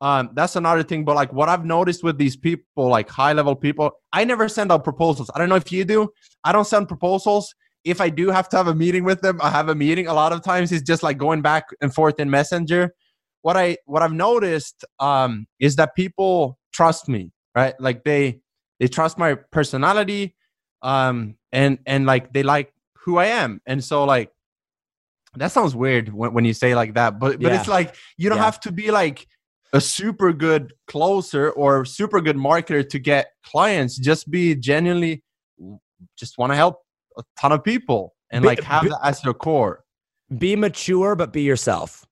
Um 0.00 0.30
that's 0.34 0.56
another 0.56 0.82
thing. 0.82 1.04
But 1.04 1.16
like 1.16 1.32
what 1.32 1.48
i've 1.48 1.64
noticed 1.64 2.02
with 2.04 2.18
these 2.18 2.36
people 2.36 2.88
like 2.88 3.08
high 3.08 3.32
level 3.32 3.54
people 3.54 3.90
i 4.12 4.24
never 4.24 4.48
send 4.48 4.72
out 4.72 4.84
proposals. 4.84 5.30
I 5.34 5.38
don't 5.38 5.48
know 5.48 5.56
if 5.56 5.72
you 5.72 5.84
do. 5.84 6.10
I 6.44 6.52
don't 6.52 6.66
send 6.66 6.88
proposals 6.88 7.54
if 7.84 8.00
i 8.00 8.08
do 8.08 8.30
have 8.30 8.48
to 8.48 8.56
have 8.56 8.66
a 8.68 8.74
meeting 8.74 9.04
with 9.04 9.20
them 9.20 9.40
i 9.42 9.50
have 9.50 9.68
a 9.68 9.74
meeting 9.74 10.06
a 10.06 10.14
lot 10.14 10.32
of 10.32 10.42
times 10.42 10.72
it's 10.72 10.82
just 10.82 11.02
like 11.02 11.18
going 11.18 11.42
back 11.42 11.64
and 11.80 11.94
forth 11.94 12.18
in 12.20 12.30
messenger 12.30 12.94
what 13.42 13.56
i 13.56 13.76
what 13.86 14.02
i've 14.02 14.12
noticed 14.12 14.84
um 14.98 15.46
is 15.60 15.76
that 15.76 15.94
people 15.94 16.58
trust 16.72 17.08
me 17.08 17.32
right 17.54 17.74
like 17.80 18.04
they 18.04 18.38
they 18.80 18.88
trust 18.88 19.18
my 19.18 19.34
personality 19.50 20.34
um 20.82 21.36
and 21.52 21.78
and 21.86 22.06
like 22.06 22.32
they 22.32 22.42
like 22.42 22.72
who 22.96 23.18
i 23.18 23.26
am 23.26 23.60
and 23.66 23.82
so 23.82 24.04
like 24.04 24.30
that 25.36 25.50
sounds 25.50 25.74
weird 25.74 26.12
when, 26.12 26.32
when 26.34 26.44
you 26.44 26.52
say 26.52 26.74
like 26.74 26.94
that 26.94 27.18
but 27.18 27.40
but 27.40 27.52
Yeah. 27.52 27.58
it's 27.58 27.68
like 27.68 27.94
you 28.16 28.28
don't 28.28 28.38
Yeah. 28.38 28.44
have 28.44 28.60
to 28.60 28.72
be 28.72 28.90
like 28.90 29.26
a 29.72 29.80
super 29.80 30.32
good 30.32 30.74
closer 30.86 31.50
or 31.50 31.84
super 31.86 32.20
good 32.20 32.36
marketer 32.36 32.86
to 32.88 32.98
get 32.98 33.30
clients 33.42 33.96
just 33.96 34.30
be 34.30 34.54
genuinely 34.54 35.22
just 36.18 36.36
want 36.38 36.52
to 36.52 36.56
help 36.56 36.76
a 37.18 37.22
ton 37.38 37.52
of 37.52 37.62
people 37.64 38.14
and 38.30 38.42
Be- 38.42 38.48
like 38.48 38.60
have 38.62 38.82
be- 38.84 38.88
that 38.90 39.00
as 39.02 39.22
your 39.24 39.34
core. 39.34 39.84
Be 40.38 40.56
mature 40.56 41.14
but 41.14 41.32
be 41.32 41.42
yourself. 41.42 42.06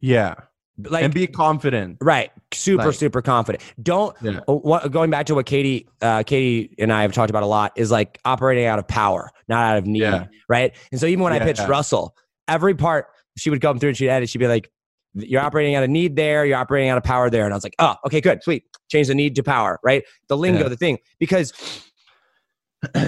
Yeah. 0.00 0.34
Like 0.80 1.02
and 1.02 1.12
be 1.12 1.26
confident. 1.26 1.96
Right. 2.00 2.30
Super 2.52 2.86
like- 2.86 2.94
super 2.94 3.20
confident. 3.22 3.64
Don't 3.82 4.14
Yeah. 4.22 4.40
oh, 4.46 4.58
what, 4.58 4.90
going 4.92 5.10
back 5.10 5.26
to 5.26 5.34
what 5.34 5.46
katie 5.46 5.88
uh, 6.02 6.22
katie 6.24 6.74
and 6.78 6.92
i 6.92 7.02
have 7.02 7.12
talked 7.12 7.30
about 7.30 7.42
a 7.42 7.46
lot 7.46 7.72
is 7.76 7.90
like 7.90 8.18
operating 8.24 8.64
out 8.66 8.78
of 8.78 8.86
power 8.86 9.30
not 9.48 9.64
out 9.72 9.78
of 9.78 9.86
need 9.86 10.02
Yeah. 10.02 10.26
right? 10.48 10.74
And 10.92 11.00
so 11.00 11.06
even 11.06 11.24
when 11.24 11.32
i 11.32 11.38
pitched 11.40 11.60
yeah. 11.60 11.66
russell 11.66 12.14
every 12.46 12.74
part 12.74 13.06
she 13.36 13.50
would 13.50 13.60
come 13.60 13.78
through 13.78 13.88
and 13.90 13.96
she'd 13.96 14.08
edit 14.08 14.28
she'd 14.28 14.38
be 14.38 14.46
like 14.46 14.70
you're 15.14 15.40
operating 15.42 15.74
out 15.74 15.82
of 15.82 15.90
need 15.90 16.14
there 16.16 16.44
you're 16.46 16.56
operating 16.58 16.90
out 16.90 16.98
of 16.98 17.02
power 17.02 17.28
there. 17.28 17.44
And 17.44 17.52
i 17.52 17.56
was 17.56 17.64
like 17.64 17.74
oh 17.80 17.96
okay 18.06 18.20
good 18.20 18.42
sweet. 18.42 18.64
Change 18.88 19.08
the 19.08 19.14
need 19.14 19.34
to 19.34 19.42
power 19.42 19.80
right? 19.82 20.04
The 20.28 20.36
lingo 20.36 20.62
Yeah. 20.62 20.68
the 20.68 20.76
thing. 20.76 20.98
Because 21.18 21.52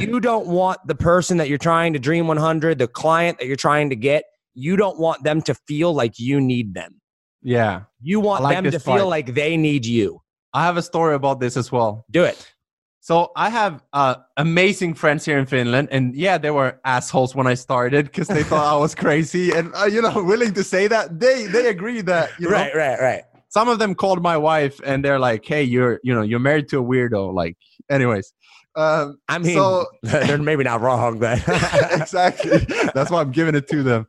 you 0.00 0.20
don't 0.20 0.46
want 0.46 0.78
the 0.86 0.94
person 0.94 1.36
that 1.36 1.48
you're 1.48 1.58
trying 1.58 1.92
to 1.92 1.98
dream 1.98 2.26
100 2.26 2.78
the 2.78 2.88
client 2.88 3.38
that 3.38 3.46
you're 3.46 3.56
trying 3.56 3.90
to 3.90 3.96
get 3.96 4.24
you 4.54 4.76
don't 4.76 4.98
want 4.98 5.22
them 5.24 5.42
to 5.42 5.54
feel 5.54 5.92
like 5.92 6.18
you 6.18 6.40
need 6.40 6.74
them. 6.74 7.00
Yeah. 7.42 7.82
You 8.02 8.20
want 8.20 8.42
like 8.42 8.56
them 8.56 8.70
to 8.70 8.80
feel 8.80 9.08
like 9.08 9.34
they 9.34 9.56
need 9.56 9.86
you. 9.86 10.20
I 10.52 10.64
have 10.64 10.76
a 10.76 10.82
story 10.82 11.14
about 11.14 11.40
this 11.40 11.56
as 11.56 11.70
well. 11.70 12.04
Do 12.10 12.24
it. 12.24 12.52
So 13.00 13.32
I 13.34 13.48
have 13.48 13.82
uh, 13.94 14.16
amazing 14.36 14.94
friends 14.94 15.24
here 15.24 15.38
in 15.38 15.46
Finland, 15.46 15.88
and 15.90 16.14
yeah, 16.14 16.36
they 16.36 16.50
were 16.50 16.78
assholes 16.84 17.34
when 17.34 17.46
I 17.46 17.54
started 17.54 18.04
because 18.06 18.28
they 18.28 18.42
thought 18.42 18.66
I 18.66 18.76
was 18.76 18.94
crazy, 18.94 19.52
and 19.52 19.72
uh, 19.74 19.86
you 19.86 20.02
know, 20.02 20.22
willing 20.22 20.52
to 20.52 20.62
say 20.62 20.86
that. 20.86 21.18
They 21.18 21.46
they 21.46 21.68
agree 21.68 22.02
that 22.02 22.30
you 22.38 22.50
know, 22.50 22.56
right 22.56 22.74
right 22.74 23.00
right. 23.00 23.22
some 23.48 23.68
of 23.68 23.78
them 23.78 23.94
called 23.94 24.22
my 24.22 24.36
wife 24.36 24.80
and 24.84 25.02
they're 25.02 25.18
like, 25.18 25.46
"Hey, 25.46 25.62
you're 25.62 25.98
you 26.02 26.14
know 26.14 26.20
you're 26.20 26.40
married 26.40 26.68
to 26.68 26.78
a 26.80 26.82
weirdo." 26.82 27.32
Like, 27.32 27.56
anyways, 27.88 28.34
um, 28.80 29.18
i 29.28 29.38
mean 29.38 29.54
So- 29.56 29.86
they're 30.02 30.38
maybe 30.38 30.64
not 30.64 30.80
wrong 30.80 31.18
but 31.18 31.38
exactly. 31.92 32.58
That's 32.94 33.10
why 33.10 33.20
I'm 33.20 33.30
giving 33.32 33.54
it 33.54 33.68
to 33.68 33.82
them. 33.82 34.06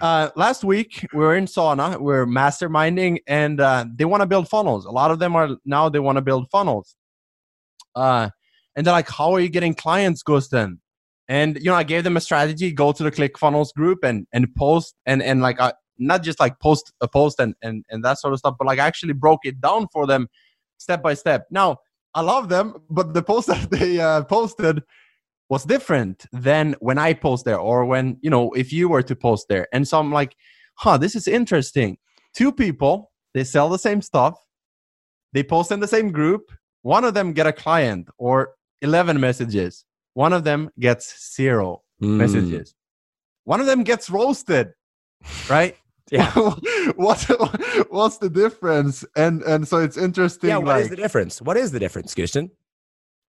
Uh, 0.00 0.30
last 0.34 0.64
week 0.64 1.06
we 1.12 1.18
were 1.20 1.36
in 1.36 1.44
sauna, 1.44 2.00
we 2.00 2.14
are 2.14 2.26
masterminding, 2.26 3.18
and 3.26 3.60
uh, 3.60 3.84
they 3.94 4.06
want 4.06 4.22
to 4.22 4.26
build 4.26 4.48
funnels. 4.48 4.86
A 4.86 4.90
lot 4.90 5.10
of 5.10 5.18
them 5.18 5.36
are 5.36 5.50
now 5.64 5.88
they 5.90 5.98
want 5.98 6.16
to 6.16 6.22
build 6.22 6.48
funnels. 6.50 6.96
Uh, 7.94 8.30
and 8.76 8.86
they're 8.86 8.94
like, 8.94 9.10
"How 9.10 9.32
are 9.32 9.40
you 9.40 9.50
getting 9.50 9.74
clients, 9.74 10.22
Gusten?" 10.22 10.78
And 11.28 11.56
you 11.58 11.66
know, 11.66 11.74
I 11.74 11.82
gave 11.82 12.04
them 12.04 12.16
a 12.16 12.20
strategy: 12.20 12.72
go 12.72 12.92
to 12.92 13.02
the 13.02 13.10
ClickFunnels 13.10 13.74
group 13.74 14.02
and 14.02 14.26
and 14.32 14.46
post 14.56 14.94
and 15.04 15.22
and 15.22 15.42
like 15.42 15.60
uh, 15.60 15.72
not 15.98 16.22
just 16.22 16.40
like 16.40 16.58
post 16.60 16.92
a 17.02 17.08
post 17.08 17.38
and 17.38 17.54
and 17.60 17.84
and 17.90 18.02
that 18.04 18.18
sort 18.18 18.32
of 18.32 18.38
stuff, 18.38 18.54
but 18.58 18.66
like 18.66 18.78
I 18.78 18.86
actually 18.86 19.12
broke 19.12 19.40
it 19.44 19.60
down 19.60 19.86
for 19.92 20.06
them 20.06 20.28
step 20.78 21.02
by 21.02 21.12
step. 21.14 21.46
Now 21.50 21.76
I 22.14 22.22
love 22.22 22.48
them, 22.48 22.74
but 22.90 23.14
the 23.14 23.22
post 23.22 23.46
that 23.48 23.70
they 23.70 24.00
uh, 24.00 24.24
posted 24.24 24.82
was 25.48 25.64
different 25.64 26.26
than 26.32 26.74
when 26.80 26.98
I 26.98 27.12
post 27.12 27.44
there 27.44 27.58
or 27.58 27.84
when, 27.84 28.18
you 28.20 28.30
know, 28.30 28.52
if 28.52 28.72
you 28.72 28.88
were 28.88 29.02
to 29.02 29.16
post 29.16 29.46
there. 29.48 29.66
And 29.72 29.86
so 29.86 29.98
I'm 29.98 30.12
like, 30.12 30.36
huh, 30.76 30.96
this 30.96 31.16
is 31.16 31.26
interesting. 31.26 31.98
Two 32.34 32.52
people, 32.52 33.10
they 33.34 33.44
sell 33.44 33.68
the 33.68 33.78
same 33.78 34.00
stuff, 34.00 34.38
they 35.32 35.42
post 35.42 35.72
in 35.72 35.80
the 35.80 35.88
same 35.88 36.10
group. 36.12 36.50
One 36.82 37.04
of 37.04 37.14
them 37.14 37.32
get 37.32 37.46
a 37.46 37.52
client 37.52 38.08
or 38.18 38.54
11 38.82 39.20
messages. 39.20 39.84
One 40.14 40.32
of 40.32 40.44
them 40.44 40.70
gets 40.78 41.34
zero 41.36 41.82
Mm. 42.02 42.16
messages. 42.16 42.74
One 43.44 43.60
of 43.60 43.66
them 43.66 43.84
gets 43.84 44.08
roasted, 44.08 44.72
right? 45.50 45.76
Yeah. 46.10 46.30
what 46.96 47.22
what's 47.90 48.18
the 48.18 48.30
difference? 48.30 49.04
And 49.16 49.42
and 49.42 49.66
so 49.66 49.78
it's 49.78 49.96
interesting. 49.96 50.50
yeah 50.50 50.58
what 50.58 50.80
is 50.80 50.84
like, 50.84 50.90
the 50.90 50.96
difference 50.96 51.40
what 51.40 51.56
is 51.56 51.72
the 51.72 51.78
difference 51.78 52.14
Kirsten? 52.14 52.50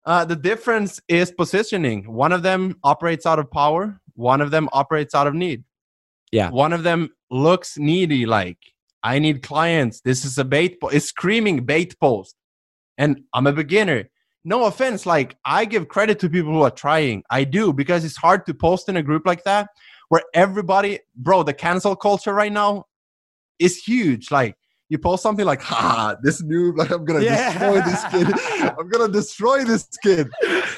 uh, 0.07 0.25
the 0.25 0.37
difference 0.37 1.01
is 1.09 1.33
positioning. 1.33 2.11
One 2.11 2.33
of 2.33 2.43
them 2.43 2.77
operates 2.85 3.27
out 3.27 3.41
of 3.41 3.51
power. 3.51 4.01
One 4.15 4.41
of 4.41 4.53
them 4.53 4.69
operates 4.73 5.15
out 5.15 5.27
of 5.27 5.35
need. 5.35 5.65
Yeah. 6.31 6.51
One 6.51 6.73
of 6.73 6.85
them 6.85 7.11
looks 7.31 7.77
needy, 7.77 8.25
like 8.25 8.59
I 9.03 9.19
need 9.19 9.43
clients. 9.43 10.01
This 10.01 10.25
is 10.25 10.39
a 10.39 10.45
bait. 10.45 10.81
Po- 10.81 10.89
it's 10.89 11.07
screaming 11.07 11.65
bait 11.65 11.99
post, 12.01 12.37
and 12.97 13.21
I'm 13.35 13.47
a 13.47 13.53
beginner. 13.53 14.09
No 14.45 14.67
offense, 14.67 15.07
like 15.07 15.37
I 15.45 15.65
give 15.65 15.89
credit 15.89 16.21
to 16.21 16.31
people 16.31 16.53
who 16.53 16.63
are 16.63 16.71
trying. 16.71 17.25
I 17.31 17.43
do 17.43 17.73
because 17.73 18.05
it's 18.05 18.17
hard 18.17 18.47
to 18.47 18.55
post 18.55 18.89
in 18.89 18.97
a 18.97 19.03
group 19.03 19.27
like 19.27 19.43
that 19.43 19.71
where 20.09 20.23
everybody, 20.35 21.01
bro, 21.17 21.43
the 21.43 21.55
cancel 21.55 21.97
culture 21.97 22.33
right 22.35 22.53
now 22.53 22.87
is 23.59 23.77
huge. 23.77 24.31
Like 24.31 24.57
you 24.89 24.99
post 24.99 25.23
something 25.23 25.45
like, 25.45 25.61
"Ha, 25.63 26.17
this 26.23 26.43
noob, 26.43 26.77
like 26.77 26.91
I'm 26.91 27.05
gonna 27.05 27.21
Yeah. 27.23 27.53
destroy 27.53 27.81
this 27.81 28.05
kid. 28.05 28.73
I'm 28.79 28.89
gonna 28.89 29.13
destroy 29.13 29.65
this 29.65 29.89
kid." 30.03 30.29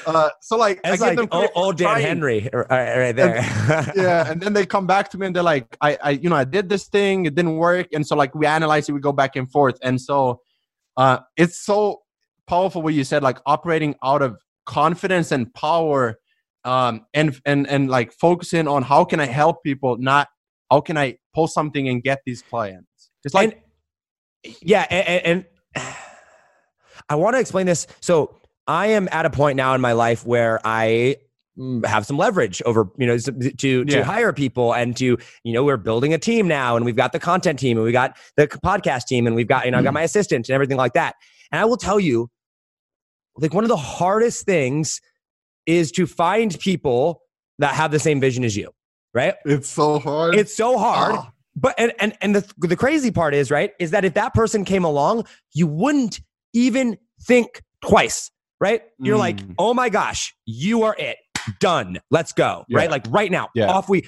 Uh, 0.05 0.29
so 0.41 0.57
like, 0.57 0.79
I 0.83 0.93
It's 0.93 1.01
give 1.03 1.07
like 1.09 1.17
them 1.17 1.27
old, 1.31 1.41
credit 1.41 1.51
old 1.55 1.77
Dan. 1.77 2.01
Henry 2.01 2.49
right, 2.53 2.97
right 2.97 3.15
there. 3.15 3.35
yeah, 3.95 4.29
and 4.31 4.41
then 4.41 4.53
they 4.53 4.65
come 4.65 4.87
back 4.87 5.09
to 5.11 5.17
me 5.17 5.27
and 5.27 5.35
they're 5.35 5.43
like, 5.43 5.77
I, 5.81 5.97
I, 6.03 6.09
you 6.11 6.29
know, 6.29 6.35
I 6.35 6.45
did 6.45 6.69
this 6.69 6.87
thing, 6.87 7.25
it 7.25 7.35
didn't 7.35 7.57
work, 7.57 7.87
and 7.93 8.05
so 8.07 8.15
like 8.15 8.33
we 8.33 8.45
analyze 8.47 8.89
it, 8.89 8.93
we 8.93 8.99
go 8.99 9.11
back 9.11 9.35
and 9.35 9.51
forth, 9.51 9.77
and 9.83 10.01
so 10.01 10.41
uh, 10.97 11.19
it's 11.37 11.63
so 11.63 12.01
powerful 12.47 12.81
what 12.81 12.95
you 12.95 13.03
said, 13.03 13.21
like 13.21 13.37
operating 13.45 13.93
out 14.03 14.21
of 14.23 14.37
confidence 14.65 15.31
and 15.31 15.53
power, 15.53 16.17
um, 16.65 17.05
and 17.13 17.39
and 17.45 17.67
and 17.67 17.89
like 17.89 18.11
focusing 18.13 18.67
on 18.67 18.83
how 18.83 19.05
can 19.05 19.19
I 19.19 19.25
help 19.25 19.63
people, 19.63 19.97
not 19.97 20.27
how 20.71 20.81
can 20.81 20.97
I 20.97 21.17
post 21.33 21.53
something 21.53 21.87
and 21.89 22.03
get 22.03 22.19
these 22.25 22.41
clients. 22.41 23.09
It's 23.23 23.33
like 23.33 23.53
And- 24.43 24.55
yeah, 24.61 24.85
and, 24.89 25.45
and 25.75 25.85
I 27.09 27.15
want 27.15 27.35
to 27.35 27.39
explain 27.39 27.65
this. 27.65 27.87
So 28.01 28.35
I 28.67 28.87
am 28.87 29.09
at 29.11 29.25
a 29.25 29.29
point 29.29 29.55
now 29.57 29.73
in 29.73 29.81
my 29.81 29.93
life 29.93 30.25
where 30.25 30.59
I 30.63 31.17
mm, 31.57 31.83
have 31.85 32.05
some 32.05 32.17
leverage 32.17 32.61
over 32.65 32.87
you 32.97 33.07
know 33.07 33.17
to 33.17 33.51
to 33.83 33.85
Yeah. 33.87 34.03
hire 34.03 34.31
people 34.33 34.73
and 34.73 34.95
to 34.97 35.17
you 35.43 35.53
know 35.53 35.63
we're 35.63 35.77
building 35.77 36.13
a 36.13 36.17
team 36.19 36.47
now 36.47 36.75
and 36.75 36.85
we've 36.85 36.95
got 36.95 37.11
the 37.11 37.19
content 37.19 37.59
team 37.59 37.77
and 37.77 37.85
we 37.85 37.91
got 37.91 38.15
the 38.37 38.47
podcast 38.47 39.05
team 39.05 39.25
and 39.27 39.35
we've 39.35 39.47
got 39.47 39.65
you 39.65 39.71
know 39.71 39.79
I 39.79 39.81
got 39.81 39.93
my 39.93 40.03
assistant 40.03 40.47
and 40.49 40.53
everything 40.53 40.77
like 40.77 40.93
that. 40.93 41.15
And 41.51 41.59
I 41.59 41.65
will 41.65 41.77
tell 41.77 41.99
you, 41.99 42.29
like 43.37 43.53
one 43.53 43.63
of 43.63 43.69
the 43.69 43.77
hardest 43.77 44.45
things 44.45 45.01
is 45.69 45.91
to 45.93 46.07
find 46.07 46.57
people 46.59 47.21
that 47.59 47.75
have 47.75 47.91
the 47.91 47.99
same 47.99 48.19
vision 48.19 48.43
as 48.43 48.57
you. 48.57 48.71
Right? 49.13 49.35
it's 49.45 49.67
so 49.67 49.99
hard. 49.99 50.35
It's 50.35 50.55
so 50.55 50.77
hard. 50.77 51.15
Ah, 51.17 51.31
but 51.55 51.73
and 51.79 51.93
and 51.99 52.13
and 52.21 52.35
the 52.35 52.53
the 52.67 52.75
crazy 52.75 53.09
part 53.11 53.33
is 53.33 53.49
right 53.49 53.71
is 53.79 53.91
that 53.91 54.05
if 54.05 54.13
that 54.13 54.33
person 54.35 54.63
came 54.65 54.83
along, 54.83 55.25
you 55.53 55.65
wouldn't 55.67 56.21
even 56.53 56.97
think 57.23 57.61
twice, 57.83 58.29
right? 58.61 58.81
You're 58.99 59.17
like, 59.17 59.37
Mm. 59.37 59.55
oh 59.57 59.73
my 59.73 59.89
gosh, 59.89 60.35
you 60.45 60.83
are 60.83 60.95
it, 60.99 61.17
done, 61.59 61.99
let's 62.11 62.33
go, 62.33 62.65
Yeah. 62.69 62.77
right? 62.77 62.91
Like 62.91 63.05
right 63.09 63.31
now, 63.31 63.49
Yeah. 63.55 63.69
off 63.71 63.89
we. 63.89 64.05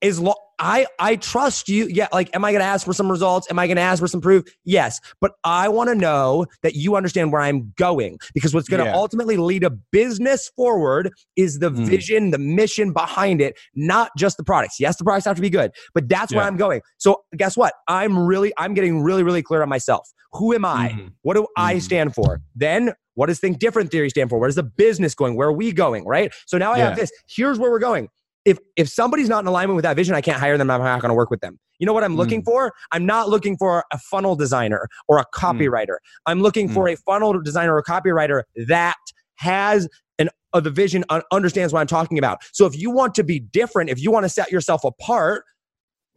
Is 0.00 0.18
lo- 0.20 0.34
I 0.58 0.86
I 0.98 1.16
trust 1.16 1.68
you. 1.68 1.86
Yeah, 1.88 2.08
like, 2.12 2.34
am 2.34 2.44
I 2.44 2.50
going 2.52 2.60
to 2.60 2.66
ask 2.66 2.86
for 2.86 2.92
some 2.92 3.10
results? 3.10 3.46
Am 3.50 3.58
I 3.58 3.66
going 3.66 3.76
to 3.76 3.82
ask 3.82 4.00
for 4.00 4.08
some 4.08 4.20
proof? 4.20 4.44
Yes, 4.64 5.00
but 5.20 5.32
I 5.44 5.68
want 5.68 5.88
to 5.90 5.94
know 5.94 6.46
that 6.62 6.74
you 6.74 6.96
understand 6.96 7.32
where 7.32 7.42
I'm 7.42 7.72
going 7.76 8.18
because 8.34 8.54
what's 8.54 8.68
going 8.68 8.80
to 8.80 8.86
Yeah. 8.86 8.94
ultimately 8.94 9.36
lead 9.36 9.64
a 9.64 9.70
business 9.70 10.50
forward 10.56 11.10
is 11.36 11.58
the 11.58 11.70
Mm. 11.70 11.86
vision, 11.86 12.30
the 12.30 12.38
mission 12.38 12.92
behind 12.92 13.40
it, 13.40 13.58
not 13.74 14.10
just 14.16 14.36
the 14.38 14.44
products. 14.44 14.80
Yes, 14.80 14.96
the 14.96 15.04
products 15.04 15.26
have 15.26 15.36
to 15.36 15.42
be 15.42 15.50
good, 15.50 15.72
but 15.94 16.08
that's 16.08 16.32
where 16.32 16.44
I'm 16.44 16.56
going. 16.56 16.80
So 16.98 17.22
guess 17.36 17.56
what? 17.56 17.74
I'm 17.88 18.18
really, 18.18 18.52
I'm 18.56 18.72
getting 18.72 19.02
really, 19.02 19.22
really 19.22 19.42
clear 19.42 19.62
on 19.62 19.68
myself. 19.68 20.08
Who 20.32 20.54
am 20.54 20.64
I? 20.64 20.90
Mhm. 20.90 21.12
What 21.22 21.34
do 21.34 21.46
I 21.56 21.74
Mhm. 21.76 21.82
stand 21.82 22.14
for? 22.14 22.40
Then 22.54 22.92
what 23.14 23.26
does 23.26 23.40
Think 23.40 23.58
Different 23.58 23.90
Theory 23.90 24.10
stand 24.10 24.30
for? 24.30 24.38
Where's 24.38 24.54
the 24.54 24.62
business 24.62 25.14
going? 25.14 25.36
Where 25.36 25.48
are 25.48 25.52
we 25.52 25.72
going? 25.72 26.04
Right. 26.06 26.32
So 26.46 26.58
now 26.58 26.72
I 26.72 26.78
have 26.78 26.96
this. 26.96 27.10
Here's 27.28 27.58
where 27.58 27.70
we're 27.70 27.78
going. 27.78 28.08
If 28.46 28.58
if 28.76 28.88
somebody's 28.88 29.28
not 29.28 29.40
in 29.40 29.46
alignment 29.48 29.76
with 29.76 29.82
that 29.82 29.96
vision, 29.96 30.14
I 30.14 30.22
can't 30.22 30.38
hire 30.40 30.56
them. 30.56 30.70
I'm 30.70 30.80
not 30.80 31.02
going 31.02 31.10
to 31.10 31.14
work 31.14 31.30
with 31.30 31.40
them. 31.40 31.58
You 31.78 31.86
know 31.86 31.92
what 31.92 32.04
I'm 32.04 32.16
looking 32.16 32.40
Mm. 32.40 32.46
for? 32.46 32.72
I'm 32.92 33.04
not 33.04 33.28
looking 33.28 33.58
for 33.58 33.84
a 33.92 33.98
funnel 33.98 34.34
designer 34.36 34.88
or 35.08 35.18
a 35.18 35.24
copywriter. 35.34 35.96
I'm 36.24 36.40
looking 36.40 36.70
Mm. 36.70 36.74
for 36.74 36.88
a 36.88 36.96
funnel 36.96 37.38
designer 37.42 37.74
or 37.74 37.82
copywriter 37.82 38.44
that 38.68 38.96
has 39.34 39.88
an 40.18 40.30
uh, 40.54 40.60
the 40.60 40.70
vision 40.70 41.04
un- 41.10 41.22
understands 41.32 41.72
what 41.74 41.80
I'm 41.80 41.86
talking 41.86 42.16
about. 42.18 42.38
So 42.52 42.64
if 42.64 42.74
you 42.78 42.90
want 42.90 43.14
to 43.16 43.24
be 43.24 43.40
different, 43.40 43.90
if 43.90 44.00
you 44.00 44.10
want 44.10 44.24
to 44.24 44.30
set 44.30 44.50
yourself 44.50 44.84
apart, 44.84 45.42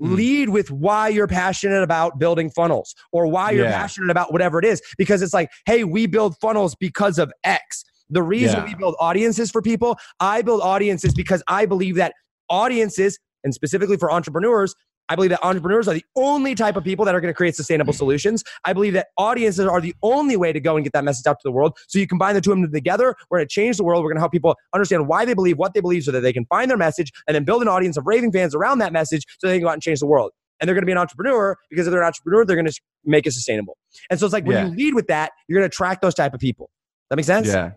Mm. 0.02 0.16
lead 0.16 0.50
with 0.50 0.72
why 0.72 1.10
you're 1.10 1.28
passionate 1.28 1.84
about 1.84 2.20
building 2.20 2.50
funnels 2.52 2.96
or 3.12 3.28
why 3.28 3.52
you're 3.52 3.66
Yeah. 3.66 3.78
passionate 3.82 4.10
about 4.10 4.32
whatever 4.32 4.58
it 4.58 4.64
is 4.64 4.82
because 4.98 5.22
it's 5.22 5.34
like, 5.34 5.50
hey, 5.66 5.84
we 5.84 6.06
build 6.08 6.38
funnels 6.40 6.74
because 6.80 7.20
of 7.20 7.34
X. 7.44 7.84
The 8.10 8.24
reason 8.24 8.60
Yeah. 8.60 8.66
we 8.66 8.76
build 8.76 8.96
audiences 9.00 9.52
for 9.52 9.62
people, 9.62 9.98
I 10.20 10.42
build 10.42 10.62
audiences 10.62 11.14
because 11.14 11.44
I 11.48 11.66
believe 11.66 11.96
that 11.96 12.14
audiences, 12.50 13.20
and 13.44 13.54
specifically 13.54 13.98
for 13.98 14.12
entrepreneurs, 14.12 14.74
I 15.12 15.16
believe 15.16 15.32
that 15.32 15.44
entrepreneurs 15.44 15.88
are 15.88 15.96
the 15.96 16.06
only 16.16 16.54
type 16.54 16.76
of 16.76 16.84
people 16.84 17.04
that 17.06 17.16
are 17.16 17.22
going 17.22 17.34
to 17.34 17.36
create 17.36 17.56
sustainable 17.56 17.94
mm. 17.94 17.98
solutions. 17.98 18.44
I 18.64 18.74
believe 18.74 18.94
that 18.94 19.08
audiences 19.18 19.66
are 19.66 19.82
the 19.82 19.96
only 20.04 20.38
way 20.38 20.54
to 20.54 20.60
go 20.60 20.76
and 20.76 20.84
get 20.84 20.94
that 20.94 21.04
message 21.04 21.26
out 21.26 21.34
to 21.40 21.44
the 21.44 21.52
world. 21.52 21.76
So 21.88 21.98
you 21.98 22.06
combine 22.06 22.36
the 22.36 22.42
two 22.42 22.52
of 22.52 22.60
them 22.60 22.72
together, 22.72 23.16
we're 23.30 23.40
going 23.40 23.48
to 23.48 23.52
change 23.52 23.78
the 23.78 23.84
world. 23.84 24.04
We're 24.04 24.10
going 24.12 24.18
to 24.18 24.22
help 24.22 24.32
people 24.32 24.56
understand 24.74 25.08
why 25.08 25.26
they 25.26 25.34
believe 25.34 25.58
what 25.58 25.74
they 25.74 25.82
believe 25.82 26.04
so 26.04 26.12
that 26.12 26.22
they 26.22 26.34
can 26.34 26.46
find 26.46 26.70
their 26.70 26.78
message 26.78 27.12
and 27.28 27.34
then 27.34 27.44
build 27.44 27.64
an 27.64 27.68
audience 27.68 27.98
of 27.98 28.06
raving 28.06 28.32
fans 28.32 28.54
around 28.54 28.78
that 28.80 28.94
message 28.94 29.24
so 29.40 29.48
they 29.48 29.56
can 29.56 29.64
go 29.64 29.70
out 29.70 29.74
and 29.74 29.82
change 29.82 30.00
the 30.00 30.06
world. 30.06 30.32
And 30.62 30.68
they're 30.68 30.76
going 30.76 30.84
to 30.84 30.86
be 30.88 30.92
an 30.92 30.98
entrepreneur 31.00 31.58
because 31.72 31.88
if 31.88 31.92
they're 31.92 32.02
an 32.02 32.08
entrepreneur, 32.08 32.46
they're 32.46 32.56
going 32.56 32.68
to 32.68 32.82
make 33.04 33.26
it 33.26 33.32
sustainable. 33.32 33.78
And 34.12 34.20
so 34.20 34.28
it's 34.28 34.34
like 34.34 34.46
when 34.46 34.58
Yeah. 34.58 34.68
you 34.68 34.76
lead 34.76 34.94
with 34.94 35.08
that, 35.08 35.32
you're 35.48 35.60
going 35.60 35.68
to 35.68 35.74
attract 35.74 36.02
those 36.04 36.14
type 36.14 36.34
of 36.36 36.40
people. 36.40 36.70
That 37.10 37.16
makes 37.16 37.28
sense? 37.28 37.48
Yeah. 37.48 37.72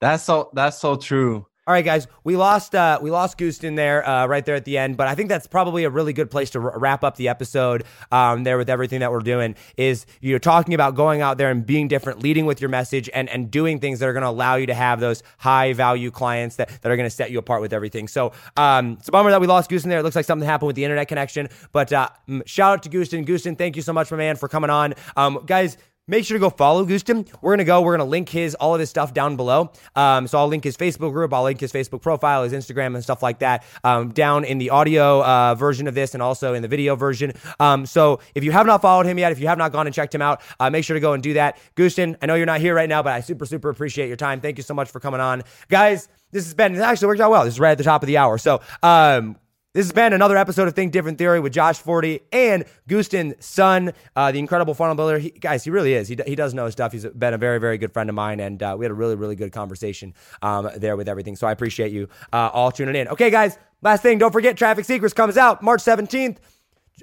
That's 0.00 0.22
so 0.22 0.50
that's 0.52 0.78
so 0.78 0.96
true. 0.96 1.46
All 1.68 1.74
right, 1.74 1.84
guys, 1.84 2.06
we 2.24 2.34
lost 2.34 2.74
uh, 2.74 2.98
we 3.02 3.10
lost 3.10 3.36
Gusten 3.36 3.76
there 3.76 4.08
uh, 4.08 4.26
right 4.26 4.42
there 4.42 4.54
at 4.54 4.64
the 4.64 4.78
end, 4.78 4.96
but 4.96 5.06
I 5.06 5.14
think 5.14 5.28
that's 5.28 5.46
probably 5.46 5.84
a 5.84 5.90
really 5.90 6.14
good 6.14 6.30
place 6.30 6.48
to 6.50 6.60
r- 6.60 6.78
wrap 6.78 7.04
up 7.04 7.16
the 7.16 7.28
episode. 7.28 7.84
Um, 8.10 8.42
there 8.42 8.56
with 8.56 8.70
everything 8.70 9.00
that 9.00 9.12
we're 9.12 9.20
doing 9.20 9.54
is 9.76 10.06
you're 10.22 10.38
talking 10.38 10.72
about 10.72 10.94
going 10.94 11.20
out 11.20 11.36
there 11.36 11.50
and 11.50 11.66
being 11.66 11.86
different, 11.86 12.22
leading 12.22 12.46
with 12.46 12.62
your 12.62 12.70
message, 12.70 13.10
and 13.12 13.28
and 13.28 13.50
doing 13.50 13.80
things 13.80 13.98
that 13.98 14.08
are 14.08 14.14
going 14.14 14.22
to 14.22 14.30
allow 14.30 14.54
you 14.54 14.64
to 14.64 14.72
have 14.72 14.98
those 14.98 15.22
high 15.36 15.74
value 15.74 16.10
clients 16.10 16.56
that, 16.56 16.70
that 16.80 16.90
are 16.90 16.96
going 16.96 17.04
to 17.06 17.14
set 17.14 17.30
you 17.30 17.38
apart 17.38 17.60
with 17.60 17.74
everything. 17.74 18.08
So 18.08 18.32
um, 18.56 18.92
it's 18.98 19.08
a 19.08 19.12
bummer 19.12 19.30
that 19.30 19.42
we 19.42 19.46
lost 19.46 19.68
Gusten 19.68 19.90
there. 19.90 19.98
It 19.98 20.04
looks 20.04 20.16
like 20.16 20.24
something 20.24 20.48
happened 20.48 20.68
with 20.68 20.76
the 20.76 20.84
internet 20.84 21.08
connection, 21.08 21.50
but 21.72 21.92
uh, 21.92 22.08
shout 22.46 22.72
out 22.72 22.82
to 22.84 22.88
Gusten. 22.88 23.26
Gusten, 23.26 23.58
thank 23.58 23.76
you 23.76 23.82
so 23.82 23.92
much, 23.92 24.10
my 24.10 24.16
man, 24.16 24.36
for 24.36 24.48
coming 24.48 24.70
on, 24.70 24.94
um, 25.18 25.44
guys. 25.44 25.76
Make 26.10 26.24
sure 26.24 26.36
to 26.36 26.40
go 26.40 26.48
follow 26.48 26.86
Gusten. 26.86 27.28
We're 27.42 27.52
gonna 27.52 27.64
go. 27.64 27.82
We're 27.82 27.96
gonna 27.96 28.08
link 28.08 28.30
his 28.30 28.54
all 28.54 28.74
of 28.74 28.80
his 28.80 28.88
stuff 28.88 29.12
down 29.12 29.36
below. 29.36 29.70
Um, 29.94 30.26
so 30.26 30.38
I'll 30.38 30.48
link 30.48 30.64
his 30.64 30.74
Facebook 30.74 31.12
group. 31.12 31.34
I'll 31.34 31.42
link 31.44 31.60
his 31.60 31.70
Facebook 31.70 32.00
profile, 32.00 32.44
his 32.44 32.54
Instagram, 32.54 32.94
and 32.94 33.04
stuff 33.04 33.22
like 33.22 33.40
that 33.40 33.64
um, 33.84 34.08
down 34.08 34.44
in 34.44 34.56
the 34.56 34.70
audio 34.70 35.22
uh, 35.22 35.54
version 35.54 35.86
of 35.86 35.94
this, 35.94 36.14
and 36.14 36.22
also 36.22 36.54
in 36.54 36.62
the 36.62 36.68
video 36.68 36.96
version. 36.96 37.34
Um, 37.60 37.84
so 37.84 38.20
if 38.34 38.42
you 38.42 38.52
have 38.52 38.66
not 38.66 38.80
followed 38.80 39.04
him 39.04 39.18
yet, 39.18 39.32
if 39.32 39.38
you 39.38 39.48
have 39.48 39.58
not 39.58 39.70
gone 39.70 39.86
and 39.86 39.94
checked 39.94 40.14
him 40.14 40.22
out, 40.22 40.40
uh, 40.58 40.70
make 40.70 40.84
sure 40.84 40.94
to 40.94 41.00
go 41.00 41.12
and 41.12 41.22
do 41.22 41.34
that. 41.34 41.58
Gusten, 41.76 42.16
I 42.22 42.26
know 42.26 42.36
you're 42.36 42.46
not 42.46 42.60
here 42.60 42.74
right 42.74 42.88
now, 42.88 43.02
but 43.02 43.12
I 43.12 43.20
super 43.20 43.44
super 43.44 43.68
appreciate 43.68 44.08
your 44.08 44.16
time. 44.16 44.40
Thank 44.40 44.56
you 44.56 44.62
so 44.62 44.72
much 44.72 44.90
for 44.90 45.00
coming 45.00 45.20
on, 45.20 45.42
guys. 45.68 46.08
This 46.32 46.44
has 46.44 46.54
been 46.54 46.74
it 46.74 46.80
actually 46.80 47.08
worked 47.08 47.20
out 47.20 47.30
well. 47.30 47.44
This 47.44 47.54
is 47.54 47.60
right 47.60 47.72
at 47.72 47.78
the 47.78 47.84
top 47.84 48.02
of 48.02 48.06
the 48.06 48.16
hour. 48.16 48.38
So 48.38 48.62
um, 48.82 49.36
this 49.74 49.84
has 49.84 49.92
been 49.92 50.14
another 50.14 50.36
episode 50.36 50.66
of 50.66 50.74
Think 50.74 50.92
Different 50.92 51.18
Theory 51.18 51.40
with 51.40 51.52
Josh 51.52 51.78
Forti 51.78 52.20
and 52.32 52.64
Gusten 52.88 53.40
Son, 53.42 53.92
uh, 54.16 54.32
the 54.32 54.38
incredible 54.38 54.72
funnel 54.72 54.94
builder. 54.94 55.18
He, 55.18 55.30
guys, 55.30 55.62
he 55.62 55.70
really 55.70 55.92
is. 55.92 56.08
He, 56.08 56.18
he 56.26 56.34
does 56.34 56.54
know 56.54 56.64
his 56.64 56.72
stuff. 56.72 56.92
He's 56.92 57.04
been 57.04 57.34
a 57.34 57.38
very, 57.38 57.60
very 57.60 57.76
good 57.76 57.92
friend 57.92 58.08
of 58.08 58.14
mine, 58.14 58.40
and 58.40 58.62
uh, 58.62 58.76
we 58.78 58.86
had 58.86 58.90
a 58.90 58.94
really, 58.94 59.14
really 59.14 59.36
good 59.36 59.52
conversation 59.52 60.14
um, 60.40 60.70
there 60.76 60.96
with 60.96 61.06
everything. 61.06 61.36
So 61.36 61.46
I 61.46 61.52
appreciate 61.52 61.92
you 61.92 62.08
uh, 62.32 62.48
all 62.52 62.72
tuning 62.72 62.96
in. 62.96 63.08
Okay, 63.08 63.30
guys, 63.30 63.58
last 63.82 64.02
thing, 64.02 64.16
don't 64.16 64.32
forget 64.32 64.56
Traffic 64.56 64.86
Secrets 64.86 65.12
comes 65.12 65.36
out 65.36 65.62
March 65.62 65.82
17th. 65.82 66.38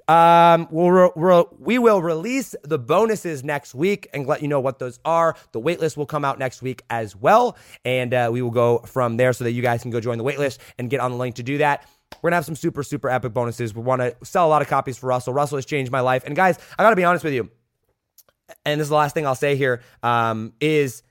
Um, 0.08 0.68
we'll 0.72 0.92
re- 0.92 1.10
re- 1.16 1.46
we 1.58 1.80
will 1.80 2.02
release 2.02 2.56
the 2.64 2.78
bonuses 2.78 3.44
next 3.44 3.74
week 3.74 4.10
and 4.14 4.28
let 4.28 4.42
you 4.42 4.48
know 4.48 4.60
what 4.60 4.80
those 4.80 5.00
are. 5.06 5.36
The 5.52 5.62
waitlist 5.62 5.98
will 5.98 6.06
come 6.06 6.26
out 6.26 6.38
next 6.40 6.62
week 6.62 6.84
as 6.90 7.16
well, 7.16 7.58
and 7.86 8.14
uh, 8.14 8.30
we 8.32 8.42
will 8.42 8.52
go 8.52 8.80
from 8.80 9.18
there 9.18 9.34
so 9.34 9.44
that 9.46 9.52
you 9.52 9.62
guys 9.62 9.82
can 9.82 9.92
go 9.92 10.00
join 10.00 10.18
the 10.18 10.24
waitlist 10.24 10.58
and 10.78 10.90
get 10.90 11.00
on 11.00 11.12
the 11.12 11.18
link 11.18 11.36
to 11.36 11.44
do 11.44 11.60
that. 11.60 11.88
We're 12.22 12.30
gonna 12.30 12.38
have 12.38 12.46
some 12.46 12.56
super 12.56 12.84
super 12.84 13.10
epic 13.10 13.34
bonuses. 13.34 13.74
We 13.74 13.82
want 13.82 14.02
to 14.02 14.16
sell 14.24 14.48
a 14.48 14.50
lot 14.50 14.62
of 14.62 14.68
copies 14.68 14.98
for 14.98 15.08
Russell. 15.08 15.34
Russell 15.34 15.58
has 15.58 15.66
changed 15.66 15.92
my 15.92 16.02
life, 16.02 16.24
and 16.26 16.36
guys, 16.36 16.58
I 16.78 16.84
gotta 16.84 16.96
be 16.96 17.04
honest 17.04 17.24
with 17.24 17.34
you. 17.34 17.50
And 18.66 18.80
this 18.80 18.86
is 18.86 18.90
the 18.90 18.96
last 18.96 19.14
thing 19.14 19.26
I'll 19.26 19.36
say 19.36 19.56
here 19.56 19.82
um, 20.04 20.54
is 20.60 21.04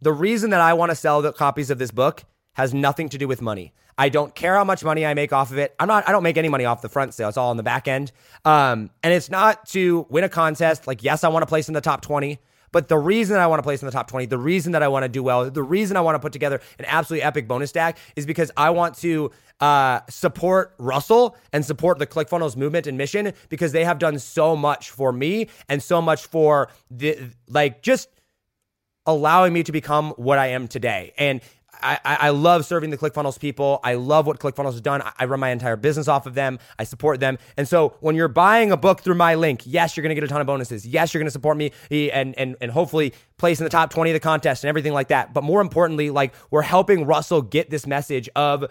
the 0.00 0.12
reason 0.12 0.50
that 0.50 0.60
I 0.60 0.74
want 0.74 0.90
to 0.90 0.96
sell 0.96 1.22
the 1.22 1.32
copies 1.32 1.70
of 1.70 1.78
this 1.78 1.90
book 1.90 2.24
has 2.54 2.74
nothing 2.74 3.08
to 3.10 3.18
do 3.18 3.28
with 3.28 3.40
money. 3.40 3.72
I 3.98 4.08
don't 4.10 4.34
care 4.34 4.54
how 4.54 4.64
much 4.64 4.84
money 4.84 5.06
I 5.06 5.14
make 5.14 5.32
off 5.32 5.50
of 5.50 5.58
it. 5.58 5.74
I'm 5.78 5.88
not. 5.88 6.06
I 6.08 6.12
don't 6.12 6.22
make 6.22 6.36
any 6.36 6.48
money 6.48 6.66
off 6.66 6.82
the 6.82 6.88
front 6.88 7.14
sale. 7.14 7.28
It's 7.28 7.38
all 7.38 7.50
on 7.50 7.56
the 7.56 7.62
back 7.62 7.88
end. 7.88 8.12
Um, 8.44 8.90
and 9.02 9.12
it's 9.12 9.30
not 9.30 9.66
to 9.68 10.06
win 10.10 10.24
a 10.24 10.28
contest. 10.28 10.86
Like, 10.86 11.02
yes, 11.02 11.24
I 11.24 11.28
want 11.28 11.42
to 11.42 11.46
place 11.46 11.68
in 11.68 11.74
the 11.74 11.80
top 11.80 12.02
20. 12.02 12.38
But 12.76 12.88
the 12.88 12.98
reason 12.98 13.38
I 13.38 13.46
want 13.46 13.58
to 13.58 13.62
place 13.62 13.80
in 13.80 13.86
the 13.86 13.92
top 13.92 14.06
20, 14.06 14.26
the 14.26 14.36
reason 14.36 14.72
that 14.72 14.82
I 14.82 14.88
want 14.88 15.04
to 15.04 15.08
do 15.08 15.22
well, 15.22 15.50
the 15.50 15.62
reason 15.62 15.96
I 15.96 16.02
want 16.02 16.14
to 16.14 16.18
put 16.18 16.34
together 16.34 16.60
an 16.78 16.84
absolutely 16.86 17.22
epic 17.22 17.48
bonus 17.48 17.70
stack 17.70 17.96
is 18.16 18.26
because 18.26 18.50
I 18.54 18.68
want 18.68 18.98
to 18.98 19.30
uh, 19.60 20.00
support 20.10 20.74
Russell 20.76 21.38
and 21.54 21.64
support 21.64 21.98
the 21.98 22.06
ClickFunnels 22.06 22.54
movement 22.54 22.86
and 22.86 22.98
mission 22.98 23.32
because 23.48 23.72
they 23.72 23.82
have 23.84 23.98
done 23.98 24.18
so 24.18 24.54
much 24.54 24.90
for 24.90 25.10
me 25.10 25.48
and 25.70 25.82
so 25.82 26.02
much 26.02 26.26
for 26.26 26.68
the 26.90 27.18
like 27.48 27.80
just 27.80 28.10
allowing 29.06 29.54
me 29.54 29.62
to 29.62 29.72
become 29.72 30.10
what 30.18 30.38
I 30.38 30.48
am 30.48 30.68
today. 30.68 31.14
And 31.16 31.40
I, 31.82 31.98
I 32.04 32.30
love 32.30 32.64
serving 32.64 32.90
the 32.90 32.98
ClickFunnels 32.98 33.38
people. 33.38 33.80
I 33.84 33.94
love 33.94 34.26
what 34.26 34.38
ClickFunnels 34.38 34.72
has 34.72 34.80
done. 34.80 35.02
I- 35.18 35.26
run 35.26 35.40
my 35.40 35.50
entire 35.50 35.76
business 35.76 36.08
off 36.08 36.26
of 36.26 36.34
them. 36.34 36.58
I 36.78 36.84
support 36.84 37.20
them. 37.20 37.38
And 37.56 37.68
so 37.68 37.94
when 38.00 38.14
you're 38.14 38.28
buying 38.28 38.72
a 38.72 38.76
book 38.76 39.00
through 39.00 39.16
my 39.16 39.34
link, 39.34 39.62
yes, 39.64 39.96
you're 39.96 40.02
going 40.02 40.14
to 40.14 40.14
get 40.14 40.24
a 40.24 40.28
ton 40.28 40.40
of 40.40 40.46
bonuses. 40.46 40.86
Yes, 40.86 41.12
you're 41.12 41.20
going 41.20 41.26
to 41.26 41.32
support 41.32 41.56
me 41.56 41.72
and, 41.90 42.38
and, 42.38 42.56
and 42.60 42.70
hopefully 42.70 43.12
place 43.38 43.58
in 43.60 43.64
the 43.64 43.70
top 43.70 43.90
20 43.90 44.10
of 44.10 44.14
the 44.14 44.20
contest 44.20 44.64
and 44.64 44.68
everything 44.68 44.92
like 44.92 45.08
that. 45.08 45.34
But 45.34 45.44
more 45.44 45.60
importantly, 45.60 46.10
like 46.10 46.32
we're 46.50 46.62
helping 46.62 47.04
Russell 47.06 47.42
get 47.42 47.70
this 47.70 47.86
message 47.86 48.28
of 48.36 48.64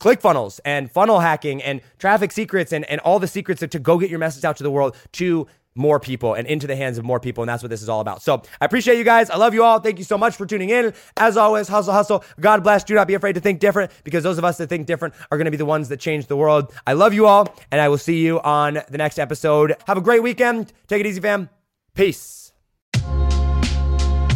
ClickFunnels 0.00 0.60
and 0.64 0.90
funnel 0.90 1.20
hacking 1.20 1.62
and 1.62 1.80
traffic 1.98 2.32
secrets 2.32 2.72
and, 2.72 2.84
and 2.84 3.00
all 3.00 3.18
the 3.18 3.26
secrets 3.26 3.62
to 3.66 3.78
go 3.78 3.98
get 3.98 4.10
your 4.10 4.18
message 4.18 4.44
out 4.44 4.56
to 4.58 4.62
the 4.62 4.70
world 4.70 4.94
to 5.12 5.46
more 5.76 6.00
people 6.00 6.34
and 6.34 6.46
into 6.46 6.66
the 6.66 6.76
hands 6.76 6.98
of 6.98 7.04
more 7.04 7.20
people. 7.20 7.42
And 7.42 7.48
that's 7.48 7.62
what 7.62 7.70
this 7.70 7.82
is 7.82 7.88
all 7.88 8.00
about. 8.00 8.22
So 8.22 8.42
I 8.60 8.64
appreciate 8.64 8.98
you 8.98 9.04
guys. 9.04 9.30
I 9.30 9.36
love 9.36 9.54
you 9.54 9.62
all. 9.64 9.80
Thank 9.80 9.98
you 9.98 10.04
so 10.04 10.18
much 10.18 10.36
for 10.36 10.46
tuning 10.46 10.70
in. 10.70 10.92
As 11.16 11.36
always, 11.36 11.68
hustle, 11.68 11.92
hustle. 11.92 12.24
God 12.40 12.62
bless. 12.62 12.84
Do 12.84 12.94
not 12.94 13.06
be 13.06 13.14
afraid 13.14 13.34
to 13.34 13.40
think 13.40 13.60
different 13.60 13.90
because 14.04 14.22
those 14.22 14.38
of 14.38 14.44
us 14.44 14.56
that 14.58 14.68
think 14.68 14.86
different 14.86 15.14
are 15.30 15.38
going 15.38 15.46
to 15.46 15.50
be 15.50 15.56
the 15.56 15.66
ones 15.66 15.88
that 15.88 16.00
change 16.00 16.26
the 16.26 16.36
world. 16.36 16.72
I 16.86 16.94
love 16.94 17.14
you 17.14 17.26
all. 17.26 17.54
And 17.70 17.80
I 17.80 17.88
will 17.88 17.98
see 17.98 18.20
you 18.20 18.40
on 18.40 18.80
the 18.88 18.98
next 18.98 19.18
episode. 19.18 19.76
Have 19.86 19.98
a 19.98 20.02
great 20.02 20.22
weekend. 20.22 20.72
Take 20.86 21.00
it 21.00 21.06
easy, 21.06 21.20
fam. 21.20 21.48
Peace. 21.94 22.45